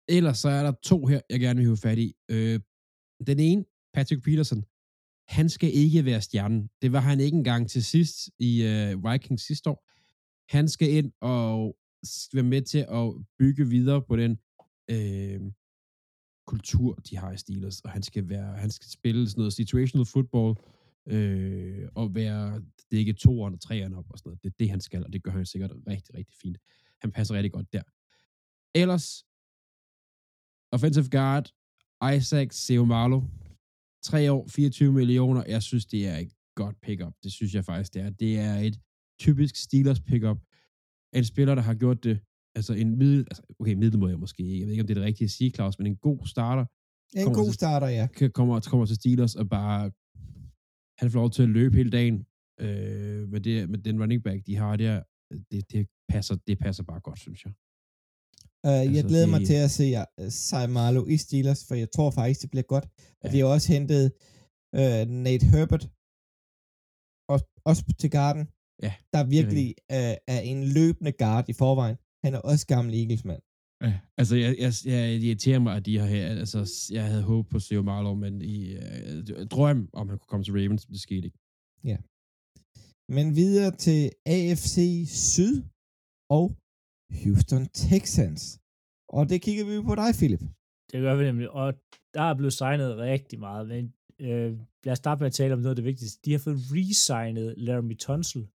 Ellers 0.09 0.37
så 0.37 0.49
er 0.49 0.63
der 0.63 0.73
to 0.83 1.05
her, 1.05 1.21
jeg 1.29 1.39
gerne 1.39 1.57
vil 1.57 1.65
have 1.65 1.77
fat 1.77 1.97
i. 1.97 2.13
Øh, 2.31 2.59
den 3.27 3.39
ene, 3.39 3.65
Patrick 3.93 4.23
Peterson, 4.23 4.63
han 5.27 5.49
skal 5.49 5.73
ikke 5.73 6.05
være 6.05 6.21
stjernen. 6.21 6.69
Det 6.81 6.91
var 6.91 6.99
han 6.99 7.19
ikke 7.19 7.37
engang 7.37 7.69
til 7.69 7.83
sidst 7.83 8.29
i 8.39 8.63
øh, 8.63 9.11
Vikings 9.11 9.43
sidste 9.47 9.69
år. 9.69 9.83
Han 10.55 10.67
skal 10.67 10.89
ind 10.91 11.11
og 11.21 11.77
s- 12.05 12.29
være 12.33 12.43
med 12.43 12.61
til 12.61 12.85
at 12.89 13.13
bygge 13.39 13.69
videre 13.69 14.01
på 14.01 14.15
den 14.15 14.37
øh, 14.91 15.41
kultur, 16.47 16.93
de 16.95 17.17
har 17.17 17.31
i 17.31 17.37
Steelers, 17.37 17.79
og 17.81 17.91
han 17.91 18.03
skal 18.03 18.29
være, 18.29 18.57
han 18.57 18.71
skal 18.71 18.89
spille 18.89 19.29
sådan 19.29 19.39
noget 19.41 19.53
situational 19.53 20.05
football, 20.05 20.55
øh, 21.07 21.87
og 21.95 22.15
være, 22.15 22.55
det 22.91 22.95
er 22.95 22.99
ikke 22.99 23.13
toeren 23.13 23.53
og 23.53 23.61
treeren 23.61 23.93
op 23.93 24.05
og 24.09 24.17
sådan 24.19 24.29
noget. 24.29 24.43
Det 24.43 24.49
er 24.49 24.55
det, 24.59 24.69
han 24.69 24.81
skal, 24.81 25.05
og 25.05 25.13
det 25.13 25.23
gør 25.23 25.31
han 25.31 25.45
sikkert 25.45 25.71
rigtig, 25.87 26.15
rigtig 26.15 26.35
fint. 26.41 26.57
Han 27.01 27.11
passer 27.11 27.35
rigtig 27.35 27.51
godt 27.51 27.73
der. 27.73 27.83
Ellers, 28.75 29.23
offensive 30.71 31.09
guard, 31.09 31.51
Isaac 32.15 32.47
Seumalo, 32.51 33.21
tre 34.09 34.31
år, 34.31 34.47
24 34.47 34.93
millioner. 34.93 35.43
Jeg 35.47 35.63
synes, 35.63 35.85
det 35.85 36.07
er 36.07 36.17
et 36.17 36.31
godt 36.55 36.75
pickup. 36.81 37.13
Det 37.23 37.31
synes 37.31 37.53
jeg 37.55 37.65
faktisk, 37.65 37.93
det 37.93 38.01
er. 38.01 38.09
Det 38.09 38.39
er 38.39 38.55
et 38.67 38.75
typisk 39.19 39.55
Steelers 39.55 40.01
pickup. 40.01 40.37
En 41.13 41.23
spiller, 41.23 41.55
der 41.55 41.61
har 41.61 41.73
gjort 41.83 42.03
det, 42.03 42.19
altså 42.55 42.73
en 42.73 42.97
middel, 42.97 43.19
altså, 43.31 43.43
okay, 43.59 43.73
middel 43.73 43.99
må 43.99 44.07
jeg 44.07 44.19
måske 44.19 44.43
ikke, 44.43 44.59
jeg 44.59 44.65
ved 44.65 44.73
ikke, 44.73 44.81
om 44.83 44.87
det 44.87 44.93
er 44.97 44.99
det 45.01 45.07
rigtige 45.07 45.25
at 45.25 45.31
sige, 45.31 45.49
Claus, 45.51 45.77
men 45.79 45.87
en 45.87 45.95
god 46.07 46.19
starter, 46.25 46.65
En 47.15 47.33
god 47.33 47.45
til- 47.45 47.53
starter, 47.53 47.87
ja. 47.87 48.07
kan- 48.17 48.31
kommer, 48.31 48.59
kommer 48.59 48.85
til 48.85 48.95
Steelers 48.95 49.35
og 49.35 49.49
bare, 49.49 49.91
han 50.99 51.11
får 51.11 51.19
lov 51.19 51.29
til 51.31 51.43
at 51.43 51.49
løbe 51.49 51.75
hele 51.75 51.89
dagen, 51.89 52.25
øh, 52.59 53.29
med, 53.29 53.39
det, 53.41 53.69
med 53.69 53.79
den 53.79 54.01
running 54.01 54.23
back, 54.23 54.45
de 54.47 54.55
har 54.55 54.75
der, 54.75 55.03
det, 55.51 55.71
det, 55.71 55.87
passer, 56.09 56.35
det 56.47 56.57
passer 56.59 56.83
bare 56.83 56.99
godt, 56.99 57.19
synes 57.19 57.45
jeg. 57.45 57.53
Uh, 58.65 58.69
jeg 58.71 58.79
Altså, 58.87 59.07
glæder 59.09 59.27
mig 59.33 59.39
det- 59.39 59.47
til 59.51 59.59
at 59.65 59.71
se 59.79 59.85
uh, 60.21 60.27
Saimalo 60.47 61.01
i 61.15 61.17
Steelers, 61.25 61.61
for 61.67 61.75
jeg 61.83 61.89
tror 61.95 62.09
faktisk, 62.19 62.41
det 62.43 62.49
bliver 62.53 62.67
godt. 62.73 62.85
Og 63.21 63.25
Ja. 63.27 63.31
de 63.33 63.37
har 63.39 63.47
også 63.55 63.67
hentet 63.75 64.03
uh, 64.79 65.03
Nate 65.25 65.45
Herbert, 65.53 65.83
også, 67.33 67.45
også 67.69 67.81
til 68.03 68.11
garden, 68.19 68.43
Ja, 68.85 68.93
der 69.13 69.21
virkelig 69.37 69.67
uh, 69.97 70.15
er 70.35 70.41
en 70.51 70.59
løbende 70.77 71.11
guard 71.21 71.45
i 71.49 71.53
forvejen. 71.63 71.97
Han 72.25 72.31
er 72.37 72.41
også 72.51 72.65
gammel 72.73 72.93
Eagles-mand. 73.01 73.41
Ja, 73.87 73.93
altså, 74.19 74.35
jeg, 74.43 74.51
jeg, 74.63 74.71
jeg, 74.85 75.01
irriterer 75.25 75.59
mig, 75.59 75.75
at 75.77 75.85
de 75.85 75.97
har 75.97 76.07
her, 76.15 76.25
altså, 76.43 76.59
jeg 76.97 77.05
havde 77.11 77.23
håbet 77.23 77.49
på 77.51 77.59
Theo 77.59 77.81
Marlow, 77.91 78.15
men 78.15 78.41
i 78.41 78.57
øh, 78.75 79.47
drøm 79.55 79.89
om, 79.93 80.09
han 80.09 80.17
kunne 80.19 80.31
komme 80.33 80.43
til 80.43 80.53
Ravens, 80.53 80.85
det 80.85 80.99
skete 81.07 81.25
ikke. 81.29 81.39
Men 83.17 83.35
videre 83.35 83.71
til 83.85 84.11
AFC 84.25 84.75
Syd 85.33 85.55
og 86.37 86.45
Houston 87.23 87.67
Texans. 87.73 88.59
Og 89.09 89.29
det 89.29 89.41
kigger 89.41 89.65
vi 89.65 89.83
på 89.83 89.95
dig, 89.95 90.13
Philip. 90.19 90.39
Det 90.91 91.01
gør 91.01 91.15
vi 91.15 91.23
nemlig, 91.23 91.49
og 91.51 91.73
der 92.13 92.21
er 92.21 92.33
blevet 92.33 92.53
signet 92.53 92.97
rigtig 92.97 93.39
meget, 93.39 93.67
men 93.67 93.93
øh, 94.19 94.59
lad 94.83 94.91
os 94.91 94.97
starte 94.97 95.19
med 95.19 95.27
at 95.27 95.33
tale 95.33 95.53
om 95.53 95.59
noget 95.59 95.69
af 95.69 95.75
det 95.75 95.85
vigtigste. 95.85 96.19
De 96.25 96.31
har 96.31 96.39
fået 96.39 96.57
resignet 96.71 97.53
Laramie 97.57 97.97
Tunsil, 97.97 98.47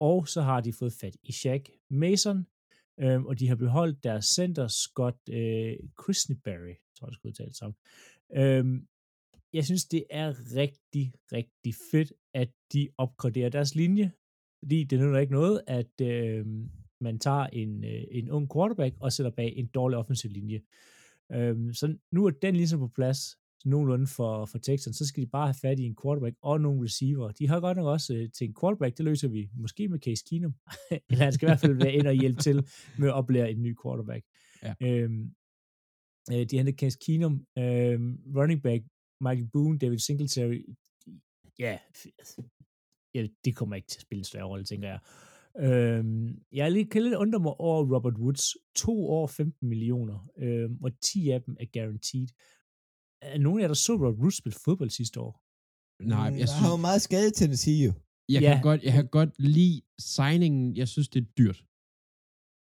og 0.00 0.28
så 0.28 0.42
har 0.42 0.60
de 0.60 0.72
fået 0.72 0.92
fat 0.92 1.16
i 1.22 1.32
Shaq 1.32 1.64
Mason, 1.90 2.46
øh, 3.00 3.22
og 3.22 3.38
de 3.38 3.48
har 3.48 3.56
beholdt 3.56 4.04
deres 4.04 4.24
center 4.24 4.68
Scott 4.68 5.28
øh, 5.30 5.76
Christenberry, 6.02 6.74
tror 6.96 7.06
jeg, 7.06 7.10
det 7.10 7.14
skulle 7.14 7.30
udtale 7.30 7.54
sammen. 7.54 7.76
Øh, 8.36 8.82
jeg 9.52 9.64
synes, 9.64 9.84
det 9.84 10.04
er 10.10 10.56
rigtig, 10.56 11.12
rigtig 11.32 11.74
fedt, 11.90 12.12
at 12.34 12.50
de 12.72 12.88
opgraderer 12.98 13.48
deres 13.48 13.74
linje, 13.74 14.12
fordi 14.62 14.84
det 14.84 15.00
nytter 15.00 15.18
ikke 15.18 15.32
noget, 15.32 15.62
at 15.66 16.00
øh, 16.00 16.46
man 17.02 17.18
tager 17.18 17.46
en, 17.46 17.84
øh, 17.84 18.04
en 18.10 18.30
ung 18.30 18.50
quarterback 18.54 18.94
og 19.00 19.12
sætter 19.12 19.30
bag 19.30 19.52
en 19.56 19.66
dårlig 19.66 19.98
offensiv 19.98 20.30
linje. 20.30 20.60
Øhm, 21.32 21.72
så 21.74 21.96
nu 22.12 22.26
er 22.26 22.30
den 22.30 22.56
ligesom 22.56 22.78
på 22.80 22.88
plads, 22.88 23.18
nogenlunde 23.64 24.06
for, 24.06 24.46
for 24.46 24.58
Texans, 24.58 24.96
så 24.96 25.06
skal 25.06 25.22
de 25.22 25.28
bare 25.28 25.46
have 25.46 25.54
fat 25.62 25.78
i 25.78 25.82
en 25.82 25.96
quarterback 26.02 26.36
og 26.42 26.60
nogle 26.60 26.84
receiver. 26.84 27.30
De 27.30 27.48
har 27.48 27.60
godt 27.60 27.76
nok 27.76 27.86
også 27.86 28.14
øh, 28.14 28.30
til 28.30 28.44
en 28.48 28.54
quarterback, 28.60 28.96
det 28.98 29.04
løser 29.04 29.28
vi 29.28 29.50
måske 29.54 29.88
med 29.88 29.98
Case 29.98 30.24
Keenum, 30.30 30.54
eller 31.10 31.24
han 31.24 31.32
skal 31.32 31.46
i 31.46 31.48
hvert 31.50 31.60
fald 31.60 31.74
være 31.74 31.92
ind 31.92 32.06
og 32.06 32.14
hjælpe 32.14 32.40
til 32.42 32.56
med 32.98 33.08
at 33.08 33.14
oplære 33.14 33.50
en 33.50 33.62
ny 33.62 33.76
quarterback. 33.84 34.24
Ja. 34.62 34.74
Øhm, 34.82 35.34
øh, 36.32 36.46
de 36.50 36.56
hentede 36.56 36.76
Case 36.76 36.98
Keenum, 37.06 37.46
øhm, 37.58 38.18
running 38.36 38.62
back, 38.62 38.84
Michael 39.20 39.48
Boone, 39.52 39.78
David 39.78 39.98
Singletary, 39.98 40.60
ja, 41.58 41.78
f- 41.96 43.10
ja, 43.14 43.26
det 43.44 43.56
kommer 43.56 43.76
ikke 43.76 43.88
til 43.88 43.98
at 43.98 44.02
spille 44.02 44.20
en 44.20 44.24
større 44.24 44.44
rolle, 44.44 44.64
tænker 44.64 44.88
jeg. 44.88 44.98
Øhm, 45.60 46.28
jeg 46.52 46.64
er 46.64 46.68
lige, 46.68 46.86
kan 46.86 47.02
lidt 47.02 47.14
undre 47.14 47.38
mig 47.40 47.52
over 47.60 47.94
Robert 47.96 48.14
Woods. 48.18 48.56
To 48.76 49.06
år, 49.10 49.26
15 49.26 49.68
millioner, 49.68 50.28
øhm, 50.38 50.78
og 50.84 50.90
10 51.00 51.30
af 51.30 51.42
dem 51.42 51.56
er 51.60 51.66
guaranteed. 51.72 52.26
Er 53.22 53.38
nogen 53.38 53.58
af 53.58 53.62
jer, 53.62 53.68
der 53.68 53.74
så 53.74 53.92
Robert 53.92 54.14
Woods 54.20 54.36
spille 54.38 54.56
fodbold 54.64 54.90
sidste 54.90 55.20
år? 55.20 55.42
Nej, 56.02 56.30
Mm, 56.30 56.36
jeg 56.36 56.40
der 56.40 56.46
synes, 56.46 56.60
har 56.60 56.70
jo 56.70 56.76
meget 56.76 57.02
skade 57.02 57.30
til 57.30 57.50
at 57.50 57.58
sige 57.58 57.84
jo. 57.86 57.92
jeg, 58.28 58.42
Ja. 58.42 58.52
kan 58.54 58.62
godt, 58.62 58.82
jeg 58.82 58.92
kan 58.92 59.06
godt 59.08 59.30
lide 59.38 59.82
signingen. 59.98 60.76
Jeg 60.76 60.88
synes, 60.88 61.08
det 61.08 61.20
er 61.22 61.26
dyrt. 61.38 61.64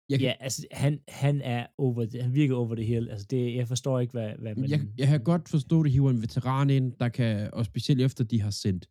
Jeg 0.10 0.20
kan, 0.20 0.28
Ja, 0.28 0.34
altså, 0.40 0.68
han, 0.72 1.00
han 1.08 1.42
er 1.42 1.68
over 1.78 2.06
det. 2.06 2.24
Han 2.24 2.34
virker 2.34 2.56
over 2.56 2.76
det 2.76 2.86
hele. 2.86 3.12
Altså, 3.12 3.28
det, 3.30 3.56
jeg 3.56 3.68
forstår 3.68 4.00
ikke, 4.00 4.12
hvad, 4.12 4.32
hvad 4.40 4.56
man... 4.56 4.70
jeg, 4.70 4.82
jeg 4.98 5.08
kan 5.08 5.24
godt 5.24 5.50
forstå, 5.50 5.80
at 5.80 5.86
de 5.86 5.90
hiver 5.92 6.10
en 6.10 6.22
veteran 6.22 6.70
ind, 6.70 6.94
der 7.00 7.10
kan, 7.10 7.54
og 7.54 7.66
specielt 7.66 8.02
efter 8.02 8.24
de 8.24 8.42
har 8.42 8.50
sendt 8.50 8.90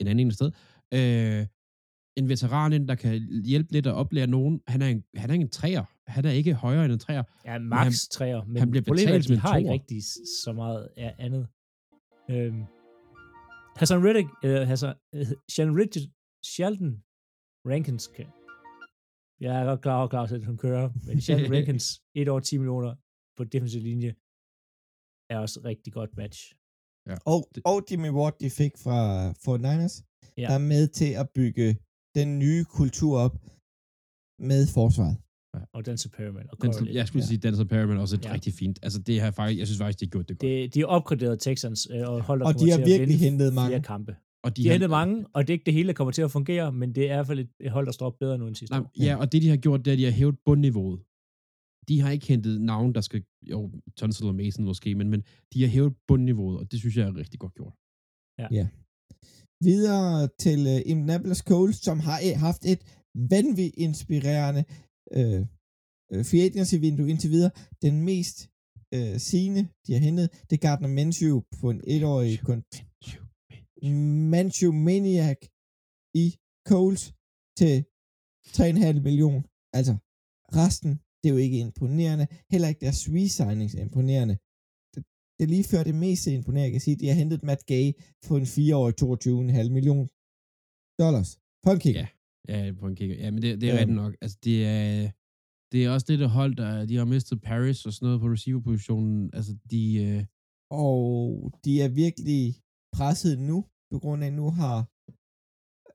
en 0.00 0.06
anden 0.06 0.26
en 0.26 0.32
sted, 0.32 0.50
øh, 0.94 1.46
en 2.22 2.28
veteran 2.28 2.72
ind, 2.72 2.88
der 2.88 2.94
kan 2.94 3.42
hjælpe 3.44 3.72
lidt 3.72 3.86
at 3.86 3.94
oplære 3.94 4.26
nogen. 4.26 4.60
Han 4.66 4.82
er 4.82 4.86
en, 4.88 5.04
han 5.16 5.30
er 5.30 5.34
en 5.34 5.48
træer. 5.50 5.84
Han 6.06 6.24
er 6.24 6.30
ikke 6.30 6.54
højere 6.54 6.84
end 6.84 6.92
en 6.92 6.98
træer. 6.98 7.22
Ja, 7.44 7.58
max 7.58 7.82
han- 7.84 7.92
træer, 8.12 8.44
men 8.44 8.56
han 8.56 8.70
bliver 8.70 8.84
er, 8.86 8.92
betalt 8.92 9.24
at 9.24 9.28
de 9.28 9.36
har 9.36 9.56
ikke 9.56 9.70
rigtig 9.72 10.02
så 10.44 10.52
meget 10.52 10.88
af 10.96 11.14
andet. 11.18 11.46
Øhm, 12.30 12.62
Hassan 13.76 14.04
Riddick, 14.04 14.28
øh, 14.44 14.60
Hassan, 14.70 14.94
øh, 15.14 15.26
Sheldon 15.52 15.76
Richard, 15.80 16.06
Sheldon 16.54 16.92
Rankins, 17.70 18.06
kan, 18.16 18.26
jeg 19.44 19.60
er 19.60 19.64
godt 19.64 19.80
klar 19.80 19.98
over, 19.98 20.08
Claus, 20.08 20.32
at 20.32 20.44
hun 20.44 20.56
kører, 20.56 20.90
men 21.06 21.20
Sheldon 21.24 21.52
Rankins, 21.56 21.86
et 22.14 22.28
år 22.28 22.40
10 22.40 22.58
millioner 22.58 22.94
på 23.36 23.44
defensiv 23.44 23.80
linje, 23.90 24.10
er 25.32 25.38
også 25.44 25.60
et 25.60 25.64
rigtig 25.64 25.92
godt 25.92 26.16
match. 26.16 26.40
Og, 27.32 27.38
og 27.64 27.76
Jimmy 27.90 28.10
Ward, 28.18 28.34
de 28.40 28.50
fik 28.50 28.72
fra 28.84 28.98
Fort 29.44 29.60
Niners, 29.60 29.96
Ja. 30.36 30.42
der 30.48 30.54
er 30.54 30.58
med 30.74 30.88
til 30.88 31.10
at 31.22 31.26
bygge 31.34 31.66
den 32.18 32.38
nye 32.38 32.64
kultur 32.78 33.18
op 33.26 33.34
med 34.50 34.62
forsvaret. 34.78 35.16
Og 35.72 35.86
Denzel 35.86 36.10
Perriman 36.10 36.46
og 36.52 36.56
Den, 36.62 36.72
Corey 36.72 36.94
jeg 36.94 37.06
skulle 37.08 37.22
Ja. 37.22 37.26
sige, 37.26 37.38
Denzel 37.38 37.66
Perriman 37.68 37.96
også 37.98 38.16
er 38.16 38.20
Ja. 38.22 38.28
ja. 38.28 38.34
rigtig 38.34 38.52
fint. 38.54 38.78
Altså, 38.82 38.98
det 39.02 39.20
har 39.20 39.30
faktisk, 39.30 39.58
jeg 39.58 39.66
synes 39.66 39.78
faktisk, 39.78 40.00
de 40.00 40.04
har 40.06 40.10
gjort 40.10 40.28
det 40.28 40.36
godt. 40.38 40.40
det, 40.50 40.74
de 40.74 40.80
har 40.80 40.86
opgraderet 40.86 41.40
Texans 41.40 41.88
øh, 41.90 42.08
og 42.08 42.22
holdt 42.22 42.42
Og 42.42 42.54
de 42.60 42.70
har 42.70 42.78
virkelig 42.92 43.18
hentet 43.18 43.54
mange. 43.54 43.68
flere 43.70 43.82
kampe. 43.82 44.16
og 44.44 44.56
De 44.56 44.66
har 44.66 44.72
hentet 44.72 44.90
mange, 44.90 45.26
og 45.34 45.38
det 45.42 45.50
er 45.50 45.54
ikke 45.54 45.64
det 45.66 45.74
hele, 45.74 45.86
der 45.88 45.92
kommer 45.94 46.12
til 46.12 46.22
at 46.22 46.30
fungere, 46.30 46.72
men 46.72 46.94
det 46.94 47.02
er 47.10 47.12
i 47.12 47.16
hvert 47.16 47.26
fald 47.26 47.40
et, 47.60 47.70
hold, 47.70 47.86
der 47.86 47.92
står 47.92 48.06
op 48.06 48.18
bedre 48.18 48.38
nu 48.38 48.46
end 48.46 48.54
sidste 48.54 48.72
Nej, 48.76 48.80
år. 48.80 48.90
ja, 49.06 49.16
og 49.16 49.32
det, 49.32 49.42
de 49.42 49.48
har 49.48 49.56
gjort, 49.56 49.84
det 49.84 49.90
er, 49.90 49.92
at 49.92 49.98
de 49.98 50.04
har 50.04 50.10
hævet 50.20 50.36
bundniveauet. 50.44 51.00
De 51.88 52.00
har 52.00 52.10
ikke 52.10 52.26
hentet 52.26 52.60
navn, 52.60 52.94
der 52.94 53.00
skal... 53.00 53.24
Jo, 53.42 53.70
Tunsil 53.96 54.26
og 54.26 54.34
Mason 54.34 54.64
måske, 54.64 54.94
men, 54.94 55.08
men 55.10 55.20
de 55.54 55.62
har 55.62 55.68
hævet 55.68 55.92
bundniveauet, 56.08 56.58
og 56.60 56.72
det 56.72 56.78
synes 56.80 56.96
jeg 56.96 57.06
er 57.08 57.16
rigtig 57.16 57.40
godt 57.40 57.54
gjort. 57.54 57.74
Videre 59.68 60.28
til 60.44 60.60
uh, 60.74 60.90
Indianapolis 60.90 61.38
Colts, 61.38 61.78
som 61.86 62.00
har 62.00 62.18
øh, 62.26 62.40
haft 62.46 62.62
et 62.72 62.80
vanvittigt 63.34 63.74
inspirerende 63.86 64.64
øh, 65.18 65.40
øh, 66.12 66.22
free 66.28 66.44
agency-vindue 66.48 67.10
indtil 67.12 67.30
videre. 67.30 67.52
Den 67.82 67.94
mest 68.10 68.38
øh, 68.94 69.16
sigende, 69.28 69.62
de 69.86 69.92
har 69.92 70.00
hentet, 70.08 70.26
det 70.48 70.54
er 70.56 70.64
Gardner 70.66 70.88
Minshew 70.88 71.36
på 71.60 71.70
en 71.70 71.80
etårig 71.94 72.40
kontrakt. 72.50 72.84
Minshew 74.34 74.72
Maniac 74.72 75.40
i 76.24 76.26
Colts 76.68 77.04
til 77.60 77.76
3,5 78.46 79.00
million. 79.08 79.42
Altså, 79.78 79.94
resten, 80.60 80.90
det 81.20 81.26
er 81.28 81.34
jo 81.36 81.40
ikke 81.46 81.58
imponerende. 81.58 82.26
Heller 82.52 82.68
ikke 82.68 82.84
deres 82.86 83.08
re-signings 83.14 83.74
er 83.78 83.82
imponerende. 83.88 84.36
Det, 85.40 85.44
er 85.46 85.54
lige 85.56 85.64
før 85.72 85.82
det 85.82 85.94
mest 85.94 86.26
imponerende, 86.26 86.62
jeg 86.68 86.72
kan 86.72 86.80
sige. 86.80 86.96
De 86.96 87.08
har 87.08 87.14
hentet 87.14 87.42
Matt 87.42 87.66
Gay 87.66 87.86
for 88.26 88.34
en 88.36 88.48
4-årig 88.56 88.94
22,5 89.02 89.70
million 89.76 90.06
dollars. 91.02 91.30
For 91.64 91.70
en 91.76 91.80
kicker. 91.86 92.06
Ja. 92.50 92.66
Ja, 92.66 92.72
på 92.80 92.86
en 92.86 92.96
kigger. 92.96 93.16
Ja, 93.24 93.30
men 93.30 93.42
det, 93.42 93.60
det 93.60 93.68
er 93.68 93.72
Øhm. 93.74 93.78
rigtigt 93.80 93.96
nok. 94.02 94.12
Altså, 94.22 94.38
det 94.44 94.56
er, 94.66 95.10
det 95.72 95.78
er 95.84 95.90
også 95.94 96.06
det, 96.10 96.18
der 96.18 96.28
hold, 96.38 96.54
der 96.62 96.86
de 96.90 96.96
har 96.96 97.04
mistet 97.14 97.42
Paris 97.42 97.86
og 97.86 97.92
sådan 97.92 98.06
noget 98.06 98.20
på 98.20 98.28
receiver-positionen. 98.34 99.30
Altså, 99.38 99.52
de... 99.72 99.82
Øh, 100.06 100.24
Og 100.70 101.12
de 101.64 101.72
er 101.84 101.88
virkelig 102.04 102.42
presset 102.96 103.34
nu, 103.50 103.58
på 103.92 103.98
grund 104.02 104.22
af, 104.24 104.26
at 104.30 104.32
nu 104.42 104.46
har 104.60 104.76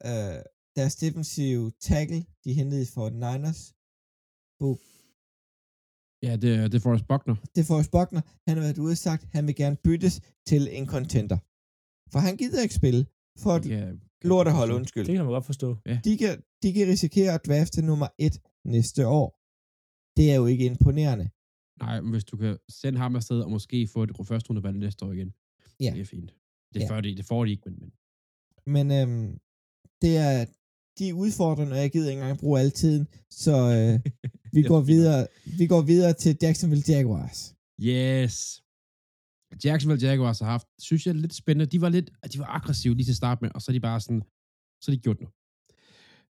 øh, 0.10 0.40
deres 0.78 0.96
defensive 1.04 1.64
tackle, 1.90 2.22
de 2.44 2.52
hentede 2.60 2.86
for 2.96 3.06
Niners, 3.24 3.62
ja, 6.28 6.34
det, 6.44 6.50
er- 6.56 6.68
det 6.72 6.76
er 6.80 6.84
Forrest 6.88 7.08
Buckner. 7.12 7.36
det 7.56 7.60
er 7.62 7.68
Forrest 7.72 7.92
Buckner, 7.98 8.22
han 8.48 8.54
har 8.58 8.64
været 8.66 8.78
ude 8.86 8.92
og 8.92 8.98
sagt, 9.08 9.24
at 9.24 9.30
han 9.38 9.44
vil 9.48 9.56
gerne 9.64 9.78
byttes 9.88 10.16
til 10.50 10.62
en 10.78 10.86
contender. 10.96 11.38
For 12.12 12.20
han 12.28 12.38
gider 12.42 12.62
ikke 12.66 12.76
spille 12.82 13.02
for 13.44 13.52
et 13.56 13.64
kan 13.64 14.02
lortehold, 14.32 14.72
undskyld. 14.80 15.06
Det 15.06 15.16
kan 15.16 15.26
man 15.26 15.34
godt 15.34 15.46
forstå. 15.46 15.70
De 16.08 16.18
kan, 16.22 16.34
de 16.64 16.74
kan 16.74 16.88
risikere 16.94 17.32
at 17.34 17.46
drafte 17.48 17.82
nummer 17.82 18.08
et 18.20 18.36
næste 18.76 19.02
år. 19.08 19.28
Det 20.18 20.26
er 20.32 20.36
jo 20.36 20.46
ikke 20.46 20.66
imponerende. 20.66 21.28
Nej, 21.84 22.02
men 22.02 22.12
hvis 22.12 22.26
du 22.32 22.38
kan 22.38 22.58
sende 22.82 23.00
ham 23.00 23.16
afsted 23.16 23.40
og 23.42 23.52
måske 23.52 23.88
få 23.88 24.04
et 24.04 24.12
første 24.28 24.50
rundevalg 24.50 24.78
næste 24.78 25.06
år 25.06 25.12
igen, 25.12 25.34
Ja. 25.80 25.92
det 25.94 26.02
er 26.02 26.06
fint. 26.06 26.32
Det, 26.74 26.80
Ja. 26.82 26.96
ja. 26.96 27.02
de, 27.02 27.16
det 27.18 27.26
får 27.26 27.46
de 27.46 27.52
ikke, 27.52 27.70
men, 27.70 27.80
men 27.80 27.92
Men 28.88 28.92
øhm, 29.00 29.40
det 30.02 30.18
er 30.18 30.46
de 31.00 31.10
er 31.10 31.14
udfordrende, 31.14 31.72
og 31.74 31.78
jeg 31.78 31.92
gider 31.92 32.10
ikke 32.10 32.22
engang 32.22 32.40
bruge 32.40 32.60
al 32.60 32.72
tiden, 32.72 33.08
så 33.32 33.56
øh, 33.78 34.00
vi, 34.56 34.62
går 34.62 34.82
videre, 34.82 35.28
vi 35.60 35.68
går 35.68 35.82
videre 35.82 36.14
til 36.14 36.38
Jacksonville 36.42 36.84
Jaguars. 36.88 37.56
Yes. 37.82 38.62
Jacksonville 39.66 40.08
Jaguars 40.08 40.40
har 40.40 40.46
haft, 40.46 40.68
synes 40.80 41.06
jeg, 41.08 41.16
lidt 41.16 41.34
spændende. 41.34 41.66
De 41.66 41.82
var 41.82 41.90
lidt, 41.90 42.10
de 42.34 42.40
var 42.40 42.46
aggressive 42.46 42.96
lige 42.96 43.06
til 43.06 43.16
start 43.16 43.42
med, 43.42 43.50
og 43.56 43.62
så 43.62 43.72
er 43.72 43.74
de 43.74 43.80
bare 43.80 44.00
sådan, 44.00 44.24
så 44.82 44.92
er 44.92 44.96
de 44.96 45.02
gjort 45.02 45.20
noget. 45.20 45.34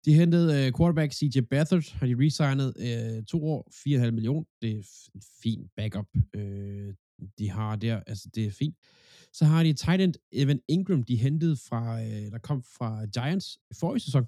De 0.06 0.14
hentede 0.14 0.68
uh, 0.68 0.80
quarterback 0.80 1.14
CJ 1.14 1.40
Beathard, 1.50 1.94
har 1.94 2.08
de 2.08 2.16
resignet 2.20 2.74
uh, 2.78 3.26
to 3.26 3.46
år, 3.46 3.70
4,5 4.06 4.12
millioner. 4.12 4.46
Det 4.62 4.72
er 4.72 4.76
en 5.16 5.22
fin 5.44 5.70
backup, 5.78 6.08
uh, 6.38 6.90
de 7.38 7.50
har 7.50 7.76
der. 7.76 8.00
Altså, 8.08 8.30
det 8.36 8.46
er 8.46 8.52
fint. 8.52 8.76
Så 9.34 9.46
har 9.46 9.64
de 9.64 9.74
tight 9.74 10.02
end 10.02 10.14
Evan 10.32 10.60
Ingram, 10.68 11.04
de 11.04 11.16
hentede 11.16 11.58
fra, 11.58 12.02
uh, 12.02 12.32
der 12.32 12.38
kom 12.38 12.64
fra 12.64 13.06
Giants 13.06 13.58
forrige 13.80 14.00
sæson. 14.00 14.26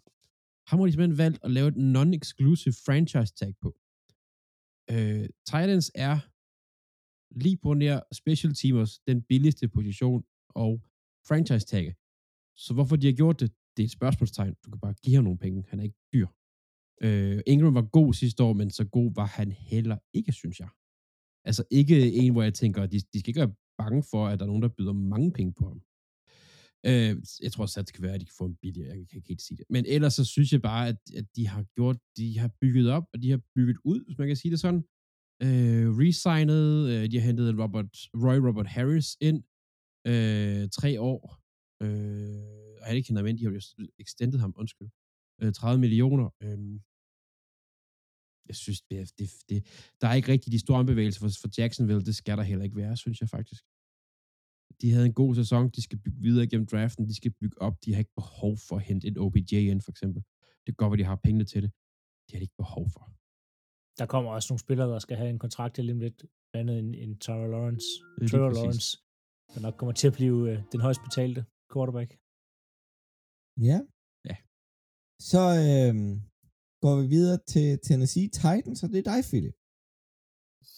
Ham 0.67 0.79
har 0.79 0.85
de 0.85 0.91
simpelthen 0.91 1.17
valgt 1.17 1.39
at 1.43 1.51
lave 1.51 1.67
et 1.67 1.77
non-exclusive 1.77 2.75
franchise 2.85 3.33
tag 3.33 3.53
på. 3.61 3.75
Øh, 4.93 5.25
Titans 5.49 5.91
er 5.95 6.15
lige 7.43 7.57
på 7.57 7.73
nær 7.73 7.99
special 8.13 8.53
teamers 8.53 8.99
den 8.99 9.21
billigste 9.21 9.67
position 9.67 10.23
og 10.49 10.81
franchise 11.27 11.65
tagge. 11.65 11.95
Så 12.55 12.73
hvorfor 12.73 12.95
de 12.95 13.07
har 13.07 13.13
gjort 13.13 13.39
det, 13.39 13.51
det 13.77 13.83
er 13.83 13.87
et 13.87 13.91
spørgsmålstegn. 13.91 14.53
Du 14.65 14.69
kan 14.71 14.79
bare 14.79 14.93
give 15.03 15.15
ham 15.15 15.23
nogle 15.23 15.39
penge. 15.39 15.65
Han 15.69 15.79
er 15.79 15.83
ikke 15.83 16.01
dyr. 16.13 16.27
Øh, 17.01 17.41
Ingram 17.47 17.75
var 17.75 17.87
god 17.99 18.13
sidste 18.13 18.43
år, 18.43 18.53
men 18.53 18.69
så 18.69 18.83
god 18.85 19.11
var 19.15 19.25
han 19.25 19.51
heller 19.51 19.97
ikke, 20.13 20.31
synes 20.31 20.59
jeg. 20.59 20.69
Altså 21.47 21.63
ikke 21.71 22.13
en, 22.13 22.31
hvor 22.31 22.43
jeg 22.43 22.53
tænker, 22.53 22.85
de, 22.85 22.99
de 23.13 23.19
skal 23.19 23.29
ikke 23.29 23.39
være 23.39 23.55
bange 23.77 24.03
for, 24.11 24.27
at 24.27 24.39
der 24.39 24.45
er 24.45 24.47
nogen, 24.47 24.61
der 24.61 24.75
byder 24.77 24.93
mange 24.93 25.31
penge 25.31 25.53
på 25.53 25.67
ham. 25.67 25.81
Øh, 26.89 27.13
jeg 27.43 27.51
tror 27.51 27.61
også, 27.63 27.79
at 27.79 27.85
det 27.87 27.93
kan 27.95 28.03
være, 28.03 28.13
at 28.13 28.21
de 28.21 28.25
kan 28.25 28.35
få 28.37 28.45
en 28.45 28.55
billigere. 28.55 28.87
Jeg 28.99 29.07
kan 29.09 29.17
ikke 29.17 29.27
helt 29.27 29.41
sige 29.41 29.57
det. 29.57 29.65
Men 29.69 29.85
ellers 29.95 30.13
så 30.13 30.25
synes 30.25 30.51
jeg 30.51 30.61
bare, 30.61 30.87
at, 30.87 30.97
at 31.19 31.25
de 31.35 31.47
har 31.47 31.63
gjort, 31.75 31.97
de 32.17 32.39
har 32.39 32.51
bygget 32.61 32.89
op, 32.97 33.05
og 33.13 33.21
de 33.23 33.29
har 33.29 33.41
bygget 33.55 33.77
ud, 33.85 34.05
hvis 34.05 34.17
man 34.17 34.27
kan 34.27 34.35
sige 34.35 34.51
det 34.51 34.59
sådan 34.59 34.83
øh, 35.45 35.87
resignet, 36.01 36.65
øh, 36.91 37.11
de 37.11 37.15
har 37.19 37.25
hentet 37.25 37.59
Robert, 37.63 37.91
Roy 38.23 38.37
Robert 38.47 38.67
Harris 38.67 39.09
ind, 39.29 39.39
øh, 40.11 40.69
tre 40.79 41.01
år, 41.11 41.21
øh, 41.83 42.77
og 42.79 42.85
han 42.87 42.95
ikke 42.97 43.07
hentet 43.09 43.21
ham 43.23 43.27
ind, 43.29 43.37
de 43.37 43.43
har 43.45 43.51
jo 43.51 43.61
extended 43.99 44.39
ham, 44.39 44.53
undskyld, 44.57 44.89
øh, 45.41 45.53
30 45.53 45.79
millioner, 45.85 46.27
øh, 46.43 46.59
jeg 48.49 48.55
synes, 48.55 48.81
det, 48.81 48.97
er- 48.99 49.13
det, 49.19 49.27
det, 49.49 49.59
der 50.01 50.07
er 50.07 50.13
ikke 50.19 50.31
rigtig 50.31 50.51
de 50.51 50.59
store 50.59 50.79
ombevægelser 50.79 51.19
for, 51.19 51.29
for 51.41 51.49
Jacksonville, 51.57 52.05
det 52.05 52.15
skal 52.15 52.37
der 52.37 52.43
heller 52.43 52.63
ikke 52.65 52.75
være, 52.83 52.97
synes 52.97 53.21
jeg 53.21 53.29
faktisk. 53.29 53.63
De 54.81 54.91
havde 54.91 55.05
en 55.05 55.13
god 55.13 55.35
sæson, 55.35 55.69
de 55.69 55.81
skal 55.87 55.99
bygge 56.03 56.21
videre 56.21 56.47
gennem 56.47 56.67
draften, 56.67 57.07
de 57.09 57.15
skal 57.15 57.31
bygge 57.41 57.61
op, 57.61 57.75
de 57.85 57.93
har 57.93 57.99
ikke 57.99 58.17
behov 58.21 58.53
for 58.67 58.75
at 58.75 58.83
hente 58.89 59.07
en 59.07 59.17
OBJ 59.17 59.53
ind, 59.53 59.81
for 59.81 59.91
eksempel. 59.91 60.23
Det 60.65 60.77
godt 60.77 60.91
være, 60.91 60.97
de 60.97 61.09
har 61.11 61.19
pengene 61.25 61.45
til 61.45 61.61
det. 61.63 61.71
Det 62.25 62.31
har 62.33 62.39
de 62.39 62.47
ikke 62.49 62.61
behov 62.63 62.85
for. 62.95 63.03
Der 63.99 64.05
kommer 64.13 64.29
også 64.31 64.47
nogle 64.51 64.59
spillere, 64.65 64.87
der 64.93 64.99
skal 64.99 65.17
have 65.17 65.29
en 65.29 65.39
kontrakt 65.45 65.75
til 65.75 65.83
lige 65.85 65.93
om 65.93 65.99
lidt, 65.99 66.25
blandt 66.51 66.71
andet 66.71 66.79
en, 66.83 66.95
en 67.03 67.19
Trevor 67.19 67.47
Lawrence, 67.47 67.87
Trevor. 68.31 68.49
Lawrence, 68.57 68.87
der 69.53 69.59
nok 69.65 69.75
kommer 69.79 69.93
til 69.93 70.07
at 70.11 70.15
blive 70.19 70.37
øh, 70.51 70.57
den 70.71 70.81
højst 70.85 71.01
betalte 71.07 71.41
quarterback. 71.71 72.09
Ja. 73.69 73.77
Ja. 74.29 74.35
Så 75.31 75.43
øhm, 75.65 76.13
går 76.83 76.93
vi 77.01 77.05
videre 77.15 77.39
til 77.53 77.67
Tennessee 77.87 78.27
Titans, 78.39 78.83
og 78.83 78.89
det 78.91 78.99
er 78.99 79.07
dig, 79.13 79.21
Philip. 79.29 79.55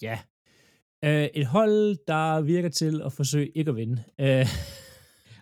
Ja. 0.06 0.18
Øh, 1.06 1.28
et 1.34 1.46
hold, 1.46 2.06
der 2.08 2.42
virker 2.42 2.70
til 2.70 3.02
at 3.06 3.14
forsøge 3.14 3.50
ikke 3.56 3.70
at 3.70 3.76
vinde. 3.76 4.04
Øh, 4.20 4.46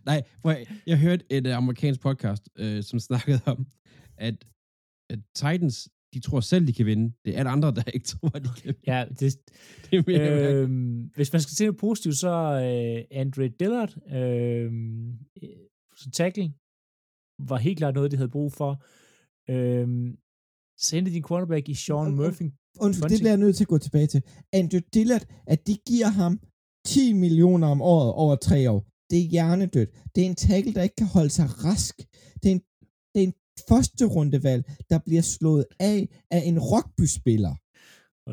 Nej, 0.06 0.24
at- 0.44 0.68
jeg 0.88 1.00
hørte 1.00 1.26
et 1.30 1.48
uh, 1.48 1.54
amerikansk 1.56 2.02
podcast, 2.02 2.50
øh, 2.56 2.84
som 2.84 3.00
snakkede 3.00 3.40
om, 3.46 3.68
at, 4.18 4.46
at 5.10 5.20
Titans, 5.36 5.90
de 6.14 6.20
tror 6.20 6.40
selv, 6.40 6.68
de 6.68 6.74
kan 6.74 6.86
vinde. 6.86 7.14
Det 7.26 7.34
er 7.36 7.40
alle 7.40 7.50
andre, 7.50 7.72
der 7.72 7.84
ikke 7.94 8.06
tror, 8.08 8.30
de 8.30 8.50
kan 8.62 8.66
vinde. 8.66 8.80
ja, 8.88 9.06
det, 9.20 9.22
Det 9.92 9.98
er 9.98 10.04
mere, 10.08 10.54
øh, 10.54 10.64
øh, 10.64 10.70
hvis 11.16 11.34
man 11.34 11.42
skal 11.42 11.56
se 11.56 11.64
noget 11.66 11.78
positivt, 11.80 12.16
så 12.16 12.30
øh, 12.30 13.20
Andre 13.22 13.48
Dillard, 13.60 13.96
øh, 14.16 14.66
øh, 15.44 15.50
så 15.96 16.10
tackle, 16.12 16.54
var 17.40 17.58
helt 17.58 17.78
klart 17.78 17.94
noget, 17.96 18.12
de 18.12 18.18
havde 18.18 18.30
brug 18.30 18.54
for. 18.54 18.84
Øh, 19.50 19.88
de 21.12 21.18
en 21.18 21.24
quarterback 21.28 21.70
i 21.70 21.74
Sean 21.74 22.16
Murphy. 22.16 22.50
Undskyld, 22.80 23.10
det 23.10 23.20
bliver 23.20 23.32
jeg 23.32 23.38
nødt 23.38 23.56
til 23.56 23.64
at 23.64 23.68
gå 23.68 23.78
tilbage 23.78 24.08
til. 24.08 24.22
Andrew 24.54 24.82
Dillard, 24.94 25.26
at 25.48 25.68
de 25.68 25.78
giver 25.88 26.08
ham 26.08 26.40
10 26.86 27.14
millioner 27.14 27.68
om 27.68 27.82
året 27.82 28.14
over 28.14 28.36
tre 28.36 28.72
år. 28.72 28.86
Det 29.10 29.20
er 29.20 29.24
hjernedødt. 29.24 29.90
Det 30.16 30.22
er 30.22 30.26
en 30.26 30.36
tackle, 30.36 30.74
der 30.74 30.84
ikke 30.84 30.96
kan 30.96 31.08
holde 31.08 31.30
sig 31.30 31.66
rask. 31.66 31.98
Det 32.44 32.52
er 32.52 32.52
en, 32.52 32.62
det 33.16 33.24
er 33.24 33.28
en 33.28 33.34
første 33.70 34.06
rundevalg, 34.06 34.64
der 34.90 35.00
bliver 35.06 35.22
slået 35.22 35.66
af 35.80 36.08
af 36.32 36.42
en 36.46 36.60
rugbyspiller. 36.60 37.56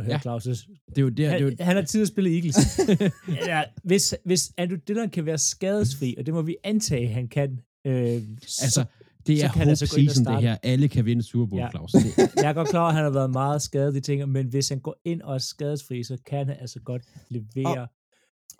Ja. 0.09 0.19
Claus. 0.19 0.45
Det 0.45 0.99
er 0.99 1.03
jo 1.03 1.09
der, 1.09 1.31
det 1.31 1.37
er 1.37 1.39
jo, 1.39 1.49
Han, 1.49 1.57
han 1.61 1.77
har 1.77 1.83
tid 1.83 2.03
at 2.03 2.09
spille 2.09 2.35
Eagles. 2.35 2.57
ja, 3.49 3.63
hvis, 3.85 4.15
hvis 4.25 4.53
Andrew 4.59 4.79
Dillon 4.89 5.11
kan 5.11 5.27
være 5.27 5.39
skadesfri, 5.39 6.15
og 6.19 6.27
det 6.27 6.35
må 6.35 6.43
vi 6.43 6.57
antage, 6.65 7.09
han 7.09 7.29
kan, 7.29 7.61
øh, 7.87 8.23
altså, 8.63 8.85
det 9.27 9.45
er 9.45 9.49
hope 9.49 9.71
altså 9.71 9.87
gå 9.95 9.97
ind 9.97 10.09
og 10.09 10.15
season, 10.15 10.35
det 10.35 10.43
her. 10.43 10.57
Alle 10.63 10.89
kan 10.89 11.05
vinde 11.05 11.23
Super 11.23 11.47
Bowl, 11.47 11.61
Ja. 11.63 11.71
Claus. 11.71 11.93
Det, 11.93 12.03
jeg 12.43 12.49
er 12.51 12.53
godt 12.53 12.69
klar 12.69 12.89
at 12.89 12.95
han 12.95 13.05
har 13.05 13.11
været 13.11 13.31
meget 13.31 13.63
skadet 13.63 13.97
i 13.97 14.01
ting, 14.01 14.29
men 14.29 14.47
hvis 14.47 14.69
han 14.69 14.81
går 14.81 14.97
ind 15.05 15.23
og 15.23 15.35
er 15.35 15.39
skadesfri, 15.39 16.05
så 16.05 16.17
kan 16.27 16.47
han 16.47 16.57
altså 16.61 16.81
godt 16.81 17.03
levere. 17.29 17.89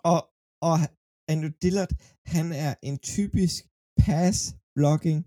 Og, 0.03 0.29
og 0.61 0.75
Andrew 1.27 1.51
Dillard, 1.61 1.89
han 2.25 2.51
er 2.51 2.73
en 2.83 2.97
typisk 2.97 3.63
pass-blocking 3.99 5.19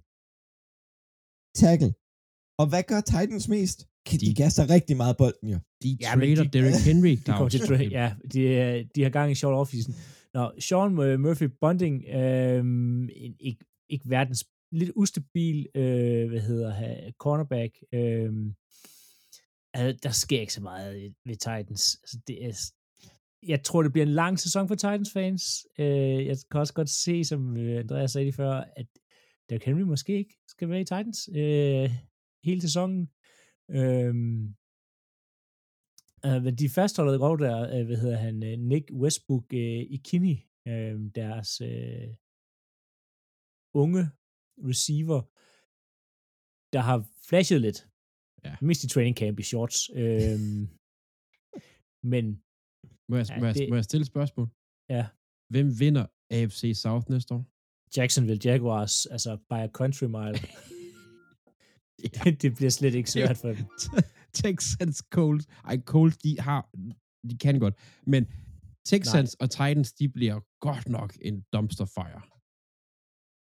tackle. 1.54 1.92
Og 2.60 2.66
hvad 2.68 2.82
gør 2.90 3.00
Titans 3.00 3.48
mest? 3.48 3.78
De, 4.10 4.18
de 4.18 4.26
De- 4.26 4.34
kaster 4.34 4.70
rigtig 4.70 4.96
meget 4.96 5.16
bolden, 5.16 5.48
jo. 5.48 5.58
de 5.82 5.98
Ja, 6.00 6.06
trader 6.14 6.44
de- 6.44 6.48
Derrick 6.58 6.84
Henry, 6.84 7.08
De 7.16 7.22
Claus. 7.24 7.50
til 7.52 7.60
trade, 7.60 7.84
ja, 7.84 8.14
de, 8.32 8.48
er- 8.48 8.84
de 8.94 9.02
har 9.02 9.10
gang 9.10 9.32
i 9.32 9.34
short 9.34 9.54
offseason. 9.54 9.94
Nå, 10.34 10.52
Sean 10.58 10.98
øh, 11.00 11.20
Murphy 11.20 11.42
Bonding, 11.60 12.04
øh, 12.04 12.64
ikke, 13.40 13.64
ikke 13.88 14.10
verdens 14.10 14.44
lidt 14.72 14.92
ustabil, 14.96 15.66
øh, 15.74 16.28
hvad 16.28 16.40
hedder 16.40 16.70
han, 16.70 17.12
cornerback. 17.18 17.76
Øh, 17.92 18.32
altså, 19.74 19.98
der 20.02 20.10
sker 20.10 20.40
ikke 20.40 20.52
så 20.52 20.62
meget 20.62 21.14
ved 21.24 21.36
Titans. 21.36 21.98
Altså, 22.02 22.18
det 22.26 22.44
er, 22.44 22.72
jeg 23.46 23.62
tror, 23.62 23.82
det 23.82 23.92
bliver 23.92 24.06
en 24.06 24.12
lang 24.12 24.38
sæson 24.38 24.68
for 24.68 24.74
Titans 24.74 25.12
fans. 25.12 25.66
Øh, 25.78 26.26
jeg 26.26 26.36
kan 26.50 26.60
også 26.60 26.74
godt 26.74 26.90
se, 26.90 27.24
som 27.24 27.56
øh, 27.56 27.78
Andreas 27.80 28.10
sagde 28.10 28.24
lige 28.24 28.36
før, 28.36 28.52
at 28.52 28.86
Derrick 29.48 29.64
Henry 29.64 29.80
måske 29.80 30.18
ikke 30.18 30.34
skal 30.48 30.68
være 30.68 30.80
i 30.80 30.84
Titans 30.84 31.28
øh, 31.36 31.90
hele 32.44 32.60
sæsonen. 32.60 33.10
Øh, 33.70 34.14
Uh, 36.26 36.42
men 36.42 36.54
de 36.54 36.68
fastholder 36.68 37.18
godt 37.18 37.40
der, 37.40 37.78
øh, 37.78 37.86
hvad 37.86 37.96
hedder 37.96 38.16
han, 38.16 38.42
øh, 38.42 38.58
Nick 38.58 38.90
Westbrook 38.92 39.44
øh, 39.52 39.80
i 39.90 40.00
Kini, 40.04 40.44
øh, 40.68 41.00
deres 41.14 41.60
øh, 41.60 42.08
unge 43.74 44.10
receiver, 44.58 45.20
der 46.72 46.80
har 46.80 47.04
flashet 47.28 47.60
lidt. 47.60 47.88
Ja. 48.44 48.56
Mest 48.60 48.84
i 48.84 48.88
training 48.88 49.16
camp 49.16 49.38
i 49.38 49.42
shorts. 49.42 49.90
Uh, 49.90 49.98
men 52.12 52.42
Må 53.08 53.16
jeg, 53.16 53.26
Ja, 53.28 53.38
må, 53.40 53.46
jeg, 53.46 53.54
det- 53.54 53.68
må 53.68 53.74
jeg 53.74 53.84
stille 53.84 54.00
et 54.02 54.06
spørgsmål? 54.06 54.48
Ja. 54.88 55.06
Hvem 55.50 55.80
vinder 55.80 56.06
AFC 56.30 56.72
South 56.82 57.10
næste 57.10 57.34
år? 57.34 57.46
Jacksonville 57.96 58.40
Jaguars, 58.44 59.06
altså 59.06 59.36
by 59.36 59.52
a 59.52 59.68
country 59.68 60.04
mile, 60.04 60.38
Ja. 62.24 62.30
det 62.42 62.54
bliver 62.56 62.70
slet 62.70 62.94
ikke 62.94 63.10
svært 63.10 63.36
for 63.36 63.48
dem. 63.48 63.64
Texans, 64.32 65.02
Colts. 65.10 65.46
Ej, 65.64 65.80
Colts, 65.80 66.16
de 66.18 66.40
har... 66.40 66.70
De 67.30 67.38
kan 67.38 67.60
godt. 67.60 67.74
Men 68.06 68.26
Texans 68.84 69.36
Nej. 69.40 69.44
og 69.44 69.50
Titans, 69.50 69.92
de 69.92 70.08
bliver 70.08 70.40
godt 70.60 70.88
nok 70.88 71.16
en 71.20 71.40
dumpster 71.52 71.84
fire. 71.84 72.22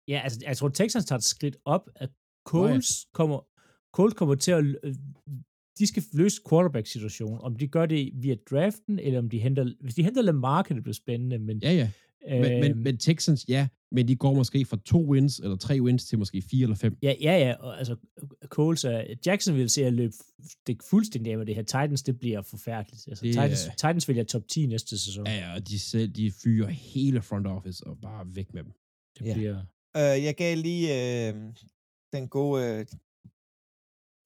Ja, 0.07 0.21
altså, 0.23 0.39
jeg 0.47 0.57
tror, 0.57 0.69
Texans 0.69 1.05
tager 1.05 1.17
et 1.17 1.23
skridt 1.23 1.57
op, 1.65 1.89
at 1.95 2.09
Coles 2.45 3.05
kommer, 3.13 3.39
Coles 3.95 4.13
kommer 4.13 4.35
til 4.35 4.51
at, 4.51 4.65
øh, 4.83 4.95
de 5.79 5.87
skal 5.87 6.03
løse 6.13 6.41
quarterback-situationen. 6.49 7.39
Om 7.41 7.55
de 7.55 7.67
gør 7.67 7.85
det 7.85 8.11
via 8.15 8.35
draften, 8.51 8.99
eller 8.99 9.19
om 9.19 9.29
de 9.29 9.39
henter, 9.39 9.73
hvis 9.81 9.95
de 9.95 10.03
henter 10.03 10.21
Lamar, 10.21 10.61
kan 10.63 10.75
det 10.75 10.83
blive 10.83 10.93
spændende, 10.93 11.39
men, 11.39 11.59
Ja, 11.63 11.71
ja. 11.71 11.89
Men, 12.29 12.51
øh, 12.51 12.59
men, 12.59 12.83
men 12.83 12.97
Texans, 12.97 13.45
ja. 13.49 13.67
Men 13.91 14.07
de 14.07 14.15
går 14.15 14.33
måske 14.33 14.65
fra 14.65 14.77
to 14.85 15.09
wins, 15.11 15.39
eller 15.39 15.55
tre 15.55 15.81
wins, 15.81 16.05
til 16.05 16.19
måske 16.19 16.41
fire 16.41 16.63
eller 16.63 16.75
fem. 16.75 16.97
ja, 17.03 17.13
ja, 17.21 17.37
ja, 17.37 17.53
og, 17.53 17.77
altså, 17.79 17.95
Coles 18.45 18.83
er, 18.83 19.03
Jacksonville 19.25 19.69
ser 19.69 19.87
at 19.87 19.93
løbe 19.93 20.13
det 20.67 20.77
fuldstændig 20.89 21.31
af 21.31 21.37
med 21.37 21.45
det 21.45 21.55
her. 21.55 21.61
Titans, 21.63 22.03
det 22.03 22.19
bliver 22.19 22.41
forfærdeligt. 22.41 23.07
Altså, 23.07 23.25
Det 23.25 23.33
Titans, 23.33 23.63
Titans 23.77 24.07
vælger 24.07 24.23
top 24.23 24.47
10 24.47 24.65
næste 24.65 24.97
sæson. 24.99 25.27
Ja, 25.27 25.35
ja, 25.35 25.53
og 25.55 25.67
de, 25.67 25.79
selv, 25.79 26.11
de 26.11 26.31
fyrer 26.43 26.67
hele 26.69 27.21
front 27.21 27.47
office 27.47 27.87
og 27.87 27.97
bare 28.01 28.25
væk 28.35 28.53
med 28.53 28.63
dem. 28.63 28.71
Det 29.19 29.25
Ja. 29.25 29.33
bliver, 29.33 29.63
Uh, 29.97 30.23
jeg 30.27 30.35
gav 30.35 30.57
lige 30.57 30.87
uh, 31.33 31.39
den 32.13 32.27
gode, 32.29 32.79
uh, 32.79 32.85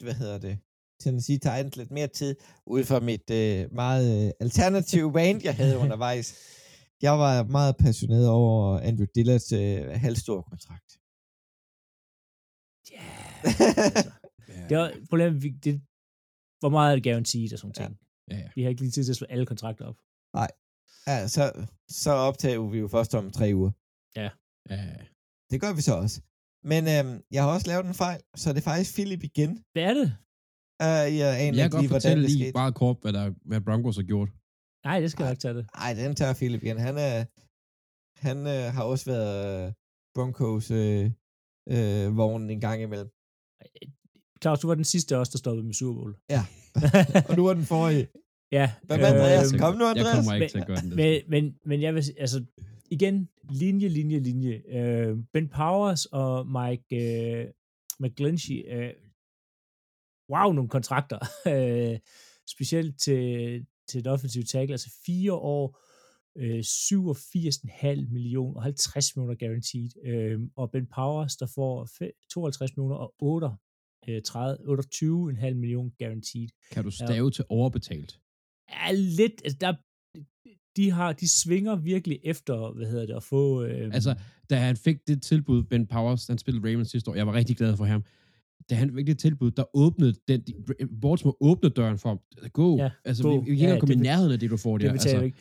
hvad 0.06 0.14
hedder 0.14 0.38
det, 0.38 0.60
Tennessee 1.00 1.36
Titans 1.38 1.76
lidt 1.78 1.92
mere 1.92 2.08
tid, 2.08 2.36
ud 2.66 2.84
fra 2.84 3.00
mit 3.00 3.30
uh, 3.32 3.74
meget 3.76 4.26
uh, 4.26 4.32
alternative 4.40 5.20
rant, 5.20 5.44
jeg 5.44 5.56
havde 5.56 5.78
undervejs. 5.84 6.28
Jeg 7.02 7.14
var 7.20 7.44
meget 7.44 7.78
passioneret 7.78 8.30
over 8.30 8.80
Andrew 8.80 9.08
Dillards 9.16 9.52
uh, 9.54 10.02
halvstore 10.02 10.44
kontrakt. 10.44 10.90
ja, 12.92 13.04
altså, 13.44 14.12
det 14.70 14.76
er 14.78 15.06
problemet, 15.10 15.64
det, 15.64 15.82
hvor 16.60 16.70
meget 16.70 16.92
er 16.92 16.96
det 16.96 17.04
guaranteed 17.04 17.54
og 17.54 17.60
sådan 17.60 17.74
Ja. 17.78 17.84
ting. 17.86 18.00
Ja, 18.32 18.38
ja. 18.38 18.50
Vi 18.56 18.62
har 18.64 18.70
ikke 18.70 18.82
lige 18.82 18.92
tid 18.92 19.04
til 19.04 19.12
at 19.12 19.16
slå 19.16 19.28
alle 19.30 19.46
kontrakter 19.46 19.86
op. 19.86 19.98
ja, 21.08 21.28
så, 21.28 21.68
så 21.90 22.12
optager 22.12 22.70
vi 22.70 22.78
jo 22.78 22.88
først 22.88 23.16
om 23.16 23.32
tre 23.32 23.52
uger. 23.56 23.72
ja. 24.16 24.30
Det 25.52 25.62
gør 25.62 25.74
vi 25.74 25.82
så 25.82 25.94
også. 26.04 26.22
Men 26.72 26.82
øhm, 26.94 27.22
jeg 27.32 27.44
har 27.44 27.50
også 27.56 27.68
lavet 27.68 27.86
en 27.86 27.94
fejl, 27.94 28.22
så 28.36 28.50
det 28.54 28.58
er 28.58 28.62
faktisk 28.72 28.94
Philip 28.94 29.24
igen. 29.24 29.52
Hvad 29.74 29.84
er 29.84 29.94
det? 29.94 30.10
Uh, 30.84 31.10
jeg 31.22 31.30
aner 31.44 31.44
Jeg 31.44 31.54
kan 31.56 31.66
ikke 31.66 31.78
lige, 31.78 31.88
hvordan 31.88 31.90
fortælle 32.02 32.24
det 32.24 32.32
lige 32.32 32.44
skete. 32.44 32.58
meget 32.62 32.76
kort, 32.76 32.98
hvad, 33.02 33.14
der, 33.14 33.26
hvad 33.50 33.62
Broncos 33.62 33.96
har 33.96 34.04
gjort. 34.04 34.30
Nej, 34.88 35.00
det 35.00 35.12
skal 35.12 35.24
jeg 35.24 35.32
ikke 35.32 35.42
tage 35.42 35.54
det. 35.54 35.66
Ej, 35.76 35.94
den 35.94 36.16
tager 36.16 36.34
Philip 36.34 36.64
igen. 36.64 36.78
Han, 36.88 36.96
er, 36.98 37.26
han 38.28 38.38
øh, 38.56 38.74
har 38.76 38.84
også 38.84 39.06
været 39.14 39.66
øh, 39.68 39.74
Broncos 40.16 40.72
øh, 40.72 41.06
øh, 41.74 42.18
vognen 42.18 42.50
en 42.50 42.62
gang 42.62 42.82
imellem. 42.82 43.10
Claus, 44.42 44.60
du 44.60 44.68
var 44.68 44.76
den 44.76 44.84
sidste 44.94 45.18
også, 45.18 45.32
der 45.32 45.38
stoppede 45.38 45.66
med 45.66 45.74
Super 45.74 45.94
Bowl. 46.00 46.16
Ja. 46.30 46.42
Og 47.30 47.36
nu 47.38 47.46
er 47.48 47.54
den 47.54 47.66
forrige. 47.66 48.08
ja. 48.52 48.66
Hvad 48.84 48.98
med 48.98 49.06
Andreas? 49.06 49.52
Kom 49.60 49.74
nu, 49.78 49.84
Jeg 49.86 49.92
Andreas. 49.98 50.16
kommer 50.16 50.34
ikke 50.34 50.44
Men- 50.44 50.50
til 50.50 50.60
at 50.60 50.68
gøre 50.68 50.82
den. 50.82 50.96
Men, 50.96 51.22
men, 51.34 51.44
men 51.66 51.82
jeg 51.82 51.94
vil 51.96 52.04
sige, 52.04 52.20
altså, 52.22 52.46
igen, 52.92 53.30
linje, 53.50 53.88
linje, 53.88 54.20
linje. 54.20 54.64
Øh, 54.68 55.18
ben 55.34 55.50
Powers 55.50 56.06
og 56.06 56.48
Mike 56.48 56.96
øh, 56.96 57.48
McGlinchey, 58.00 58.64
øh, 58.68 58.94
wow, 60.32 60.52
nogle 60.52 60.70
kontrakter. 60.70 61.20
øh, 61.54 62.00
specielt 62.50 63.00
til, 63.00 63.66
til 63.88 64.00
et 64.00 64.08
offensive 64.08 64.44
tackle, 64.44 64.74
altså 64.74 64.92
fire 65.06 65.34
år, 65.34 65.80
øh, 66.38 66.60
87,5 66.60 68.14
millioner 68.14 68.56
og 68.56 68.64
50 68.64 69.16
millioner 69.16 69.36
guaranteed. 69.36 69.90
Øh, 70.06 70.40
og 70.56 70.72
Ben 70.72 70.88
Powers, 70.96 71.36
der 71.36 71.48
får 71.56 71.86
fe- 71.86 72.28
52 72.34 72.78
millioner 72.78 72.96
og 72.96 73.14
8, 73.20 73.48
øh, 74.08 74.22
30, 74.22 74.58
28,5 74.66 75.54
millioner 75.54 75.92
guaranteed. 76.00 76.48
Kan 76.72 76.84
du 76.84 76.92
stave 76.92 77.32
til 77.32 77.46
overbetalt? 77.50 78.20
er 78.70 78.92
lidt, 78.92 79.42
altså 79.44 79.58
der, 79.62 79.74
de 80.78 80.92
har, 80.92 81.14
de 81.14 81.28
svinger 81.28 81.76
virkelig 81.76 82.20
efter, 82.24 82.74
hvad 82.76 82.88
hedder 82.88 83.06
det, 83.06 83.14
at 83.14 83.24
få, 83.24 83.64
øh, 83.64 83.90
Altså, 83.94 84.16
da 84.50 84.56
han 84.56 84.76
fik 84.78 84.98
det 85.08 85.22
tilbud, 85.22 85.64
Ben 85.64 85.88
Powers, 85.88 86.28
han 86.28 86.38
spillede 86.38 86.68
Ravens 86.72 86.90
sidste 86.90 87.12
år, 87.12 87.16
jeg 87.16 87.28
var 87.28 87.34
rigtig 87.34 87.58
glad 87.58 87.78
for 87.78 87.86
ham. 87.86 88.04
Da 88.70 88.76
han 88.76 88.96
fik 88.96 89.08
det 89.08 89.20
tilbud, 89.20 89.52
der 89.52 89.64
åbnede 89.78 90.14
den, 90.28 90.42
de, 90.42 90.54
Baltimore 91.02 91.36
åbnede 91.42 91.74
døren 91.74 91.98
for 91.98 92.10
ham. 92.10 92.20
Gå. 92.54 92.78
Ja, 92.78 92.90
altså, 93.06 93.24
gå. 93.24 93.30
vi, 93.42 93.52
vi 93.52 93.56
kan 93.58 93.66
ikke 93.66 93.74
Ja, 93.74 93.80
komme 93.80 93.94
det 93.94 94.00
i 94.00 94.04
nærheden 94.04 94.32
af 94.32 94.40
det, 94.40 94.50
du 94.50 94.58
får 94.58 94.78
det 94.78 94.86
der. 94.88 94.92
betaler 94.94 95.14
Altså, 95.14 95.26
ikke. 95.26 95.38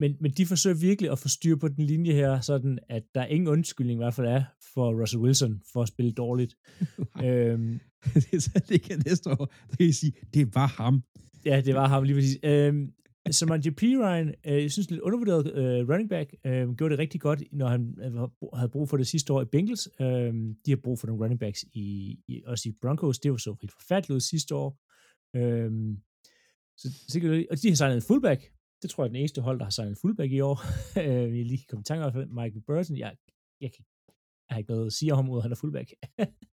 Men, 0.00 0.16
men 0.20 0.30
de 0.30 0.46
forsøger 0.46 0.76
virkelig 0.76 1.10
at 1.10 1.18
få 1.18 1.28
styr 1.28 1.56
på 1.56 1.68
den 1.68 1.84
linje 1.86 2.12
her, 2.12 2.40
sådan 2.40 2.78
at 2.88 3.02
der 3.14 3.20
er 3.20 3.26
ingen 3.26 3.48
undskyldning 3.48 3.96
i 3.96 4.02
hvert 4.02 4.14
fald 4.14 4.26
er 4.26 4.42
for 4.74 5.00
Russell 5.00 5.22
Wilson 5.22 5.60
for 5.72 5.82
at 5.82 5.88
spille 5.88 6.12
dårligt. 6.12 6.54
øhm, 7.24 7.80
det 8.14 8.32
er 8.34 8.40
så, 8.40 8.60
det 8.68 8.82
kan 8.82 9.02
næste 9.06 9.30
år, 9.30 9.52
der 9.70 9.76
kan 9.76 9.86
I 9.86 9.92
sige, 9.92 10.12
det 10.34 10.54
var 10.54 10.66
ham. 10.66 11.02
ja, 11.44 11.60
det 11.60 11.74
var 11.74 11.88
ham 11.88 12.02
lige 12.02 12.14
præcis. 12.16 12.38
Øhm, 12.42 12.90
Samantha 13.32 13.70
P. 13.70 13.82
Ryan, 13.82 14.34
øh, 14.46 14.62
jeg 14.62 14.70
synes 14.70 14.90
lidt 14.90 15.00
undervurderet 15.00 15.52
øh, 15.54 15.88
running 15.88 16.08
back, 16.08 16.34
øh, 16.46 16.74
gjorde 16.74 16.92
det 16.92 16.98
rigtig 16.98 17.20
godt, 17.20 17.42
når 17.52 17.68
han 17.68 17.98
øh, 18.04 18.28
havde 18.54 18.68
brug 18.68 18.88
for 18.88 18.96
det 18.96 19.06
sidste 19.06 19.32
år 19.32 19.42
i 19.42 19.44
Bengals. 19.44 19.88
Øh, 20.00 20.34
de 20.66 20.70
har 20.70 20.76
brug 20.84 20.98
for 20.98 21.06
nogle 21.06 21.22
running 21.22 21.40
backs 21.40 21.64
i, 21.72 22.18
i, 22.28 22.42
også 22.46 22.68
i 22.68 22.72
Broncos. 22.82 23.18
Det 23.18 23.30
var 23.30 23.36
så 23.36 23.56
helt 23.60 23.72
forfærdeligt 23.72 24.22
sidste 24.22 24.54
år. 24.54 24.78
Øh, 25.36 25.70
så, 26.76 26.88
sikkert, 27.08 27.46
og 27.50 27.62
de 27.62 27.68
har 27.68 27.76
signet 27.76 27.96
en 27.96 28.02
fullback. 28.02 28.52
Det 28.82 28.90
tror 28.90 29.04
jeg 29.04 29.08
er 29.08 29.12
den 29.12 29.16
eneste 29.16 29.40
hold, 29.40 29.58
der 29.58 29.64
har 29.64 29.70
signet 29.70 29.90
en 29.90 29.96
fullback 30.00 30.32
i 30.32 30.40
år. 30.40 30.58
Øh, 31.04 31.38
jeg 31.38 31.46
lige 31.46 31.64
kom 31.68 31.80
i 31.80 31.84
tanke 31.84 32.04
om, 32.04 32.28
Michael 32.28 32.62
Burton. 32.66 32.96
Jeg, 32.96 33.16
jeg, 33.60 33.72
kan, 33.72 33.84
jeg 34.48 34.54
har 34.54 34.58
ikke 34.58 34.70
noget 34.70 34.86
at 34.86 34.92
sige 34.92 35.12
om 35.12 35.16
ham, 35.16 35.30
ud 35.30 35.38
at 35.38 35.42
han 35.42 35.52
er 35.52 35.56
fullback. 35.56 35.90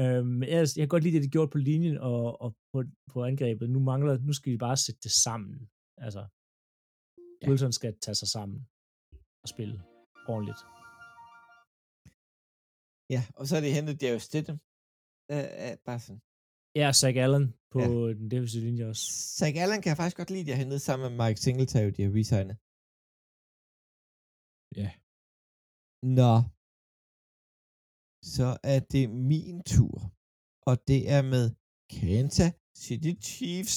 øhm, 0.00 0.26
men 0.38 0.48
ellers, 0.48 0.76
jeg 0.76 0.82
kan 0.82 0.88
godt 0.94 1.04
lide 1.04 1.16
det, 1.16 1.24
de 1.24 1.34
gjorde 1.34 1.50
på 1.50 1.58
linjen 1.58 1.98
og, 1.98 2.40
og 2.42 2.50
på, 2.72 2.78
på 3.12 3.24
angrebet. 3.30 3.70
Nu 3.70 3.80
mangler, 3.90 4.18
nu 4.18 4.32
skal 4.32 4.52
vi 4.52 4.58
bare 4.66 4.76
sætte 4.76 5.00
det 5.06 5.12
sammen. 5.26 5.70
Altså, 6.06 6.22
Ja. 7.42 7.48
Wilson 7.48 7.72
skal 7.72 7.92
tage 8.04 8.14
sig 8.14 8.28
sammen 8.36 8.58
og 9.42 9.48
spille 9.54 9.76
ordentligt. 10.32 10.60
Ja, 13.14 13.22
og 13.38 13.44
så 13.48 13.52
er 13.56 13.62
det 13.64 13.76
hentet 13.78 14.00
Darius 14.02 14.22
Stidham. 14.28 14.58
Uh, 15.34 15.46
uh, 15.64 15.74
bare 15.88 16.00
sådan. 16.04 16.22
Ja, 16.80 16.86
Zach 17.00 17.16
Allen 17.24 17.46
på 17.72 17.80
ja. 17.80 17.86
den 18.18 18.30
defensive 18.32 18.64
linje 18.68 18.84
også. 18.92 19.04
Zach 19.38 19.54
Allen 19.62 19.80
kan 19.82 19.90
jeg 19.90 19.96
faktisk 20.00 20.16
godt 20.20 20.30
lide, 20.30 20.46
de 20.46 20.54
har 20.54 20.62
hentet 20.62 20.80
sammen 20.88 21.04
med 21.06 21.14
Mike 21.20 21.40
Singletary, 21.44 21.90
de 21.96 22.02
har 22.06 22.12
resignet. 22.20 22.56
Ja. 24.80 24.88
Nå. 26.20 26.34
Så 28.34 28.48
er 28.74 28.80
det 28.94 29.04
min 29.10 29.58
tur. 29.74 29.96
Og 30.68 30.74
det 30.88 31.00
er 31.16 31.22
med 31.34 31.44
Kansas 32.00 32.52
City 32.84 33.12
Chiefs. 33.28 33.76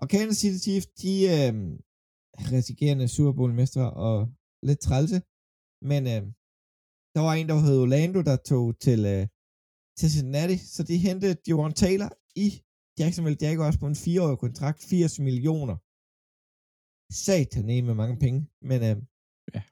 Og 0.00 0.06
Kansas 0.12 0.38
City 0.42 0.58
Chiefs, 0.66 0.86
de 1.02 1.12
øh, 1.36 1.52
resigerende 2.54 3.08
Super 3.08 3.44
og 4.06 4.16
lidt 4.68 4.80
trælse, 4.86 5.18
men 5.90 6.02
øh, 6.14 6.22
der 7.14 7.20
var 7.26 7.34
en, 7.34 7.48
der 7.50 7.58
hed 7.66 7.76
Orlando, 7.84 8.18
der 8.30 8.36
tog 8.50 8.64
til, 8.86 9.00
øh, 9.14 9.24
til 9.98 10.08
Cincinnati, 10.14 10.56
så 10.74 10.80
de 10.90 10.96
hentede 11.08 11.36
Javon 11.48 11.74
Taylor 11.82 12.10
i 12.44 12.48
Jacksonville 13.00 13.42
Jaguars 13.44 13.76
på 13.82 13.86
en 13.92 14.00
fireårig 14.04 14.38
kontrakt, 14.44 14.80
80 14.90 15.18
millioner. 15.28 15.76
Satan 17.24 17.66
med 17.88 17.94
mange 18.02 18.16
penge, 18.24 18.40
men 18.70 18.80
øh, 18.88 18.96
Ja. 19.54 19.62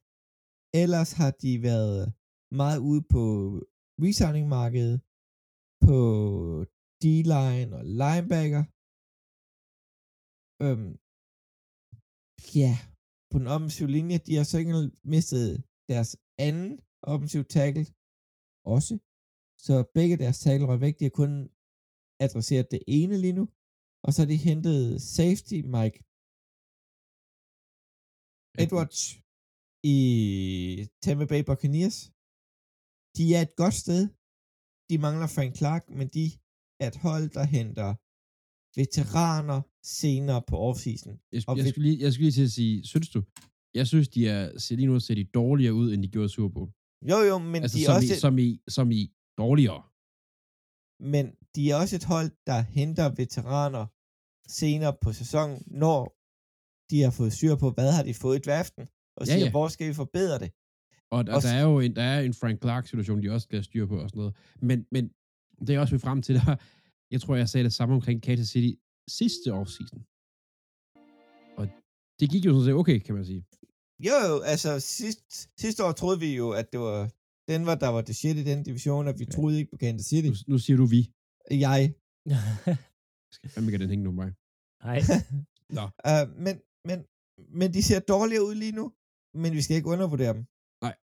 ellers 0.82 1.12
har 1.20 1.30
de 1.42 1.50
været 1.70 2.00
meget 2.60 2.78
ude 2.90 3.02
på 3.14 3.22
resigning-markedet, 4.04 4.96
på 5.86 5.98
D-line 7.02 7.70
og 7.78 7.84
linebacker. 8.02 8.62
Øhm, 10.64 10.92
ja, 12.60 12.74
på 13.30 13.36
den 13.40 13.48
offensive 13.54 13.90
linje, 13.96 14.16
de 14.26 14.32
har 14.38 14.46
så 14.50 14.56
ikke 14.62 14.74
mistet 15.14 15.48
deres 15.92 16.10
anden 16.46 16.70
offensive 17.12 17.46
tackle 17.56 17.86
også. 18.74 18.94
Så 19.66 19.74
begge 19.96 20.16
deres 20.22 20.38
tackle 20.44 20.66
var 20.72 20.80
væk. 20.84 20.94
De 20.98 21.08
har 21.08 21.16
kun 21.22 21.32
adresseret 22.24 22.72
det 22.74 22.82
ene 22.98 23.16
lige 23.24 23.38
nu. 23.40 23.44
Og 24.04 24.10
så 24.12 24.18
har 24.22 24.28
de 24.32 24.46
hentet 24.48 24.80
safety 25.16 25.58
Mike 25.76 25.98
Edwards 28.62 29.02
i 29.94 29.96
Tampa 31.04 31.26
Bay 31.30 31.42
Buccaneers. 31.50 31.98
De 33.16 33.24
er 33.36 33.42
et 33.48 33.54
godt 33.62 33.74
sted. 33.84 34.02
De 34.90 34.98
mangler 35.06 35.26
Frank 35.36 35.52
Clark, 35.60 35.82
men 35.98 36.08
de 36.16 36.24
er 36.82 36.88
et 36.92 36.96
hold, 37.06 37.26
der 37.36 37.44
henter 37.56 37.90
veteraner 38.80 39.60
senere 40.00 40.42
på 40.50 40.56
offseason. 40.68 41.12
Jeg, 41.32 41.42
Og 41.48 41.56
jeg, 41.56 41.64
ved- 41.64 41.72
skulle 41.72 41.88
lige, 41.90 42.00
jeg 42.04 42.12
skulle 42.12 42.24
lige 42.24 42.32
til 42.40 42.44
at 42.50 42.50
sige, 42.60 42.74
synes 42.92 43.08
du? 43.14 43.20
Jeg 43.74 43.86
synes, 43.86 44.08
de 44.08 44.20
er, 44.28 44.58
ser 44.58 44.76
lige 44.76 44.86
nu 44.86 45.00
ser 45.00 45.14
de 45.14 45.24
dårligere 45.24 45.74
ud, 45.74 45.88
end 45.92 46.02
de 46.02 46.08
gjorde 46.08 46.26
i 46.26 46.34
Super 46.36 46.52
Bowl. 46.54 46.70
Jo, 47.10 47.18
jo, 47.30 47.38
men, 47.38 47.62
Altså, 47.62 47.76
de 47.78 47.82
er 47.82 47.86
som, 47.86 47.94
også 47.96 48.14
i, 48.14 48.18
som, 48.24 48.38
i, 48.46 48.48
som 48.76 48.90
i 49.00 49.02
dårligere. 49.42 49.82
men 51.12 51.24
de 51.54 51.62
er 51.70 51.76
også 51.82 51.94
et 52.00 52.04
hold, 52.14 52.30
der 52.50 52.58
henter 52.78 53.06
veteraner 53.22 53.84
senere 54.60 54.94
på 55.04 55.12
sæsonen, 55.20 55.56
når 55.84 56.00
de 56.90 56.96
har 57.04 57.10
fået 57.18 57.32
styr 57.36 57.54
på, 57.62 57.68
hvad 57.76 57.90
har 57.96 58.02
de 58.08 58.14
fået 58.14 58.36
i 58.38 58.44
draften, 58.48 58.84
og 59.18 59.22
Ja, 59.26 59.32
siger, 59.32 59.44
ja. 59.46 59.50
hvor 59.56 59.68
skal 59.74 59.88
vi 59.90 59.94
forbedre 60.02 60.38
det? 60.44 60.50
Og, 61.14 61.18
og 61.28 61.34
Også- 61.34 61.48
der 61.48 61.54
er 61.60 61.62
jo 61.70 61.74
en, 61.86 61.92
der 61.96 62.02
er 62.02 62.20
en 62.28 62.34
Frank 62.40 62.56
Clark-situation, 62.64 63.22
de 63.22 63.30
også 63.34 63.44
skal 63.46 63.56
have 63.58 63.64
styr 63.70 63.86
på 63.92 63.96
og 64.02 64.08
sådan 64.10 64.18
noget. 64.22 64.34
Men, 64.68 64.78
men 64.94 65.02
det 65.66 65.70
er 65.74 65.80
også 65.80 65.94
ved 65.94 66.00
frem 66.06 66.22
til, 66.26 66.34
der, 66.34 66.56
jeg 67.12 67.20
tror, 67.20 67.34
jeg 67.42 67.48
sagde 67.48 67.64
det 67.64 67.72
samme 67.72 67.94
omkring 67.94 68.18
Kansas 68.22 68.48
City 68.54 68.72
sidste 69.18 69.48
offseason. 69.60 70.00
Og 71.60 71.64
det 72.20 72.26
gik 72.32 72.44
jo 72.46 72.50
sådan 72.52 72.64
set 72.68 72.74
okay, 72.82 72.98
kan 73.06 73.14
man 73.18 73.24
sige. 73.30 73.42
Jo, 74.08 74.16
altså 74.52 74.70
sidst, 74.80 75.26
sidste 75.62 75.80
år 75.86 75.92
troede 76.00 76.18
vi 76.24 76.30
jo, 76.42 76.46
at 76.60 76.66
det 76.72 76.80
var 76.80 77.00
Denver, 77.50 77.74
der 77.84 77.88
var 77.96 78.02
det 78.08 78.14
shit 78.16 78.36
i 78.42 78.44
den 78.50 78.60
division, 78.68 79.08
og 79.08 79.14
vi 79.20 79.24
Ja. 79.28 79.30
troede 79.36 79.58
ikke 79.58 79.70
på 79.70 79.76
Kansas 79.84 80.06
City. 80.10 80.28
Nu, 80.28 80.34
nu 80.52 80.58
siger 80.64 80.76
du 80.82 80.86
vi. 80.96 81.00
Jeg. 81.66 81.82
Skal 83.36 83.50
fandme 83.50 83.66
ikke 83.68 83.76
have 83.78 83.84
den 83.86 83.92
hængende 83.94 84.08
om 84.08 84.14
mig. 84.22 84.30
Nej. 84.88 84.98
Uh, 86.10 86.26
men, 86.46 86.54
men, 86.88 86.98
men 87.60 87.68
de 87.76 87.82
ser 87.88 88.00
dårligere 88.14 88.44
ud 88.48 88.54
lige 88.64 88.72
nu, 88.80 88.84
men 89.42 89.50
vi 89.56 89.62
skal 89.64 89.76
ikke 89.76 89.88
undervurdere 89.94 90.34
dem. 90.36 90.44
Nej. 90.82 90.94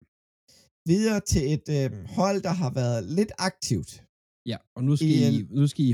Videre 0.86 1.20
til 1.20 1.42
et 1.54 1.66
øh, 1.78 1.90
hold, 2.18 2.42
der 2.42 2.52
har 2.62 2.70
været 2.74 3.04
lidt 3.18 3.32
aktivt. 3.38 4.04
Ja, 4.46 4.56
og 4.76 4.84
nu 4.84 4.96
skal, 4.96 5.08
I, 5.08 5.38
I, 5.40 5.46
nu 5.50 5.66
skal 5.66 5.84
I 5.84 5.92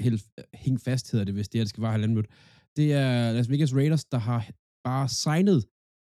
hænge, 0.00 0.20
hænge 0.54 0.78
fast, 0.78 1.10
hedder 1.12 1.24
det, 1.24 1.34
hvis 1.34 1.48
det 1.48 1.60
her 1.60 1.64
skal 1.66 1.82
være 1.82 1.90
halvanden 1.92 2.14
minut. 2.14 2.30
Det 2.76 2.92
er 2.92 3.32
Las 3.32 3.50
Vegas 3.50 3.74
Raiders, 3.74 4.04
der 4.04 4.18
har 4.18 4.50
bare 4.84 5.08
signet 5.08 5.64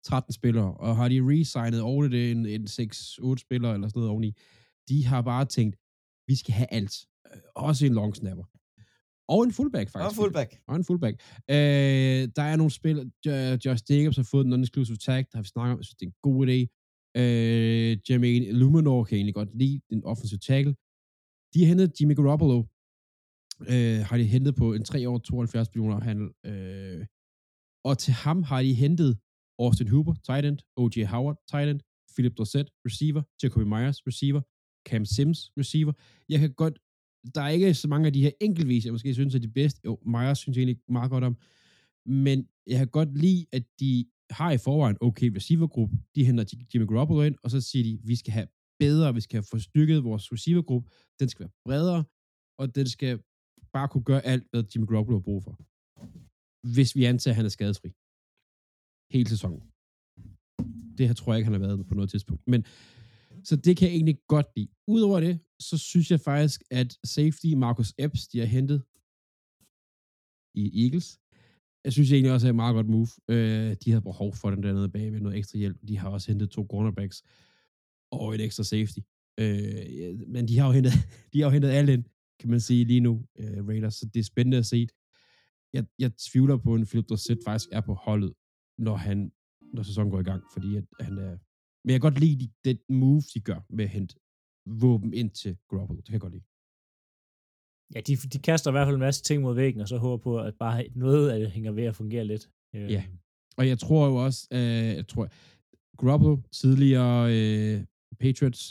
13 0.04 0.32
spillere, 0.32 0.74
og 0.74 0.96
har 0.96 1.08
de 1.08 1.20
re-signet 1.20 1.80
over 1.80 2.08
det 2.08 2.30
en, 2.30 2.46
en 2.46 2.64
6-8 2.64 3.36
spillere 3.36 3.74
eller 3.74 3.88
sådan 3.88 3.98
noget 4.00 4.10
oveni. 4.10 4.30
De 4.88 5.04
har 5.06 5.22
bare 5.22 5.44
tænkt, 5.44 5.76
vi 6.28 6.34
skal 6.36 6.54
have 6.54 6.72
alt. 6.72 6.94
Øh, 7.34 7.40
Også 7.54 7.86
en 7.86 7.94
long 7.94 8.16
snapper. 8.16 8.44
Og 9.28 9.44
en 9.44 9.52
fullback, 9.52 9.90
faktisk. 9.90 10.08
Og 10.10 10.14
fullback. 10.14 10.60
Og 10.68 10.76
en 10.76 10.84
fullback. 10.84 11.14
Øh, 11.50 11.56
der 12.36 12.42
er 12.42 12.56
nogle 12.56 12.70
spil. 12.70 13.12
Jo- 13.26 13.58
Josh 13.64 13.82
Jacobs 13.90 14.16
har 14.16 14.22
fået 14.30 14.46
en 14.46 14.52
non-exclusive 14.52 14.96
tag. 14.96 15.16
Der 15.32 15.36
har 15.38 15.42
vi 15.42 15.48
snakket 15.48 15.72
om. 15.72 15.78
Jeg 15.78 15.84
synes, 15.84 15.96
det 15.96 16.06
er 16.06 16.10
en 16.10 16.16
god 16.22 16.46
idé. 16.46 16.83
Øh, 17.16 17.90
Jeremy 18.06 18.52
Luminor 18.52 19.04
kan 19.04 19.16
egentlig 19.16 19.34
godt 19.34 19.54
lide. 19.54 19.80
Den 19.90 20.04
offensive 20.04 20.38
tackle. 20.38 20.74
De 21.54 21.60
har 21.60 21.66
hentet 21.66 22.00
Jimmy 22.00 22.14
Garoppolo. 22.16 22.58
Øh, 23.72 24.00
har 24.08 24.16
de 24.16 24.24
hentet 24.24 24.54
på 24.54 24.74
en 24.74 24.84
3 24.84 25.08
år 25.08 25.18
72 25.18 25.68
millioner 25.74 26.00
handel. 26.00 26.28
Øh, 26.46 27.06
og 27.84 27.98
til 27.98 28.12
ham 28.12 28.42
har 28.42 28.62
de 28.62 28.74
hentet 28.74 29.18
Austin 29.58 29.88
Hooper, 29.88 30.14
tight 30.26 30.46
end, 30.46 30.58
O.J. 30.76 31.04
Howard, 31.04 31.36
tight 31.50 31.70
end, 31.70 31.80
Philip 32.14 32.36
Dorsett, 32.38 32.70
receiver, 32.86 33.22
Jacoby 33.42 33.62
Myers, 33.62 34.06
receiver, 34.06 34.40
Cam 34.88 35.04
Sims, 35.04 35.50
receiver. 35.58 35.92
Jeg 36.28 36.40
kan 36.40 36.52
godt, 36.52 36.78
der 37.34 37.42
er 37.42 37.48
ikke 37.48 37.74
så 37.74 37.88
mange 37.88 38.06
af 38.06 38.12
de 38.12 38.22
her 38.22 38.30
enkeltvis, 38.40 38.84
jeg 38.84 38.92
måske 38.92 39.14
synes 39.14 39.34
er 39.34 39.38
de 39.38 39.48
bedste. 39.48 39.80
Jo, 39.84 39.98
Myers 40.06 40.38
synes 40.38 40.56
jeg 40.56 40.62
egentlig 40.62 40.82
meget 40.88 41.10
godt 41.10 41.24
om. 41.24 41.36
Men 42.06 42.48
jeg 42.66 42.78
kan 42.78 42.88
godt 42.88 43.18
lide, 43.18 43.46
at 43.52 43.64
de 43.80 44.06
har 44.30 44.50
i 44.52 44.58
forvejen 44.58 44.96
okay 45.00 45.30
receivergruppe. 45.36 45.96
De 46.14 46.24
henter 46.24 46.44
Jimmy 46.74 46.86
Garoppolo 46.86 47.22
ind, 47.22 47.36
og 47.42 47.50
så 47.50 47.60
siger 47.60 47.84
de, 47.84 47.98
vi 48.04 48.16
skal 48.16 48.32
have 48.32 48.48
bedre, 48.78 49.14
vi 49.14 49.20
skal 49.20 49.36
have 49.36 49.46
forstykket 49.50 50.04
vores 50.04 50.32
receivergruppe. 50.32 50.90
Den 51.20 51.28
skal 51.28 51.40
være 51.44 51.52
bredere, 51.64 52.04
og 52.58 52.74
den 52.74 52.86
skal 52.88 53.22
bare 53.72 53.88
kunne 53.88 54.04
gøre 54.04 54.22
alt, 54.32 54.44
hvad 54.50 54.64
Jimmy 54.74 54.86
Garoppolo 54.86 55.16
har 55.18 55.22
brug 55.28 55.42
for. 55.46 55.54
Hvis 56.74 56.90
vi 56.96 57.04
antager, 57.04 57.32
at 57.32 57.36
han 57.36 57.44
er 57.44 57.54
skadesfri. 57.58 57.90
Hele 59.14 59.28
sæsonen. 59.34 59.62
Det 60.98 61.06
her 61.08 61.14
tror 61.14 61.32
jeg 61.32 61.38
ikke, 61.38 61.48
han 61.50 61.60
har 61.60 61.66
været 61.66 61.86
på 61.86 61.94
noget 61.94 62.10
tidspunkt. 62.10 62.42
Men, 62.52 62.60
så 63.48 63.56
det 63.56 63.76
kan 63.76 63.88
jeg 63.88 63.94
egentlig 63.94 64.18
godt 64.34 64.46
lide. 64.56 64.70
Udover 64.88 65.20
det, 65.20 65.34
så 65.68 65.78
synes 65.78 66.10
jeg 66.10 66.20
faktisk, 66.20 66.62
at 66.70 66.98
safety 67.04 67.46
Marcus 67.46 67.94
Epps, 67.98 68.28
de 68.28 68.38
har 68.38 68.46
hentet 68.46 68.82
i 70.62 70.84
Eagles, 70.84 71.08
jeg 71.84 71.92
synes 71.92 72.12
egentlig 72.12 72.32
også 72.32 72.46
er 72.46 72.50
et 72.50 72.56
meget 72.56 72.74
godt 72.74 72.88
move. 72.88 73.08
Øh, 73.28 73.76
de 73.84 73.90
havde 73.90 74.02
behov 74.02 74.34
for 74.34 74.50
den 74.50 74.62
dernede 74.62 74.88
bag 74.88 75.12
med 75.12 75.20
noget 75.20 75.38
ekstra 75.38 75.58
hjælp. 75.58 75.76
De 75.88 75.98
har 75.98 76.08
også 76.08 76.30
hentet 76.30 76.50
to 76.50 76.66
cornerbacks 76.70 77.22
og 78.10 78.34
et 78.34 78.40
ekstra 78.40 78.64
safety. 78.64 78.98
Øh, 79.40 80.28
men 80.28 80.48
de 80.48 80.58
har 80.58 80.66
jo 80.66 80.72
hentet, 80.72 80.92
de 81.32 81.40
har 81.40 81.46
jo 81.46 81.52
hentet 81.52 81.70
alle 81.70 81.92
ind, 81.92 82.04
kan 82.40 82.50
man 82.50 82.60
sige 82.60 82.84
lige 82.84 83.00
nu, 83.00 83.26
øh, 83.38 83.66
Raiders, 83.68 83.94
så 83.94 84.06
det 84.14 84.20
er 84.20 84.24
spændende 84.24 84.58
at 84.58 84.66
se. 84.66 84.88
Jeg, 85.72 85.84
jeg 85.98 86.16
tvivler 86.16 86.56
på, 86.56 86.74
at 86.74 86.80
en 86.80 86.86
Philip 86.86 87.08
Dorsett 87.08 87.40
faktisk 87.44 87.68
er 87.72 87.80
på 87.80 87.94
holdet, 87.94 88.32
når, 88.78 88.96
han, 88.96 89.32
når 89.72 89.82
sæsonen 89.82 90.10
går 90.10 90.20
i 90.20 90.24
gang, 90.24 90.42
fordi 90.52 90.76
at 90.76 90.84
han 91.00 91.18
er... 91.18 91.38
Men 91.84 91.90
jeg 91.92 92.00
kan 92.00 92.10
godt 92.10 92.20
lide 92.20 92.50
det 92.64 92.80
move, 92.88 93.22
de 93.34 93.40
gør 93.40 93.60
med 93.70 93.84
at 93.84 93.90
hente 93.90 94.14
våben 94.66 95.14
ind 95.14 95.30
til 95.30 95.56
Garoppolo. 95.68 95.96
Det 95.96 96.06
kan 96.06 96.12
jeg 96.12 96.20
godt 96.20 96.32
lide. 96.32 96.44
Ja, 97.94 98.00
de, 98.00 98.12
de 98.16 98.38
kaster 98.48 98.70
i 98.70 98.74
hvert 98.74 98.86
fald 98.86 99.00
en 99.00 99.06
masse 99.08 99.22
ting 99.28 99.42
mod 99.42 99.54
væggen, 99.54 99.80
og 99.80 99.88
så 99.88 99.96
håber 99.98 100.22
på, 100.22 100.32
at 100.46 100.54
bare 100.64 100.88
noget 101.04 101.30
af 101.32 101.38
det 101.40 101.50
hænger 101.56 101.72
ved 101.72 101.84
at 101.90 101.96
fungere 102.00 102.24
lidt. 102.32 102.44
Øh, 102.74 102.90
Ja. 102.96 103.02
Og 103.58 103.64
jeg 103.70 103.78
tror 103.84 104.02
jo 104.10 104.14
også, 104.26 104.40
øh, 104.58 104.88
jeg 105.00 105.06
tror, 105.12 105.24
Garoppolo, 106.00 106.36
tidligere 106.60 107.18
øh, 107.36 107.76
Patriots, 108.24 108.62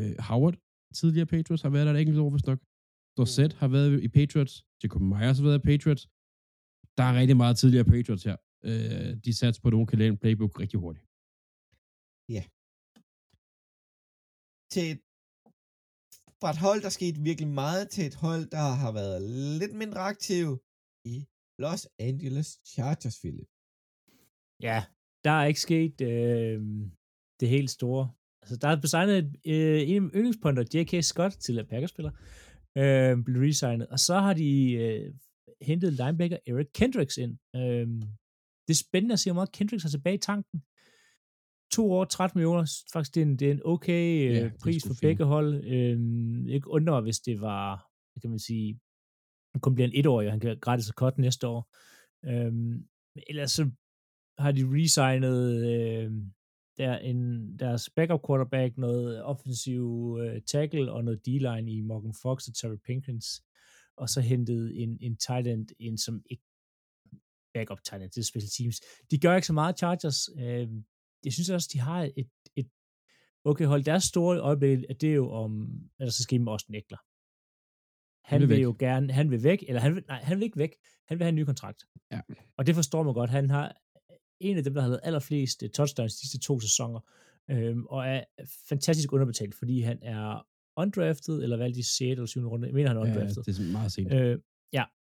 øh, 0.00 0.14
Howard, 0.28 0.56
tidligere 1.00 1.26
Patriots, 1.34 1.62
har 1.62 1.70
været 1.74 1.86
der 1.86 1.92
et 1.94 2.00
enkelt 2.00 2.18
år, 2.24 2.30
hvis 2.34 2.46
nok. 2.50 2.60
Dorsett 3.16 3.52
har 3.60 3.68
været 3.76 4.02
i 4.06 4.08
Patriots, 4.18 4.54
Jacob 4.82 5.02
Myers 5.12 5.38
har 5.38 5.44
været 5.48 5.58
i 5.62 5.66
Patriots. 5.70 6.02
Der 6.98 7.04
er 7.10 7.14
rigtig 7.20 7.36
meget 7.42 7.54
tidligere 7.60 7.84
Patriots 7.94 8.24
her. 8.28 8.36
Øh, 8.68 9.10
de 9.24 9.30
satte 9.38 9.60
på, 9.60 9.68
at 9.68 9.72
nogen 9.76 9.86
kan 9.90 9.98
lave 10.02 10.10
en 10.14 10.20
playbook 10.22 10.54
rigtig 10.62 10.78
hurtigt. 10.84 11.04
Til 14.72 14.84
et, 14.92 15.00
fra 16.40 16.50
et 16.50 16.56
hold, 16.66 16.80
der 16.82 16.88
skete 16.88 17.20
virkelig 17.20 17.48
meget, 17.48 17.90
til 17.94 18.06
et 18.06 18.14
hold, 18.14 18.44
der 18.56 18.66
har 18.82 18.92
været 18.92 19.22
lidt 19.60 19.74
mindre 19.82 20.00
aktiv 20.12 20.46
i 21.04 21.16
Los 21.58 21.88
Angeles 21.98 22.48
Chargers, 22.72 23.16
Philip. 23.22 23.50
Ja, 24.68 24.78
der 25.24 25.30
er 25.30 25.46
ikke 25.50 25.60
sket 25.68 26.00
øh, 26.00 26.58
det 27.40 27.48
helt 27.48 27.70
store. 27.70 28.04
Altså, 28.42 28.56
der 28.56 28.68
er 28.68 28.80
designet 28.80 29.24
øh, 29.46 29.80
en 29.88 30.10
yndlingspunkter, 30.16 30.64
J.K. 30.74 31.04
Scott, 31.04 31.34
til 31.44 31.66
Packers-spiller, 31.70 32.12
øh, 32.80 33.24
blev 33.24 33.40
resignet, 33.42 33.86
og 33.94 33.98
så 33.98 34.16
har 34.24 34.34
de 34.34 34.72
øh, 34.72 35.14
hentet 35.62 35.92
linebacker 35.92 36.38
Eric 36.46 36.70
Kendricks 36.74 37.16
ind. 37.16 37.38
Øh, 37.56 37.86
det 38.66 38.72
er 38.74 38.84
spændende 38.86 39.12
at 39.12 39.20
se, 39.20 39.30
hvor 39.30 39.34
meget 39.40 39.52
Kendricks 39.52 39.84
har 39.84 39.90
tilbage 39.90 40.14
i 40.14 40.26
tanken. 40.30 40.62
To 41.72 41.92
år, 41.92 42.04
13 42.04 42.38
millioner, 42.38 42.82
faktisk 42.92 43.14
det 43.14 43.20
er 43.20 43.26
en, 43.26 43.36
det 43.36 43.48
er 43.48 43.52
en 43.52 43.60
okay 43.64 44.28
øh, 44.28 44.34
Ja, 44.34 44.44
er 44.44 44.50
pris 44.62 44.82
for 44.82 44.88
fint. 44.88 45.00
begge 45.00 45.24
hold. 45.24 45.64
Øh, 45.64 46.54
ikke 46.54 46.70
undre 46.70 46.92
mig, 46.92 47.02
hvis 47.02 47.20
det 47.20 47.40
var, 47.40 47.90
kan 48.20 48.30
man 48.30 48.38
sige, 48.38 48.80
han 49.54 49.60
kun 49.60 49.74
bliver 49.74 49.88
en 49.88 49.94
etårig, 49.96 50.26
og 50.26 50.32
han 50.32 50.40
kan 50.40 50.58
gratis 50.60 50.88
og 50.88 50.94
cut 50.94 51.18
næste 51.18 51.46
år. 51.46 51.68
Øh, 52.24 52.52
ellers 53.28 53.52
så 53.52 53.70
har 54.38 54.52
de 54.52 54.64
resignet 54.64 55.66
øh, 55.70 56.12
der 56.78 56.98
en, 56.98 57.58
deres 57.58 57.90
backup 57.96 58.20
quarterback, 58.26 58.78
noget 58.78 59.22
offensiv 59.22 60.18
øh, 60.22 60.42
tackle 60.42 60.92
og 60.92 61.04
noget 61.04 61.26
D-line 61.26 61.72
i 61.72 61.80
Morgan 61.80 62.14
Fox 62.22 62.48
og 62.48 62.54
Terry 62.54 62.76
Pinkins, 62.86 63.26
og 63.96 64.08
så 64.08 64.20
hentet 64.20 64.82
en, 64.82 64.98
en 65.00 65.16
tight 65.16 65.46
end 65.46 65.68
ind, 65.78 65.98
som 65.98 66.22
ikke 66.30 66.44
backup 67.54 67.78
tight 67.84 68.02
end 68.02 68.10
til 68.10 68.24
special 68.24 68.50
teams. 68.58 68.80
De 69.10 69.18
gør 69.18 69.34
ikke 69.34 69.46
så 69.46 69.52
meget 69.52 69.78
Chargers. 69.78 70.28
Øh, 70.38 70.68
jeg 71.24 71.32
synes 71.32 71.50
også, 71.50 71.68
de 71.72 71.78
har 71.80 72.10
et, 72.16 72.28
et 72.56 72.68
okay 73.44 73.66
hold. 73.66 73.84
Deres 73.84 74.04
store 74.04 74.38
øjeblik, 74.40 74.78
at 74.88 75.00
det 75.00 75.10
er 75.10 75.14
jo 75.14 75.30
om, 75.30 75.68
at 75.98 76.04
der 76.04 76.10
skal 76.10 76.48
Austin 76.48 76.74
Eckler. 76.74 76.98
Han 78.24 78.40
vil 78.40 78.48
vil, 78.48 78.60
jo 78.60 78.76
gerne, 78.78 79.12
han 79.12 79.30
vil 79.30 79.42
væk, 79.42 79.64
eller 79.68 79.80
han 79.80 79.94
vil, 79.94 80.04
nej, 80.08 80.20
han 80.22 80.36
vil 80.38 80.44
ikke 80.44 80.58
væk. 80.58 80.72
Han 81.08 81.18
vil 81.18 81.24
have 81.24 81.28
en 81.28 81.34
ny 81.34 81.44
kontrakt. 81.44 81.84
Ja. 82.12 82.20
Og 82.56 82.66
det 82.66 82.74
forstår 82.74 83.02
man 83.02 83.14
godt. 83.14 83.30
Han 83.30 83.50
har 83.50 83.76
en 84.40 84.56
af 84.56 84.64
dem, 84.64 84.74
der 84.74 84.80
har 84.80 84.88
lavet 84.88 85.00
allerflest 85.02 85.62
øh, 85.62 85.70
touchdowns 85.70 86.14
de 86.14 86.20
sidste 86.20 86.38
to 86.38 86.60
sæsoner, 86.60 87.00
øhm, 87.50 87.86
og 87.86 88.06
er 88.08 88.24
fantastisk 88.68 89.12
underbetalt, 89.12 89.54
fordi 89.54 89.80
han 89.80 89.98
er 90.02 90.46
undrafted, 90.76 91.42
eller 91.42 91.56
valgt 91.56 91.76
i 91.78 91.82
6. 91.82 92.00
eller 92.00 92.26
7. 92.26 92.48
runde. 92.48 92.66
Jeg 92.66 92.74
mener, 92.74 92.88
han 92.88 92.96
er 92.96 93.06
Ja, 93.06 93.12
undrafted. 93.12 93.42
det 93.42 93.58
er 93.68 93.72
meget 93.72 93.92
sent. 93.92 94.12
Øh, 94.12 94.30
ja, 94.30 94.36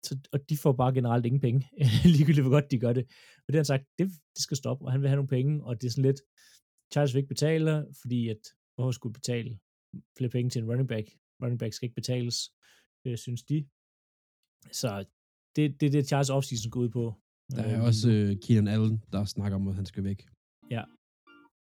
så, 0.07 0.19
og 0.33 0.39
de 0.49 0.57
får 0.57 0.73
bare 0.73 0.95
generelt 0.95 1.27
ingen 1.27 1.41
penge, 1.41 1.61
ligegyldigt 2.15 2.45
hvor 2.45 2.51
godt 2.57 2.71
de 2.71 2.79
gør 2.79 2.93
det. 2.93 3.05
Men 3.43 3.49
det 3.53 3.55
har 3.55 3.59
han 3.59 3.73
sagt, 3.75 3.85
det, 3.99 4.07
det 4.35 4.43
skal 4.47 4.57
stoppe, 4.57 4.85
og 4.85 4.93
han 4.93 5.01
vil 5.01 5.09
have 5.09 5.17
nogle 5.17 5.35
penge, 5.37 5.65
og 5.65 5.81
det 5.81 5.87
er 5.87 5.91
sådan 5.91 6.09
lidt, 6.11 6.21
Charles 6.93 7.15
vil 7.15 7.21
ikke 7.21 7.35
betale, 7.37 7.87
fordi 8.01 8.29
at, 8.29 8.43
hvorfor 8.75 8.93
skulle 8.93 9.13
betale 9.21 9.59
flere 10.19 10.31
penge 10.31 10.51
til 10.51 10.63
en 10.63 10.69
running 10.71 10.89
back? 10.89 11.07
Running 11.43 11.59
back 11.59 11.73
skal 11.73 11.87
ikke 11.87 12.01
betales, 12.03 12.37
øh, 13.07 13.17
synes 13.19 13.43
de. 13.43 13.67
Så 14.73 15.05
det 15.57 15.65
er 15.65 15.69
det, 15.81 15.93
det, 15.93 16.09
Charles 16.09 16.31
offseason 16.31 16.71
går 16.71 16.81
ud 16.81 16.89
på. 16.89 17.15
Der 17.51 17.63
er 17.63 17.79
Øh, 17.79 17.85
også 17.85 18.11
øh, 18.11 18.37
Keenan 18.43 18.69
Allen, 18.75 19.03
der 19.13 19.25
snakker 19.25 19.57
om, 19.57 19.69
at 19.69 19.75
han 19.75 19.87
skal 19.87 20.05
væk. 20.05 20.21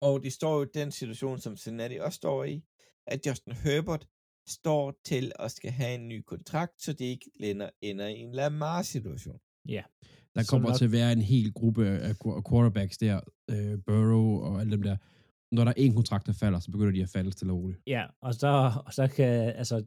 Og 0.02 0.24
de 0.24 0.32
står 0.32 0.58
jo 0.58 0.64
i 0.64 0.72
den 0.74 0.92
situation, 0.92 1.40
som 1.40 1.58
Cincinnati 1.58 1.96
også 1.96 2.16
står 2.16 2.44
i, 2.44 2.64
at 3.08 3.28
Justin 3.28 3.54
Herbert 3.54 4.08
står 4.50 5.00
til 5.06 5.32
at 5.40 5.52
skal 5.52 5.72
have 5.72 5.96
en 5.96 6.08
ny 6.08 6.22
kontrakt, 6.22 6.82
så 6.82 6.94
det 6.94 7.06
ikke 7.06 7.32
ender, 7.40 7.70
ender 7.82 8.08
i 8.08 8.18
en 8.20 8.32
Lamar-situation. 8.32 9.40
Der 10.36 10.42
Som 10.44 10.46
kommer 10.50 10.70
nok- 10.70 10.78
til 10.78 10.86
at 10.86 10.92
være 10.92 11.12
en 11.12 11.22
hel 11.22 11.54
gruppe 11.54 11.86
af 11.88 12.12
qu- 12.26 12.36
af 12.38 12.44
quarterbacks 12.50 12.98
der, 12.98 13.20
øh, 13.50 13.78
Burrow 13.86 14.40
og 14.42 14.60
alle 14.60 14.72
dem 14.72 14.82
der. 14.82 14.98
Når 15.56 15.64
der 15.64 15.72
er 15.72 15.76
en 15.78 15.96
kontrakt, 15.96 16.26
der 16.28 16.34
falder, 16.34 16.60
så 16.60 16.72
begynder 16.72 16.92
de 16.92 17.02
at 17.04 17.10
falde 17.10 17.32
stille 17.32 17.54
og 17.54 17.58
roligt. 17.60 17.80
Ja, 17.88 18.06
og 18.22 18.34
så, 18.34 18.72
og 18.86 18.94
så 18.94 19.08
kan, 19.08 19.28
altså, 19.62 19.86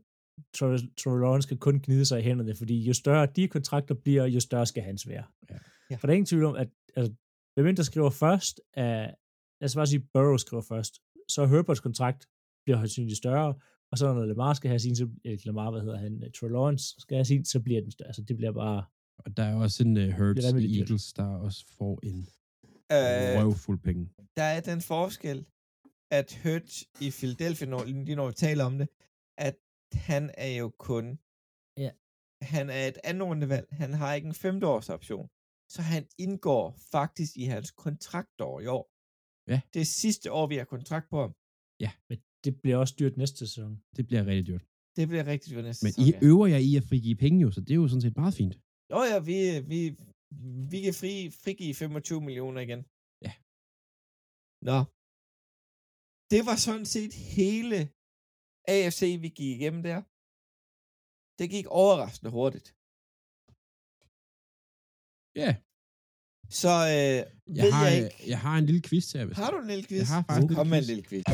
Troy, 0.56 0.76
Troy 1.02 1.18
Lawrence 1.20 1.48
kan 1.48 1.58
kun 1.58 1.80
gnide 1.86 2.04
sig 2.04 2.18
i 2.20 2.22
hænderne, 2.22 2.54
fordi 2.56 2.84
jo 2.84 2.92
større 2.94 3.26
de 3.36 3.48
kontrakter 3.48 3.94
bliver, 3.94 4.26
jo 4.26 4.40
større 4.40 4.66
skal 4.66 4.82
hans 4.82 5.08
være. 5.08 5.24
Ja. 5.50 5.56
Ja. 5.90 5.96
For 5.96 6.06
der 6.06 6.12
er 6.12 6.16
ingen 6.16 6.26
tvivl 6.26 6.44
om, 6.44 6.54
at 6.56 6.68
altså, 6.96 7.12
hvem 7.60 7.76
der 7.76 7.82
skriver 7.82 8.10
først, 8.10 8.60
er, 8.74 9.00
lad 9.60 9.64
os 9.64 9.74
bare 9.74 9.86
sige, 9.86 10.06
Burrow 10.14 10.36
skriver 10.36 10.62
først, 10.62 11.00
så 11.28 11.46
Herberts 11.46 11.80
kontrakt 11.80 12.26
bliver 12.64 12.76
højst 12.76 12.94
sandsynligt 12.94 13.18
større, 13.18 13.54
og 13.93 13.99
så 13.99 14.14
når 14.14 14.24
Lamar 14.24 14.55
skal 14.55 14.68
have 14.68 14.78
sin, 14.78 14.97
så, 14.97 15.09
eller 15.24 15.43
Lamar, 15.47 15.70
hvad 15.70 15.80
hedder 15.80 15.99
han, 15.99 16.32
Troy 16.40 16.49
Lawrence 16.51 16.95
skal 17.01 17.16
have 17.16 17.24
sin, 17.24 17.45
så 17.45 17.61
bliver 17.61 17.80
den. 17.80 17.93
Altså, 18.01 18.22
det 18.22 18.36
bliver 18.36 18.53
bare, 18.53 18.84
Og 19.18 19.36
der 19.36 19.43
er 19.43 19.55
også 19.55 19.82
en 19.84 19.97
uh, 19.97 20.03
Hurts 20.18 20.45
i. 20.53 20.78
Eagles, 20.78 21.12
der 21.12 21.24
også 21.26 21.66
får 21.78 22.01
en 22.03 22.26
Øh, 22.93 23.38
røvfuld 23.45 23.78
penge. 23.80 24.11
der 24.36 24.43
er 24.43 24.61
den 24.61 24.80
forskel, 24.80 25.47
at 26.11 26.40
Hurts 26.43 26.84
i 27.01 27.11
Philadelphia, 27.11 27.68
når, 27.68 27.84
lige 27.84 28.14
når 28.16 28.26
vi 28.26 28.32
taler 28.34 28.64
om 28.64 28.78
det, 28.78 28.88
at 29.38 29.57
han 29.93 30.30
er 30.34 30.49
jo 30.57 30.68
kun, 30.78 31.18
Ja. 31.76 31.90
han 32.43 32.70
er 32.70 32.86
et 32.86 32.99
andet 33.05 33.49
valg. 33.49 33.66
Han 33.70 33.93
har 33.95 34.14
ikke 34.14 34.28
en 34.28 34.34
femteårs 34.34 34.88
option. 34.90 35.28
Så 35.68 35.82
han 35.82 36.07
indgår 36.18 36.76
faktisk 36.93 37.36
i 37.36 37.45
hans 37.45 37.70
kontraktår 37.70 38.61
i 38.61 38.66
år. 38.66 38.90
Ja. 39.51 39.61
Det 39.74 39.80
er 39.80 39.84
sidste 39.84 40.32
år, 40.32 40.47
vi 40.47 40.57
har 40.57 40.64
kontrakt 40.64 41.09
på 41.11 41.20
ham. 41.20 41.34
men 42.09 42.18
det 42.45 42.53
bliver 42.62 42.76
også 42.82 42.95
dyrt 43.01 43.16
næste 43.22 43.36
sæson. 43.43 43.72
Det 43.97 44.03
bliver 44.09 44.22
rigtig 44.30 44.47
dyrt. 44.51 44.64
Det 44.97 45.05
bliver 45.11 45.26
rigtig 45.32 45.49
dyrt 45.53 45.64
næste 45.68 45.82
Men 45.84 45.93
sæson, 45.93 46.05
I 46.07 46.11
ja. 46.12 46.18
øver 46.28 46.47
jer 46.55 46.61
i 46.70 46.70
at 46.80 46.84
frigive 46.90 47.18
penge 47.24 47.38
jo, 47.45 47.51
så 47.55 47.61
det 47.61 47.70
er 47.70 47.80
jo 47.82 47.88
sådan 47.88 48.05
set 48.07 48.16
meget 48.22 48.34
fint. 48.40 48.55
Nå 48.93 48.99
ja, 49.12 49.18
vi, 49.30 49.36
vi, 49.72 49.78
vi 50.72 50.78
kan 50.84 50.95
fri, 51.01 51.12
frigive 51.45 51.74
25 51.74 52.20
millioner 52.26 52.61
igen. 52.66 52.80
Ja. 53.26 53.32
Nå. 54.68 54.78
Det 56.32 56.43
var 56.49 56.57
sådan 56.66 56.88
set 56.97 57.12
hele 57.36 57.76
AFC, 58.74 59.03
vi 59.24 59.28
gik 59.38 59.51
igennem 59.59 59.82
der. 59.88 59.99
Det 61.38 61.47
gik 61.55 61.66
overraskende 61.82 62.30
hurtigt. 62.38 62.68
Ja, 65.43 65.51
Så 66.62 66.72
øh, 66.95 67.18
jeg, 67.59 67.64
ved 67.64 67.72
har, 67.78 67.86
jeg 67.86 67.99
øh, 67.99 68.05
ikke. 68.05 68.30
jeg 68.32 68.40
har 68.47 68.55
en 68.59 68.66
lille 68.66 68.82
quiz 68.88 69.07
her. 69.12 69.24
Hvis 69.26 69.36
Har 69.43 69.51
du 69.51 69.59
en 69.64 69.68
lille 69.72 69.84
quiz? 69.88 69.99
Jeg 69.99 70.09
har 70.14 70.22
faktisk 70.28 70.51
en 70.51 70.57
Kom 70.59 70.66
med 70.66 70.78
en 70.78 70.84
lille 70.84 71.03
lille 71.03 71.09
quiz. 71.11 71.24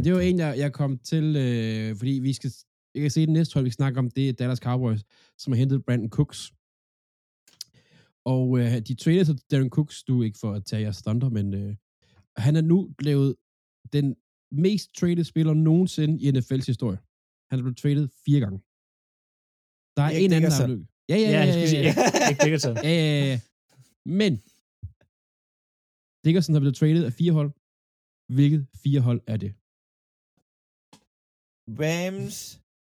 Jamen, 0.00 0.08
det 0.08 0.14
var 0.14 0.20
en, 0.20 0.38
jeg, 0.38 0.58
jeg 0.58 0.72
kom 0.72 0.98
til, 0.98 1.36
øh, 1.36 1.96
fordi 1.96 2.10
vi 2.10 2.32
skal, 2.32 2.50
jeg 2.94 3.02
kan 3.02 3.10
se 3.10 3.20
det 3.20 3.28
næste 3.28 3.54
hold, 3.54 3.64
vi 3.64 3.70
snakker 3.70 3.98
om, 3.98 4.10
det 4.10 4.28
er 4.28 4.32
Dallas 4.32 4.58
Cowboys, 4.58 5.00
som 5.38 5.52
har 5.52 5.58
hentet 5.58 5.84
Brandon 5.84 6.10
Cooks. 6.10 6.52
Og 8.24 8.58
øh, 8.58 8.78
de 8.88 8.94
traded 8.94 9.24
til 9.24 9.40
Darren 9.50 9.70
Cooks, 9.70 10.02
du 10.02 10.22
ikke 10.22 10.38
for 10.38 10.52
at 10.52 10.64
tage 10.64 10.82
jeres 10.82 11.02
thunder, 11.02 11.28
men 11.28 11.54
øh, 11.54 11.76
han 12.36 12.56
er 12.56 12.60
nu 12.60 12.94
blevet 12.98 13.36
den 13.92 14.16
mest 14.50 14.94
traded 14.94 15.24
spiller 15.24 15.54
nogensinde 15.54 16.22
i 16.22 16.28
NFL's 16.30 16.66
historie. 16.66 16.98
Han 17.50 17.58
er 17.58 17.62
blevet 17.62 17.76
traded 17.76 18.08
fire 18.24 18.40
gange. 18.40 18.58
Der 19.96 20.02
er 20.02 20.12
Erik 20.14 20.24
en 20.24 20.32
anden, 20.32 20.50
der 20.50 20.62
er 20.62 20.66
blevet... 20.66 20.86
Ja, 21.08 21.16
ja, 21.16 21.22
Ja, 21.22 21.30
ja, 21.30 21.38
jeg 21.38 21.46
ja, 21.46 21.52
skulle 21.52 21.68
sige, 21.68 21.82
ja, 21.82 21.94
ja, 22.84 22.90
ja, 22.90 23.18
ja, 23.20 23.24
ja. 23.32 23.40
Men 24.20 24.32
Dickerson 26.24 26.54
er 26.54 26.60
blevet 26.60 26.76
traded 26.76 27.04
af 27.04 27.12
fire 27.12 27.32
hold. 27.32 27.50
Hvilket 28.36 28.66
fire 28.82 29.00
hold 29.00 29.20
er 29.26 29.36
det? 29.36 29.52
Rams. 31.68 32.36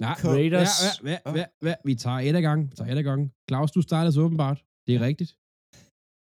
Nej, 0.05 0.15
Co- 0.21 0.27
Raiders. 0.39 0.75
Ja, 1.03 1.09
ja, 1.11 1.19
ja, 1.25 1.31
ja, 1.39 1.45
ja, 1.69 1.75
vi 1.85 1.95
tager 1.95 2.19
et 2.27 2.35
af 2.35 2.41
gangen. 2.41 2.65
Vi 2.71 2.75
tager 2.75 2.91
et 2.91 2.97
af 2.97 3.03
gangen. 3.03 3.27
Claus, 3.49 3.71
du 3.71 3.81
startede 3.81 4.13
så 4.13 4.21
åbenbart. 4.21 4.59
Det 4.87 4.95
er 4.95 5.01
rigtigt. 5.09 5.31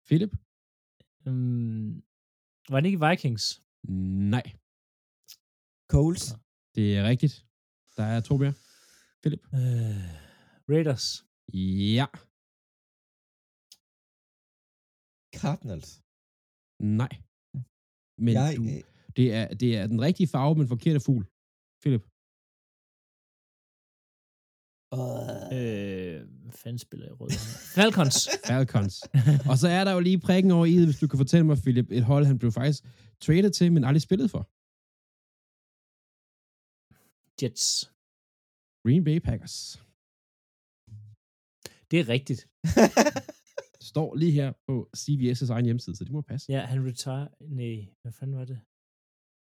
Philip? 0.07 0.31
Um, 1.27 2.03
var 2.71 2.79
det 2.79 2.87
ikke 2.91 3.03
Vikings? 3.07 3.43
Nej, 4.33 4.45
Coles. 5.93 6.23
det 6.75 6.97
er 6.97 7.03
rigtigt. 7.11 7.35
Der 7.97 8.03
er 8.15 8.19
to 8.21 8.37
mere. 8.43 8.53
Uh, 9.25 10.05
Raiders. 10.71 11.05
Ja, 11.97 12.05
Cardinals. 15.39 15.89
nej. 16.99 17.13
Men 18.25 18.33
jeg, 18.33 18.53
du, 18.57 18.63
det, 19.17 19.27
er, 19.39 19.45
det 19.61 19.69
er 19.79 19.87
den 19.87 20.01
rigtige 20.07 20.27
farve, 20.27 20.55
men 20.55 20.67
forkerte 20.67 20.99
fugl. 21.07 21.23
Philip? 21.81 22.03
Øh, 24.93 24.99
Øh, 25.53 26.27
hvad 26.43 26.51
fanden 26.51 26.79
spiller 26.79 27.05
jeg 27.05 27.11
i 27.11 27.17
rød? 27.21 27.29
Falcons. 27.75 28.29
Falcons. 28.47 29.03
Og 29.49 29.57
så 29.57 29.67
er 29.67 29.83
der 29.83 29.91
jo 29.91 29.99
lige 29.99 30.19
prikken 30.19 30.51
over 30.51 30.65
i, 30.65 30.73
det, 30.73 30.85
hvis 30.85 30.99
du 30.99 31.07
kan 31.07 31.17
fortælle 31.17 31.45
mig, 31.45 31.57
Philip, 31.57 31.91
et 31.91 32.03
hold, 32.03 32.25
han 32.25 32.39
blev 32.39 32.51
faktisk 32.51 32.83
traded 33.21 33.51
til, 33.51 33.71
men 33.71 33.83
aldrig 33.83 34.01
spillet 34.01 34.31
for. 34.31 34.43
Jets. 37.41 37.91
Green 38.83 39.03
Bay 39.03 39.19
Packers. 39.19 39.81
Det 41.91 41.99
er 41.99 42.09
rigtigt. 42.09 42.47
Står 43.91 44.15
lige 44.15 44.31
her 44.31 44.53
på 44.67 44.89
CBS' 44.97 45.51
egen 45.51 45.65
hjemmeside, 45.65 45.95
så 45.95 46.03
det 46.03 46.11
må 46.11 46.21
passe. 46.21 46.51
Ja, 46.51 46.65
han 46.65 46.85
retire... 46.85 47.27
Nej, 47.41 47.87
hvad 48.01 48.11
fanden 48.11 48.37
var 48.37 48.45
det? 48.45 48.59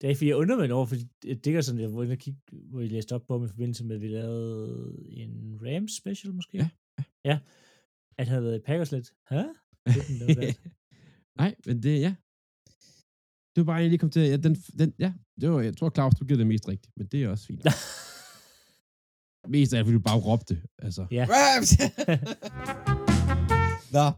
Det 0.02 0.12
er 0.12 0.16
fordi, 0.16 0.28
jeg 0.28 0.36
undrer 0.36 0.58
mig 0.58 0.72
over, 0.72 0.86
fordi 0.86 1.04
Dickerson, 1.24 1.80
jeg 1.80 1.94
var 1.94 2.04
inde 2.04 2.14
og 2.14 2.18
kigge, 2.18 2.40
hvor 2.52 2.82
I 2.82 2.88
læste 2.88 3.16
op 3.16 3.28
på 3.28 3.34
ham 3.34 3.46
i 3.46 3.48
forbindelse 3.48 3.86
med, 3.86 3.96
at 3.96 4.02
vi 4.02 4.08
lavede 4.08 4.96
en 5.10 5.60
Rams 5.62 5.92
special 5.92 6.34
måske. 6.34 6.58
Ja, 6.58 6.70
ja. 7.26 7.40
At 8.18 8.28
han 8.28 8.28
havde 8.28 8.44
været 8.44 8.60
i 8.60 8.64
Packers 8.66 8.92
lidt. 8.92 9.14
Hæ? 9.30 9.38
Det. 9.86 10.60
Nej, 11.40 11.56
men 11.66 11.84
det, 11.84 12.00
ja. 12.00 12.16
Det 13.56 13.62
var 13.62 13.64
bare, 13.64 13.76
jeg 13.76 13.90
lige 13.90 14.00
kom 14.00 14.10
til, 14.10 14.22
ja, 14.22 14.38
den, 14.38 14.56
den, 14.56 14.94
ja, 15.00 15.14
det 15.42 15.50
var, 15.50 15.62
jeg 15.62 15.78
tror, 15.78 15.90
Claus, 15.90 16.14
du 16.20 16.26
giver 16.26 16.38
det 16.38 16.48
mest 16.48 16.68
rigtigt, 16.68 16.94
men 16.98 17.08
det 17.08 17.24
er 17.24 17.30
også 17.30 17.46
fint. 17.46 17.64
mest 19.48 19.74
af 19.74 19.78
alt, 19.78 19.86
fordi 19.86 19.94
du 19.94 20.02
bare 20.02 20.20
råbte, 20.20 20.62
altså. 20.78 21.08
ja. 21.12 21.28
Rams! 21.30 21.78
Nå, 23.96 24.12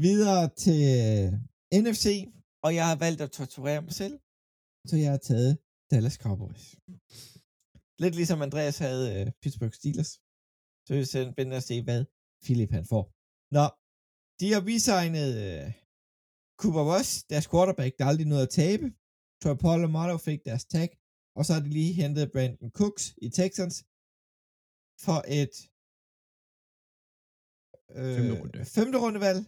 videre 0.00 0.48
til 0.56 1.30
NFC, 1.74 2.28
og 2.62 2.74
jeg 2.74 2.88
har 2.88 2.96
valgt 2.96 3.20
at 3.20 3.30
torturere 3.30 3.82
mig 3.82 3.92
selv, 3.92 4.18
så 4.88 4.94
jeg 5.04 5.10
har 5.14 5.22
taget 5.30 5.52
Dallas 5.90 6.16
Cowboys. 6.24 6.64
Lidt 8.02 8.14
ligesom 8.18 8.42
Andreas 8.46 8.78
havde 8.86 9.04
øh, 9.16 9.24
Pittsburgh 9.42 9.74
Steelers. 9.80 10.12
Så 10.84 10.90
er 10.94 10.98
det 10.98 11.08
spændende 11.08 11.60
at 11.62 11.68
se, 11.70 11.76
hvad 11.86 12.00
Philip 12.44 12.72
han 12.78 12.86
får. 12.92 13.04
Nå, 13.56 13.64
de 14.40 14.46
har 14.54 14.62
resignet 14.70 15.30
øh, 15.46 15.66
Cooper 16.60 16.84
Rush, 16.90 17.12
deres 17.32 17.46
quarterback, 17.52 17.92
der 17.98 18.04
aldrig 18.10 18.26
nåede 18.26 18.46
at 18.48 18.54
tabe. 18.62 18.86
Troy 19.42 19.56
Polamalu 19.64 20.16
fik 20.28 20.40
deres 20.48 20.64
tag, 20.74 20.88
og 21.38 21.42
så 21.44 21.50
har 21.54 21.62
de 21.66 21.70
lige 21.78 21.92
hentet 22.00 22.32
Brandon 22.34 22.70
Cooks 22.78 23.04
i 23.26 23.28
Texans 23.40 23.76
for 25.04 25.18
et 25.40 25.54
øh, 27.98 28.16
Femte 28.16 28.34
runde. 28.40 28.58
femte 28.76 28.98
rundevalg 29.04 29.40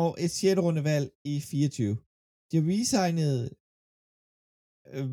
og 0.00 0.08
et 0.24 0.32
sjette 0.38 0.62
rundevalg 0.66 1.06
i 1.32 1.34
24. 1.40 1.96
De 2.48 2.54
har 2.58 2.64
resignede 2.72 3.42
øh, 4.96 5.08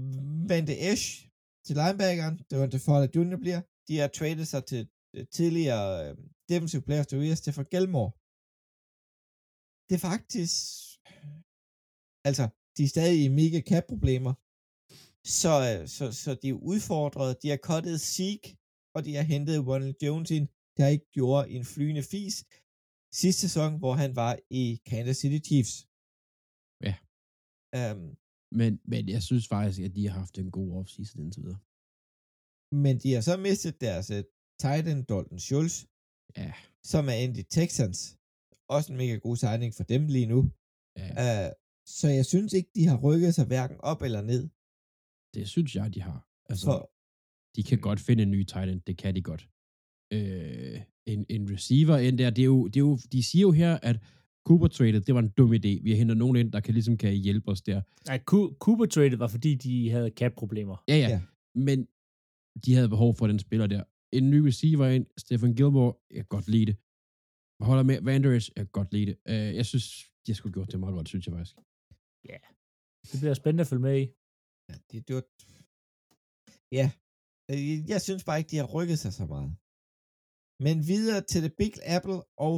Vante 0.50 0.76
Esch 0.92 1.06
til 1.66 1.76
linebackeren, 1.82 2.36
det 2.50 2.56
var 2.60 2.68
det 2.74 2.82
for, 2.88 2.96
at 3.04 3.16
Junior 3.16 3.40
bliver. 3.44 3.62
De 3.88 3.94
har 4.02 4.08
traded 4.08 4.46
sig 4.54 4.66
til 4.72 4.82
øh, 5.16 5.26
tidligere 5.38 5.88
øh, 6.04 6.18
defensive 6.52 6.86
player 6.88 7.04
of 7.04 7.10
the 7.12 7.20
year, 7.26 7.36
Stefan 7.36 7.68
Gilmore. 7.74 8.12
Det 9.88 9.96
er 10.00 10.04
faktisk... 10.12 10.56
Altså, 12.30 12.46
de 12.76 12.82
er 12.84 12.92
stadig 12.96 13.20
i 13.26 13.36
mega 13.42 13.60
cap-problemer. 13.72 14.34
Så, 15.42 15.54
øh, 15.70 15.82
så, 15.96 16.06
så 16.24 16.30
de 16.42 16.50
er 16.50 16.62
udfordret. 16.72 17.42
De 17.42 17.50
har 17.54 17.60
cuttet 17.70 17.98
Zeke, 18.14 18.48
og 18.96 19.00
de 19.06 19.12
har 19.18 19.26
hentet 19.34 19.66
Ronald 19.68 19.96
Jones 20.04 20.32
ind. 20.38 20.48
Det 20.74 20.82
har 20.86 20.92
ikke 20.98 21.12
gjort 21.18 21.46
en 21.56 21.66
flyende 21.74 22.04
fis 22.14 22.36
sidste 23.22 23.42
sæson, 23.42 23.72
hvor 23.82 23.94
han 23.94 24.12
var 24.16 24.34
i 24.62 24.64
Kansas 24.90 25.18
City 25.22 25.40
Chiefs. 25.48 25.76
Ja. 26.88 26.96
Um, 27.80 28.04
Men, 28.52 28.80
men 28.86 29.10
jeg 29.10 29.24
synes 29.24 29.48
faktisk, 29.48 29.80
at 29.82 29.96
de 29.96 30.08
har 30.08 30.20
haft 30.20 30.38
en 30.38 30.52
god 30.52 30.78
offseason 30.80 31.22
indtil 31.22 31.44
videre. 31.44 31.60
men 32.84 32.98
de 33.04 33.14
har 33.14 33.22
så 33.22 33.38
mistet 33.38 33.82
deres 33.82 34.10
uh, 34.12 34.22
tight 34.64 34.88
end 34.88 35.06
Dalton 35.10 35.40
Schultz, 35.40 35.76
Ja. 36.38 36.54
som 36.84 37.04
er 37.10 37.18
endt 37.24 37.38
i 37.38 37.44
Texans. 37.44 38.18
Også 38.70 38.92
en 38.92 38.98
mega 38.98 39.16
god 39.16 39.36
signing 39.38 39.74
for 39.74 39.84
dem 39.84 40.08
lige 40.08 40.26
nu. 40.34 40.40
ja. 40.98 41.48
Uh, 41.48 41.52
så 41.88 42.08
jeg 42.18 42.26
synes 42.26 42.54
ikke, 42.54 42.70
de 42.76 42.86
har 42.88 42.98
rykket 43.08 43.36
sig 43.36 43.46
hverken 43.46 43.78
op 43.92 44.02
eller 44.02 44.22
ned. 44.22 44.44
Det 45.36 45.50
synes 45.50 45.76
jeg, 45.76 45.94
de 45.96 46.02
har. 46.02 46.20
Altså, 46.50 46.66
For, 46.66 46.92
de 47.56 47.64
kan 47.64 47.80
godt 47.88 48.00
finde 48.00 48.24
en 48.24 48.32
ny 48.32 48.44
tight 48.44 48.70
end. 48.72 48.82
Det 48.82 48.98
kan 48.98 49.16
de 49.16 49.22
godt. 49.22 49.44
Øh, 50.14 50.82
en, 51.14 51.26
en 51.30 51.44
receiver 51.54 51.98
ind 51.98 52.18
der, 52.18 52.30
det 52.30 52.42
er, 52.42 52.46
jo, 52.46 52.68
det 52.68 52.76
er 52.76 52.86
jo, 52.92 52.98
de 53.12 53.24
siger 53.24 53.42
jo 53.42 53.52
her, 53.52 53.74
at 53.90 53.98
Cooper 54.48 54.68
traded, 54.68 55.02
det 55.02 55.14
var 55.16 55.24
en 55.28 55.34
dum 55.38 55.52
idé. 55.60 55.72
Vi 55.86 55.90
har 55.92 55.98
hentet 55.98 56.18
nogen 56.18 56.36
ind, 56.42 56.52
der 56.52 56.60
kan 56.66 56.74
ligesom 56.74 56.98
kan 56.98 57.14
hjælpe 57.26 57.48
os 57.52 57.62
der. 57.62 57.82
Nej, 58.10 58.18
Cooper 58.64 58.86
traded 58.86 59.18
var 59.18 59.28
fordi, 59.36 59.52
de 59.66 59.74
havde 59.90 60.10
cap-problemer. 60.20 60.76
Ja, 60.88 60.96
ja. 60.96 61.00
Ja. 61.02 61.10
ja. 61.16 61.22
Men 61.68 61.78
de 62.64 62.70
havde 62.78 62.90
behov 62.96 63.12
for 63.20 63.28
den 63.28 63.40
spiller 63.40 63.68
der. 63.68 63.84
En 64.18 64.30
ny 64.34 64.40
receiver 64.50 64.88
ind, 64.88 65.06
Stephen 65.18 65.56
Gilmore, 65.58 65.94
jeg 66.10 66.22
kan 66.24 66.32
godt 66.38 66.48
lide 66.48 66.66
det. 66.70 66.76
Holder 67.70 67.84
med 67.84 67.98
Vanders, 68.02 68.46
jeg 68.56 68.62
kan 68.66 68.74
godt 68.80 68.94
lide 68.96 69.06
det. 69.10 69.16
Uh, 69.32 69.56
jeg 69.60 69.66
synes, 69.72 69.86
de 70.24 70.32
har 70.32 70.36
sgu 70.36 70.50
gjort 70.58 70.72
det 70.72 70.80
meget 70.80 70.96
godt, 70.98 71.08
synes 71.10 71.26
jeg 71.28 71.34
faktisk. 71.36 71.56
Det 73.12 73.18
bliver 73.22 73.34
spændende 73.42 73.62
at 73.66 73.68
følge 73.72 73.86
med 73.90 73.96
i. 74.04 74.06
ja, 74.70 74.76
det, 74.90 74.98
det 75.08 75.14
var, 75.18 75.24
ja, 76.80 76.88
Øh, 77.52 77.90
jeg 77.94 78.00
synes 78.02 78.24
bare 78.28 78.38
ikke, 78.40 78.52
de 78.54 78.62
har 78.62 78.70
rykket 78.78 79.00
sig 79.04 79.14
så 79.20 79.26
meget. 79.34 79.50
Men 80.66 80.76
videre 80.92 81.22
til 81.32 81.40
The 81.46 81.54
Big 81.62 81.74
Apple 81.98 82.20
og 82.48 82.56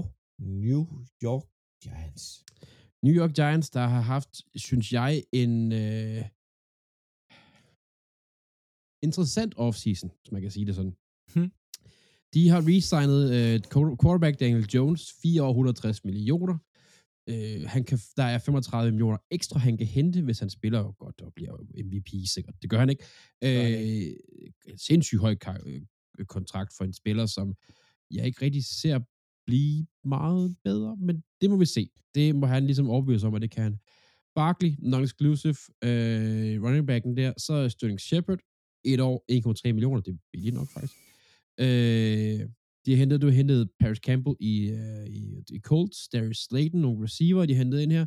New 0.66 0.82
York 1.28 1.46
Giants. 1.84 2.44
New 3.04 3.14
York 3.14 3.34
Giants, 3.34 3.70
der 3.70 3.88
har 3.88 4.02
haft, 4.02 4.42
synes 4.56 4.94
jeg, 4.94 5.24
en 5.32 5.72
øh, 5.72 6.24
interessant 9.04 9.54
offseason, 9.58 10.12
hvis 10.22 10.32
man 10.32 10.42
kan 10.42 10.52
sige 10.52 10.66
det 10.66 10.76
sådan. 10.76 10.96
Hmm. 11.34 11.52
De 12.34 12.50
har 12.50 12.62
resignet 12.68 13.24
øh, 13.38 13.62
quarterback 14.02 14.40
Daniel 14.40 14.70
Jones, 14.74 15.14
4 15.22 15.44
år 15.44 15.50
160 15.50 16.06
millioner. 16.06 16.58
Øh, 17.30 17.62
han 17.68 17.84
kan, 17.84 18.00
der 18.18 18.24
er 18.24 18.38
35 18.38 18.92
millioner 18.92 19.18
ekstra, 19.32 19.60
han 19.60 19.78
kan 19.78 19.88
hente, 19.88 20.22
hvis 20.22 20.40
han 20.40 20.50
spiller 20.50 20.92
godt 20.92 21.22
og 21.22 21.34
bliver 21.34 21.58
MVP 21.86 22.10
sikkert. 22.34 22.56
Det 22.62 22.70
gør 22.70 22.80
han 22.80 22.90
ikke. 22.90 23.06
Øh, 23.44 24.14
sindssygt 24.78 25.22
høj 25.22 25.36
øh, 25.66 25.82
kontrakt 26.26 26.74
for 26.78 26.84
en 26.84 26.94
spiller, 26.94 27.26
som 27.26 27.56
jeg 28.12 28.26
ikke 28.26 28.42
rigtig 28.42 28.66
ser 28.66 29.00
blive 29.48 29.88
meget 30.04 30.56
bedre, 30.64 30.98
men 30.98 31.24
det 31.42 31.50
må 31.50 31.58
vi 31.58 31.66
se. 31.66 31.90
Det 32.16 32.36
må 32.36 32.46
han 32.46 32.66
ligesom 32.66 32.90
overbevise 32.90 33.28
om, 33.28 33.36
at 33.36 33.42
det 33.42 33.52
kan 33.52 33.64
han. 33.64 33.80
Barkley, 34.36 34.72
non-exclusive, 34.92 35.62
øh, 35.88 36.64
running 36.64 36.88
backen 36.88 37.18
der, 37.18 37.34
så 37.38 37.54
er 37.54 37.68
Sterling 37.68 38.02
Shepard, 38.02 38.40
et 38.86 39.00
år, 39.00 39.26
1,3 39.32 39.74
millioner, 39.74 40.02
det 40.02 40.14
er 40.14 40.18
billigt 40.34 40.56
nok 40.56 40.70
faktisk. 40.76 40.96
Øh, 41.60 42.40
de 42.86 42.92
har 42.92 42.98
hentet, 42.98 43.22
du 43.22 43.28
har 43.28 43.34
hentet 43.34 43.70
Paris 43.80 43.98
Campbell 43.98 44.36
i, 44.40 44.70
øh, 44.70 45.06
i, 45.08 45.44
i 45.50 45.60
Colts, 45.60 46.10
Darius 46.10 46.38
Slayton, 46.38 46.82
nogle 46.82 47.04
receiver, 47.04 47.46
de 47.46 47.54
har 47.54 47.64
hentet 47.64 47.82
ind 47.82 47.92
her. 47.92 48.06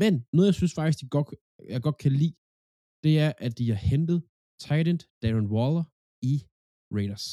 Men 0.00 0.12
noget, 0.32 0.46
jeg 0.46 0.54
synes 0.54 0.74
faktisk, 0.74 1.00
de 1.02 1.08
godt, 1.08 1.28
jeg 1.68 1.82
godt 1.82 1.98
kan 1.98 2.12
lide, 2.12 2.34
det 3.04 3.18
er, 3.24 3.32
at 3.38 3.58
de 3.58 3.68
har 3.68 3.80
hentet 3.90 4.22
tight 4.64 4.88
end 4.88 5.00
Darren 5.22 5.48
Waller 5.54 5.84
i 6.32 6.34
Raiders. 6.96 7.26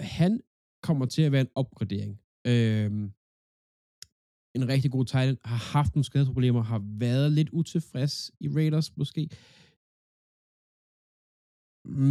Han 0.00 0.32
kommer 0.86 1.06
til 1.06 1.22
at 1.22 1.32
være 1.32 1.46
en 1.48 1.54
opgradering. 1.54 2.12
Øhm, 2.52 3.04
en 4.56 4.68
rigtig 4.72 4.90
god 4.96 5.04
tight 5.04 5.28
end, 5.30 5.38
har 5.44 5.62
haft 5.76 5.94
nogle 5.94 6.04
skadeproblemer, 6.04 6.62
har 6.62 6.82
været 7.06 7.32
lidt 7.32 7.50
utilfreds 7.60 8.14
i 8.44 8.48
Raiders 8.56 8.96
måske. 8.96 9.22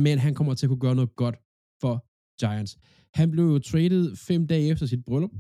Men 0.04 0.16
han 0.26 0.34
kommer 0.38 0.54
til 0.54 0.66
at 0.66 0.70
kunne 0.70 0.86
gøre 0.88 1.00
noget 1.00 1.16
godt 1.16 1.38
for 1.82 1.96
Giants. 2.42 2.74
Han 3.20 3.32
blev 3.32 3.46
jo 3.54 3.60
traded 3.60 4.16
fem 4.16 4.48
dage 4.48 4.70
efter 4.72 4.86
sit 4.86 5.06
bryllup. 5.08 5.36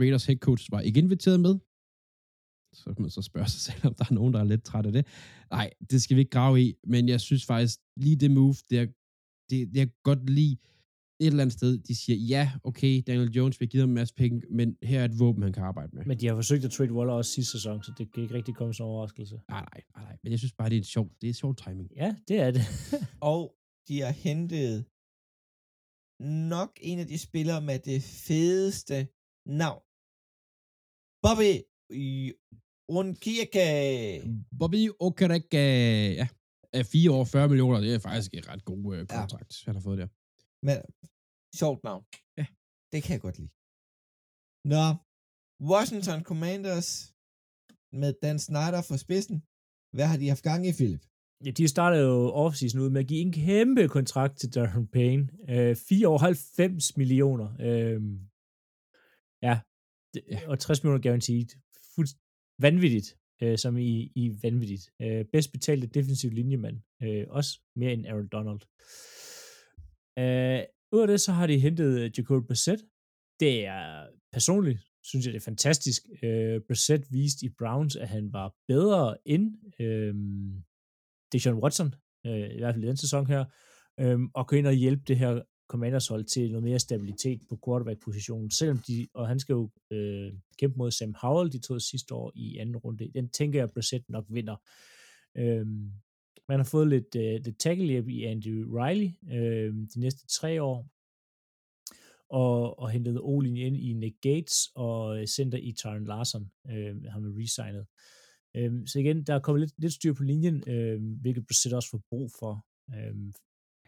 Raiders 0.00 0.26
head 0.26 0.38
coach 0.46 0.64
var 0.74 0.80
ikke 0.80 1.00
inviteret 1.00 1.40
med. 1.46 1.54
Så 2.80 2.94
kan 2.94 3.02
man 3.02 3.10
så 3.10 3.22
spørge 3.22 3.48
sig 3.54 3.60
selv, 3.68 3.86
om 3.88 3.94
der 3.94 4.04
er 4.10 4.14
nogen, 4.14 4.34
der 4.34 4.40
er 4.40 4.44
lidt 4.52 4.64
træt 4.64 4.86
af 4.86 4.92
det. 4.92 5.06
Nej, 5.50 5.70
det 5.90 6.02
skal 6.02 6.16
vi 6.16 6.20
ikke 6.20 6.36
grave 6.38 6.62
i, 6.64 6.74
men 6.92 7.08
jeg 7.08 7.20
synes 7.20 7.46
faktisk, 7.46 7.78
lige 7.96 8.16
det 8.16 8.30
move, 8.30 8.54
det 8.70 8.78
er, 8.82 8.86
det, 9.50 9.56
det 9.74 9.82
er 9.82 9.90
godt 10.08 10.30
lige 10.30 10.58
et 11.20 11.26
eller 11.26 11.42
andet 11.42 11.52
sted, 11.52 11.78
de 11.78 11.94
siger, 11.94 12.16
ja, 12.16 12.52
okay, 12.64 13.02
Daniel 13.06 13.30
Jones 13.30 13.60
vil 13.60 13.68
give 13.68 13.80
ham 13.80 13.90
en 13.90 13.94
masse 13.94 14.14
penge, 14.14 14.42
men 14.50 14.76
her 14.82 15.00
er 15.00 15.04
et 15.04 15.18
våben, 15.18 15.42
han 15.42 15.52
kan 15.52 15.62
arbejde 15.62 15.90
med. 15.96 16.04
Men 16.06 16.20
de 16.20 16.26
har 16.26 16.34
forsøgt 16.34 16.64
at 16.64 16.70
trade 16.70 16.92
Waller 16.92 17.14
også 17.14 17.30
sidste 17.32 17.52
sæson, 17.52 17.82
så 17.82 17.92
det 17.98 18.12
kan 18.12 18.22
ikke 18.22 18.34
rigtig 18.34 18.54
komme 18.54 18.74
som 18.74 18.86
en 18.86 18.90
overraskelse. 18.90 19.40
Nej, 19.48 19.60
nej, 19.60 19.82
nej, 19.96 20.04
nej, 20.04 20.16
men 20.22 20.30
jeg 20.32 20.38
synes 20.38 20.52
bare, 20.52 20.68
det 20.68 20.76
er 20.76 20.80
en 20.80 20.84
sjov, 20.84 21.06
det 21.20 21.26
er 21.26 21.30
en 21.30 21.40
sjov 21.42 21.56
timing. 21.56 21.88
Ja, 21.96 22.16
det 22.28 22.36
er 22.40 22.50
det. 22.50 22.62
Og 23.32 23.54
de 23.88 24.00
har 24.00 24.12
hentet 24.26 24.84
nok 26.54 26.70
en 26.90 26.98
af 26.98 27.06
de 27.06 27.18
spillere 27.18 27.60
med 27.60 27.78
det 27.78 28.02
fedeste 28.02 28.96
navn. 29.62 29.82
Bobby 31.24 31.52
Unkirke. 32.98 33.66
Bobby 34.58 34.82
Okereke, 35.00 35.66
ja, 36.20 36.28
er 36.72 36.82
fire 36.82 37.10
år 37.10 37.24
40 37.24 37.48
millioner, 37.48 37.80
det 37.80 37.94
er 37.94 37.98
faktisk 37.98 38.34
en 38.34 38.48
ret 38.48 38.64
god 38.64 38.96
øh, 38.96 39.06
kontrakt, 39.06 39.52
ja. 39.52 39.64
han 39.66 39.74
har 39.74 39.82
fået 39.82 39.98
der. 39.98 40.08
Men 40.66 40.76
sjovt 41.60 41.80
navn. 41.88 42.04
Ja. 42.38 42.46
Det 42.92 42.98
kan 43.02 43.12
jeg 43.14 43.22
godt 43.26 43.38
lide. 43.40 43.52
Nå, 44.72 44.84
Washington 45.72 46.20
Commanders 46.28 46.88
med 48.00 48.12
Dan 48.22 48.38
Snyder 48.46 48.82
for 48.88 48.96
spidsen. 49.04 49.36
Hvad 49.96 50.06
har 50.10 50.18
de 50.20 50.28
haft 50.28 50.44
gang 50.50 50.66
i, 50.68 50.72
Philip? 50.78 51.02
Ja, 51.44 51.50
de 51.50 51.68
startede 51.68 52.02
jo 52.02 52.32
offseason 52.44 52.80
ud 52.80 52.90
med 52.90 53.00
at 53.00 53.08
give 53.08 53.20
en 53.20 53.32
kæmpe 53.32 53.88
kontrakt 53.88 54.34
til 54.38 54.54
Darren 54.54 54.88
Payne. 54.96 55.24
Øh, 55.48 55.76
4 55.76 56.08
år 56.08 56.18
90 56.18 56.96
millioner. 56.96 57.48
Øh, 57.60 58.00
ja, 59.46 59.54
og 60.50 60.58
60 60.58 60.82
millioner 60.82 61.02
guaranteed. 61.02 61.48
Fuldt 61.94 62.12
vanvittigt, 62.58 63.08
øh, 63.42 63.58
som 63.58 63.76
i, 63.76 64.12
i 64.14 64.24
vanvittigt. 64.42 64.84
Øh, 65.02 65.24
bedst 65.32 65.52
betalte 65.52 65.86
defensiv 65.86 66.30
linjemand. 66.30 66.76
Øh, 67.02 67.24
også 67.28 67.60
mere 67.76 67.92
end 67.92 68.06
Aaron 68.06 68.28
Donald. 68.28 68.60
Øh, 68.60 69.19
Øh, 70.20 70.64
Udover 70.92 71.06
det, 71.06 71.20
så 71.20 71.32
har 71.32 71.46
de 71.46 71.58
hentet 71.58 72.00
øh, 72.00 72.10
Jacob 72.18 72.46
Brissett. 72.46 72.82
Det 73.40 73.66
er 73.66 74.06
personligt, 74.32 74.78
synes 75.02 75.26
jeg, 75.26 75.32
det 75.32 75.40
er 75.40 75.44
fantastisk. 75.44 76.02
Øh, 76.22 76.60
Brissett 76.68 77.12
viste 77.12 77.46
i 77.46 77.48
Browns, 77.58 77.96
at 77.96 78.08
han 78.08 78.32
var 78.32 78.54
bedre 78.68 79.16
end 79.24 79.56
øh, 79.80 80.14
Deshaun 81.32 81.62
Watson, 81.62 81.94
øh, 82.26 82.50
i 82.54 82.58
hvert 82.58 82.74
fald 82.74 82.84
i 82.84 82.88
den 82.88 82.96
sæson 82.96 83.26
her, 83.26 83.44
øh, 84.00 84.18
og 84.34 84.48
kunne 84.48 84.58
ind 84.58 84.66
og 84.66 84.72
hjælpe 84.72 85.02
det 85.06 85.18
her 85.18 85.42
Commanders 85.68 86.08
hold 86.08 86.24
til 86.24 86.50
noget 86.50 86.64
mere 86.64 86.78
stabilitet 86.78 87.40
på 87.48 87.58
quarterback-positionen, 87.66 88.50
selvom 88.50 88.78
de, 88.78 89.08
og 89.14 89.28
han 89.28 89.40
skal 89.40 89.52
jo 89.52 89.70
øh, 89.90 90.32
kæmpe 90.58 90.78
mod 90.78 90.90
Sam 90.90 91.14
Howell, 91.22 91.52
de 91.52 91.58
tog 91.58 91.80
sidste 91.80 92.14
år 92.14 92.32
i 92.34 92.56
anden 92.56 92.76
runde. 92.76 93.10
Den 93.14 93.28
tænker 93.28 93.58
jeg, 93.58 93.64
at 93.64 93.72
Brissett 93.72 94.08
nok 94.08 94.24
vinder. 94.28 94.56
Øhm, 95.36 95.92
man 96.50 96.58
har 96.58 96.64
fået 96.64 96.88
lidt, 96.88 97.16
øh, 97.16 97.40
lidt 97.44 97.58
tackle 97.58 98.12
i 98.12 98.24
Andy 98.24 98.64
Riley 98.78 99.10
øh, 99.36 99.74
de 99.94 100.00
næste 100.00 100.26
tre 100.26 100.62
år, 100.62 100.78
og, 102.30 102.78
og 102.78 102.90
hentet 102.90 103.20
O-linje 103.20 103.66
ind 103.66 103.76
i 103.76 103.92
Nick 103.92 104.16
Gates 104.20 104.70
og 104.74 105.20
øh, 105.20 105.26
center 105.26 105.58
i 105.58 105.72
Tyron 105.72 106.04
Larson, 106.04 106.50
øh, 106.70 107.02
har 107.12 107.20
man 107.20 107.34
resignet. 107.38 107.86
Øh, 108.56 108.86
så 108.86 108.98
igen, 108.98 109.22
der 109.26 109.34
er 109.34 109.40
kommet 109.40 109.60
lidt, 109.60 109.74
lidt 109.78 109.92
styr 109.92 110.12
på 110.12 110.22
linjen, 110.22 110.68
øh, 110.68 111.00
hvilket 111.20 111.46
Brissett 111.46 111.74
også 111.74 111.90
får 111.90 112.02
brug 112.10 112.30
for. 112.38 112.66
Øh, 112.94 113.16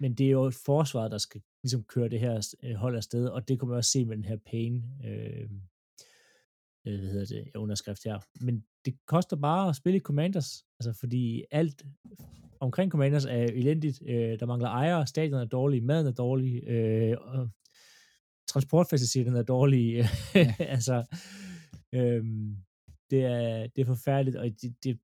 men 0.00 0.14
det 0.14 0.26
er 0.26 0.30
jo 0.30 0.52
forsvaret, 0.64 1.10
der 1.10 1.18
skal 1.18 1.42
ligesom 1.62 1.84
køre 1.84 2.08
det 2.08 2.20
her 2.20 2.54
øh, 2.62 2.74
hold 2.74 2.96
afsted, 2.96 3.28
og 3.28 3.48
det 3.48 3.58
kommer 3.58 3.72
man 3.74 3.78
også 3.78 3.90
se 3.90 4.04
med 4.04 4.16
den 4.16 4.24
her 4.24 4.38
pain 4.50 4.84
øh, 5.04 5.50
øh, 6.86 6.98
hvad 6.98 7.10
hedder 7.10 7.26
det, 7.26 7.56
underskrift 7.56 8.04
her. 8.04 8.18
Men 8.40 8.64
det 8.84 8.94
koster 9.06 9.36
bare 9.36 9.68
at 9.68 9.76
spille 9.76 9.96
i 9.96 10.00
Commanders, 10.00 10.64
altså 10.80 11.00
fordi 11.00 11.44
alt 11.50 11.82
omkring 12.60 12.90
Commanders 12.90 13.24
er 13.24 13.44
elendigt. 13.44 14.02
Øh, 14.08 14.40
der 14.40 14.46
mangler 14.46 14.68
ejere, 14.68 15.06
stadion 15.06 15.40
er 15.40 15.44
dårlig, 15.44 15.84
maden 15.84 16.06
er 16.06 16.12
dårlig, 16.12 16.68
øh, 16.68 17.16
og 17.20 17.48
transportfaciliteterne 18.48 19.38
er 19.38 19.42
dårlige. 19.42 20.04
Ja. 20.34 20.54
altså, 20.58 21.04
øh, 21.92 22.24
det, 23.10 23.24
er, 23.24 23.66
det 23.66 23.82
er 23.82 23.86
forfærdeligt, 23.86 24.36
og 24.36 24.44
det, 24.62 24.84
det, 24.84 24.98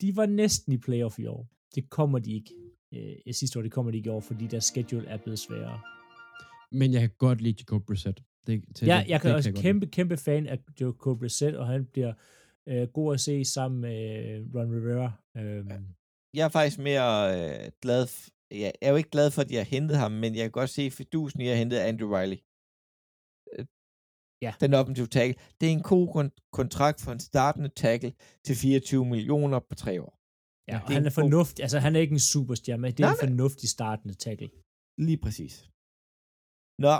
de 0.00 0.16
var 0.16 0.26
næsten 0.26 0.72
i 0.72 0.78
playoff 0.78 1.18
i 1.18 1.26
år. 1.26 1.48
Det 1.74 1.90
kommer 1.90 2.18
de 2.18 2.32
ikke. 2.34 2.54
Øh, 2.94 3.34
sidste 3.34 3.58
år, 3.58 3.62
det 3.62 3.72
kommer 3.72 3.90
de 3.90 3.98
ikke 3.98 4.08
i 4.08 4.10
år, 4.10 4.20
fordi 4.20 4.46
deres 4.46 4.64
schedule 4.64 5.06
er 5.06 5.16
blevet 5.16 5.38
sværere. 5.38 5.80
Men 6.72 6.92
jeg 6.92 7.00
kan 7.00 7.10
godt 7.18 7.40
lide 7.40 7.56
Jacob 7.58 7.86
Brissett. 7.86 8.22
Det, 8.48 8.64
til, 8.76 8.86
Ja, 8.86 8.98
det, 9.02 9.08
jeg 9.08 9.20
kan 9.20 9.28
det 9.28 9.36
også 9.36 9.50
godt 9.52 9.62
kæmpe, 9.62 9.86
kæmpe 9.86 10.16
fan 10.16 10.46
af 10.46 10.58
Jacob 10.80 11.18
Brissett, 11.18 11.56
og 11.56 11.66
han 11.66 11.86
bliver 11.86 12.12
øh, 12.68 12.88
god 12.88 13.14
at 13.14 13.20
se 13.20 13.44
sammen 13.44 13.80
med 13.80 13.98
øh, 14.28 14.54
Ron 14.54 14.72
Rivera. 14.76 15.12
Øhm, 15.36 15.68
ja. 15.70 15.78
Jeg 16.36 16.44
er 16.44 16.48
faktisk 16.48 16.78
mere 16.78 17.08
øh, 17.36 17.70
glad... 17.82 18.02
F- 18.08 18.28
jeg 18.50 18.72
er 18.82 18.90
jo 18.90 18.96
ikke 18.96 19.10
glad 19.10 19.30
for, 19.30 19.42
at 19.42 19.48
de 19.48 19.56
har 19.56 19.62
hentet 19.76 19.96
ham, 19.96 20.12
men 20.12 20.34
jeg 20.34 20.42
kan 20.44 20.50
godt 20.60 20.70
se 20.70 20.90
fidusen 20.90 21.40
i 21.40 21.44
at 21.44 21.48
have 21.50 21.58
hentet 21.58 21.78
Andrew 21.78 22.10
Riley. 22.16 22.38
Øh, 23.58 23.66
Ja. 24.42 24.52
Den 24.60 24.74
offensive 24.74 25.06
tackle. 25.06 25.36
Det 25.60 25.64
er 25.68 25.72
en 25.72 25.82
god 25.94 26.06
kon- 26.14 26.50
kontrakt 26.58 26.98
for 27.04 27.12
en 27.12 27.20
startende 27.20 27.68
tackle 27.68 28.12
til 28.46 28.54
24 28.56 29.04
millioner 29.14 29.58
på 29.68 29.74
tre 29.74 29.92
år. 30.06 30.12
Ja, 30.70 30.76
og 30.80 30.88
det 30.88 30.94
er 30.94 30.98
han 30.98 31.06
er 31.06 31.10
god- 31.10 31.14
fornuftig. 31.22 31.62
Altså, 31.62 31.78
han 31.78 31.96
er 31.96 32.00
ikke 32.00 32.12
en 32.20 32.26
superstjerne, 32.34 32.80
men 32.82 32.90
det 32.92 33.00
er 33.00 33.04
Nej, 33.06 33.12
en 33.14 33.28
fornuftig 33.28 33.68
startende 33.76 34.14
tackle. 34.14 34.50
Lige 35.06 35.20
præcis. 35.24 35.54
Nå, 36.84 36.94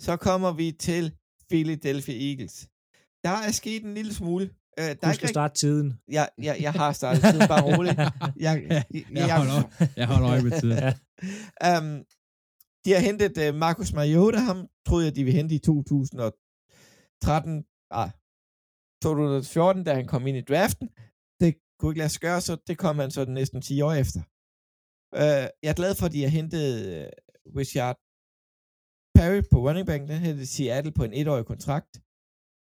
så 0.00 0.16
kommer 0.16 0.52
vi 0.52 0.72
til 0.72 1.16
Philadelphia 1.50 2.30
Eagles. 2.30 2.68
Der 3.24 3.30
er 3.30 3.50
sket 3.50 3.84
en 3.84 3.94
lille 3.94 4.14
smule. 4.14 4.50
Uh, 4.80 4.84
der 4.84 4.96
er 5.02 5.12
ikke 5.12 5.22
at 5.22 5.28
starte 5.28 5.54
tiden. 5.54 5.94
jeg, 6.08 6.28
jeg, 6.38 6.56
jeg 6.60 6.72
har 6.72 6.92
startet 6.92 7.22
tiden, 7.22 7.48
bare 7.48 7.76
roligt. 7.76 7.98
Jeg, 8.46 8.62
jeg, 8.68 8.84
Jeg 9.10 9.36
holder, 9.36 9.62
jeg 9.96 10.06
holder 10.06 10.30
øje 10.30 10.42
med 10.42 10.60
tiden. 10.60 10.94
Um, 11.68 12.04
de 12.84 12.92
har 12.92 13.00
hentet 13.00 13.48
uh, 13.48 13.54
Marcus 13.54 13.92
Mariota, 13.92 14.38
ham 14.38 14.68
troede 14.86 15.06
jeg, 15.06 15.16
de 15.16 15.24
ville 15.24 15.36
hente 15.36 15.54
i 15.54 15.58
2013, 15.58 17.64
ah, 17.90 18.10
2014, 19.02 19.84
da 19.84 19.94
han 19.94 20.06
kom 20.06 20.26
ind 20.26 20.36
i 20.36 20.40
draften. 20.40 20.88
Det 21.40 21.54
kunne 21.78 21.90
ikke 21.90 21.98
lade 21.98 22.08
sig 22.08 22.20
gøre, 22.20 22.40
så 22.40 22.56
det 22.66 22.78
kom 22.78 22.98
han 22.98 23.10
så 23.10 23.24
næsten 23.24 23.62
10 23.62 23.80
år 23.80 23.92
efter. 23.92 24.20
Uh, 25.16 25.46
jeg 25.62 25.70
er 25.70 25.80
glad 25.80 25.94
for, 25.94 26.06
at 26.06 26.12
de 26.12 26.22
har 26.22 26.28
hentet 26.28 26.86
uh, 26.86 26.92
Richard 27.56 27.96
Perry 29.14 29.42
på 29.50 29.68
running 29.68 29.86
back, 29.86 30.00
den 30.00 30.18
hedder 30.18 30.44
Seattle 30.44 30.92
på 30.92 31.04
en 31.04 31.12
etårig 31.12 31.46
kontrakt. 31.46 31.92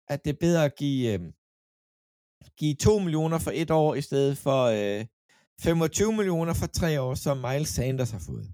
At 0.07 0.25
det 0.25 0.31
er 0.33 0.39
bedre 0.39 0.65
at 0.65 0.75
give, 0.75 1.19
uh, 1.19 1.25
give 2.57 2.75
2 2.75 2.99
millioner 2.99 3.39
for 3.39 3.51
et 3.53 3.71
år, 3.71 3.95
i 3.95 4.01
stedet 4.01 4.37
for 4.37 4.61
uh, 4.99 5.05
25 5.61 6.13
millioner 6.13 6.53
for 6.53 6.67
tre 6.67 7.01
år, 7.01 7.13
som 7.15 7.37
Miles 7.37 7.69
Sanders 7.69 8.11
har 8.11 8.23
fået. 8.27 8.47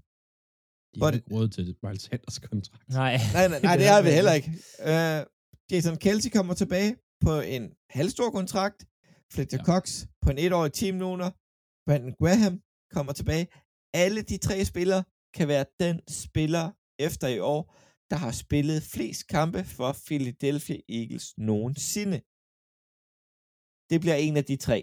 De 0.94 1.00
har 1.00 1.12
ikke 1.12 1.34
råd 1.34 1.48
til 1.48 1.76
Miles 1.82 2.02
Sanders 2.02 2.38
kontrakt. 2.38 2.88
Nej. 2.88 3.16
Nej, 3.32 3.48
nej, 3.48 3.60
nej 3.60 3.76
det 3.82 3.86
har 3.86 4.02
vi 4.02 4.10
heller 4.10 4.32
ikke. 4.32 4.50
Uh, 4.90 5.20
Jason 5.70 5.96
Kelsey 5.96 6.30
kommer 6.30 6.54
tilbage 6.54 6.96
på 7.20 7.40
en 7.40 7.72
halvstor 7.90 8.30
kontrakt. 8.30 8.86
Fletcher 9.32 9.58
ja. 9.58 9.64
Cox 9.64 10.06
på 10.22 10.30
en 10.30 10.38
etårig 10.38 10.72
10 10.72 10.90
millioner. 10.90 11.30
Brandon 11.86 12.14
Graham 12.20 12.60
kommer 12.94 13.12
tilbage. 13.12 13.46
Alle 13.94 14.22
de 14.22 14.36
tre 14.38 14.64
spillere 14.64 15.04
kan 15.34 15.48
være 15.48 15.64
den 15.80 16.00
spiller 16.08 16.70
efter 16.98 17.28
i 17.28 17.38
år, 17.38 17.76
der 18.10 18.18
har 18.24 18.32
spillet 18.42 18.78
flest 18.94 19.22
kampe 19.36 19.60
for 19.76 19.90
Philadelphia 20.06 20.80
Eagles 20.98 21.26
nogensinde. 21.50 22.18
Det 23.90 23.98
bliver 24.02 24.18
en 24.26 24.36
af 24.40 24.44
de 24.50 24.56
tre. 24.66 24.78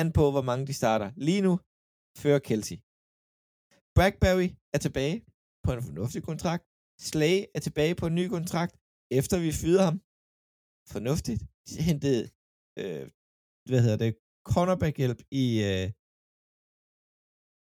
An 0.00 0.08
på, 0.18 0.24
hvor 0.34 0.44
mange 0.48 0.64
de 0.70 0.74
starter. 0.80 1.08
Lige 1.26 1.42
nu 1.46 1.54
fører 2.22 2.40
Kelsey. 2.48 2.78
Blackberry 3.96 4.48
er 4.74 4.80
tilbage 4.86 5.16
på 5.64 5.70
en 5.72 5.82
fornuftig 5.88 6.22
kontrakt. 6.30 6.64
Slay 7.10 7.36
er 7.56 7.60
tilbage 7.66 7.94
på 8.00 8.06
en 8.06 8.14
ny 8.20 8.26
kontrakt, 8.36 8.74
efter 9.18 9.36
vi 9.46 9.50
fyrede 9.62 9.84
ham. 9.88 9.96
Fornuftigt. 10.94 11.40
De 11.70 11.76
hentede, 11.88 12.22
øh, 12.80 13.04
hvad 13.68 13.80
hedder 13.84 14.00
det, 14.04 14.10
cornerback-hjælp 14.50 15.20
i 15.42 15.46
øh, 15.70 15.86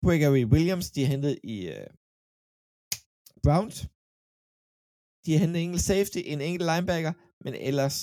Gregory 0.04 0.44
Williams, 0.52 0.86
de 0.96 1.10
hentede 1.12 1.36
i 1.54 1.56
øh, 1.74 1.88
Browns. 3.44 3.78
De 5.28 5.32
har 5.32 5.40
hentet 5.44 5.60
en 5.60 5.66
enkelt 5.68 5.82
safety, 5.82 6.20
en 6.24 6.40
enkelt 6.40 6.66
linebacker, 6.70 7.12
men 7.44 7.54
ellers 7.54 7.96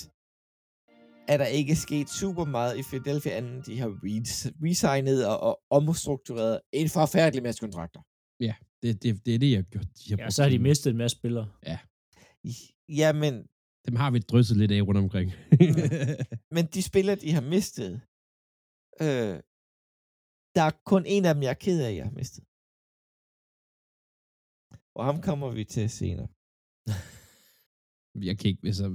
er 1.32 1.36
der 1.42 1.46
ikke 1.46 1.76
sket 1.76 2.08
super 2.20 2.44
meget 2.44 2.72
i 2.80 2.82
Philadelphia, 2.82 3.32
anden 3.38 3.62
de 3.66 3.78
har 3.82 3.88
re- 3.88 4.52
resignet 4.64 5.26
og, 5.30 5.40
og 5.48 5.54
omstruktureret 5.70 6.60
en 6.72 6.88
forfærdelig 6.88 7.42
masse 7.42 7.60
kontrakter. 7.60 8.00
Det, 8.82 9.02
det, 9.02 9.26
det 9.26 9.34
er 9.34 9.38
det, 9.38 9.50
jeg 9.50 9.58
har 9.58 9.70
gjort. 9.74 9.88
De 9.98 10.10
har 10.10 10.16
Ja, 10.16 10.30
så 10.30 10.42
har 10.42 10.50
de 10.50 10.58
mistet 10.58 10.90
en 10.90 10.96
masse 10.96 11.16
spillere. 11.18 11.46
Ja, 13.00 13.12
men 13.22 13.34
Dem 13.86 13.96
har 14.02 14.10
vi 14.10 14.18
drysset 14.18 14.56
lidt 14.56 14.72
af 14.72 14.82
rundt 14.88 15.00
omkring. 15.04 15.28
Men 16.56 16.64
de 16.74 16.82
spillere, 16.90 17.16
de 17.24 17.30
har 17.32 17.44
mistet, 17.54 17.92
øh, 19.04 19.34
der 20.56 20.62
er 20.70 20.74
kun 20.92 21.02
en 21.14 21.24
af 21.24 21.34
dem, 21.34 21.42
jeg 21.42 21.50
er 21.56 21.60
ked 21.66 21.78
af, 21.86 21.92
jeg 21.98 22.04
har 22.04 22.16
mistet. 22.20 22.42
Og 24.98 25.04
ham 25.08 25.18
kommer 25.28 25.48
vi 25.58 25.64
til 25.64 25.90
senere. 25.90 26.28
Jeg 28.28 28.38
kan 28.38 28.46
ikke, 28.50 28.62
altså, 28.70 28.86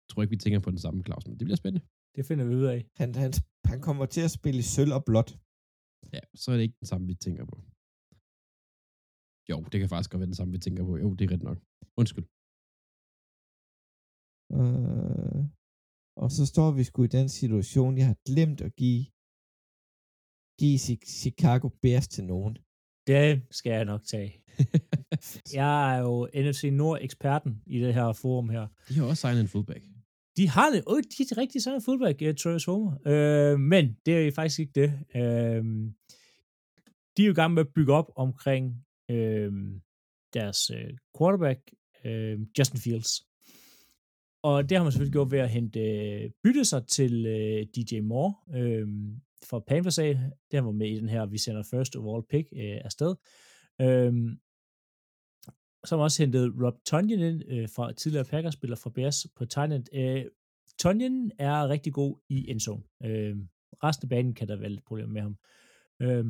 jeg 0.00 0.08
tror 0.10 0.22
ikke, 0.22 0.34
vi 0.36 0.42
tænker 0.44 0.60
på 0.60 0.70
den 0.70 0.78
samme, 0.84 1.04
Claus, 1.06 1.26
men 1.26 1.36
det 1.38 1.44
bliver 1.46 1.60
spændende. 1.62 1.86
Det 2.16 2.22
finder 2.28 2.44
vi 2.48 2.54
ud 2.60 2.66
af. 2.74 2.80
Han, 3.00 3.14
han, 3.22 3.30
han 3.70 3.80
kommer 3.86 4.06
til 4.06 4.22
at 4.28 4.34
spille 4.38 4.62
sølv 4.74 4.92
og 4.98 5.04
blåt. 5.08 5.30
Ja, 6.14 6.22
så 6.40 6.46
er 6.50 6.56
det 6.56 6.62
ikke 6.66 6.80
den 6.82 6.90
samme, 6.92 7.06
vi 7.12 7.14
tænker 7.26 7.44
på. 7.52 7.56
Jo, 9.50 9.56
det 9.70 9.76
kan 9.80 9.88
faktisk 9.92 10.10
godt 10.10 10.20
være 10.22 10.32
den 10.32 10.40
samme, 10.40 10.52
vi 10.56 10.58
tænker 10.66 10.82
på. 10.88 10.92
Jo, 11.04 11.08
det 11.16 11.22
er 11.24 11.30
rigtigt 11.34 11.50
nok. 11.50 11.60
Undskyld. 12.00 12.26
Øh, 14.58 15.40
og 16.22 16.28
så 16.36 16.42
står 16.52 16.68
vi 16.78 16.82
sgu 16.84 16.98
i 17.04 17.14
den 17.18 17.28
situation, 17.40 17.98
jeg 18.00 18.06
har 18.10 18.18
glemt 18.28 18.60
at 18.68 18.72
give, 18.82 19.02
give 20.60 20.78
Chi- 20.84 21.08
Chicago 21.22 21.66
Bears 21.82 22.08
til 22.14 22.24
nogen. 22.32 22.54
Det 23.10 23.26
skal 23.58 23.72
jeg 23.78 23.84
nok 23.92 24.02
tage. 24.12 24.30
Jeg 25.52 25.96
er 25.96 26.00
jo 26.00 26.28
NFC 26.34 26.64
Nord-eksperten 26.72 27.62
i 27.66 27.80
det 27.80 27.94
her 27.94 28.12
forum 28.12 28.48
her. 28.48 28.66
De 28.88 28.94
har 28.94 29.04
også 29.04 29.20
signet 29.20 29.40
en 29.40 29.48
fullback. 29.48 29.84
De 30.36 30.48
har 30.48 30.70
det. 30.70 30.84
Øh, 30.90 31.02
de 31.02 31.22
er 31.22 31.38
rigtig 31.38 31.74
en 31.74 31.82
fullback, 31.82 32.22
uh, 32.22 32.34
Travis 32.34 32.64
Homer. 32.64 32.92
Øh, 33.06 33.58
men 33.58 33.96
det 34.06 34.16
er 34.16 34.20
jo 34.20 34.32
faktisk 34.34 34.60
ikke 34.60 34.72
det. 34.74 34.92
Øh, 35.14 35.64
de 37.16 37.22
er 37.22 37.26
jo 37.26 37.32
i 37.32 37.34
gang 37.34 37.54
med 37.54 37.62
at 37.62 37.72
bygge 37.74 37.92
op 37.92 38.12
omkring 38.16 38.84
øh, 39.10 39.52
deres 40.34 40.70
øh, 40.70 40.90
quarterback, 41.18 41.60
øh, 42.04 42.38
Justin 42.58 42.80
Fields. 42.80 43.26
Og 44.42 44.68
det 44.68 44.76
har 44.76 44.84
man 44.84 44.92
selvfølgelig 44.92 45.12
gjort 45.12 45.30
ved 45.32 45.38
at 45.38 45.50
hente 45.50 45.80
øh, 45.80 46.30
bytte 46.42 46.64
sig 46.64 46.86
til 46.86 47.26
øh, 47.26 47.66
DJ 47.76 48.00
Moore 48.00 48.34
øh, 48.60 48.88
fra 49.48 49.60
Panthers 49.60 49.98
af. 49.98 50.14
Det 50.50 50.58
har 50.58 50.62
var 50.62 50.72
med 50.72 50.90
i 50.90 51.00
den 51.00 51.08
her, 51.08 51.26
vi 51.26 51.38
sender 51.38 51.62
first 51.70 51.96
overall 51.96 52.26
pick 52.30 52.48
øh, 52.52 52.78
afsted. 52.84 53.14
Øh, 53.80 54.12
som 55.84 56.00
også 56.00 56.22
hentede 56.22 56.52
Rob 56.64 56.74
Tonjen 56.86 57.20
ind 57.20 57.42
øh, 57.48 57.68
fra 57.68 57.92
tidligere 57.92 58.24
Packers-spiller 58.24 58.76
fra 58.76 58.90
Bears 58.90 59.26
på 59.36 59.46
Thailand. 59.46 59.94
Øh, 59.94 60.24
Tonjen 60.78 61.32
er 61.38 61.68
rigtig 61.68 61.92
god 61.92 62.16
i 62.28 62.50
endzone. 62.50 62.82
Øh, 63.04 63.36
resten 63.84 64.04
af 64.06 64.08
banen 64.08 64.34
kan 64.34 64.48
der 64.48 64.56
være 64.56 64.70
lidt 64.70 64.84
problemer 64.84 65.12
med 65.12 65.22
ham. 65.22 65.36
Øh, 66.02 66.24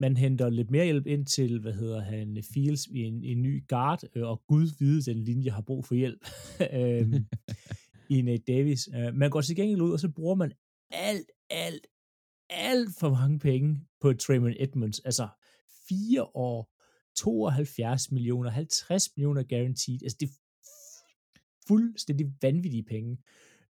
man 0.00 0.16
henter 0.16 0.50
lidt 0.50 0.70
mere 0.70 0.84
hjælp 0.84 1.06
ind 1.06 1.26
til, 1.26 1.60
hvad 1.60 1.72
hedder 1.72 2.00
han, 2.00 2.42
Fields 2.54 2.86
i 2.86 2.98
en, 2.98 3.24
en 3.24 3.42
ny 3.42 3.68
guard, 3.68 4.02
øh, 4.14 4.28
og 4.28 4.42
Gud 4.46 4.68
vide, 4.78 5.02
den 5.02 5.24
linje 5.24 5.50
har 5.50 5.62
brug 5.62 5.84
for 5.84 5.94
hjælp 5.94 6.26
øh, 6.72 7.20
i 8.10 8.22
Nate 8.22 8.42
Davis. 8.46 8.88
Øh, 8.94 9.14
man 9.14 9.30
går 9.30 9.40
til 9.40 9.56
gengæld 9.56 9.80
ud, 9.80 9.92
og 9.92 10.00
så 10.00 10.08
bruger 10.08 10.34
man 10.34 10.52
alt, 10.90 11.30
alt, 11.50 11.86
alt 12.50 12.88
for 13.00 13.10
mange 13.10 13.38
penge 13.38 13.80
på 14.00 14.12
Traymond 14.12 14.54
Edmonds. 14.58 14.98
Altså 14.98 15.28
fire 15.88 16.22
år, 16.34 16.75
72 17.16 18.12
millioner, 18.12 18.50
50 18.50 19.16
millioner 19.16 19.42
guaranteed. 19.42 20.02
Altså 20.02 20.16
det 20.20 20.26
er 20.28 20.34
fuldstændig 21.68 22.26
vanvittige 22.42 22.82
penge, 22.84 23.18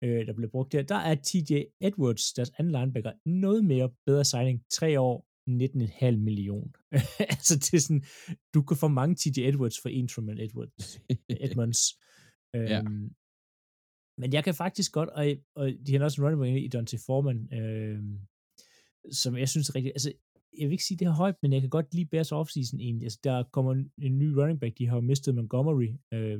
øh, 0.03 0.27
der 0.27 0.33
bliver 0.33 0.49
brugt 0.49 0.71
der. 0.71 0.81
Der 0.81 0.95
er 0.95 1.15
TJ 1.15 1.53
Edwards, 1.81 2.33
deres 2.33 2.51
anden 2.57 2.71
linebacker, 2.71 3.11
noget 3.25 3.65
mere 3.65 3.89
bedre 4.05 4.25
signing. 4.25 4.63
Tre 4.71 4.99
år, 4.99 5.27
19,5 5.49 6.17
million. 6.17 6.73
altså 7.35 7.55
det 7.55 7.73
er 7.73 7.79
sådan, 7.79 8.03
du 8.53 8.61
kan 8.61 8.77
få 8.77 8.87
mange 8.87 9.15
TJ 9.15 9.39
Edwards 9.39 9.81
for 9.81 9.89
en 9.89 10.07
Truman 10.07 10.39
Edwards. 10.39 11.01
Edmonds. 11.45 11.81
Ja. 12.53 12.79
Øhm, 12.79 13.15
men 14.17 14.33
jeg 14.33 14.43
kan 14.43 14.55
faktisk 14.55 14.91
godt, 14.91 15.09
og, 15.09 15.25
og 15.55 15.71
de 15.85 15.95
har 15.95 16.03
også 16.03 16.21
en 16.21 16.25
running 16.25 16.41
back 16.41 16.65
i 16.65 16.67
Dante 16.67 16.97
Foreman, 17.05 17.53
øhm, 17.53 18.19
som 19.11 19.37
jeg 19.37 19.49
synes 19.49 19.69
er 19.69 19.75
rigtig, 19.75 19.91
altså 19.95 20.13
jeg 20.59 20.67
vil 20.67 20.71
ikke 20.71 20.85
sige, 20.85 20.97
det 20.97 21.05
er 21.05 21.11
højt, 21.11 21.35
men 21.41 21.53
jeg 21.53 21.61
kan 21.61 21.69
godt 21.69 21.93
lide 21.93 22.05
Bears 22.05 22.31
offseason 22.31 22.79
egentlig. 22.79 23.05
Altså, 23.05 23.19
der 23.23 23.43
kommer 23.43 23.71
en, 23.71 23.91
en 24.01 24.19
ny 24.19 24.27
running 24.27 24.59
back, 24.59 24.77
de 24.77 24.87
har 24.87 24.95
jo 24.95 25.01
mistet 25.01 25.35
Montgomery, 25.35 25.89
øh, 26.13 26.39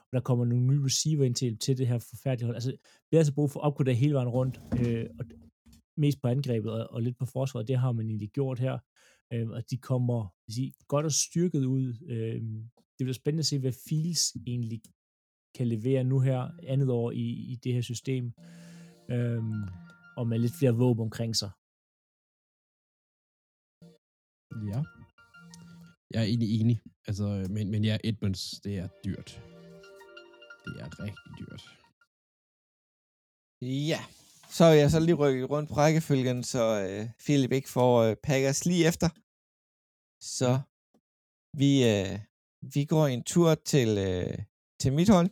og 0.00 0.12
der 0.12 0.20
kommer 0.20 0.44
nogle 0.44 0.66
nye 0.66 0.84
receiver 0.84 1.24
ind 1.24 1.34
til, 1.34 1.58
til 1.58 1.78
det 1.78 1.86
her 1.86 1.98
forfærdelige 1.98 2.46
hold. 2.46 2.56
Altså, 2.56 2.76
Bears 3.10 3.26
har 3.26 3.34
brug 3.34 3.50
for 3.50 3.60
at 3.60 3.64
opgradere 3.64 3.94
hele 3.94 4.14
vejen 4.14 4.28
rundt, 4.28 4.60
øh, 4.80 5.06
og 5.18 5.24
mest 5.96 6.22
på 6.22 6.28
angrebet 6.28 6.72
og, 6.72 6.90
og 6.90 7.02
lidt 7.02 7.18
på 7.18 7.26
forsvaret, 7.26 7.68
det 7.68 7.78
har 7.78 7.92
man 7.92 8.06
egentlig 8.06 8.30
gjort 8.30 8.58
her. 8.58 8.78
Øh, 9.32 9.48
og 9.48 9.70
de 9.70 9.76
kommer 9.76 10.34
vil 10.46 10.54
sige, 10.54 10.72
godt 10.88 11.06
og 11.06 11.12
styrket 11.12 11.64
ud. 11.64 11.94
Øh, 12.08 12.42
det 12.98 13.04
bliver 13.04 13.12
spændende 13.12 13.40
at 13.40 13.46
se, 13.46 13.58
hvad 13.58 13.72
Fields 13.88 14.32
egentlig 14.46 14.80
kan 15.56 15.66
levere 15.66 16.04
nu 16.04 16.20
her 16.20 16.50
andet 16.62 16.90
år 16.90 17.10
i, 17.10 17.26
i 17.52 17.58
det 17.64 17.74
her 17.74 17.80
system. 17.80 18.32
Øh, 19.10 19.42
og 20.16 20.28
med 20.28 20.38
lidt 20.38 20.52
flere 20.58 20.74
våben 20.74 21.02
omkring 21.02 21.36
sig. 21.36 21.50
Ja. 24.66 24.82
Jeg 26.10 26.20
er 26.20 26.26
egentlig 26.26 26.60
enig. 26.60 26.80
Altså, 27.06 27.24
øh, 27.24 27.50
men, 27.50 27.70
men 27.70 27.84
ja, 27.84 27.98
Edmonds, 28.04 28.60
det 28.64 28.78
er 28.78 28.88
dyrt. 29.04 29.42
Det 30.64 30.80
er 30.80 31.00
rigtig 31.02 31.32
dyrt. 31.38 31.62
Ja, 33.62 34.00
så 34.50 34.64
er 34.64 34.72
jeg 34.72 34.90
så 34.90 35.00
lige 35.00 35.14
rykket 35.14 35.50
rundt 35.50 35.68
på 35.68 35.74
rækkefølgen, 35.74 36.44
så 36.44 36.64
øh, 36.88 37.10
Philip 37.24 37.52
ikke 37.52 37.68
får 37.68 38.02
øh, 38.02 38.16
Packers 38.16 38.64
lige 38.64 38.86
efter. 38.86 39.08
Så 40.20 40.60
vi, 41.60 41.72
øh, 41.92 42.18
vi 42.74 42.84
går 42.84 43.06
en 43.06 43.22
tur 43.24 43.54
til, 43.54 43.88
øh, 43.98 44.38
til 44.80 44.92
mit 44.92 45.08
hold 45.08 45.30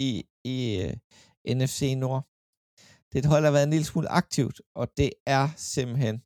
i, 0.00 0.24
i 0.44 0.82
øh, 0.82 0.96
NFC 1.56 1.94
Nord. 1.96 2.22
Det 3.08 3.18
er 3.18 3.22
et 3.22 3.32
hold, 3.32 3.42
der 3.42 3.50
har 3.50 3.52
været 3.52 3.64
en 3.64 3.70
lille 3.70 3.84
smule 3.84 4.08
aktivt, 4.08 4.60
og 4.74 4.96
det 4.96 5.10
er 5.26 5.48
simpelthen 5.56 6.22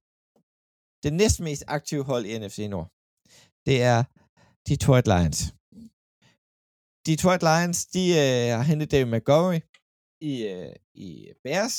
det 1.05 1.13
næstmest 1.13 1.65
aktive 1.67 2.05
hold 2.05 2.25
i 2.27 2.39
NFC 2.39 2.59
Nord. 2.71 2.89
Det 3.67 3.83
er 3.83 4.05
Detroit 4.69 5.07
Lions. 5.07 5.39
Detroit 7.07 7.43
Lions, 7.43 7.87
de 7.87 8.03
øh, 8.23 8.57
har 8.59 8.63
hentet 8.63 8.91
David 8.91 9.11
Montgomery 9.11 9.61
i, 10.21 10.35
øh, 10.43 10.73
i 10.95 11.33
Bears. 11.45 11.77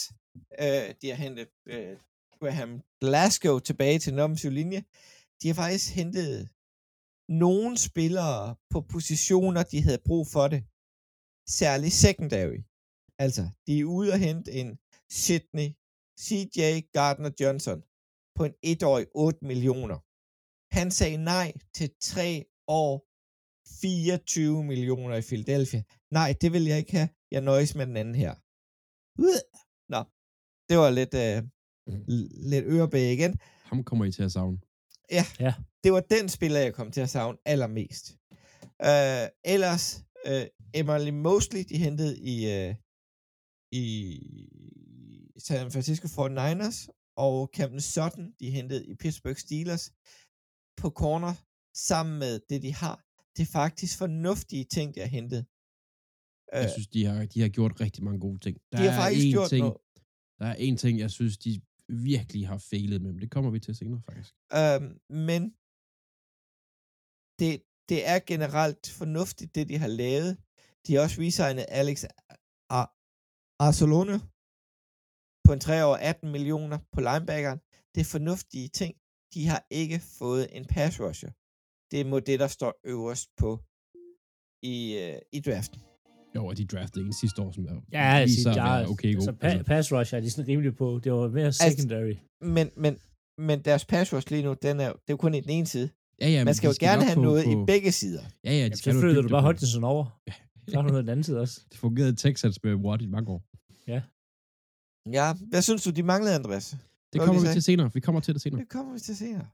Øh, 0.60 0.88
de 1.02 1.10
har 1.10 1.16
hentet 1.16 1.48
øh, 1.66 1.98
Graham 2.40 2.82
Glasgow 3.02 3.60
tilbage 3.60 4.00
til 4.00 4.12
den 4.12 4.20
offensive 4.20 4.54
linje. 4.54 4.84
De 5.42 5.48
har 5.48 5.56
faktisk 5.56 5.96
hentet 5.96 6.50
nogle 7.30 7.78
spillere 7.78 8.56
på 8.70 8.82
positioner, 8.82 9.64
de 9.64 9.82
havde 9.82 10.06
brug 10.06 10.28
for 10.28 10.48
det. 10.48 10.64
Særligt 11.50 11.94
secondary. 11.94 12.60
Altså, 13.20 13.50
de 13.68 13.80
er 13.80 13.84
ude 13.84 14.12
og 14.12 14.20
hente 14.20 14.52
en 14.52 14.80
Sydney 15.10 15.70
CJ 16.20 16.60
Gardner 16.94 17.32
Johnson 17.40 17.84
på 18.36 18.44
en 18.46 18.54
etårig 18.64 19.06
8 19.16 19.40
millioner. 19.46 19.98
Han 20.76 20.92
sagde 20.92 21.18
nej 21.18 21.54
til 21.74 21.90
3 22.02 22.46
år 22.68 23.06
24 23.82 24.64
millioner 24.64 25.16
i 25.16 25.22
Philadelphia. 25.22 25.84
Nej, 26.12 26.36
det 26.42 26.54
vil 26.54 26.64
jeg 26.66 26.78
ikke 26.78 26.92
have. 26.92 27.10
Jeg 27.32 27.42
nøjes 27.42 27.76
med 27.76 27.86
den 27.88 27.98
anden 27.98 28.16
her. 28.16 28.34
Nå, 29.94 30.04
det 30.70 30.78
var 30.78 30.90
lidt, 30.90 31.14
øh, 31.14 31.44
lidt 32.52 32.66
ørebæg 32.66 33.14
igen. 33.14 33.40
Ham 33.64 33.84
kommer 33.84 34.06
I 34.06 34.12
til 34.12 34.24
at 34.24 34.32
savne. 34.32 34.60
Ja, 35.12 35.26
Ja. 35.40 35.54
det 35.84 35.94
var 35.94 36.00
den 36.00 36.30
spiller, 36.30 36.60
jeg 36.60 36.74
kom 36.74 36.92
til 36.92 37.02
at 37.02 37.10
savne 37.10 37.38
allermest. 37.46 38.18
Uh, 38.86 39.28
ellers, 39.54 40.04
uh, 40.30 40.44
Emily 40.74 41.10
Mosley, 41.10 41.64
de 41.70 41.78
hentede 41.78 42.20
i, 42.20 42.36
uh, 42.70 42.76
i 43.72 43.86
San 45.38 45.72
Francisco 45.72 46.08
49ers, 46.08 46.88
og 47.18 47.50
Camden 47.58 47.82
Sutton, 47.82 48.26
de 48.40 48.52
hentede 48.58 48.86
i 48.92 48.94
Pittsburgh 48.96 49.38
Steelers 49.46 49.86
på 50.82 50.88
corner, 51.02 51.34
sammen 51.90 52.20
med 52.20 52.34
det, 52.50 52.62
de 52.62 52.74
har. 52.74 52.98
Det 53.36 53.42
er 53.48 53.52
faktisk 53.62 53.98
fornuftige 53.98 54.66
ting, 54.76 54.96
de 54.96 55.00
har 55.00 55.08
hentet. 55.08 55.42
Jeg 56.54 56.70
synes, 56.76 56.88
de 56.88 57.06
har, 57.06 57.26
de 57.34 57.42
har 57.42 57.50
gjort 57.50 57.82
rigtig 57.82 58.04
mange 58.04 58.20
gode 58.20 58.40
ting. 58.40 58.56
Der 58.72 58.78
de 58.78 58.84
har 58.84 58.92
er 58.92 58.98
faktisk 59.02 59.26
én 59.28 59.32
gjort 59.32 59.50
ting, 59.50 59.64
noget. 59.66 59.78
Der 60.40 60.46
er 60.46 60.58
en 60.68 60.78
ting, 60.78 60.94
jeg 61.00 61.12
synes, 61.12 61.38
de 61.38 61.62
virkelig 61.90 62.48
har 62.48 62.58
fejlet 62.58 63.02
med, 63.02 63.12
men 63.14 63.22
det 63.22 63.32
kommer 63.32 63.52
vi 63.52 63.60
til 63.60 63.76
senere, 63.76 64.02
faktisk. 64.10 64.32
Øhm, 64.60 64.90
men 65.28 65.42
det, 67.40 67.52
det 67.90 68.00
er 68.14 68.20
generelt 68.32 68.84
fornuftigt, 69.00 69.56
det 69.56 69.70
de 69.70 69.78
har 69.78 69.92
lavet. 70.04 70.32
De 70.88 70.94
har 70.94 71.02
også 71.06 71.18
resignet 71.22 71.66
Alex 71.80 72.04
Ar- 72.80 72.94
Arcelone 73.66 74.16
på 75.46 75.54
en 75.54 75.60
3 75.60 75.86
år 75.86 75.96
18 75.96 76.32
millioner 76.32 76.78
på 76.94 77.00
linebackeren. 77.02 77.60
Det 77.96 78.02
er 78.02 78.06
fornuftige 78.06 78.68
ting. 78.68 78.96
De 79.34 79.48
har 79.48 79.66
ikke 79.72 80.00
fået 80.20 80.48
en 80.58 80.66
pass 80.66 81.00
rusher. 81.02 81.30
Det 81.92 82.06
må 82.06 82.20
det, 82.20 82.40
der 82.40 82.48
står 82.48 82.74
øverst 82.86 83.30
på 83.38 83.60
i, 84.64 84.98
øh, 85.04 85.18
i 85.34 85.40
draften. 85.40 85.80
Jo, 86.36 86.46
og 86.46 86.58
de 86.58 86.66
draftede 86.66 87.06
en 87.06 87.14
sidste 87.14 87.42
år, 87.42 87.52
som 87.52 87.66
er, 87.66 87.82
Ja, 87.92 88.14
altså, 88.18 88.50
at 88.50 88.56
være 88.56 88.88
okay 88.90 89.14
god. 89.16 89.28
altså, 89.28 89.32
pa- 89.60 89.64
pass 89.64 89.92
rush 89.94 90.16
er 90.16 90.20
de 90.20 90.30
sådan 90.30 90.48
rimelig 90.48 90.76
på. 90.76 91.00
Det 91.04 91.12
var 91.14 91.28
mere 91.30 91.52
secondary. 91.54 92.14
Men, 92.42 92.70
men, 92.78 92.98
men 93.38 93.60
deres 93.62 93.86
pass 93.86 94.14
rush 94.14 94.32
lige 94.32 94.44
nu, 94.44 94.56
den 94.62 94.80
er, 94.80 94.88
det 94.90 94.96
er 94.98 95.02
jo 95.10 95.18
kun 95.18 95.34
i 95.34 95.42
den 95.42 95.50
ene 95.50 95.66
side. 95.68 95.90
ja, 96.22 96.30
ja, 96.30 96.44
Man 96.44 96.54
skal 96.54 96.68
jo 96.68 96.74
gerne 96.80 96.98
nok 97.00 97.06
have 97.06 97.14
få- 97.16 97.22
noget 97.22 97.44
i 97.44 97.54
få- 97.54 97.66
begge 97.66 97.92
sider. 97.92 98.22
Ja, 98.44 98.50
ja, 98.50 98.56
de 98.56 98.62
Jamen, 98.62 98.78
skal 98.78 98.94
så 98.94 99.00
flytter 99.00 99.22
du 99.22 99.30
bare 99.30 99.42
på. 99.42 99.46
Hodgson 99.46 99.84
over. 99.84 100.22
Så 100.68 100.76
har 100.76 100.82
du 100.82 100.88
noget 100.88 101.04
den 101.04 101.10
anden 101.10 101.24
side 101.24 101.40
også. 101.40 101.62
Det 101.72 101.80
fungerede 101.80 102.12
i 102.14 102.16
Texans 102.16 102.64
med 102.64 102.74
Watt 102.76 103.02
i 103.02 103.06
mange 103.06 103.30
år. 103.32 103.44
Ja, 103.88 104.02
hvad 105.50 105.62
synes 105.62 105.84
du, 105.84 105.90
de 105.90 106.04
manglede, 106.04 106.36
Andreas? 106.36 106.76
Det 107.14 107.22
kommer 107.22 107.42
vi 107.42 107.48
I 107.50 107.54
til 107.54 107.64
senere. 107.64 107.94
Vi 107.94 108.00
kommer 108.00 108.22
til 108.22 108.34
det 108.34 108.42
senere. 108.42 108.62
Det 108.62 108.70
kommer 108.70 108.94
vi 108.94 109.00
til 109.00 109.18
senere. 109.18 109.48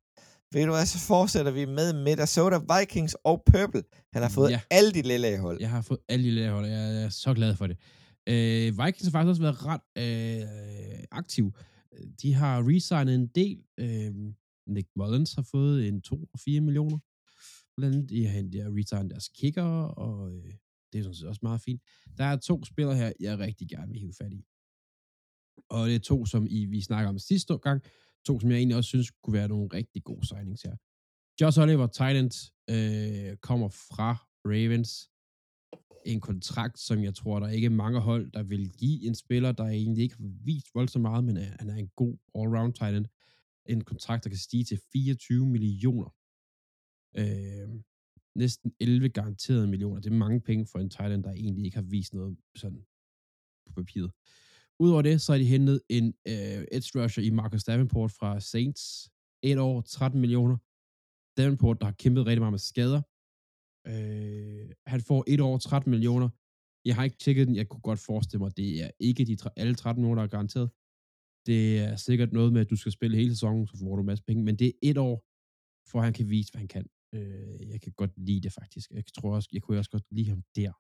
Ved 0.54 0.66
du 0.66 0.72
hvad, 0.72 0.86
så 0.86 1.00
fortsætter 1.00 1.52
vi 1.52 1.66
med 1.66 1.94
Minnesota 1.94 2.60
Vikings 2.80 3.14
og 3.24 3.44
Purple. 3.46 3.84
Han 4.14 4.22
har 4.22 4.30
fået 4.30 4.50
Ja. 4.50 4.54
ja. 4.72 4.78
alle 4.78 4.92
de 4.92 5.02
lille 5.02 5.38
hold. 5.40 5.58
Jeg 5.60 5.70
har 5.70 5.82
fået 5.82 6.00
alle 6.10 6.26
de 6.26 6.32
lærerhold, 6.32 6.66
og 6.66 6.72
jeg 6.72 7.04
er 7.04 7.10
så 7.10 7.34
glad 7.34 7.56
for 7.56 7.68
det. 7.68 7.78
Øh, 8.30 8.78
Vikings 8.86 9.04
har 9.04 9.12
faktisk 9.12 9.30
også 9.30 9.42
været 9.42 9.66
ret 9.66 9.82
øh, 9.98 11.04
aktiv. 11.12 11.54
De 12.22 12.34
har 12.34 12.64
resignet 12.68 13.16
en 13.16 13.28
del. 13.28 13.64
Øh, 13.78 14.12
Nick 14.68 14.88
Mullins 14.96 15.34
har 15.34 15.42
fået 15.52 15.88
en 15.88 16.02
2 16.02 16.16
og 16.34 16.40
4 16.40 16.62
millioner. 16.62 16.98
Blandt 17.78 17.96
andet, 17.96 18.10
de 18.10 18.28
har, 18.28 18.42
de 18.42 18.60
har 18.60 18.70
resignet 18.78 19.12
deres 19.12 19.30
kicker, 19.30 19.64
og 19.84 20.32
øh, 20.34 20.44
det 20.94 21.00
er 21.00 21.04
sådan 21.04 21.16
set 21.16 21.28
også 21.28 21.40
meget 21.44 21.62
fint. 21.62 21.82
Der 22.18 22.24
er 22.26 22.36
to 22.36 22.66
spillere 22.66 22.96
her, 22.96 23.12
jeg 23.20 23.40
rigtig 23.40 23.70
gerne 23.70 23.92
vil 23.92 24.00
hive 24.00 24.14
fat 24.22 24.34
i. 24.34 24.46
Og 25.72 25.88
det 25.88 25.96
er 25.96 26.00
to, 26.00 26.26
som 26.26 26.48
I, 26.50 26.66
vi 26.66 26.82
snakker 26.82 27.10
om 27.10 27.20
sidste 27.20 27.58
gang. 27.58 27.84
To, 28.26 28.40
som 28.40 28.50
jeg 28.52 28.58
egentlig 28.58 28.78
også 28.78 28.88
synes 28.88 29.12
kunne 29.12 29.34
være 29.34 29.48
nogle 29.48 29.70
rigtig 29.74 30.04
gode 30.04 30.28
signings 30.28 30.62
her. 30.62 30.76
Josh 31.42 31.60
Oliver, 31.60 31.88
Titans, 31.88 32.54
øh, 32.70 33.38
kommer 33.38 33.70
fra 33.70 34.10
Ravens. 34.46 35.10
En 36.06 36.22
kontrakt, 36.22 36.80
som 36.80 37.04
jeg 37.04 37.16
tror, 37.16 37.40
der 37.40 37.48
er 37.48 37.52
ikke 37.52 37.70
mange 37.70 38.00
hold, 38.00 38.32
der 38.32 38.44
vil 38.44 38.72
give 38.72 39.08
en 39.08 39.16
spiller, 39.16 39.52
der 39.52 39.66
egentlig 39.66 40.04
ikke 40.04 40.16
har 40.16 40.32
vist 40.46 40.68
voldsomt 40.76 41.02
meget, 41.02 41.24
men 41.24 41.38
er, 41.38 41.56
han 41.60 41.70
er 41.70 41.76
en 41.76 41.92
god 41.96 42.18
all-round 42.38 42.74
tight 42.74 42.98
end. 42.98 43.06
En 43.66 43.84
kontrakt, 43.84 44.24
der 44.24 44.30
kan 44.30 44.40
stige 44.40 44.64
til 44.64 44.80
24 44.94 45.46
millioner. 45.46 46.16
Øh, 47.18 47.70
næsten 48.36 48.74
11 48.80 49.10
garanterede 49.10 49.68
millioner. 49.68 50.02
Det 50.02 50.12
er 50.12 50.16
mange 50.16 50.42
penge 50.42 50.68
for 50.72 50.80
en 50.80 50.90
tight 50.90 51.24
der 51.24 51.32
egentlig 51.32 51.66
ikke 51.66 51.78
har 51.78 51.84
vist 51.90 52.14
noget 52.14 52.38
sådan 52.56 52.86
på 53.66 53.74
papiret. 53.74 54.12
Udover 54.84 55.02
det, 55.02 55.22
så 55.22 55.32
har 55.32 55.40
de 55.40 55.54
hentet 55.56 55.82
en 55.90 56.08
øh, 56.32 56.62
edge 56.76 56.92
rusher 56.96 57.24
i 57.24 57.30
Marcus 57.30 57.64
Davenport 57.64 58.12
fra 58.20 58.40
Saints. 58.40 59.10
Et 59.44 59.60
år, 59.60 59.82
13 59.82 60.22
millioner. 60.24 60.58
Davenport, 61.38 61.78
der 61.80 61.86
har 61.86 61.98
kæmpet 62.04 62.26
rigtig 62.26 62.42
meget 62.42 62.58
med 62.58 62.66
skader. 62.72 63.02
Øh, 63.92 64.66
han 64.94 65.02
får 65.10 65.22
et 65.34 65.42
år, 65.48 65.58
13 65.58 65.92
millioner. 65.92 66.30
Jeg 66.88 66.96
har 66.96 67.04
ikke 67.04 67.18
tjekket 67.24 67.48
den. 67.48 67.56
Jeg 67.56 67.68
kunne 67.70 67.86
godt 67.90 68.00
forestille 68.00 68.40
mig, 68.40 68.48
at 68.52 68.58
det 68.58 68.70
er 68.84 68.92
ikke 69.00 69.26
de 69.26 69.36
alle 69.62 69.76
13 69.76 70.02
millioner, 70.02 70.22
der 70.22 70.28
er 70.28 70.36
garanteret. 70.36 70.70
Det 71.50 71.62
er 71.80 71.96
sikkert 71.96 72.32
noget 72.34 72.54
med, 72.54 72.62
at 72.62 72.70
du 72.70 72.76
skal 72.76 72.92
spille 72.92 73.18
hele 73.18 73.34
sæsonen, 73.36 73.68
så 73.68 73.78
får 73.78 73.96
du 73.96 74.02
en 74.02 74.12
masse 74.12 74.24
penge. 74.28 74.44
Men 74.44 74.56
det 74.56 74.68
er 74.68 74.78
et 74.90 74.98
år, 74.98 75.16
for 75.90 75.98
han 76.02 76.14
kan 76.14 76.30
vise, 76.30 76.52
hvad 76.52 76.60
han 76.60 76.68
kan. 76.76 76.86
Øh, 77.16 77.70
jeg 77.74 77.82
kan 77.82 77.94
godt 78.02 78.14
lide 78.28 78.42
det 78.42 78.54
faktisk. 78.54 78.92
Jeg 78.92 79.04
tror 79.18 79.36
også, 79.36 79.50
jeg 79.54 79.62
kunne 79.62 79.78
også 79.78 79.92
godt 79.92 80.08
lide 80.12 80.30
ham 80.30 80.44
der. 80.56 80.72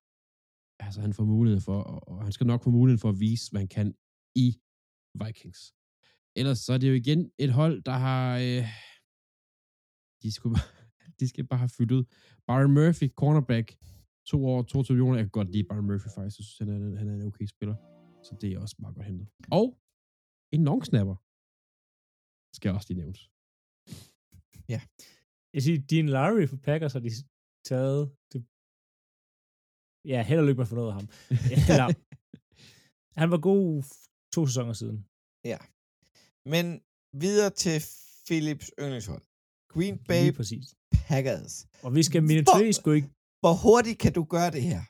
Altså, 0.85 0.99
han 1.01 1.13
får 1.13 1.25
mulighed 1.25 1.61
for, 1.67 1.77
og, 1.83 2.23
han 2.23 2.31
skal 2.31 2.47
nok 2.47 2.63
få 2.63 2.69
mulighed 2.69 2.99
for 3.03 3.09
at 3.09 3.19
vise, 3.19 3.51
hvad 3.51 3.61
han 3.61 3.67
kan 3.77 3.87
i 4.35 4.47
Vikings. 5.21 5.61
Ellers 6.39 6.59
så 6.65 6.73
er 6.73 6.77
det 6.77 6.89
jo 6.89 6.93
igen 6.93 7.31
et 7.37 7.53
hold, 7.59 7.81
der 7.89 7.97
har... 8.05 8.23
Øh, 8.45 8.65
de, 10.23 10.31
skulle 10.31 10.53
bare, 10.57 10.69
de 11.19 11.27
skal 11.27 11.47
bare 11.47 11.59
have 11.59 11.75
fyldt 11.77 11.91
ud. 11.91 12.03
Byron 12.47 12.73
Murphy, 12.79 13.07
cornerback, 13.21 13.67
to 14.25 14.37
år, 14.45 14.63
22 14.63 14.95
millioner. 14.95 15.17
Jeg 15.17 15.25
kan 15.25 15.37
godt 15.39 15.51
lide 15.51 15.67
Byron 15.69 15.85
Murphy 15.85 16.09
faktisk. 16.15 16.37
Jeg 16.39 16.45
synes, 16.45 16.57
han 16.57 16.69
er, 16.69 16.97
han 16.99 17.07
er 17.09 17.13
en 17.13 17.21
okay 17.21 17.45
spiller. 17.45 17.75
Så 18.25 18.31
det 18.41 18.53
er 18.53 18.59
også 18.59 18.75
meget 18.79 18.95
godt 18.95 19.07
hentet. 19.07 19.27
Og 19.51 19.67
en 20.55 20.63
long 20.63 20.85
snapper. 20.85 21.15
Skal 22.57 22.71
også 22.71 22.87
lige 22.89 23.01
nævnes. 23.01 23.21
Ja. 24.73 24.81
Jeg 25.53 25.61
siger, 25.63 25.77
Dean 25.89 26.09
Lowry 26.15 26.45
for 26.51 26.57
Packers 26.67 26.93
har 26.93 26.99
de 26.99 27.11
taget. 27.69 28.01
Det... 28.31 28.39
Ja, 30.05 30.23
held 30.23 30.39
og 30.39 30.45
lykke 30.45 30.59
med 30.59 30.65
at 30.65 30.69
få 30.69 30.75
noget 30.75 30.89
af 30.89 30.93
ham. 30.93 31.07
Eller, 31.69 31.93
han 33.19 33.31
var 33.31 33.37
god 33.37 33.83
to 34.33 34.47
sæsoner 34.47 34.73
siden. 34.73 35.05
Ja. 35.45 35.57
Men 36.45 36.81
videre 37.13 37.49
til 37.49 37.83
Philips 38.27 38.71
yndlingshold. 38.79 39.21
Green 39.73 39.97
Bay 40.07 40.21
Lige 40.21 40.33
præcis. 40.33 40.65
Packers. 41.07 41.67
Og 41.83 41.95
vi 41.95 42.03
skal 42.03 42.23
minutøse 42.23 42.73
sgu 42.73 42.91
ikke. 42.91 43.09
Hvor 43.39 43.53
hurtigt 43.53 43.99
kan 43.99 44.13
du 44.13 44.23
gøre 44.23 44.51
det 44.51 44.61
her? 44.61 44.81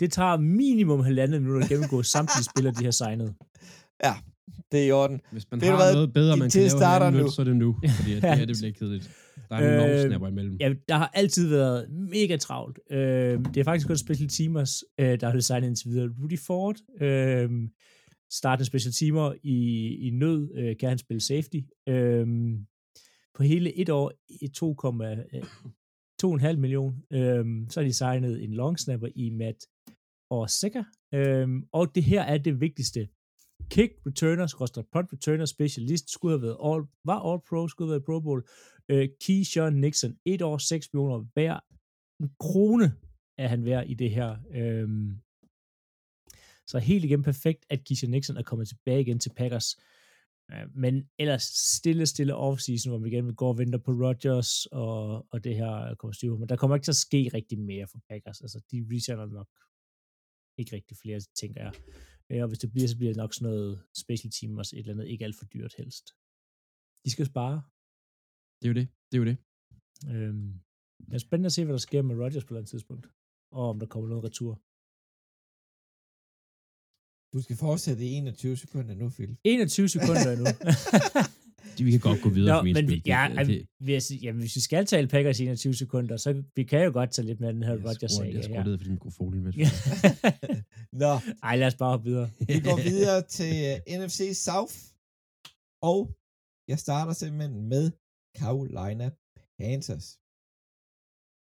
Det 0.00 0.12
tager 0.12 0.36
minimum 0.36 1.00
halvandet 1.00 1.42
minutter 1.42 1.62
at 1.62 1.68
gennemgå 1.68 2.02
samtlige 2.02 2.44
spillere, 2.50 2.74
de 2.74 2.84
har 2.84 2.90
signet. 2.90 3.34
Ja, 4.04 4.14
det 4.72 4.80
er 4.82 4.86
i 4.86 4.90
orden. 4.90 5.20
Hvis 5.32 5.50
man 5.50 5.60
du 5.60 5.66
har 5.66 5.92
noget 5.92 6.12
bedre, 6.12 6.36
man 6.36 6.50
kan 6.50 6.62
lave 6.62 7.10
nu. 7.10 7.30
så 7.30 7.42
er 7.42 7.44
det 7.44 7.56
nu. 7.56 7.78
Fordi 7.96 8.12
at 8.14 8.22
det 8.22 8.38
her, 8.38 8.44
det 8.50 8.56
bliver 8.60 8.72
kedeligt. 8.72 9.10
Der 9.48 9.56
er 9.56 9.58
en 9.58 9.64
Øh, 9.64 9.78
long 9.78 10.08
snapper 10.08 10.28
imellem. 10.28 10.56
Ja, 10.60 10.74
der 10.88 10.94
har 10.94 11.10
altid 11.14 11.48
været 11.48 11.90
mega 11.90 12.36
travlt. 12.36 12.78
Øh, 12.90 12.98
det 13.44 13.56
er 13.56 13.64
faktisk 13.64 13.86
kun 13.86 13.96
Special 13.96 14.28
Teamers, 14.28 14.84
øh, 15.00 15.20
der 15.20 15.26
har 15.26 15.34
designet 15.34 15.66
indtil 15.66 15.90
videre. 15.90 16.10
Rudy 16.22 16.38
Ford, 16.38 16.76
øh, 17.00 17.50
startende 18.30 18.66
special 18.66 18.92
teamer 18.92 19.34
i, 19.42 19.88
i 20.06 20.10
nød, 20.10 20.50
øh, 20.56 20.76
kan 20.76 20.88
han 20.88 20.98
spille 20.98 21.20
safety. 21.20 21.60
Øh, 21.88 22.26
på 23.34 23.42
hele 23.42 23.78
et 23.78 23.88
år, 23.88 24.12
i 24.28 24.48
2,5 26.22 26.56
million. 26.56 26.94
Øhm, 27.12 27.66
så 27.70 27.80
har 27.80 27.86
de 27.86 27.92
signet 27.92 28.44
en 28.44 28.54
long 28.54 28.78
snapper 28.78 29.08
i 29.14 29.30
Matt 29.30 29.66
og 30.30 30.50
Seca. 30.50 30.84
Øhm, 31.14 31.64
og 31.72 31.94
det 31.94 32.04
her 32.04 32.22
er 32.22 32.38
det 32.38 32.60
vigtigste. 32.60 33.08
Kick 33.70 33.92
returner, 34.06 34.46
skorstræk 34.46 34.84
punt 34.92 35.12
returner, 35.12 35.44
specialist, 35.44 36.10
skulle 36.10 36.38
have 36.38 36.42
været 36.42 36.56
all, 36.64 36.82
var 37.04 37.32
all 37.32 37.40
pro, 37.48 37.68
skulle 37.68 37.88
have 37.88 37.92
været 37.92 38.04
pro 38.04 38.20
bowl. 38.20 38.42
Øh, 38.88 39.08
Keyshawn 39.20 39.74
Nixon, 39.74 40.18
et 40.24 40.42
år, 40.42 40.58
6 40.58 40.92
millioner 40.92 41.18
hver. 41.34 41.60
En 42.20 42.30
krone 42.40 42.88
er 43.38 43.48
han 43.48 43.64
værd 43.64 43.88
i 43.88 43.94
det 43.94 44.10
her. 44.10 44.30
Øh, 44.54 44.88
så 46.66 46.78
helt 46.78 47.04
igen 47.04 47.22
perfekt, 47.22 47.66
at 47.70 47.84
Keyshawn 47.84 48.10
Nixon 48.10 48.36
er 48.36 48.42
kommet 48.42 48.68
tilbage 48.68 49.00
igen 49.00 49.18
til 49.18 49.32
Packers. 49.36 49.76
Øh, 50.52 50.66
men 50.74 51.08
ellers 51.18 51.42
stille, 51.42 52.06
stille 52.06 52.34
offseason, 52.34 52.90
hvor 52.90 52.98
vi 52.98 53.08
igen 53.08 53.34
går 53.34 53.48
og 53.48 53.58
venter 53.58 53.78
på 53.78 53.90
Rodgers 53.90 54.66
og, 54.66 55.26
og 55.32 55.44
det 55.44 55.56
her 55.56 55.72
øh, 55.72 55.96
kommer 55.96 56.12
styr 56.12 56.36
Men 56.36 56.48
der 56.48 56.56
kommer 56.56 56.76
ikke 56.76 56.84
til 56.84 56.98
at 56.98 57.04
ske 57.08 57.30
rigtig 57.34 57.58
mere 57.58 57.86
for 57.86 57.98
Packers. 58.08 58.40
Altså, 58.40 58.58
de 58.70 58.86
resigner 58.92 59.26
nok 59.26 59.50
ikke 60.58 60.76
rigtig 60.76 60.96
flere, 60.96 61.20
tænker 61.20 61.60
jeg. 61.66 61.72
Øh, 62.30 62.42
og 62.42 62.48
hvis 62.48 62.58
det 62.58 62.72
bliver, 62.72 62.88
så 62.88 62.96
bliver 62.96 63.12
det 63.12 63.16
nok 63.16 63.34
sådan 63.34 63.52
noget 63.52 63.82
special 64.02 64.30
teamers, 64.30 64.72
et 64.72 64.78
eller 64.78 64.92
andet, 64.92 65.08
ikke 65.08 65.24
alt 65.24 65.36
for 65.38 65.44
dyrt 65.44 65.74
helst. 65.78 66.06
De 67.04 67.10
skal 67.10 67.26
spare. 67.26 67.62
Det 68.58 68.64
er 68.66 68.70
jo 68.72 68.74
det. 68.80 68.88
Det 69.08 69.14
er 69.16 69.22
jo 69.22 69.28
det. 69.30 69.36
Øhm, 70.12 70.60
det 71.06 71.14
er 71.14 71.18
spændende 71.18 71.46
at 71.46 71.52
se, 71.52 71.64
hvad 71.64 71.72
der 71.72 71.78
sker 71.88 72.02
med 72.02 72.16
Rodgers 72.16 72.44
på 72.44 72.46
et 72.46 72.50
eller 72.50 72.60
andet 72.60 72.70
tidspunkt. 72.70 73.06
Og 73.52 73.68
om 73.70 73.78
der 73.78 73.86
kommer 73.86 74.08
noget 74.08 74.24
retur. 74.24 74.52
Du 77.32 77.42
skal 77.42 77.56
fortsætte 77.56 78.04
i 78.04 78.08
21 78.08 78.56
sekunder 78.56 78.94
nu, 78.94 79.08
Phil. 79.08 79.36
21 79.44 79.88
sekunder 79.88 80.32
endnu. 80.32 80.46
Vi 81.86 81.90
kan 81.90 82.00
godt 82.00 82.22
gå 82.22 82.28
videre 82.28 82.54
Nå, 82.54 82.58
for 82.58 82.64
min 82.64 82.74
men 82.74 82.88
spil. 82.88 83.02
ja, 83.06 83.28
det, 83.46 83.66
det, 83.86 84.02
sige, 84.02 84.20
jamen, 84.20 84.40
hvis 84.40 84.56
vi 84.56 84.60
skal 84.60 84.86
tale 84.86 85.08
Packers 85.08 85.40
i 85.40 85.42
21 85.42 85.74
sekunder, 85.74 86.16
så 86.16 86.42
vi 86.56 86.64
kan 86.64 86.84
jo 86.84 86.92
godt 86.92 87.10
tage 87.10 87.26
lidt 87.26 87.40
med 87.40 87.48
den 87.52 87.62
her 87.62 87.72
jeg 87.72 87.84
Rodgers 87.86 88.12
skruer, 88.12 88.26
sag. 88.26 88.34
jeg 88.34 88.44
skruer 88.44 88.64
ned 88.64 88.78
for 88.78 88.84
din 88.84 88.92
mikrofon. 88.92 89.42
Med. 89.42 89.52
Nå, 91.02 91.12
Ej, 91.42 91.56
lad 91.56 91.66
os 91.66 91.74
bare 91.74 91.90
hoppe 91.90 92.04
videre. 92.10 92.30
vi 92.46 92.60
går 92.60 92.76
videre 92.90 93.22
til 93.22 93.54
uh, 93.70 93.98
NFC 93.98 94.20
South. 94.46 94.74
Og 95.82 96.00
jeg 96.68 96.78
starter 96.78 97.12
simpelthen 97.12 97.68
med 97.68 97.84
Carolina 98.40 99.06
Panthers. 99.58 100.06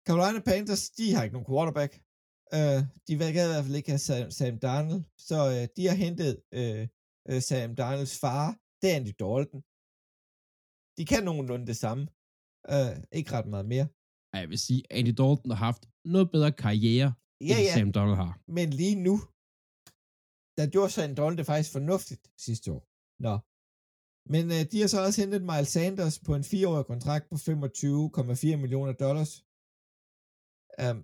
Carolina 0.07 0.41
Panthers, 0.51 0.85
de 0.99 1.05
har 1.15 1.23
ikke 1.25 1.37
nogen 1.37 1.51
quarterback. 1.53 1.93
Uh, 2.57 2.81
de 3.07 3.13
vil 3.19 3.29
i 3.29 3.33
hvert 3.53 3.65
fald 3.67 3.81
ikke 3.81 3.93
have 3.95 4.05
Sam, 4.09 4.31
Sam 4.39 4.55
Darnold, 4.67 5.03
så 5.29 5.39
uh, 5.55 5.63
de 5.77 5.83
har 5.91 5.97
hentet 6.05 6.33
uh, 6.61 6.83
uh, 7.31 7.41
Sam 7.49 7.71
Darnolds 7.81 8.17
far, 8.25 8.47
det 8.81 8.87
er 8.93 8.97
Andy 9.01 9.15
Dalton. 9.23 9.61
De 10.99 11.05
kan 11.11 11.23
nogenlunde 11.29 11.67
det 11.71 11.79
samme. 11.85 12.03
Uh, 12.75 12.95
ikke 13.19 13.31
ret 13.37 13.49
meget 13.55 13.69
mere. 13.75 13.87
Ej, 14.33 14.41
jeg 14.45 14.49
vil 14.53 14.59
sige, 14.67 14.81
Andy 14.99 15.13
Dalton 15.21 15.51
har 15.55 15.63
haft 15.69 15.83
noget 16.15 16.27
bedre 16.35 16.53
karriere, 16.65 17.09
Ja, 17.51 17.57
end 17.59 17.67
ja, 17.69 17.75
Sam 17.77 17.91
Donald 17.99 18.17
har. 18.25 18.33
men 18.57 18.69
lige 18.81 18.97
nu, 19.07 19.15
der 20.59 20.65
gjorde 20.75 20.91
Sam 20.97 21.11
Darnold 21.17 21.37
det 21.41 21.47
faktisk 21.53 21.71
fornuftigt 21.79 22.25
sidste 22.47 22.67
år. 22.77 22.83
Nå. 23.27 23.35
Men 24.33 24.45
øh, 24.55 24.63
de 24.71 24.81
har 24.81 24.89
så 24.95 24.99
også 25.07 25.21
hentet 25.23 25.43
Miles 25.51 25.73
Sanders 25.75 26.17
på 26.27 26.33
en 26.35 26.49
fireårig 26.53 26.87
kontrakt 26.93 27.25
på 27.31 27.35
25,4 27.35 28.57
millioner 28.63 28.95
dollars. 29.05 29.33
Um, 30.85 30.99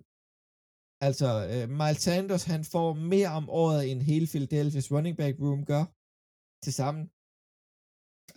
altså, 1.07 1.29
øh, 1.51 1.65
Miles 1.79 2.01
Sanders, 2.05 2.45
han 2.53 2.63
får 2.73 2.89
mere 3.13 3.31
om 3.39 3.45
året, 3.61 3.81
end 3.91 4.01
hele 4.11 4.27
Philadelphia's 4.31 4.91
running 4.95 5.15
back 5.21 5.35
room 5.43 5.61
gør 5.71 5.85
til 6.63 6.73
sammen. 6.81 7.03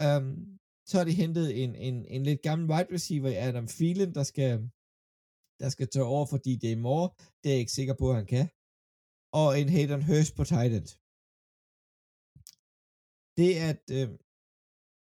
Um, 0.05 0.07
øhm, 0.07 0.59
så 0.89 0.95
har 0.99 1.05
de 1.05 1.21
hentet 1.23 1.47
en, 1.63 1.73
en, 1.89 1.97
en 2.15 2.23
lidt 2.29 2.43
gammel 2.49 2.71
wide 2.71 2.93
receiver, 2.97 3.31
Adam 3.47 3.67
Thielen, 3.67 4.11
der 4.19 4.25
skal, 4.33 4.51
der 5.61 5.69
skal 5.75 5.89
tage 5.89 6.11
over 6.15 6.27
for 6.31 6.39
DJ 6.45 6.65
Moore. 6.85 7.09
Det 7.41 7.47
er 7.49 7.55
jeg 7.55 7.63
ikke 7.65 7.79
sikker 7.79 7.95
på, 8.01 8.07
at 8.11 8.17
han 8.21 8.29
kan. 8.35 8.47
Og 9.41 9.49
en 9.61 9.69
Hayden 9.75 10.03
Hurst 10.09 10.33
på 10.37 10.45
tight 10.53 10.73
end. 10.79 10.89
Det 13.39 13.51
at 13.71 13.85
øh, 13.99 14.09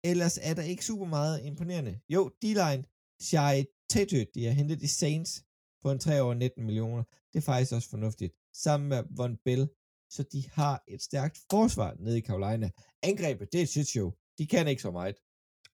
ellers 0.04 0.40
er 0.42 0.54
der 0.54 0.62
ikke 0.64 0.86
super 0.86 1.06
meget 1.06 1.46
imponerende. 1.46 2.00
Jo, 2.10 2.30
D-line, 2.42 2.84
Shai 3.22 3.66
Tete, 3.90 4.28
de 4.36 4.46
har 4.46 4.52
hentet 4.52 4.82
i 4.82 4.88
Saints 4.88 5.44
på 5.82 5.92
en 5.92 6.00
3 6.00 6.24
år 6.24 6.34
19 6.34 6.66
millioner. 6.66 7.04
Det 7.34 7.40
er 7.40 7.42
faktisk 7.42 7.72
også 7.74 7.90
fornuftigt. 7.90 8.34
Sammen 8.54 8.90
med 8.90 9.04
Von 9.18 9.38
Bell, 9.46 9.70
så 10.10 10.24
de 10.24 10.44
har 10.50 10.84
et 10.88 11.02
stærkt 11.02 11.40
forsvar 11.52 11.96
nede 12.00 12.18
i 12.18 12.22
Carolina. 12.22 12.70
Angrebet, 13.04 13.52
det 13.52 13.58
er 13.60 13.64
et 13.64 13.70
shit 13.70 13.88
show. 13.88 14.12
De 14.38 14.48
kan 14.48 14.68
ikke 14.68 14.82
så 14.82 14.92
meget. 14.92 15.16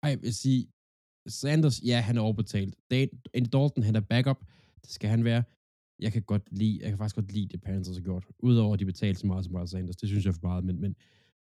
Ej, 0.04 0.10
jeg 0.10 0.22
vil 0.22 0.34
sige, 0.36 0.68
Sanders, 1.28 1.82
ja, 1.84 2.00
han 2.02 2.18
er 2.18 2.22
overbetalt. 2.22 2.76
Dan- 2.92 3.22
Andy 3.34 3.48
Dalton, 3.54 3.84
han 3.84 3.96
er 3.96 4.00
backup. 4.00 4.46
Det 4.82 4.90
skal 4.90 5.10
han 5.10 5.24
være. 5.24 5.44
Jeg 6.00 6.12
kan 6.14 6.22
godt 6.22 6.44
lide, 6.52 6.80
jeg 6.82 6.90
kan 6.90 6.98
faktisk 6.98 7.16
godt 7.16 7.32
lide 7.32 7.48
det, 7.48 7.62
Panthers 7.62 7.96
har 7.98 8.04
gjort. 8.04 8.26
Udover 8.40 8.74
at 8.74 8.80
de 8.80 8.86
betalte 8.86 9.20
så 9.20 9.28
meget 9.28 9.46
som 9.46 9.54
Miles 9.54 9.72
Sanders, 9.72 9.96
det 9.96 10.10
synes 10.10 10.26
jeg 10.26 10.30
er 10.32 10.34
for 10.34 10.48
meget. 10.48 10.64
Men, 10.66 10.82
men, 10.82 10.96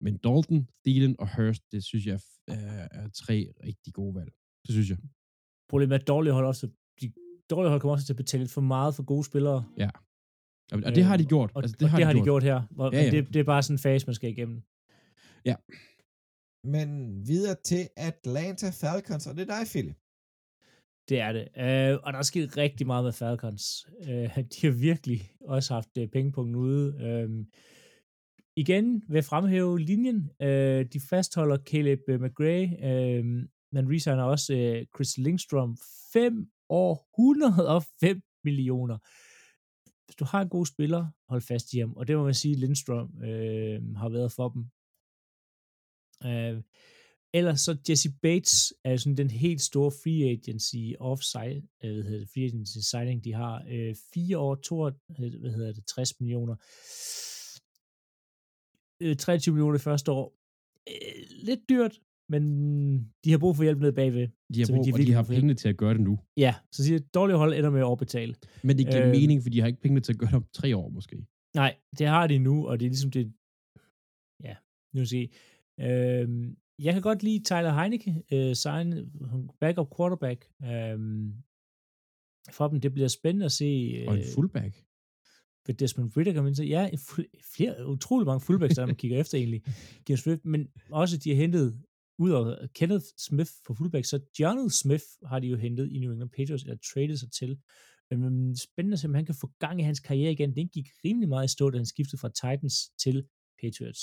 men 0.01 0.17
Dalton, 0.17 0.69
Thielen 0.85 1.17
og 1.19 1.37
Hurst, 1.37 1.63
det 1.73 1.85
synes 1.85 2.07
jeg 2.07 2.21
er, 2.49 2.89
er 2.91 3.09
tre 3.09 3.53
rigtig 3.67 3.93
gode 3.95 4.15
valg. 4.15 4.33
Det 4.67 4.73
synes 4.73 4.89
jeg. 4.91 4.99
Problemet 5.71 5.95
er, 5.95 5.99
at 6.01 6.09
dårlige 6.09 6.33
hold 6.33 6.47
også, 6.47 6.67
de 7.01 7.13
dårlige 7.51 7.71
hold 7.71 7.81
kommer 7.81 7.95
også 7.95 8.07
til 8.07 8.13
at 8.13 8.17
betale 8.17 8.43
lidt 8.43 8.53
for 8.53 8.61
meget 8.61 8.95
for 8.95 9.03
gode 9.03 9.25
spillere. 9.25 9.65
Og, 10.73 10.83
og 10.87 10.95
det 10.95 11.05
har 11.05 11.17
de 11.17 11.23
Øhm, 11.23 11.29
gjort. 11.29 11.51
Og, 11.55 11.63
altså, 11.63 11.77
det, 11.81 11.93
og 11.93 11.97
det 11.99 12.07
har 12.07 12.13
de 12.13 12.23
gjort 12.23 12.43
her. 12.43 12.63
Og, 12.79 12.93
Ja, 12.93 12.99
ja, 12.99 13.05
ja. 13.05 13.11
Det, 13.11 13.35
det 13.35 13.41
er 13.41 13.45
bare 13.45 13.63
sådan 13.63 13.75
en 13.75 13.79
fase, 13.79 14.07
man 14.07 14.15
skal 14.15 14.31
igennem. 14.31 14.63
Men 16.65 16.89
videre 17.27 17.57
til 17.65 17.89
Atlanta 17.97 18.71
Falcons, 18.83 19.27
og 19.27 19.35
det 19.37 19.43
er 19.43 19.47
dig, 19.57 19.67
Philip. 19.73 19.97
Det 21.09 21.19
er 21.21 21.33
det. 21.33 21.45
Øh, 21.65 21.99
og 22.05 22.13
der 22.13 22.19
er 22.19 22.23
sket 22.23 22.57
rigtig 22.57 22.87
meget 22.87 23.05
med 23.05 23.13
Falcons. 23.13 23.87
Øh, 24.09 24.37
de 24.53 24.67
har 24.67 24.81
virkelig 24.91 25.21
også 25.41 25.75
haft 25.75 25.99
øh, 25.99 26.09
pengepunkten 26.09 26.55
ude. 26.57 26.85
Øh, 27.07 27.29
igen 28.61 29.03
vil 29.09 29.23
fremhæve 29.23 29.81
linjen. 29.81 30.31
Øh, 30.43 30.87
de 30.93 31.01
fastholder 31.01 31.59
Caleb 31.59 32.01
øh, 32.09 32.21
McGray. 32.21 32.63
Øh, 32.85 33.25
man 33.73 33.93
resigner 33.93 34.23
også 34.23 34.55
øh, 34.55 34.87
Chris 34.95 35.19
Lindstrom. 35.19 35.77
5 36.13 36.51
år, 36.69 37.09
105 37.19 38.23
millioner. 38.45 38.99
Hvis 40.05 40.17
du 40.17 40.25
har 40.25 40.43
en 40.43 40.49
god 40.49 40.67
spiller, 40.67 41.07
hold 41.29 41.43
fast 41.43 41.73
i 41.73 41.79
ham. 41.79 41.93
Og 41.97 42.09
det 42.09 42.17
må 42.17 42.25
man 42.25 42.35
sige, 42.35 42.55
Lindstrom 42.55 43.23
øh, 43.23 43.97
har 43.97 44.09
været 44.09 44.33
for 44.33 44.49
dem. 44.49 44.63
Øh, 46.31 46.63
ellers 47.33 47.61
så 47.61 47.77
Jesse 47.89 48.11
Bates 48.23 48.75
er 48.85 48.97
sådan 48.97 49.17
den 49.17 49.31
helt 49.31 49.61
store 49.61 49.91
free 49.91 50.31
agency 50.31 50.97
offside, 51.01 51.63
øh, 51.85 51.95
hvad 51.95 52.05
hedder 52.05 52.19
det, 52.19 52.29
free 52.35 52.45
agency 52.45 52.79
signing, 52.91 53.25
de 53.25 53.33
har. 53.33 53.65
Øh, 53.71 53.95
år, 54.37 54.55
2, 54.55 54.91
hvad 55.09 55.51
hedder 55.51 55.73
det, 55.73 55.87
60 55.87 56.21
millioner. 56.21 56.57
Øh, 59.01 59.17
23 59.17 59.53
millioner 59.53 59.73
det 59.73 59.81
første 59.81 60.13
år. 60.13 60.37
Øh, 60.89 61.23
lidt 61.43 61.61
dyrt, 61.69 62.01
men 62.29 62.43
de 63.25 63.31
har 63.31 63.39
brug 63.39 63.57
for 63.57 63.63
hjælp 63.63 63.81
ned 63.81 63.93
bagved. 63.93 64.29
De 64.55 64.61
har, 64.61 64.67
brug, 64.75 64.87
de 64.87 64.93
og 64.93 64.99
de 64.99 65.13
har 65.13 65.23
pengene 65.23 65.55
til 65.55 65.69
at 65.69 65.77
gøre 65.77 65.95
det 65.95 66.01
nu. 66.01 66.19
Ja, 66.37 66.55
så 66.73 66.85
siger 66.85 66.99
jeg, 66.99 67.15
dårlige 67.15 67.37
hold 67.37 67.55
ender 67.55 67.71
med 67.71 67.81
at 67.81 67.85
overbetale. 67.85 68.35
Men 68.65 68.79
det 68.79 68.87
giver 68.87 69.03
Øhm. 69.03 69.11
mening, 69.11 69.43
for 69.43 69.51
de 69.51 69.61
har 69.61 69.67
ikke 69.67 69.81
pengene 69.81 70.01
til 70.01 70.13
at 70.13 70.19
gøre 70.19 70.29
det 70.31 70.37
om 70.37 70.47
tre 70.53 70.77
år, 70.77 70.89
måske. 70.89 71.27
Nej, 71.55 71.77
det 71.99 72.07
har 72.07 72.27
de 72.27 72.39
nu, 72.39 72.69
og 72.69 72.81
det 72.81 72.87
er 72.87 72.91
ligesom 72.91 73.11
det, 73.11 73.33
ja, 74.45 74.57
nu 74.95 75.01
I. 75.13 75.33
Øhm, 75.81 76.57
jeg 76.79 76.93
kan 76.93 77.03
godt 77.03 77.23
lide 77.23 77.45
Tyler 77.45 77.73
Heineke, 77.81 78.23
øh, 78.33 78.55
sign, 78.57 79.11
backup 79.61 79.97
quarterback. 79.97 80.51
Øhm, 80.65 81.35
for 82.51 82.69
dem, 82.69 82.81
det 82.81 82.93
bliver 82.93 83.09
spændende 83.09 83.45
at 83.47 83.53
se. 83.53 83.65
Øh, 83.65 84.09
Og 84.09 84.19
en 84.19 84.25
fullback. 84.35 84.85
Ved 85.67 85.75
Desmond 85.75 86.17
Ritter 86.17 86.33
kan 86.33 86.45
man 86.45 86.55
sige, 86.55 86.69
ja, 86.69 86.91
flere, 87.57 87.87
utrolig 87.87 88.27
mange 88.27 88.41
fullbacks, 88.41 88.75
der 88.75 88.87
man 88.87 88.97
kigger 88.97 89.21
efter 89.21 89.39
egentlig. 89.39 89.63
Kenneth 90.07 90.23
Swift, 90.23 90.45
men 90.45 90.69
også 90.91 91.17
de 91.17 91.31
har 91.31 91.37
hentet, 91.37 91.83
ud 92.19 92.31
af 92.31 92.73
Kenneth 92.75 93.05
Smith 93.19 93.51
for 93.67 93.75
fullback, 93.75 94.05
så 94.05 94.21
Jonathan 94.41 94.71
Smith 94.71 95.05
har 95.25 95.39
de 95.39 95.47
jo 95.47 95.57
hentet 95.57 95.91
i 95.93 95.99
New 95.99 96.13
England 96.13 96.31
Patriots, 96.31 96.63
eller 96.63 96.77
traded 96.95 97.17
sig 97.17 97.33
til. 97.33 97.59
Øhm, 98.13 98.57
spændende 98.57 98.95
at 98.95 98.99
se, 99.01 99.09
om 99.09 99.15
han 99.15 99.27
kan 99.27 99.35
få 99.41 99.51
gang 99.59 99.81
i 99.81 99.83
hans 99.83 100.01
karriere 100.01 100.33
igen. 100.33 100.57
Den 100.57 100.69
gik 100.69 100.89
rimelig 101.05 101.29
meget 101.29 101.45
i 101.45 101.53
stå, 101.53 101.71
da 101.71 101.77
han 101.79 101.87
skiftede 101.87 102.21
fra 102.21 102.29
Titans 102.29 102.91
til 103.03 103.29
Patriots. 103.63 104.03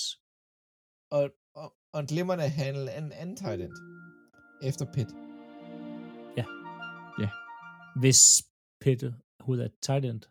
Og, 1.12 1.30
og, 1.56 1.74
og 1.94 2.00
en 2.00 2.08
glimrende 2.08 2.50
handel 2.50 2.90
af 2.90 2.98
en 2.98 3.12
anden 3.12 3.36
tight 3.36 3.62
end. 3.62 3.74
Efter 4.64 4.86
Pitt. 4.94 5.10
Hvis 8.00 8.44
Peter 8.82 9.14
Hood 9.40 9.60
er 9.60 9.70
tight 9.82 10.06
end. 10.06 10.22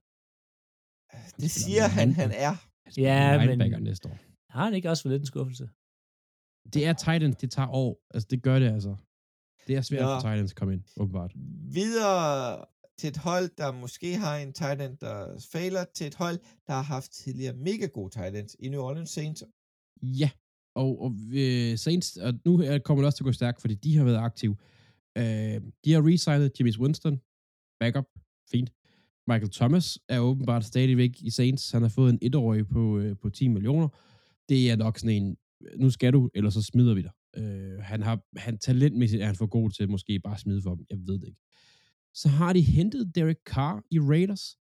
Det 1.40 1.50
siger 1.50 1.86
han, 1.88 2.12
han 2.12 2.30
er. 2.46 2.54
Ja, 2.96 3.46
men 3.46 3.82
næste 3.82 4.08
år. 4.08 4.18
har 4.50 4.64
han 4.64 4.74
ikke 4.74 4.90
også 4.90 5.02
for 5.02 5.08
lidt 5.08 5.20
en 5.22 5.26
skuffelse? 5.26 5.68
Det 6.72 6.86
er 6.86 6.92
Titan, 6.92 7.32
det 7.40 7.50
tager 7.50 7.68
år. 7.68 7.92
Altså, 8.14 8.26
det 8.30 8.42
gør 8.42 8.58
det 8.58 8.68
altså. 8.72 8.96
Det 9.66 9.76
er 9.76 9.80
svært 9.80 10.00
Ja. 10.00 10.16
for 10.16 10.20
Titans 10.20 10.50
at 10.52 10.56
komme 10.56 10.74
ind, 10.74 10.84
åbenbart. 10.96 11.32
Videre 11.80 12.64
til 12.98 13.08
et 13.08 13.16
hold, 13.16 13.48
der 13.56 13.72
måske 13.72 14.16
har 14.16 14.36
en 14.36 14.52
tight 14.52 14.80
end, 14.82 14.96
der 14.98 15.38
fejler, 15.52 15.84
til 15.94 16.06
et 16.06 16.14
hold, 16.14 16.38
der 16.66 16.72
har 16.72 16.82
haft 16.82 17.10
tidligere 17.12 17.54
mega 17.56 17.86
gode 17.86 18.10
tight 18.10 18.36
ends 18.36 18.56
i 18.58 18.68
New 18.68 18.80
Orleans 18.82 19.10
Saints. 19.10 19.44
Ja, 20.02 20.30
og, 20.74 21.00
og 21.02 21.10
øh, 21.32 21.78
Saints, 21.78 22.16
og 22.16 22.32
nu 22.44 22.58
er- 22.60 22.78
kommer 22.78 23.02
det 23.02 23.06
også 23.06 23.16
til 23.16 23.24
at 23.24 23.30
gå 23.30 23.32
stærkt, 23.32 23.60
fordi 23.60 23.74
de 23.74 23.96
har 23.96 24.04
været 24.04 24.16
aktive. 24.28 24.56
Øh, 25.18 25.56
de 25.84 25.92
har 25.92 26.02
resignet 26.08 26.60
James 26.60 26.78
Winston, 26.78 27.16
backup, 27.80 28.06
Fint. 28.50 28.70
Michael 29.26 29.50
Thomas 29.50 29.98
er 30.08 30.18
åbenbart 30.20 30.64
stadigvæk 30.64 31.10
i 31.20 31.30
Saints. 31.30 31.70
Han 31.70 31.82
har 31.82 31.88
fået 31.88 32.12
en 32.12 32.18
etårig 32.22 32.68
på, 32.68 32.98
øh, 32.98 33.16
på 33.22 33.30
10 33.30 33.48
millioner. 33.48 33.88
Det 34.48 34.70
er 34.70 34.76
nok 34.76 34.98
sådan 34.98 35.22
en, 35.22 35.36
øh, 35.62 35.78
nu 35.78 35.90
skal 35.90 36.12
du, 36.12 36.30
eller 36.34 36.50
så 36.50 36.62
smider 36.62 36.94
vi 36.94 37.02
dig. 37.02 37.10
Øh, 37.36 37.78
han 37.82 38.02
har, 38.02 38.20
han 38.36 38.58
talentmæssigt 38.58 39.22
er 39.22 39.26
han 39.26 39.34
for 39.36 39.46
god 39.46 39.70
til 39.70 39.90
måske 39.90 40.20
bare 40.20 40.34
at 40.34 40.40
smide 40.40 40.62
for 40.62 40.74
dem. 40.74 40.86
Jeg 40.90 40.98
ved 40.98 41.18
det 41.18 41.26
ikke. 41.26 41.40
Så 42.14 42.28
har 42.28 42.52
de 42.52 42.60
hentet 42.60 43.14
Derek 43.14 43.36
Carr 43.46 43.82
i 43.90 43.98
Raiders. 44.00 44.56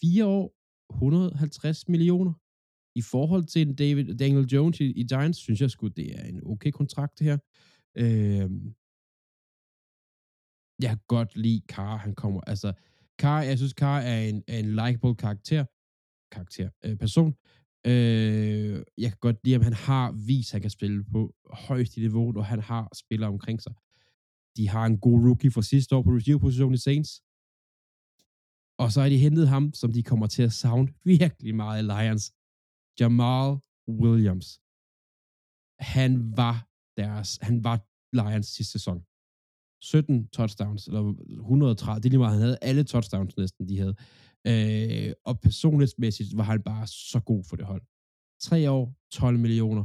4 0.00 0.26
år, 0.26 0.54
150 0.94 1.88
millioner. 1.88 2.32
I 2.94 3.02
forhold 3.02 3.44
til 3.44 3.68
en 3.68 3.74
David, 3.74 4.16
Daniel 4.16 4.46
Jones 4.46 4.80
i, 4.80 4.84
i 4.84 5.04
Giants, 5.04 5.38
synes 5.38 5.60
jeg 5.60 5.70
sgu, 5.70 5.88
det 5.88 6.18
er 6.18 6.24
en 6.24 6.40
okay 6.46 6.70
kontrakt 6.70 7.18
det 7.18 7.26
her. 7.26 7.38
Øh, 7.96 8.50
jeg 10.82 10.90
kan 10.90 10.98
godt 11.08 11.36
lide 11.36 11.62
Carr, 11.68 11.96
han 11.96 12.14
kommer, 12.14 12.40
altså, 12.40 12.72
Kar, 13.20 13.42
jeg 13.42 13.58
synes, 13.58 13.72
Kar 13.72 13.98
er 13.98 14.20
en, 14.20 14.42
er 14.48 14.58
en 14.58 14.70
likable 14.80 15.14
karakter, 15.14 15.64
karakter, 16.34 16.68
øh, 16.84 16.96
person. 16.96 17.34
Øh, 17.86 18.82
jeg 18.98 19.10
kan 19.10 19.20
godt 19.20 19.36
lide, 19.44 19.54
at 19.54 19.64
han 19.64 19.72
har 19.72 20.12
vist, 20.12 20.50
at 20.50 20.52
han 20.52 20.62
kan 20.62 20.70
spille 20.70 21.04
på 21.12 21.34
højeste 21.50 22.00
niveau, 22.00 22.36
og 22.36 22.46
han 22.46 22.60
har 22.60 22.88
spillere 23.02 23.30
omkring 23.30 23.62
sig. 23.62 23.74
De 24.56 24.68
har 24.68 24.86
en 24.86 24.98
god 24.98 25.18
rookie 25.26 25.50
fra 25.50 25.62
sidste 25.62 25.96
år 25.96 26.02
på 26.02 26.10
receiver-positionen 26.10 26.74
i 26.74 26.84
Saints. 26.86 27.10
Og 28.82 28.92
så 28.92 29.00
har 29.00 29.08
de 29.08 29.24
hentet 29.26 29.48
ham, 29.48 29.72
som 29.74 29.92
de 29.92 30.02
kommer 30.02 30.26
til 30.26 30.42
at 30.42 30.52
savne 30.52 30.88
virkelig 31.04 31.54
meget 31.54 31.82
i 31.82 31.86
Lions. 31.92 32.24
Jamal 33.00 33.58
Williams. 34.02 34.60
Han 35.78 36.36
var 36.36 36.56
deres, 36.96 37.38
han 37.42 37.64
var 37.64 37.76
Lions 38.12 38.46
sidste 38.46 38.72
sæson. 38.72 39.09
17 39.80 40.28
touchdowns, 40.28 40.86
eller 40.86 41.14
130, 41.30 42.00
det 42.00 42.06
er 42.06 42.10
lige 42.10 42.18
meget, 42.18 42.32
han 42.32 42.42
havde 42.42 42.58
alle 42.62 42.84
touchdowns 42.84 43.36
næsten, 43.36 43.68
de 43.68 43.78
havde. 43.78 43.94
Øh, 44.46 45.12
og 45.24 45.40
personlighedsmæssigt 45.40 46.36
var 46.36 46.42
han 46.42 46.62
bare 46.62 46.86
så 46.86 47.20
god 47.20 47.44
for 47.48 47.56
det 47.56 47.66
hold. 47.66 47.82
3 48.42 48.70
år, 48.70 48.94
12 49.12 49.38
millioner. 49.38 49.84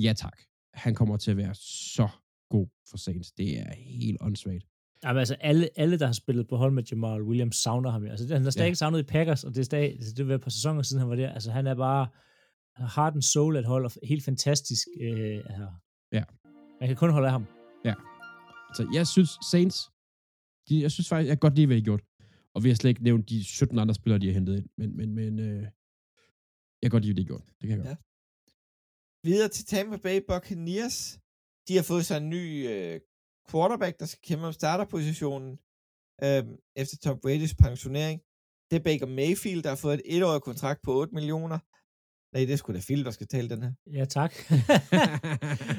Ja 0.00 0.12
tak. 0.12 0.38
Han 0.74 0.94
kommer 0.94 1.16
til 1.16 1.30
at 1.30 1.36
være 1.36 1.54
så 1.94 2.08
god 2.50 2.66
for 2.90 2.96
Saints. 2.96 3.32
Det 3.32 3.60
er 3.60 3.74
helt 3.74 4.18
åndssvagt. 4.20 4.66
Jamen, 5.04 5.18
altså, 5.18 5.34
alle, 5.40 5.68
alle, 5.76 5.98
der 5.98 6.06
har 6.06 6.12
spillet 6.12 6.48
på 6.48 6.56
hold 6.56 6.72
med 6.72 6.82
Jamal 6.82 7.22
Williams, 7.22 7.56
savner 7.56 7.90
ham 7.90 8.04
jo. 8.04 8.10
Altså, 8.10 8.34
han 8.34 8.44
har 8.44 8.50
stadig 8.50 8.68
ja. 8.68 8.74
savnet 8.74 8.98
i 8.98 9.02
Packers, 9.02 9.44
og 9.44 9.54
det 9.54 9.60
er 9.60 9.64
stadig, 9.64 9.90
altså, 9.90 10.14
det 10.16 10.28
var 10.28 10.34
et 10.34 10.40
par 10.40 10.50
sæsoner 10.50 10.82
siden, 10.82 11.00
han 11.00 11.10
var 11.10 11.16
der. 11.16 11.30
Altså, 11.30 11.50
han 11.50 11.66
er 11.66 11.74
bare 11.74 12.06
heart 12.96 13.14
and 13.14 13.22
soul 13.22 13.56
at 13.56 13.64
holde, 13.64 13.90
helt 14.02 14.24
fantastisk. 14.24 14.88
Øh, 15.00 15.36
altså. 15.36 15.66
Ja. 16.12 16.24
Man 16.80 16.88
kan 16.88 16.96
kun 16.96 17.10
holde 17.10 17.26
af 17.26 17.32
ham. 17.32 17.46
Ja. 17.84 17.94
Så 18.76 18.88
jeg 18.92 19.06
synes, 19.06 19.30
Saints, 19.50 19.78
de, 20.68 20.82
jeg 20.82 20.90
synes 20.92 21.08
faktisk, 21.08 21.28
jeg 21.28 21.36
kan 21.36 21.46
godt 21.46 21.54
lide, 21.54 21.66
hvad 21.66 21.76
de 21.76 21.80
har 21.80 21.84
gjort. 21.84 22.02
Og 22.54 22.64
vi 22.64 22.68
har 22.68 22.76
slet 22.76 22.88
ikke 22.88 23.02
nævnt 23.02 23.28
de 23.28 23.44
17 23.44 23.78
andre 23.78 23.94
spillere, 23.94 24.20
de 24.20 24.26
har 24.26 24.34
hentet 24.34 24.56
ind. 24.56 24.68
Men, 24.76 24.96
men, 24.96 25.14
men 25.14 25.38
øh, 25.38 25.62
jeg 26.82 26.86
kan 26.86 26.90
godt 26.90 27.04
lide, 27.04 27.14
hvad 27.14 27.24
de 27.24 27.26
har 27.26 27.32
gjort. 27.32 27.44
Det 27.60 27.68
kan 27.68 27.70
jeg 27.70 27.78
godt. 27.78 27.88
Ja. 27.88 27.96
Videre 29.28 29.48
til 29.48 29.64
Tampa 29.64 29.96
Bay 29.96 30.20
Buccaneers. 30.28 31.18
De 31.68 31.76
har 31.76 31.82
fået 31.82 32.06
sig 32.06 32.16
en 32.16 32.30
ny 32.30 32.68
øh, 32.68 33.00
quarterback, 33.50 34.00
der 34.00 34.06
skal 34.06 34.20
kæmpe 34.28 34.46
om 34.46 34.52
starterpositionen 34.52 35.58
øh, 36.24 36.44
efter 36.76 36.96
Tom 36.96 37.18
Brady's 37.26 37.54
pensionering. 37.64 38.20
Det 38.70 38.76
er 38.76 38.84
Baker 38.88 39.06
Mayfield, 39.06 39.62
der 39.62 39.68
har 39.68 39.76
fået 39.76 39.94
et 39.94 40.16
etårigt 40.16 40.44
kontrakt 40.44 40.80
på 40.82 41.00
8 41.00 41.14
millioner. 41.14 41.58
Nej, 42.32 42.44
det 42.44 42.52
er 42.52 42.56
sgu 42.56 42.72
da 42.72 42.80
Phil, 42.80 43.04
der 43.04 43.10
skal 43.10 43.26
tale 43.26 43.48
den 43.48 43.62
her. 43.62 43.72
Ja, 43.92 44.04
tak. 44.04 44.32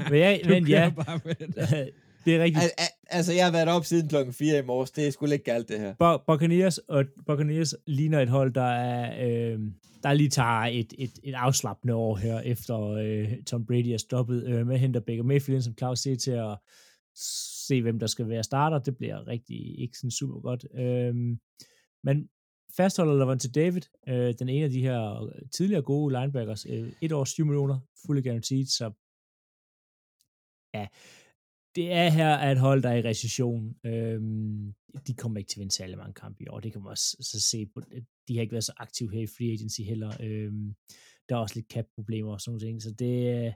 men, 0.09 0.19
jeg, 0.25 0.41
men 0.53 0.67
ja, 0.67 0.91
det 2.25 2.35
er 2.35 2.43
rigtigt. 2.43 2.63
Al- 2.63 2.71
al- 2.77 3.17
altså, 3.17 3.33
jeg 3.33 3.45
har 3.45 3.51
været 3.51 3.67
op 3.69 3.85
siden 3.85 4.09
klokken 4.09 4.33
4 4.33 4.59
i 4.59 4.61
morges. 4.61 4.91
Det 4.91 5.07
er 5.07 5.11
sgu 5.11 5.25
lidt 5.25 5.43
galt, 5.43 5.69
det 5.69 5.79
her. 5.79 5.93
Bo- 5.99 6.33
Buccaneers, 6.33 6.77
og 6.77 7.05
Buccaneers 7.27 7.75
ligner 7.87 8.19
et 8.19 8.29
hold, 8.29 8.53
der 8.53 8.63
er, 8.71 9.27
øh, 9.27 9.59
der 10.03 10.13
lige 10.13 10.29
tager 10.29 10.61
et, 10.61 10.93
et, 10.97 11.19
et 11.23 11.33
afslappende 11.33 11.95
år 11.95 12.15
her, 12.15 12.39
efter 12.39 12.79
øh, 12.81 13.43
Tom 13.43 13.65
Brady 13.65 13.87
er 13.87 13.97
stoppet 13.97 14.43
øh, 14.47 14.67
med 14.67 14.73
at 14.73 14.79
hente 14.79 15.01
Baker 15.01 15.23
Mayfield, 15.23 15.61
som 15.61 15.77
Claus 15.77 15.99
siger, 15.99 16.15
til 16.17 16.31
at 16.31 16.57
se, 17.67 17.81
hvem 17.81 17.99
der 17.99 18.07
skal 18.07 18.29
være 18.29 18.43
starter. 18.43 18.79
Det 18.79 18.97
bliver 18.97 19.27
rigtig 19.27 19.79
ikke 19.79 19.97
sådan 19.97 20.11
super 20.11 20.39
godt. 20.41 20.65
Øh, 20.75 21.15
men 22.03 22.29
fastholder 22.77 23.13
Lavonte 23.13 23.51
David, 23.51 23.81
øh, 24.09 24.33
den 24.39 24.49
ene 24.49 24.63
af 24.65 24.69
de 24.71 24.81
her 24.81 25.29
tidligere 25.51 25.81
gode 25.81 26.19
linebackers, 26.19 26.65
øh, 26.69 26.91
et 27.01 27.11
års 27.11 27.29
7 27.29 27.45
millioner, 27.45 27.79
fully 28.05 28.23
guaranteed, 28.23 28.65
så 28.65 28.91
ja, 30.73 30.87
det 31.75 31.91
er 31.91 32.09
her 32.09 32.35
at 32.35 32.51
et 32.51 32.59
hold, 32.59 32.83
der 32.83 32.89
er 32.89 32.95
i 32.95 33.09
recession. 33.09 33.75
Øhm, 33.85 34.73
de 35.07 35.13
kommer 35.13 35.37
ikke 35.37 35.49
til 35.49 35.59
at 35.59 35.59
vinde 35.59 35.75
særlig 35.75 35.97
mange 35.97 36.13
kampe 36.13 36.43
i 36.43 36.47
år. 36.47 36.59
Det 36.59 36.71
kan 36.71 36.81
man 36.81 36.89
også 36.89 37.17
så 37.21 37.41
se 37.41 37.65
på. 37.65 37.81
De 38.27 38.35
har 38.35 38.41
ikke 38.41 38.51
været 38.51 38.63
så 38.63 38.73
aktive 38.77 39.11
her 39.13 39.21
i 39.21 39.27
free 39.27 39.53
agency 39.53 39.81
heller. 39.81 40.11
Øhm, 40.21 40.75
der 41.29 41.35
er 41.35 41.39
også 41.39 41.55
lidt 41.55 41.71
cap-problemer 41.71 42.31
og 42.31 42.41
sådan 42.41 42.59
noget. 42.61 42.83
Så 42.83 42.91
det 42.91 43.53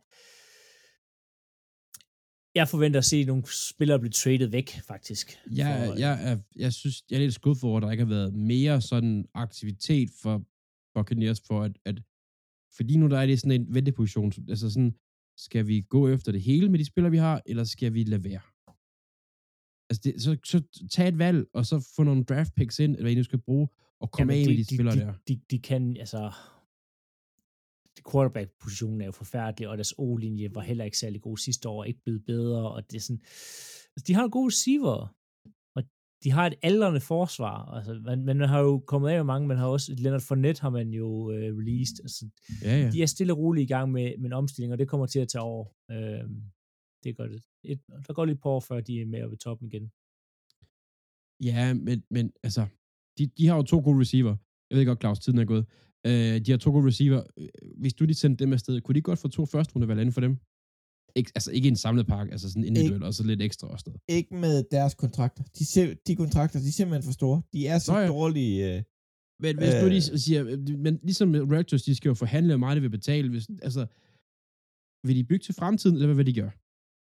jeg 2.55 2.67
forventer 2.67 2.97
at 2.97 3.05
se 3.05 3.23
nogle 3.23 3.43
spillere 3.71 3.99
blive 3.99 4.11
traded 4.11 4.47
væk, 4.47 4.69
faktisk. 4.87 5.39
Jeg, 5.51 5.85
for, 5.87 5.99
jeg, 5.99 6.31
er, 6.31 6.37
jeg 6.55 6.73
synes, 6.73 7.03
jeg 7.09 7.15
er 7.15 7.21
lidt 7.21 7.33
skuffet 7.33 7.63
over, 7.63 7.77
at 7.77 7.83
der 7.83 7.91
ikke 7.91 8.03
har 8.03 8.09
været 8.09 8.33
mere 8.33 8.81
sådan 8.81 9.25
aktivitet 9.33 10.09
for 10.21 10.45
Buccaneers, 10.95 11.41
for 11.47 11.63
at, 11.63 11.71
at 11.85 12.01
fordi 12.75 12.97
nu 12.97 13.07
der 13.07 13.19
er 13.19 13.25
det 13.25 13.39
sådan 13.39 13.61
en 13.61 13.73
venteposition, 13.73 14.33
altså 14.49 14.69
sådan, 14.69 14.95
skal 15.37 15.67
vi 15.67 15.81
gå 15.81 16.07
efter 16.07 16.31
det 16.31 16.41
hele 16.41 16.69
med 16.69 16.79
de 16.79 16.85
spillere, 16.85 17.11
vi 17.11 17.17
har, 17.17 17.41
eller 17.45 17.63
skal 17.63 17.93
vi 17.93 18.03
lade 18.03 18.23
være? 18.23 18.41
Altså, 19.89 20.01
det, 20.03 20.21
så, 20.21 20.37
så 20.43 20.87
tag 20.91 21.07
et 21.07 21.17
valg, 21.17 21.45
og 21.53 21.65
så 21.65 21.91
få 21.95 22.03
nogle 22.03 22.23
draft 22.23 22.55
picks 22.55 22.79
ind, 22.79 22.95
eller 22.95 23.03
hvad 23.03 23.15
du 23.15 23.23
skal 23.23 23.39
bruge, 23.39 23.67
og 23.99 24.11
komme 24.11 24.33
af 24.33 24.45
med 24.45 24.57
de, 24.57 24.57
de 24.57 24.75
spillere 24.75 24.95
de, 24.95 24.99
der. 24.99 25.13
De, 25.27 25.41
de 25.51 25.59
kan, 25.59 25.97
altså, 25.97 26.31
quarterback-positionen 28.11 29.01
er 29.01 29.05
jo 29.05 29.11
forfærdelig, 29.11 29.67
og 29.69 29.77
deres 29.77 29.93
O-linje 29.97 30.55
var 30.55 30.61
heller 30.61 30.85
ikke 30.85 30.97
særlig 30.97 31.21
god 31.21 31.37
sidste 31.37 31.69
år, 31.69 31.83
ikke 31.83 32.01
blevet 32.03 32.25
bedre, 32.25 32.71
og 32.71 32.91
det 32.91 32.97
er 32.97 33.01
sådan, 33.01 33.21
altså, 33.95 34.03
de 34.07 34.13
har 34.13 34.27
gode 34.27 34.47
receiver, 34.47 35.15
de 36.23 36.31
har 36.31 36.47
et 36.47 36.53
aldrende 36.61 36.99
forsvar, 36.99 37.65
altså, 37.65 38.01
man, 38.03 38.25
man 38.25 38.39
har 38.39 38.59
jo 38.59 38.79
kommet 38.79 39.09
af 39.09 39.15
med 39.17 39.23
mange, 39.23 39.47
man 39.47 39.57
har 39.57 39.67
også, 39.67 39.95
Leonard 39.97 40.21
Fournette 40.21 40.61
har 40.61 40.69
man 40.69 40.89
jo 40.89 41.31
øh, 41.31 41.57
released, 41.57 41.99
altså, 42.03 42.29
ja, 42.61 42.81
ja. 42.81 42.89
de 42.89 43.01
er 43.01 43.05
stille 43.05 43.33
og 43.33 43.39
roligt 43.39 43.63
i 43.63 43.73
gang 43.73 43.91
med, 43.91 44.17
med 44.17 44.25
en 44.25 44.33
omstilling, 44.33 44.73
og 44.73 44.79
det 44.79 44.87
kommer 44.87 45.05
til 45.05 45.19
at 45.19 45.27
tage 45.27 45.41
over. 45.41 45.65
Øh, 45.91 46.29
det 47.03 47.17
gør 47.17 47.27
det. 47.27 47.43
Et, 47.63 47.79
der 48.07 48.13
går 48.13 48.25
lige 48.25 48.35
på 48.35 48.49
år, 48.49 48.59
før 48.59 48.79
de 48.81 49.01
er 49.01 49.05
med 49.05 49.23
oppe 49.23 49.35
i 49.35 49.37
toppen 49.37 49.67
igen. 49.67 49.91
Ja, 51.43 51.73
men, 51.73 52.03
men 52.09 52.31
altså, 52.43 52.65
de, 53.17 53.27
de 53.37 53.47
har 53.47 53.55
jo 53.55 53.63
to 53.63 53.79
gode 53.79 53.99
receiver. 53.99 54.35
Jeg 54.69 54.77
ved 54.77 54.85
godt, 54.85 54.99
Claus, 55.01 55.19
tiden 55.19 55.39
er 55.39 55.45
gået. 55.45 55.65
Uh, 56.07 56.45
de 56.45 56.51
har 56.51 56.57
to 56.57 56.71
gode 56.71 56.87
receiver. 56.87 57.23
Hvis 57.77 57.93
du 57.93 58.05
lige 58.05 58.15
sendte 58.15 58.43
dem 58.43 58.53
afsted, 58.53 58.81
kunne 58.81 58.95
de 58.95 59.01
godt 59.01 59.19
få 59.19 59.27
to 59.27 59.45
første 59.45 59.75
runde 59.75 59.87
valg 59.87 59.99
inden 59.99 60.13
for 60.13 60.21
dem? 60.21 60.37
Ik, 61.15 61.27
altså 61.35 61.51
ikke 61.51 61.67
en 61.67 61.75
samlet 61.75 62.07
pakke, 62.07 62.31
altså 62.31 62.47
sådan 62.49 62.63
individuelt, 62.63 63.03
og 63.03 63.13
så 63.13 63.23
lidt 63.23 63.41
ekstra 63.41 63.67
også. 63.67 63.99
Ikke 64.07 64.35
med 64.35 64.63
deres 64.71 64.93
kontrakter. 64.93 65.43
De, 65.43 65.63
de 66.07 66.15
kontrakter, 66.15 66.59
de 66.59 66.67
er 66.67 66.71
simpelthen 66.71 67.03
for 67.03 67.13
store. 67.13 67.41
De 67.53 67.67
er 67.67 67.79
så 67.79 67.91
Nå, 67.93 67.99
ja. 67.99 68.07
dårlige. 68.07 68.77
Uh, 68.77 68.83
men 69.43 69.57
hvis 69.57 69.73
øh, 69.75 69.81
du 69.81 69.87
lige 69.87 70.01
siger, 70.25 70.41
men 70.85 70.93
ligesom 71.03 71.27
Raptors, 71.53 71.83
de 71.83 71.95
skal 71.95 72.09
jo 72.09 72.13
forhandle, 72.23 72.53
hvor 72.53 72.63
meget 72.65 72.75
de 72.77 72.81
vil 72.81 72.97
betale. 72.99 73.29
Hvis, 73.29 73.47
altså, 73.67 73.83
vil 75.07 75.15
de 75.15 75.23
bygge 75.23 75.43
til 75.43 75.55
fremtiden, 75.61 75.95
eller 75.95 76.07
hvad 76.07 76.15
vil 76.15 76.29
de 76.31 76.41
gøre? 76.41 76.53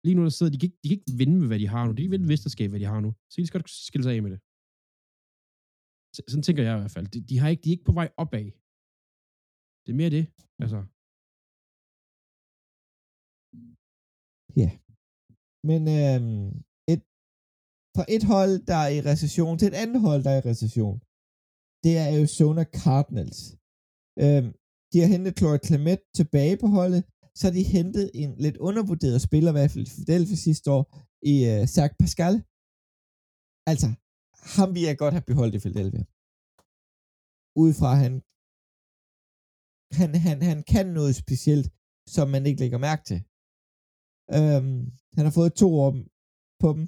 Lige 0.05 0.15
nu 0.15 0.23
der 0.23 0.29
sidder, 0.29 0.51
de 0.51 0.59
kan, 0.59 0.67
ikke, 0.69 0.79
de 0.83 0.87
kan 0.89 0.97
ikke 0.97 1.11
vinde 1.21 1.37
med, 1.39 1.47
hvad 1.47 1.59
de 1.59 1.67
har 1.67 1.85
nu. 1.85 1.91
De 1.91 1.95
kan 1.95 2.03
ikke 2.03 2.15
vinde 2.17 2.31
mesterskab, 2.33 2.69
hvad 2.69 2.79
de 2.79 2.85
har 2.93 2.99
nu. 2.99 3.11
Så 3.29 3.35
de 3.41 3.47
skal 3.47 3.59
godt 3.59 3.69
skille 3.69 4.03
sig 4.03 4.13
af 4.15 4.21
med 4.25 4.31
det. 4.33 4.39
Sådan 6.31 6.43
tænker 6.47 6.63
jeg 6.63 6.75
i 6.75 6.79
hvert 6.79 6.95
fald. 6.97 7.07
De, 7.13 7.19
de, 7.29 7.35
har 7.39 7.47
ikke, 7.49 7.63
de 7.63 7.69
er 7.69 7.75
ikke 7.75 7.89
på 7.89 7.97
vej 7.99 8.09
opad. 8.23 8.47
Det 9.83 9.91
er 9.93 9.99
mere 10.01 10.11
det. 10.17 10.25
Altså. 10.63 10.79
Ja. 14.61 14.69
Men 15.69 15.81
øhm, 15.99 16.47
et, 16.93 17.01
fra 17.95 18.05
et 18.15 18.25
hold, 18.33 18.53
der 18.69 18.79
er 18.85 18.91
i 18.97 18.99
recession, 19.09 19.57
til 19.57 19.67
et 19.67 19.77
andet 19.83 19.99
hold, 20.07 20.21
der 20.25 20.31
er 20.33 20.39
i 20.41 20.47
recession, 20.51 20.97
det 21.83 21.91
er 22.01 22.05
Arizona 22.15 22.63
Cardinals. 22.79 23.41
Øhm, 24.23 24.49
de 24.91 24.97
har 25.01 25.09
hentet 25.13 25.37
Chloe 25.37 25.59
Clement 25.67 26.03
tilbage 26.19 26.57
på 26.63 26.67
holdet, 26.77 27.01
så 27.37 27.41
har 27.47 27.53
de 27.57 27.71
hentet 27.77 28.05
en 28.21 28.31
lidt 28.45 28.57
undervurderet 28.67 29.19
spiller, 29.27 29.51
i 29.51 29.57
hvert 29.57 29.71
fald 29.71 29.87
i 29.87 29.93
Philadelphia 29.93 30.37
sidste 30.47 30.67
år, 30.75 30.83
i 31.33 31.35
øh, 31.51 31.63
Zach 31.75 31.91
Pascal. 32.01 32.35
Altså, 33.71 33.87
ham 34.55 34.69
vil 34.75 34.83
jeg 34.89 34.97
godt 35.03 35.13
have 35.17 35.29
beholdt 35.31 35.55
i 35.55 35.63
Philadelphia. 35.63 36.03
Udefra 37.61 37.91
han, 38.03 38.13
han, 39.99 40.09
han, 40.27 40.37
han 40.49 40.59
kan 40.73 40.87
noget 40.99 41.13
specielt, 41.23 41.67
som 42.15 42.25
man 42.35 42.43
ikke 42.45 42.61
lægger 42.63 42.79
mærke 42.87 43.03
til. 43.09 43.19
Øhm, 44.35 44.79
han 45.17 45.23
har 45.27 45.33
fået 45.39 45.53
to 45.61 45.69
år 45.85 45.91
på 46.63 46.69
dem. 46.75 46.83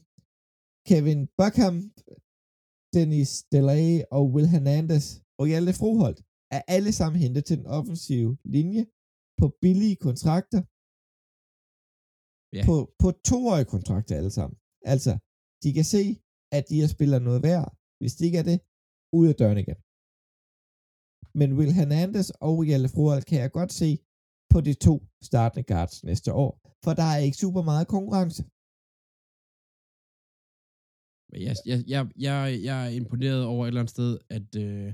Kevin 0.90 1.22
Buckham, 1.40 1.76
Dennis 2.96 3.32
Delay 3.54 3.92
og 4.16 4.24
Will 4.34 4.50
Hernandez 4.54 5.06
og 5.40 5.46
Hjalte 5.52 5.74
Froholt 5.80 6.20
er 6.56 6.62
alle 6.76 6.92
sammen 7.00 7.22
hentet 7.24 7.44
til 7.46 7.58
den 7.60 7.68
offensive 7.80 8.32
linje 8.56 8.84
på 9.40 9.46
billige 9.64 9.98
kontrakter. 10.08 10.62
Yeah. 12.56 12.66
På, 12.68 12.76
på 13.02 13.10
toårige 13.30 13.72
kontrakter 13.76 14.14
alle 14.20 14.34
sammen. 14.40 14.58
Altså, 14.94 15.14
de 15.64 15.70
kan 15.78 15.88
se, 15.96 16.04
at 16.58 16.64
de 16.70 16.80
her 16.82 16.90
spiller 16.96 17.20
noget 17.28 17.42
værd. 17.50 17.68
Hvis 18.00 18.14
det 18.16 18.26
ikke 18.26 18.42
er 18.44 18.48
det, 18.52 18.60
ud 19.20 19.28
af 19.32 19.36
døren 19.42 19.60
igen. 19.64 19.80
Men 21.40 21.50
Will 21.58 21.74
Hernandez 21.80 22.30
og 22.48 22.56
Jelle 22.70 22.90
Froholt 22.94 23.26
kan 23.30 23.40
jeg 23.44 23.52
godt 23.60 23.72
se 23.82 23.90
på 24.54 24.62
de 24.62 24.74
to 24.74 24.96
startende 25.30 25.64
guards 25.74 26.04
næste 26.04 26.34
år, 26.34 26.52
for 26.84 26.94
der 26.94 27.04
er 27.04 27.18
ikke 27.18 27.38
super 27.38 27.62
meget 27.72 27.88
konkurrence. 27.88 28.42
Men 31.32 31.40
jeg, 31.48 31.56
jeg, 31.66 31.80
jeg, 31.94 32.02
jeg, 32.28 32.60
jeg 32.68 32.78
er 32.86 32.90
imponeret 32.90 33.46
over 33.46 33.62
et 33.66 33.68
eller 33.68 33.82
andet 33.82 33.96
sted, 33.98 34.12
at, 34.38 34.56
øh, 34.66 34.94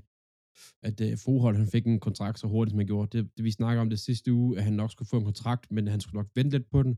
at 0.88 0.98
øh, 1.02 1.18
Froholt, 1.24 1.58
han 1.58 1.68
fik 1.68 1.86
en 1.88 2.00
kontrakt 2.00 2.40
så 2.40 2.48
hurtigt, 2.48 2.72
som 2.72 2.80
han 2.80 2.88
gjorde. 2.88 3.18
Det, 3.18 3.22
det, 3.38 3.44
vi 3.46 3.52
snakker 3.52 3.82
om 3.82 3.90
det 3.90 4.00
sidste 4.00 4.34
uge, 4.34 4.58
at 4.58 4.64
han 4.64 4.74
nok 4.74 4.92
skulle 4.92 5.10
få 5.10 5.18
en 5.18 5.24
kontrakt, 5.32 5.72
men 5.72 5.88
han 5.88 6.02
skulle 6.02 6.20
nok 6.22 6.30
vente 6.36 6.58
lidt 6.58 6.70
på 6.70 6.84
den. 6.84 6.94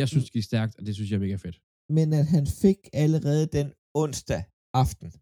Jeg 0.00 0.08
synes, 0.08 0.24
det 0.24 0.32
gik 0.32 0.44
stærkt, 0.44 0.76
og 0.78 0.86
det 0.86 0.94
synes 0.94 1.10
jeg 1.10 1.16
er 1.16 1.20
mega 1.26 1.36
fedt. 1.36 1.56
Men 1.96 2.12
at 2.12 2.26
han 2.26 2.46
fik 2.46 2.80
allerede 2.92 3.46
den 3.58 3.68
onsdag 3.94 4.42
aften, 4.74 5.12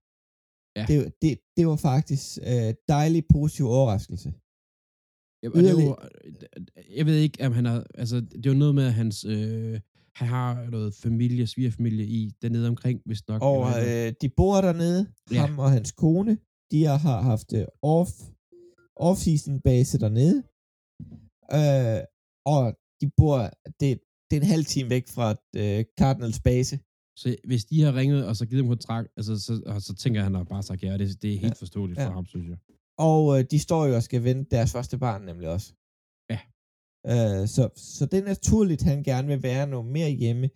Ja. 0.76 0.84
det, 0.90 0.98
det, 1.22 1.32
det 1.56 1.66
var 1.66 1.76
faktisk 1.76 2.38
øh, 2.52 2.74
dejlig 2.88 3.22
positiv 3.32 3.66
overraskelse. 3.66 4.28
Ja, 5.42 5.48
og 5.48 5.54
det 5.54 5.66
er 5.66 5.70
jo, 5.70 5.78
Yderligere- 5.78 6.96
jeg 6.96 7.06
ved 7.06 7.16
ikke, 7.16 7.46
om 7.46 7.52
han 7.52 7.64
har, 7.64 7.86
altså, 7.94 8.16
det 8.20 8.46
er 8.46 8.50
jo 8.50 8.58
noget 8.58 8.74
med, 8.74 8.84
at 8.86 8.94
hans, 8.94 9.24
øh, 9.24 9.80
han 10.14 10.28
har 10.28 10.70
noget 10.70 10.94
familie, 10.94 11.46
svigerfamilie 11.46 12.06
i 12.06 12.32
dernede 12.42 12.68
omkring, 12.68 13.00
hvis 13.04 13.28
nok. 13.28 13.42
Og 13.42 13.66
øh, 13.86 14.12
de 14.20 14.28
bor 14.36 14.60
dernede, 14.60 15.06
Ja. 15.30 15.34
ja. 15.36 15.46
ham 15.46 15.58
og 15.58 15.70
hans 15.70 15.92
kone, 15.92 16.38
de 16.70 16.84
har, 16.84 17.20
haft 17.20 17.52
øh, 17.52 17.64
off, 17.82 18.10
off-season 19.00 19.60
base 19.64 19.98
dernede. 19.98 20.42
Øh, 21.52 22.04
og 22.46 22.76
de 23.00 23.10
bor, 23.16 23.38
det, 23.80 24.00
det 24.30 24.36
er 24.36 24.40
en 24.40 24.46
halv 24.46 24.64
time 24.64 24.90
væk 24.90 25.08
fra 25.08 25.34
øh, 25.56 25.84
Cardinals 25.98 26.40
base. 26.40 26.78
Så 27.16 27.36
hvis 27.46 27.64
de 27.64 27.82
har 27.82 27.94
ringet 27.94 28.26
og 28.26 28.36
så 28.36 28.46
givet 28.46 28.64
ham 28.64 28.68
kontrakt, 28.68 29.08
altså, 29.16 29.38
så, 29.38 29.76
så 29.80 29.94
tænker 29.94 30.20
jeg, 30.20 30.22
at 30.26 30.30
han 30.30 30.34
har 30.34 30.44
bare 30.44 30.62
sagt 30.62 30.82
ja, 30.82 30.98
det, 30.98 31.22
det 31.22 31.30
er 31.34 31.38
helt 31.38 31.44
Ja. 31.44 31.52
forståeligt 31.64 31.98
Ja. 31.98 32.06
for 32.06 32.12
ham, 32.12 32.26
synes 32.26 32.48
jeg. 32.48 32.56
Og 33.06 33.20
øh, 33.34 33.40
de 33.52 33.58
står 33.66 33.82
jo 33.88 33.92
og 33.98 34.04
skal 34.08 34.20
vente 34.28 34.50
deres 34.54 34.70
første 34.76 34.96
barn 35.04 35.22
nemlig 35.30 35.48
også. 35.56 35.68
Ja. 36.32 36.40
Øh, 37.12 37.42
så, 37.54 37.62
så 37.96 38.02
det 38.10 38.18
er 38.18 38.30
naturligt, 38.34 38.80
at 38.82 38.90
han 38.92 39.02
gerne 39.10 39.28
vil 39.32 39.42
være 39.50 39.66
noget 39.74 39.88
mere 39.96 40.12
hjemme 40.22 40.46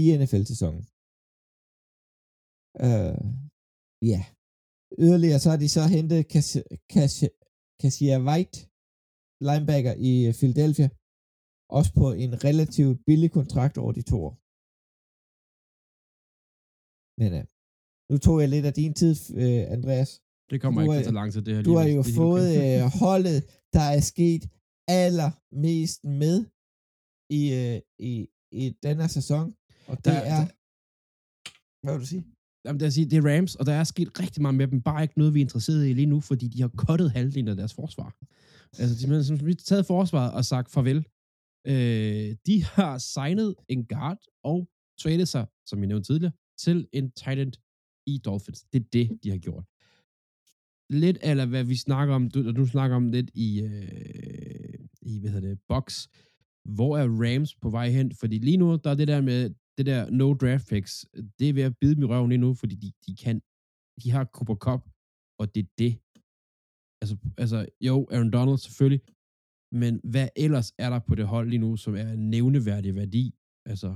i 0.00 0.02
NFL-sæsonen. 0.18 0.82
Øh, 2.86 3.20
ja. 4.12 4.20
Yderligere 5.04 5.40
så 5.42 5.48
har 5.52 5.60
de 5.64 5.68
så 5.76 5.82
hentet 5.96 6.20
Cas- 6.34 6.66
Cas- 6.94 7.32
Cassia 7.80 8.16
White, 8.28 8.56
linebacker 9.48 9.94
i 10.10 10.12
øh, 10.28 10.32
Philadelphia, 10.40 10.88
også 11.78 11.90
på 12.00 12.06
en 12.24 12.32
relativt 12.46 12.96
billig 13.08 13.30
kontrakt 13.38 13.76
over 13.82 13.92
de 13.98 14.04
to 14.10 14.16
år. 14.28 14.34
Men 17.20 17.30
øh, 17.38 17.44
nu 18.10 18.16
tog 18.26 18.36
jeg 18.42 18.48
lidt 18.54 18.66
af 18.70 18.74
din 18.82 18.94
tid, 19.00 19.14
øh, 19.42 19.62
Andreas. 19.76 20.10
Det 20.50 20.60
kommer 20.60 20.80
Du 20.80 20.84
ikke 20.84 20.94
til 20.94 20.98
at 20.98 21.04
tage 21.04 21.14
lang 21.20 21.32
tid, 21.32 21.42
det 21.42 21.54
her. 21.56 21.62
Du 21.62 21.74
har 21.76 21.86
jo 21.88 22.02
fået 22.20 22.48
øh, 22.64 22.80
holdet, 23.02 23.38
der 23.72 23.80
er 23.96 24.00
sket 24.00 24.42
allermest 24.88 26.04
med 26.22 26.36
i, 27.38 27.42
øh, 27.60 27.78
i, 28.10 28.12
i 28.52 28.64
denne 28.82 29.08
sæson, 29.08 29.46
og 29.90 29.96
det 29.96 30.04
Der- 30.04 30.12
er... 30.34 30.40
der- 30.44 30.52
Hvad 31.82 31.92
vil 31.94 32.00
du 32.00 32.06
sige? 32.06 32.24
Jamen, 32.64 32.80
det, 32.80 32.86
er 32.86 32.90
sige, 32.90 33.10
det 33.10 33.16
er 33.18 33.36
Rams, 33.36 33.54
og 33.56 33.66
der 33.66 33.72
er 33.72 33.84
sket 33.84 34.20
rigtig 34.20 34.42
meget 34.42 34.54
med 34.54 34.66
dem. 34.68 34.82
Bare 34.82 35.02
ikke 35.02 35.18
noget, 35.18 35.34
vi 35.34 35.40
er 35.40 35.44
interesseret 35.44 35.88
i 35.88 35.92
lige 35.92 36.06
nu, 36.14 36.20
fordi 36.20 36.48
de 36.48 36.60
har 36.60 36.72
kottet 36.76 37.10
halvdelen 37.10 37.48
af 37.48 37.56
deres 37.56 37.74
forsvar. 37.74 38.08
Altså, 38.80 38.94
de 39.06 39.12
har 39.14 39.22
simpelthen 39.22 39.56
taget 39.56 39.86
forsvaret 39.86 40.32
og 40.38 40.44
sagt 40.44 40.70
farvel. 40.70 40.96
Øh, 41.66 42.36
de 42.46 42.64
har 42.64 42.98
signet 42.98 43.54
en 43.68 43.86
guard 43.86 44.22
og 44.44 44.68
traded 45.00 45.26
sig, 45.26 45.46
som 45.68 45.80
vi 45.82 45.86
nævnte 45.86 46.06
tidligere, 46.12 46.32
til 46.64 46.88
en 46.92 47.10
tight 47.12 47.40
end 47.40 47.52
i 48.06 48.18
Dolphins. 48.24 48.60
Det 48.72 48.78
er 48.84 48.86
det, 48.92 49.18
de 49.22 49.30
har 49.30 49.38
gjort. 49.38 49.64
Lidt 50.90 51.18
eller 51.22 51.46
hvad 51.46 51.64
vi 51.64 51.76
snakker 51.76 52.14
om, 52.14 52.30
du, 52.30 52.52
du 52.52 52.66
snakker 52.66 52.96
om 52.96 53.08
lidt 53.10 53.30
i, 53.34 53.62
øh, 53.62 54.78
i 55.02 55.20
hvad 55.20 55.30
hedder 55.30 55.48
det, 55.48 55.60
box. 55.68 56.08
Hvor 56.76 56.98
er 56.98 57.06
Rams 57.22 57.54
på 57.54 57.70
vej 57.70 57.88
hen? 57.90 58.14
Fordi 58.20 58.38
lige 58.38 58.56
nu, 58.56 58.66
der 58.84 58.90
er 58.90 58.94
det 58.94 59.08
der 59.08 59.20
med, 59.20 59.50
det 59.78 59.86
der 59.86 60.10
no 60.10 60.34
draft 60.34 60.68
picks, 60.68 61.06
det 61.38 61.48
er 61.48 61.52
ved 61.52 61.62
at 61.62 61.76
bide 61.80 61.94
dem 61.94 62.02
i 62.02 62.06
røven 62.06 62.28
lige 62.28 62.44
nu, 62.46 62.54
fordi 62.54 62.74
de, 62.74 62.92
de 63.06 63.16
kan, 63.16 63.36
de 64.02 64.10
har 64.10 64.24
Cooper 64.24 64.58
Cup, 64.66 64.82
og 65.40 65.54
det 65.54 65.60
er 65.64 65.70
det. 65.82 65.92
Altså, 67.02 67.14
altså, 67.42 67.58
jo, 67.88 67.96
Aaron 68.10 68.30
Donald 68.30 68.58
selvfølgelig, 68.58 69.02
men 69.72 70.00
hvad 70.12 70.28
ellers 70.44 70.72
er 70.78 70.90
der 70.90 71.00
på 71.08 71.14
det 71.14 71.26
hold 71.26 71.48
lige 71.48 71.64
nu, 71.66 71.76
som 71.76 71.94
er 71.94 72.16
nævneværdig 72.16 72.94
værdi? 72.94 73.24
Altså, 73.70 73.90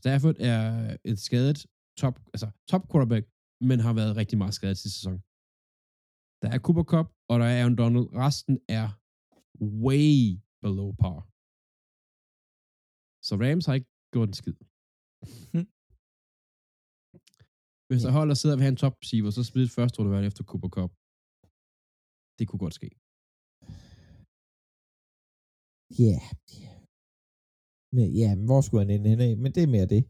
Stafford 0.00 0.36
er 0.52 0.62
et 1.04 1.18
skadet 1.18 1.66
top, 2.02 2.16
altså 2.34 2.48
top 2.70 2.84
quarterback, 2.90 3.24
men 3.68 3.78
har 3.86 3.94
været 4.00 4.16
rigtig 4.20 4.36
meget 4.42 4.54
skadet 4.58 4.78
sidste 4.78 4.98
sæson. 4.98 5.18
Der 6.42 6.48
er 6.54 6.58
Cooper 6.64 6.86
Cup, 6.92 7.08
og 7.30 7.34
der 7.40 7.46
er 7.50 7.56
Aaron 7.60 7.78
Donald. 7.82 8.08
Resten 8.24 8.56
er 8.78 8.86
way 9.84 10.12
below 10.64 10.90
par. 11.02 11.18
Så 13.26 13.32
Rams 13.42 13.66
har 13.68 13.74
ikke 13.78 13.90
gjort 14.14 14.28
en 14.28 14.38
skid. 14.40 14.56
Hvis 17.88 18.02
der 18.06 18.12
holder 18.18 18.34
sidder 18.36 18.54
og 18.54 18.58
vil 18.58 18.66
have 18.66 18.76
en 18.76 18.82
top 18.84 18.96
receiver, 19.02 19.30
så 19.30 19.42
smid 19.50 19.62
et 19.64 19.76
første 19.78 19.96
rundevalg 19.98 20.26
efter 20.30 20.44
Cooper 20.50 20.70
Cup. 20.76 20.92
Det 22.38 22.44
kunne 22.48 22.62
godt 22.64 22.76
ske. 22.80 22.88
Ja. 26.04 26.18
Men, 27.96 28.06
ja, 28.22 28.30
men 28.38 28.44
hvor 28.50 28.60
skulle 28.64 28.82
han 28.84 28.92
ende 28.94 29.10
henne 29.12 29.24
af? 29.28 29.34
Men 29.42 29.50
det 29.54 29.62
er 29.66 29.72
mere 29.76 29.88
det. 29.94 30.02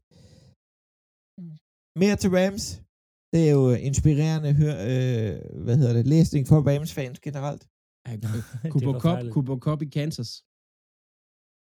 Mere 2.02 2.16
til 2.22 2.30
Rams. 2.38 2.87
Det 3.32 3.40
er 3.48 3.52
jo 3.58 3.64
inspirerende 3.88 4.50
hør, 4.60 4.76
øh, 4.92 5.34
hvad 5.64 5.76
hedder 5.80 5.94
det, 5.98 6.06
læsning 6.14 6.42
for 6.50 6.58
Rams-fans 6.68 7.18
generelt. 7.26 7.62
Er 8.08 8.16
Cooper 8.72 9.00
Cup. 9.04 9.18
Cooper 9.34 9.58
Cup 9.64 9.80
i 9.86 9.88
Kansas. 9.98 10.30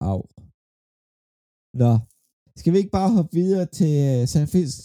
Au. 0.09 0.21
Nå. 1.83 1.93
Skal 2.61 2.73
vi 2.73 2.79
ikke 2.79 2.97
bare 2.99 3.15
hoppe 3.17 3.33
videre 3.41 3.67
til 3.79 3.93
øh, 4.11 4.21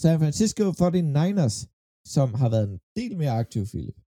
San 0.02 0.18
Francisco 0.20 0.64
49ers, 0.82 1.56
som 2.14 2.28
har 2.40 2.48
været 2.54 2.68
en 2.70 2.78
del 2.98 3.12
mere 3.22 3.34
aktiv, 3.42 3.62
Philip? 3.72 3.98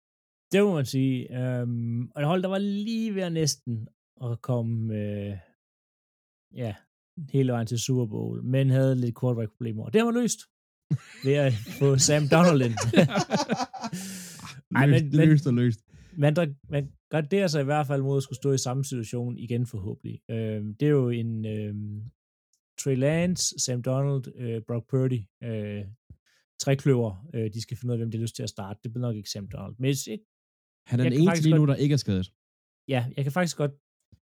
Det 0.51 0.59
må 0.65 0.73
man 0.79 0.85
sige. 0.85 1.15
Øhm, 1.39 2.11
og 2.13 2.21
et 2.21 2.27
hold, 2.27 2.41
der 2.43 2.49
var 2.55 2.57
lige 2.57 3.15
ved 3.15 3.23
at 3.23 3.31
næsten 3.41 3.87
at 4.27 4.41
komme 4.41 4.95
øh, 5.01 5.37
ja, 6.61 6.75
hele 7.29 7.51
vejen 7.51 7.67
til 7.67 7.79
Super 7.79 8.05
Bowl, 8.05 8.43
men 8.43 8.69
havde 8.69 8.95
lidt 8.95 9.19
quarterback-problemer. 9.19 9.85
Og 9.85 9.93
det 9.93 10.01
har 10.01 10.05
man 10.05 10.21
løst 10.21 10.39
ved 11.23 11.33
at 11.33 11.53
få 11.79 11.97
Sam 11.97 12.23
Donald 12.31 12.61
ind. 12.61 12.73
Ej, 14.75 14.85
løst, 14.85 15.03
men- 15.03 15.11
men- 15.17 15.27
løst 15.29 15.47
og 15.47 15.53
løst. 15.53 15.79
man, 16.17 16.35
der, 16.35 16.47
man 16.69 16.91
garderer 17.09 17.47
sig 17.47 17.61
i 17.61 17.65
hvert 17.65 17.87
fald 17.87 18.01
mod 18.01 18.17
at 18.17 18.23
skulle 18.23 18.37
stå 18.37 18.51
i 18.51 18.57
samme 18.57 18.83
situation 18.85 19.37
igen 19.37 19.65
forhåbentlig. 19.65 20.21
Øhm, 20.31 20.75
det 20.75 20.85
er 20.85 20.89
jo 20.89 21.09
en 21.09 21.45
øhm, 21.45 22.01
Trey 22.79 22.95
Lance, 22.95 23.59
Sam 23.59 23.81
Donald, 23.83 24.23
øh, 24.35 24.61
Brock 24.67 24.89
Purdy, 24.89 25.19
øh, 25.43 25.85
trekløver. 26.59 27.27
Øh, 27.33 27.53
de 27.53 27.61
skal 27.61 27.77
finde 27.77 27.91
ud 27.91 27.93
af, 27.93 27.99
hvem 27.99 28.11
de 28.11 28.17
har 28.17 28.21
lyst 28.21 28.35
til 28.35 28.43
at 28.43 28.49
starte. 28.49 28.79
Det 28.83 28.91
bliver 28.93 29.07
nok 29.07 29.15
ikke 29.15 29.29
Sam 29.29 29.47
Donald. 29.47 29.75
Men 29.79 29.85
jeg, 30.07 30.19
Han 30.87 30.99
er 30.99 31.03
den 31.03 31.13
eneste 31.13 31.43
lige 31.43 31.55
nu, 31.55 31.65
der 31.65 31.75
ikke 31.75 31.93
er 31.93 31.97
skadet. 31.97 32.31
ja, 32.87 33.05
jeg 33.17 33.25
kan 33.25 33.31
faktisk 33.31 33.57
godt, 33.57 33.71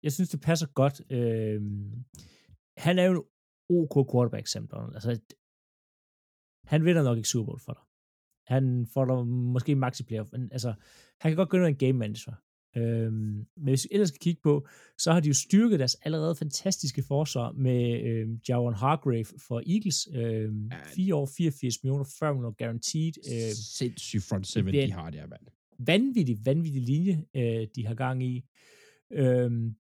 jeg 0.03 0.13
synes, 0.13 0.29
det 0.29 0.41
passer 0.41 0.67
godt. 0.67 1.01
Øh, 1.13 1.61
han 2.79 2.99
er 2.99 3.05
jo 3.05 3.13
en 3.13 3.23
OK 3.71 4.13
quarterback, 4.13 4.47
Sam 4.47 4.69
Donald. 4.69 4.95
Altså, 4.95 5.21
han 6.69 6.85
vinder 6.85 7.03
nok 7.03 7.17
ikke 7.17 7.29
Super 7.29 7.47
Bowl 7.47 7.61
for 7.61 7.73
dig. 7.73 7.83
Han 8.57 8.87
får 8.95 9.05
dig 9.05 9.27
måske 9.27 9.75
max 9.75 10.01
i 10.01 10.03
playoff, 10.03 10.33
men 10.33 10.49
altså, 10.53 10.75
han 11.21 11.31
kan 11.31 11.37
godt 11.37 11.49
gøre 11.49 11.69
en 11.69 11.77
game 11.77 11.93
manager. 11.93 12.33
Øhm, 12.77 13.13
men 13.57 13.69
hvis 13.69 13.85
vi 13.85 13.89
ellers 13.93 14.09
skal 14.09 14.19
kigge 14.19 14.41
på, 14.43 14.67
så 14.99 15.13
har 15.13 15.21
de 15.21 15.29
jo 15.29 15.35
styrket 15.35 15.79
deres 15.79 15.95
allerede 15.95 16.35
fantastiske 16.37 17.03
forsvar 17.03 17.53
med 17.53 18.03
øhm, 18.03 18.41
Javon 18.49 18.75
Hargrave 18.75 19.25
for 19.49 19.63
Eagles. 19.67 20.09
Øhm, 20.15 20.67
Ja. 20.73 20.77
4 20.95 21.15
år, 21.15 21.27
84 21.37 21.83
millioner, 21.85 22.05
40 22.19 22.35
millioner 22.35 22.55
guaranteed. 22.59 23.13
Øh, 23.33 23.53
Sindssygt 23.79 24.25
front 24.25 24.47
seven, 24.47 24.75
de 24.75 24.93
har 24.93 25.11
der, 25.11 25.27
mand. 25.27 25.43
vanvittig, 25.79 26.39
vanvittig 26.47 26.83
linje, 26.83 27.25
øh, 27.37 27.67
de 27.77 27.87
har 27.87 27.95
gang 27.95 28.23
i. 28.23 28.45
Øhm, 29.13 29.75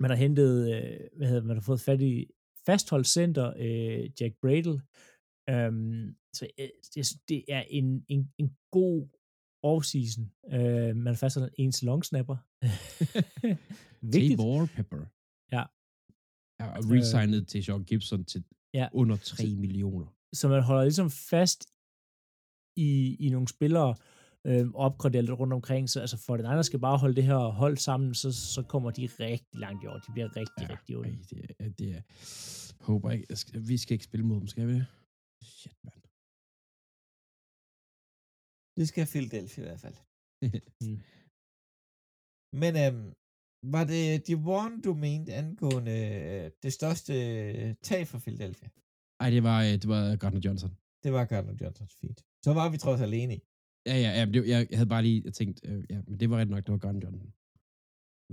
man 0.00 0.10
har 0.10 0.16
hentet, 0.16 0.74
øh, 0.74 1.00
hvad 1.16 1.28
hedder, 1.28 1.42
man 1.42 1.56
har 1.56 1.62
fået 1.62 1.80
fat 1.80 2.00
i 2.00 2.26
fastholdt 2.66 3.06
center, 3.08 3.52
øh, 3.58 4.10
Jack 4.20 4.34
Bradle. 4.42 4.80
Øhm, 5.50 6.16
så 6.32 6.46
øh, 6.58 6.68
det, 6.94 7.06
det 7.28 7.44
er 7.48 7.62
en, 7.70 8.04
en, 8.08 8.32
en 8.38 8.56
god 8.70 9.08
offseason. 9.62 10.32
Øh, 10.52 10.96
man 10.96 11.06
har 11.06 11.14
fastholdt 11.14 11.54
en 11.58 11.72
long 11.82 12.04
snapper. 12.04 12.36
Vigtigt. 14.14 14.30
Tabor 14.38 14.68
Pepper. 14.76 15.06
Ja. 15.52 15.64
Ja, 16.60 16.66
og 16.76 16.84
resignet 16.90 17.48
til 17.48 17.64
Sean 17.64 17.84
Gibson 17.84 18.24
til 18.24 18.44
Ja. 18.74 18.88
under 18.92 19.16
3 19.16 19.54
millioner. 19.54 20.06
så 20.32 20.48
man 20.48 20.62
holder 20.62 20.82
ligesom 20.82 21.10
fast 21.10 21.66
i, 22.76 23.16
i 23.20 23.28
nogle 23.28 23.48
spillere, 23.48 23.94
øh, 24.46 24.66
og 24.68 24.74
opgraderer 24.74 25.22
lidt 25.22 25.38
rundt 25.38 25.52
omkring, 25.52 25.90
så 25.90 26.00
altså 26.00 26.16
for 26.16 26.36
den 26.36 26.46
andre 26.46 26.64
skal 26.64 26.78
bare 26.78 26.98
holde 26.98 27.16
det 27.16 27.24
her 27.24 27.36
hold 27.36 27.76
sammen, 27.76 28.14
så, 28.14 28.32
så 28.32 28.62
kommer 28.62 28.90
de 28.90 29.06
rigtig 29.20 29.58
langt 29.60 29.84
i 29.84 29.86
år. 29.86 29.98
De 29.98 30.12
bliver 30.12 30.36
rigtig, 30.36 30.62
ja, 30.68 30.68
rigtig 30.70 30.96
onde. 30.96 31.18
det, 31.30 31.50
er, 31.58 31.68
det 31.68 31.88
er... 31.96 32.00
Håber 32.84 33.10
ikke. 33.10 33.26
jeg 33.30 33.68
Vi 33.68 33.76
skal 33.76 33.92
ikke 33.92 34.04
spille 34.04 34.26
mod 34.26 34.40
dem, 34.40 34.46
skal 34.46 34.66
vi 34.66 34.72
det? 34.72 34.86
Shit, 35.44 35.78
mand. 35.86 36.02
Det 38.78 38.86
skal 38.90 39.06
Philadelphia 39.12 39.62
i 39.64 39.68
hvert 39.68 39.84
fald. 39.86 39.98
Mm. 40.84 41.00
Men 42.62 42.72
øhm, 42.84 43.06
var 43.74 43.84
det 43.92 44.26
de 44.28 44.34
one, 44.60 44.74
du 44.86 44.92
mente 45.06 45.30
angående 45.42 45.96
øh, 46.18 46.50
det 46.62 46.72
største 46.78 47.12
øh, 47.58 47.74
tag 47.88 48.02
for 48.10 48.18
Philadelphia? 48.18 48.68
Ej, 49.20 49.30
det 49.30 49.42
var, 49.48 49.58
øh, 49.66 49.72
det 49.82 49.88
var 49.94 50.16
Gardner 50.16 50.40
Johnson. 50.44 50.70
Det 51.04 51.12
var 51.12 51.24
Gardner 51.24 51.56
Johnsons 51.60 51.94
feed. 52.00 52.16
Så 52.44 52.50
var 52.58 52.66
vi 52.72 52.76
trods 52.78 53.00
alene 53.00 53.34
i. 53.36 53.40
Ja, 53.90 53.96
ja, 54.04 54.10
ja 54.18 54.24
det, 54.32 54.48
jeg, 54.52 54.60
jeg 54.70 54.78
havde 54.78 54.92
bare 54.94 55.02
lige 55.08 55.30
tænkt, 55.30 55.58
øh, 55.68 55.84
ja, 55.90 55.98
men 56.08 56.20
det 56.20 56.30
var 56.30 56.36
ret 56.40 56.50
nok, 56.50 56.62
det 56.66 56.72
var 56.72 56.82
Gardner 56.84 57.02
Johnson. 57.04 57.30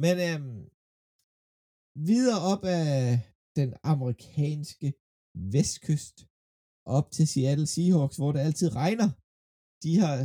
Men 0.04 0.16
øhm, 0.28 0.60
videre 2.12 2.40
op 2.54 2.64
af 2.80 2.98
den 3.60 3.70
amerikanske 3.94 4.94
vestkyst, 5.56 6.18
op 6.86 7.12
til 7.12 7.28
Seattle 7.28 7.68
Seahawks, 7.74 8.18
hvor 8.18 8.32
det 8.32 8.40
altid 8.48 8.70
regner. 8.76 9.10
De, 9.84 9.92
har, 10.02 10.16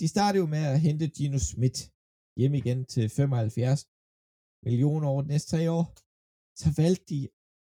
de 0.00 0.06
startede 0.14 0.40
jo 0.42 0.48
med 0.54 0.64
at 0.72 0.80
hente 0.86 1.06
Gino 1.16 1.38
Smith 1.38 1.80
hjem 2.38 2.54
igen 2.60 2.80
til 2.94 3.04
75 3.10 3.80
millioner 4.66 5.06
over 5.12 5.22
de 5.22 5.28
næste 5.28 5.48
tre 5.52 5.62
år. 5.78 5.86
Så 6.60 6.68
valgte 6.82 7.04
de 7.12 7.20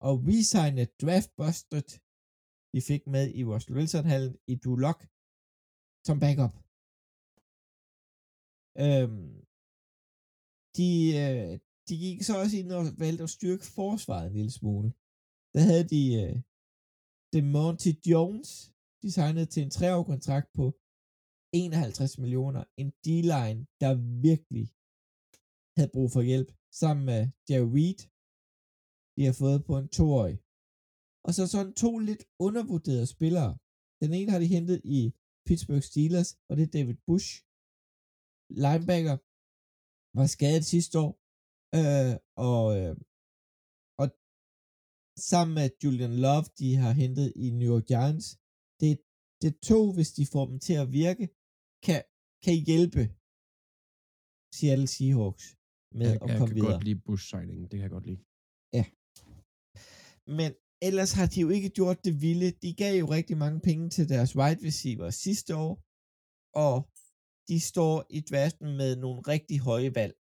at 0.09 0.15
resigne 0.29 0.85
draftbustet, 1.01 1.89
de 2.73 2.81
fik 2.91 3.03
med 3.15 3.25
i 3.39 3.41
Russell 3.51 3.77
Wilson-hallen 3.77 4.35
i 4.53 4.55
Duloc, 4.65 4.99
som 6.07 6.17
backup. 6.25 6.55
Øhm, 8.85 9.33
de, 10.79 10.91
øh, 11.23 11.53
de 11.89 11.95
gik 12.05 12.19
så 12.29 12.35
også 12.43 12.57
ind 12.61 12.71
og 12.79 12.85
valgte 13.05 13.25
at 13.27 13.35
styrke 13.37 13.67
forsvaret 13.79 14.27
en 14.27 14.37
lille 14.39 14.55
smule. 14.61 14.89
Der 15.55 15.63
havde 15.69 15.87
de 15.95 16.03
øh, 16.23 16.37
DeMonte 17.33 17.91
Jones, 18.11 18.51
de 19.03 19.09
signede 19.13 19.47
til 19.47 19.63
en 19.63 19.71
treårig 19.77 20.07
kontrakt 20.13 20.49
på 20.59 20.67
51 21.53 22.19
millioner. 22.19 22.63
En 22.81 22.91
D-line, 23.05 23.61
der 23.83 23.93
virkelig 24.29 24.67
havde 25.77 25.93
brug 25.95 26.09
for 26.17 26.23
hjælp, 26.31 26.51
sammen 26.81 27.05
med 27.11 27.21
Jerry 27.49 27.71
Reed, 27.77 28.01
de 29.17 29.23
har 29.29 29.37
fået 29.43 29.61
på 29.69 29.75
en 29.81 29.89
toårig. 29.97 30.37
Og 31.27 31.31
så 31.37 31.43
sådan 31.47 31.75
to 31.85 31.91
lidt 32.09 32.25
undervurderede 32.47 33.13
spillere. 33.17 33.53
Den 34.03 34.11
ene 34.19 34.31
har 34.33 34.41
de 34.43 34.55
hentet 34.57 34.79
i 34.99 35.01
Pittsburgh 35.47 35.85
Steelers, 35.91 36.31
og 36.49 36.53
det 36.57 36.65
er 36.65 36.75
David 36.77 36.99
Bush. 37.07 37.29
Linebacker 38.65 39.17
var 40.19 40.27
skadet 40.35 40.65
sidste 40.75 40.97
år, 41.05 41.13
øh, 41.79 42.15
og, 42.51 42.65
øh, 42.79 42.93
og 42.93 43.12
sammen 45.17 45.55
med 45.55 45.71
Julian 45.85 46.17
Love, 46.27 46.47
de 46.59 46.69
har 46.83 46.93
hentet 47.03 47.33
i 47.45 47.51
New 47.51 47.69
York 47.75 47.87
Giants, 47.93 48.27
det, 48.81 48.91
det 49.43 49.53
to, 49.71 49.81
hvis 49.97 50.11
de 50.19 50.27
får 50.33 50.45
dem 50.51 50.59
til 50.67 50.77
at 50.83 50.89
virke, 51.03 51.25
kan, 51.87 52.03
kan 52.45 52.57
hjælpe 52.69 53.03
Seattle 54.57 54.91
Seahawks 54.95 55.47
med 55.99 56.09
Jeg, 56.11 56.23
at 56.23 56.29
jeg 56.29 56.39
komme 56.39 56.47
kan 56.47 56.57
videre. 56.57 56.73
godt 56.73 56.85
lide 56.85 57.01
Bush 57.07 57.25
signing, 57.31 57.61
det 57.71 57.77
kan 57.79 57.87
jeg 57.87 57.95
godt 57.99 58.07
lide. 58.11 58.23
Men 60.41 60.51
ellers 60.89 61.13
har 61.19 61.27
de 61.33 61.41
jo 61.45 61.49
ikke 61.57 61.71
gjort 61.79 61.99
det 62.07 62.15
vilde. 62.25 62.51
De 62.65 62.71
gav 62.83 62.93
jo 63.03 63.07
rigtig 63.17 63.37
mange 63.45 63.61
penge 63.69 63.91
til 63.97 64.05
deres 64.09 64.37
wide 64.39 64.61
receiver 64.69 65.11
sidste 65.11 65.53
år, 65.67 65.75
og 66.67 66.77
de 67.49 67.57
står 67.71 67.95
i 68.17 68.21
draften 68.31 68.69
med 68.81 68.91
nogle 69.05 69.21
rigtig 69.33 69.59
høje 69.69 69.93
valg. 70.01 70.15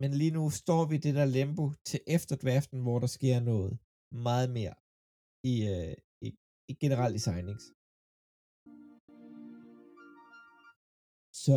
Men 0.00 0.10
lige 0.20 0.34
nu 0.38 0.44
står 0.62 0.82
vi 0.88 0.94
i 0.96 1.04
det 1.06 1.14
der 1.18 1.26
limbo 1.36 1.64
til 1.88 2.00
efter 2.16 2.34
draften, 2.44 2.78
hvor 2.84 2.98
der 3.04 3.10
sker 3.16 3.36
noget 3.52 3.72
meget 4.26 4.48
mere 4.58 4.74
i, 5.52 5.54
øh, 5.74 5.94
i, 6.26 6.28
i 6.70 6.72
generelt 6.82 7.14
i 7.18 7.22
signings. 7.28 7.64
Så 11.44 11.56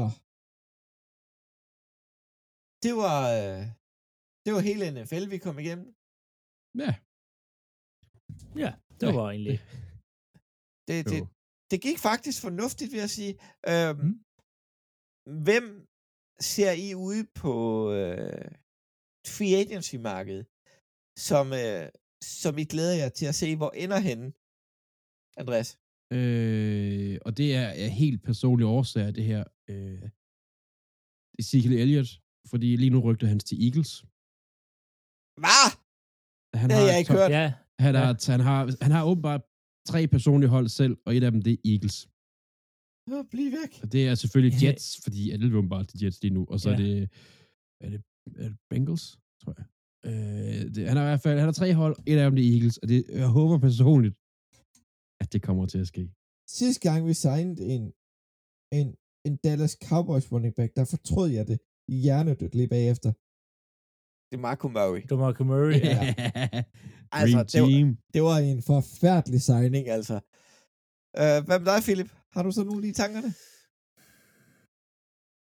det 2.83 2.93
var 3.03 3.19
øh, 3.39 3.61
det 4.45 4.51
var 4.55 4.61
hele 4.69 4.85
NFL, 4.95 5.23
vi 5.33 5.37
kom 5.45 5.57
igennem. 5.63 5.87
Ja, 6.83 6.91
Ja, 8.63 8.71
det 8.99 9.07
Ja. 9.09 9.15
var 9.19 9.27
egentlig... 9.33 9.57
Det, 10.89 10.97
det, 11.11 11.21
det 11.71 11.77
gik 11.87 11.99
faktisk 12.09 12.37
fornuftigt, 12.47 12.91
vil 12.93 13.01
jeg 13.05 13.13
sige. 13.19 13.33
Øhm, 13.71 13.99
Mm. 14.03 14.15
Hvem 15.47 15.65
ser 16.39 16.71
I 16.71 16.95
ude 16.95 17.23
på 17.35 17.53
øh, 17.91 18.51
free 19.35 19.55
agency-markedet, 19.63 20.45
som, 21.29 21.45
øh, 21.63 21.89
som 22.23 22.57
I 22.57 22.63
glæder 22.73 22.95
jer 23.03 23.09
til 23.09 23.25
at 23.25 23.35
se, 23.35 23.55
hvor 23.55 23.71
ender 23.83 23.99
henne, 24.09 24.27
Andreas? 25.41 25.69
øh, 26.17 27.17
og 27.25 27.31
det 27.37 27.55
er 27.55 27.67
af 27.83 27.89
helt 27.89 28.23
personlige 28.23 28.67
årsager, 28.67 29.11
det 29.11 29.23
her. 29.31 29.43
Øh, 29.69 30.09
Ezekiel 31.39 31.73
Elliott, 31.83 32.09
fordi 32.51 32.75
lige 32.75 32.89
nu 32.89 32.99
rygter 33.07 33.27
han 33.27 33.39
til 33.39 33.57
Eagles. 33.65 33.91
Hvad? 35.41 35.67
Han 36.61 36.69
Det 36.69 36.75
har 36.77 36.85
jeg 36.91 36.99
ikke 36.99 37.13
hørt. 37.19 37.31
Ja, 37.39 37.47
Han, 37.85 37.93
Ja. 37.95 38.01
har, 38.05 38.31
han, 38.31 38.39
har, 38.49 38.59
han 38.85 38.91
har 38.91 39.03
åbenbart 39.11 39.43
tre 39.91 40.07
personlige 40.07 40.49
hold 40.49 40.67
selv, 40.79 40.93
og 41.05 41.15
et 41.15 41.23
af 41.23 41.31
dem, 41.31 41.41
det 41.41 41.53
er 41.53 41.61
Eagles. 41.73 41.97
Bliv 43.31 43.51
væk. 43.51 43.71
Og 43.83 43.91
det 43.91 44.01
er 44.09 44.15
selvfølgelig 44.15 44.63
Jets, 44.63 44.87
fordi 45.03 45.21
alle 45.31 45.45
er 45.53 45.57
åbenbart 45.57 45.87
til 45.87 46.03
Jets 46.03 46.21
lige 46.23 46.33
nu. 46.37 46.41
Og 46.53 46.59
så 46.59 46.69
Ja. 46.69 46.75
er 46.75 46.79
det, 46.83 46.93
er 47.83 47.89
det, 47.93 47.99
er 48.43 48.47
det 48.49 48.57
Bengals, 48.69 49.05
tror 49.41 49.53
jeg. 49.59 49.65
Øh, 50.09 50.61
det, 50.75 50.81
han 50.89 50.97
har 50.97 51.03
i 51.03 51.09
hvert 51.11 51.21
fald 51.25 51.37
han 51.43 51.47
har 51.51 51.57
tre 51.61 51.73
hold, 51.81 51.95
et 52.11 52.17
af 52.17 52.25
dem 52.29 52.35
det 52.35 52.45
er 52.47 52.51
Eagles, 52.55 52.77
og 52.81 52.87
det, 52.91 52.99
jeg 53.21 53.27
håber 53.39 53.57
personligt, 53.67 54.15
at 55.21 55.27
det 55.33 55.41
kommer 55.47 55.65
til 55.65 55.79
at 55.83 55.87
ske. 55.93 56.03
Sidste 56.59 56.81
gang 56.87 56.99
vi 57.09 57.13
signede 57.13 57.61
en, 57.75 57.83
en, 58.79 58.87
en 59.27 59.33
Dallas 59.45 59.75
Cowboys 59.89 60.31
running 60.31 60.53
back, 60.59 60.71
der 60.75 60.85
fortrød 60.93 61.29
jeg 61.37 61.47
det 61.51 61.59
hjernedødt 62.03 62.55
lige 62.59 62.67
bagefter. 62.77 63.11
Det 64.29 64.35
er 64.39 64.43
Marco 64.47 64.67
Murray. 64.77 65.01
det 65.01 65.11
var 65.17 65.23
Marco 65.27 65.43
Murray. 65.51 65.79
Ja. 65.89 65.99
Ja. 66.17 66.63
Altså, 67.19 67.37
Dream 67.37 67.45
det 67.53 67.61
var- 67.61 67.67
team. 67.69 67.87
Det 68.13 68.21
var 68.29 68.37
en 68.51 68.61
forfærdelig 68.71 69.41
signing, 69.49 69.85
altså. 69.97 70.15
Uh, 71.21 71.39
hvad 71.47 71.57
med 71.59 71.67
dig, 71.73 71.79
Philip? 71.87 72.09
Har 72.33 72.41
du 72.43 72.51
så 72.51 72.63
nogle 72.63 72.87
i 72.91 72.93
tankerne? 73.01 73.31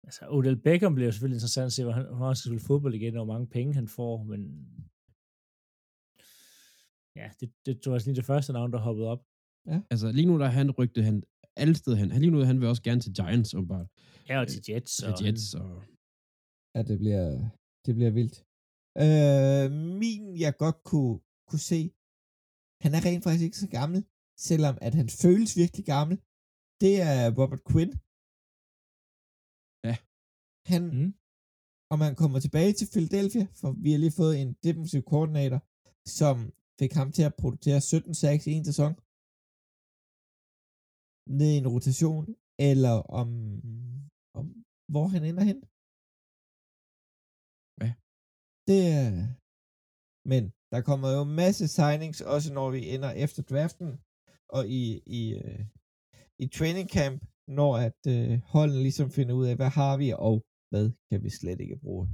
Altså, 0.07 0.21
Odell 0.35 0.61
Beckham 0.65 0.93
bliver 0.95 1.07
jo 1.07 1.11
selvfølgelig 1.11 1.39
interessant 1.39 1.69
at 1.71 1.75
se, 1.77 1.83
hvor 1.83 1.95
han, 1.97 2.05
hvor 2.17 2.27
han 2.27 2.35
skal 2.35 2.49
spille 2.49 2.67
fodbold 2.69 2.93
igen, 2.95 3.17
og 3.17 3.25
hvor 3.25 3.33
mange 3.33 3.47
penge 3.57 3.73
han 3.79 3.87
får, 3.97 4.13
men 4.31 4.41
ja, 7.19 7.27
det, 7.39 7.47
det 7.65 7.73
tror 7.81 7.93
jeg 7.93 8.05
lige 8.05 8.19
det 8.21 8.29
første 8.31 8.51
navn, 8.53 8.71
der 8.73 8.79
hoppede 8.87 9.07
op. 9.13 9.21
Altså, 9.91 10.07
lige 10.17 10.27
nu 10.29 10.39
der 10.39 10.45
er 10.45 10.55
han 10.59 10.71
rygte 10.79 11.03
han 11.09 11.23
alle 11.63 11.75
steder 11.75 11.97
hen. 12.01 12.11
Han, 12.11 12.21
lige 12.21 12.33
nu 12.35 12.39
han 12.51 12.59
vil 12.59 12.67
også 12.71 12.83
gerne 12.87 13.01
til 13.01 13.13
Giants, 13.17 13.53
åbenbart. 13.53 13.87
Ja, 14.29 14.35
og 14.41 14.47
til 14.47 14.61
Jets. 14.69 14.95
Til 14.97 15.07
Og 15.07 15.25
Jets, 15.25 15.53
og 15.61 15.69
Ja, 16.75 16.81
det 16.89 16.97
bliver, 17.03 17.25
det 17.85 17.93
bliver 17.97 18.13
vildt. 18.19 18.37
Øh, 19.05 19.65
min, 20.01 20.23
jeg 20.43 20.53
godt 20.63 20.79
kunne, 20.89 21.15
kunne 21.49 21.65
se, 21.71 21.81
han 22.83 22.91
er 22.97 23.01
rent 23.07 23.23
faktisk 23.23 23.45
ikke 23.47 23.63
så 23.65 23.69
gammel, 23.79 23.99
selvom 24.49 24.75
at 24.87 24.93
han 24.99 25.07
føles 25.23 25.51
virkelig 25.61 25.85
gammel. 25.95 26.15
Det 26.84 26.93
er 27.11 27.22
Robert 27.39 27.64
Quinn. 27.69 27.91
Ja. 29.88 29.95
Han, 30.72 30.84
Mm. 30.97 31.11
om 31.93 31.99
han 32.06 32.15
kommer 32.22 32.39
tilbage 32.45 32.73
til 32.80 32.88
Philadelphia, 32.93 33.45
for 33.60 33.69
vi 33.84 33.89
har 33.91 33.99
lige 34.03 34.19
fået 34.22 34.35
en 34.43 34.51
defensive 34.65 35.06
coordinator, 35.11 35.60
som 36.19 36.35
fik 36.80 36.93
ham 36.99 37.10
til 37.18 37.23
at 37.30 37.38
producere 37.41 37.80
17 37.81 38.14
sacks 38.22 38.43
i 38.47 38.53
en 38.60 38.65
sæson. 38.69 38.93
Ned 41.39 41.49
i 41.56 41.60
en 41.64 41.72
rotation, 41.76 42.26
eller 42.69 42.95
om, 43.19 43.27
om 44.39 44.45
hvor 44.93 45.07
han 45.14 45.23
ender 45.30 45.43
hen. 45.49 45.60
Ja. 47.84 47.89
Det 48.69 48.81
er... 48.99 49.10
Men 50.31 50.43
der 50.73 50.81
kommer 50.89 51.07
jo 51.18 51.23
masse 51.41 51.65
signings, 51.77 52.19
også 52.34 52.49
når 52.57 52.68
vi 52.76 52.81
ender 52.95 53.11
efter 53.26 53.41
draften, 53.51 53.89
og 54.57 54.61
i, 54.80 54.84
i, 55.19 55.22
øh, 55.41 55.61
i 56.43 56.47
training 56.47 56.89
camp, 56.89 57.19
når 57.47 57.71
at 57.87 57.99
øh, 58.07 58.39
holden 58.53 58.81
ligesom 58.87 59.11
finder 59.11 59.33
ud 59.35 59.45
af, 59.45 59.55
hvad 59.55 59.69
har 59.69 59.97
vi, 59.97 60.13
og 60.29 60.35
hvad 60.71 60.85
kan 61.11 61.23
vi 61.23 61.29
slet 61.29 61.59
ikke 61.61 61.77
bruge. 61.85 62.07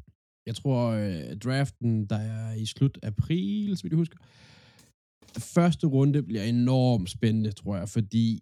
jeg 0.48 0.56
tror, 0.56 0.80
øh, 0.92 1.38
draften, 1.46 1.92
der 2.12 2.16
er 2.16 2.54
i 2.54 2.66
slut 2.66 2.96
april, 3.04 3.78
så 3.78 3.84
vidt 3.84 3.92
jeg 3.92 3.98
husker, 3.98 4.18
første 5.56 5.88
runde 5.88 6.24
bliver 6.24 6.44
enormt 6.44 7.10
spændende, 7.10 7.52
tror 7.52 7.76
jeg, 7.82 7.90
fordi 7.90 8.40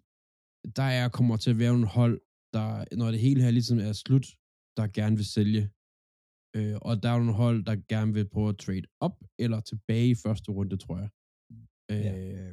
der 0.76 0.88
er, 1.00 1.08
kommer 1.08 1.36
til 1.36 1.50
at 1.50 1.58
være 1.58 1.72
nogle 1.72 1.86
hold, 1.86 2.20
der, 2.54 2.68
når 2.96 3.10
det 3.10 3.20
hele 3.20 3.42
her 3.42 3.50
ligesom 3.50 3.78
er 3.78 3.92
slut, 3.92 4.26
der 4.76 4.86
gerne 4.98 5.16
vil 5.16 5.28
sælge. 5.36 5.62
Øh, 6.56 6.76
og 6.86 7.02
der 7.02 7.08
er 7.10 7.18
nogle 7.18 7.32
hold, 7.44 7.64
der 7.64 7.76
gerne 7.88 8.12
vil 8.12 8.28
prøve 8.28 8.48
at 8.48 8.58
trade 8.58 8.86
op 9.00 9.16
eller 9.38 9.60
tilbage 9.60 10.08
i 10.10 10.14
første 10.24 10.48
runde, 10.52 10.76
tror 10.76 10.96
jeg. 11.02 11.10
Øh, 11.92 12.04
Ja. 12.04 12.52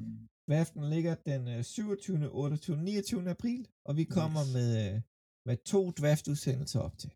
Draften 0.52 0.84
ligger 0.94 1.16
den 1.16 1.42
øh, 1.48 1.64
27., 1.64 2.30
28., 2.30 2.78
29. 2.78 3.30
april, 3.30 3.62
og 3.88 3.94
vi 4.00 4.04
kommer 4.18 4.42
Nice. 4.44 4.54
med, 4.58 4.70
øh, 4.86 5.02
med 5.48 5.58
to 5.72 5.82
draftudsendelser 6.00 6.80
op 6.88 6.96
til. 7.02 7.12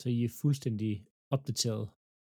Så 0.00 0.06
I 0.16 0.18
er 0.24 0.32
fuldstændig 0.42 0.92
opdateret. 1.34 1.84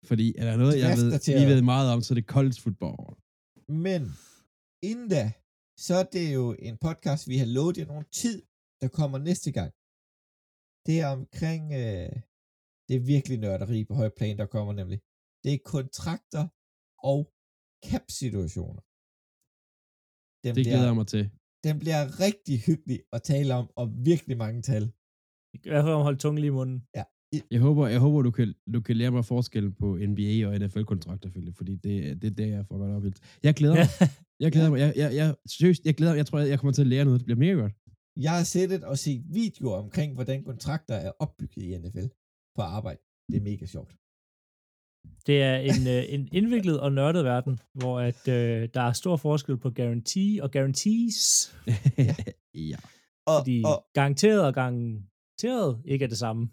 Fordi 0.10 0.26
er 0.40 0.46
der 0.50 0.58
noget, 0.64 0.76
jeg 0.86 0.92
ved, 1.02 1.10
vi 1.40 1.44
at- 1.44 1.50
ved 1.54 1.62
meget 1.74 1.88
om, 1.94 2.00
så 2.02 2.10
er 2.14 2.18
det 2.20 2.28
college 2.36 2.60
football. 2.64 3.04
Men 3.88 4.02
inden 4.90 5.10
da, 5.18 5.26
så 5.86 5.94
er 6.02 6.08
det 6.18 6.26
jo 6.38 6.46
en 6.68 6.76
podcast, 6.88 7.22
vi 7.32 7.38
har 7.42 7.50
lovet 7.58 7.76
jer 7.80 7.88
nogle 7.94 8.08
tid, 8.22 8.38
der 8.82 8.90
kommer 9.00 9.18
næste 9.30 9.50
gang. 9.60 9.72
Det 10.88 10.96
er 11.04 11.10
omkring, 11.20 11.64
øh, 11.82 12.14
det 12.88 12.94
er 13.00 13.04
virkelig 13.16 13.38
nørderi 13.46 13.80
på 13.90 13.94
høj 14.02 14.10
plan, 14.18 14.36
der 14.42 14.46
kommer 14.56 14.74
nemlig. 14.82 15.00
Det 15.44 15.50
er 15.54 15.60
kontrakter 15.76 16.44
og 17.14 17.20
cap-situationer. 17.90 18.82
Den 20.46 20.56
Det 20.56 20.66
glæder 20.66 20.86
jeg 20.86 20.96
mig 20.96 21.08
til. 21.08 21.24
Den 21.64 21.80
bliver 21.80 22.02
rigtig 22.26 22.56
hyggelig 22.68 23.00
at 23.16 23.22
tale 23.24 23.54
om, 23.54 23.66
og 23.76 23.86
virkelig 24.10 24.38
mange 24.38 24.62
tal. 24.62 24.84
I 25.54 25.70
hvert 25.70 25.86
fald 25.86 26.04
holde 26.08 26.20
tungen 26.24 26.40
lige 26.42 26.54
i 26.54 26.58
munden. 26.60 26.78
Jeg 27.52 27.60
håber, 27.60 27.88
jeg 27.88 28.00
håber 28.00 28.22
du, 28.22 28.32
kan, 28.32 28.54
du 28.74 28.82
kan 28.82 28.96
lære 28.98 29.12
mig 29.12 29.26
forskellen 29.26 29.74
på 29.74 29.88
NBA 30.10 30.48
og 30.48 30.52
NFL-kontrakter, 30.60 31.30
Philip, 31.30 31.56
fordi 31.56 31.76
det, 31.76 32.22
det 32.22 32.28
er 32.32 32.36
det, 32.36 32.50
jeg 32.50 32.66
får 32.68 32.78
godt 32.78 32.92
op 32.92 33.04
Jeg 33.44 33.54
glæder 33.54 33.76
mig. 33.76 33.88
Jeg 34.40 34.52
glæder 34.52 34.70
mig. 34.70 34.80
Jeg, 34.80 34.94
jeg, 34.96 35.16
jeg, 35.16 35.36
seriøst, 35.46 35.86
jeg 35.86 35.96
glæder 35.96 36.14
mig. 36.14 36.18
Jeg 36.18 36.26
tror, 36.26 36.40
jeg 36.40 36.60
kommer 36.60 36.74
til 36.74 36.82
at 36.82 36.88
lære 36.88 37.06
noget. 37.06 37.20
Det 37.20 37.26
bliver 37.26 37.40
mega 37.40 37.54
godt. 37.54 37.74
Jeg 38.26 38.32
har 38.38 38.44
sættet 38.44 38.84
og 38.84 38.98
set 38.98 39.22
videoer 39.40 39.78
omkring, 39.78 40.14
hvordan 40.14 40.44
kontrakter 40.44 40.96
er 40.96 41.12
opbygget 41.20 41.64
i 41.64 41.78
NFL 41.78 42.08
på 42.56 42.62
arbejde. 42.62 43.02
Det 43.32 43.38
er 43.38 43.42
mega 43.42 43.66
sjovt. 43.66 43.92
Det 45.28 45.42
er 45.42 45.56
en, 45.56 45.88
øh, 45.88 46.04
en 46.10 46.30
indviklet 46.32 46.80
og 46.80 46.92
nørdet 46.92 47.26
verden, 47.26 47.60
hvor 47.74 48.00
at, 48.00 48.28
øh, 48.28 48.70
der 48.74 48.82
er 48.82 48.94
stor 48.94 49.16
forskel 49.16 49.58
på 49.58 49.70
guarantee 49.70 50.44
og 50.44 50.52
guarantees. 50.52 51.20
ja. 52.72 52.78
Og, 53.28 53.40
Fordi 53.40 53.64
og, 53.66 53.86
garanteret 53.94 54.46
og 54.46 54.54
garanteret 54.54 55.82
ikke 55.86 56.06
er 56.06 56.10
det 56.10 56.18
samme. 56.18 56.50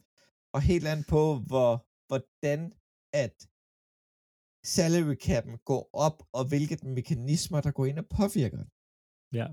og 0.55 0.61
helt 0.63 0.87
andet 0.87 1.07
på, 1.07 1.23
hvor, 1.47 1.87
hvordan 2.09 2.73
at 3.13 3.37
salary 4.65 5.17
cap'en 5.27 5.57
går 5.65 5.91
op, 5.93 6.23
og 6.33 6.49
hvilke 6.49 6.79
mekanismer, 6.83 7.61
der 7.61 7.71
går 7.71 7.87
ind 7.87 7.99
og 7.99 8.07
påvirker 8.07 8.57
den. 8.57 8.69
Ja. 9.39 9.47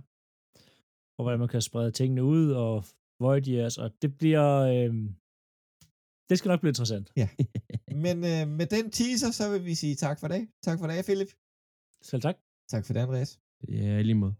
Og 1.17 1.23
hvordan 1.23 1.39
man 1.39 1.47
kan 1.47 1.61
sprede 1.61 1.91
tingene 1.91 2.23
ud 2.23 2.51
og 2.51 2.85
void 3.19 3.47
years, 3.47 3.77
og 3.77 3.91
det 4.01 4.17
bliver... 4.17 4.49
Øh, 4.73 4.93
det 6.29 6.37
skal 6.37 6.49
nok 6.49 6.59
blive 6.59 6.69
interessant. 6.69 7.11
Men 8.03 8.17
øh, 8.17 8.47
med 8.47 8.65
den 8.65 8.91
teaser, 8.91 9.31
så 9.31 9.49
vil 9.51 9.65
vi 9.65 9.75
sige 9.75 9.95
tak 9.95 10.19
for 10.19 10.27
dag. 10.27 10.47
Tak 10.63 10.79
for 10.79 10.87
dag, 10.87 11.03
Philip. 11.03 11.27
Selv 12.01 12.21
tak. 12.21 12.35
Tak 12.69 12.85
for 12.85 12.93
det, 12.93 12.99
Andreas. 12.99 13.39
Ja, 13.69 14.01
lige 14.01 14.15
måde. 14.15 14.35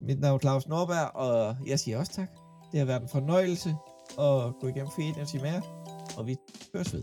Mit 0.00 0.20
navn 0.20 0.34
er 0.34 0.38
Claus 0.38 0.68
Norberg, 0.68 1.16
og 1.16 1.56
jeg 1.66 1.80
siger 1.80 1.98
også 1.98 2.12
tak. 2.12 2.30
Det 2.72 2.78
har 2.78 2.86
været 2.86 3.02
en 3.02 3.08
fornøjelse 3.08 3.68
at 4.10 4.54
gå 4.60 4.68
igennem 4.68 4.90
Free 4.90 5.08
Agency 5.14 5.36
med 5.36 5.52
jer, 5.52 5.62
og 6.16 6.26
vi 6.26 6.36
høres 6.74 6.94
ved. 6.94 7.02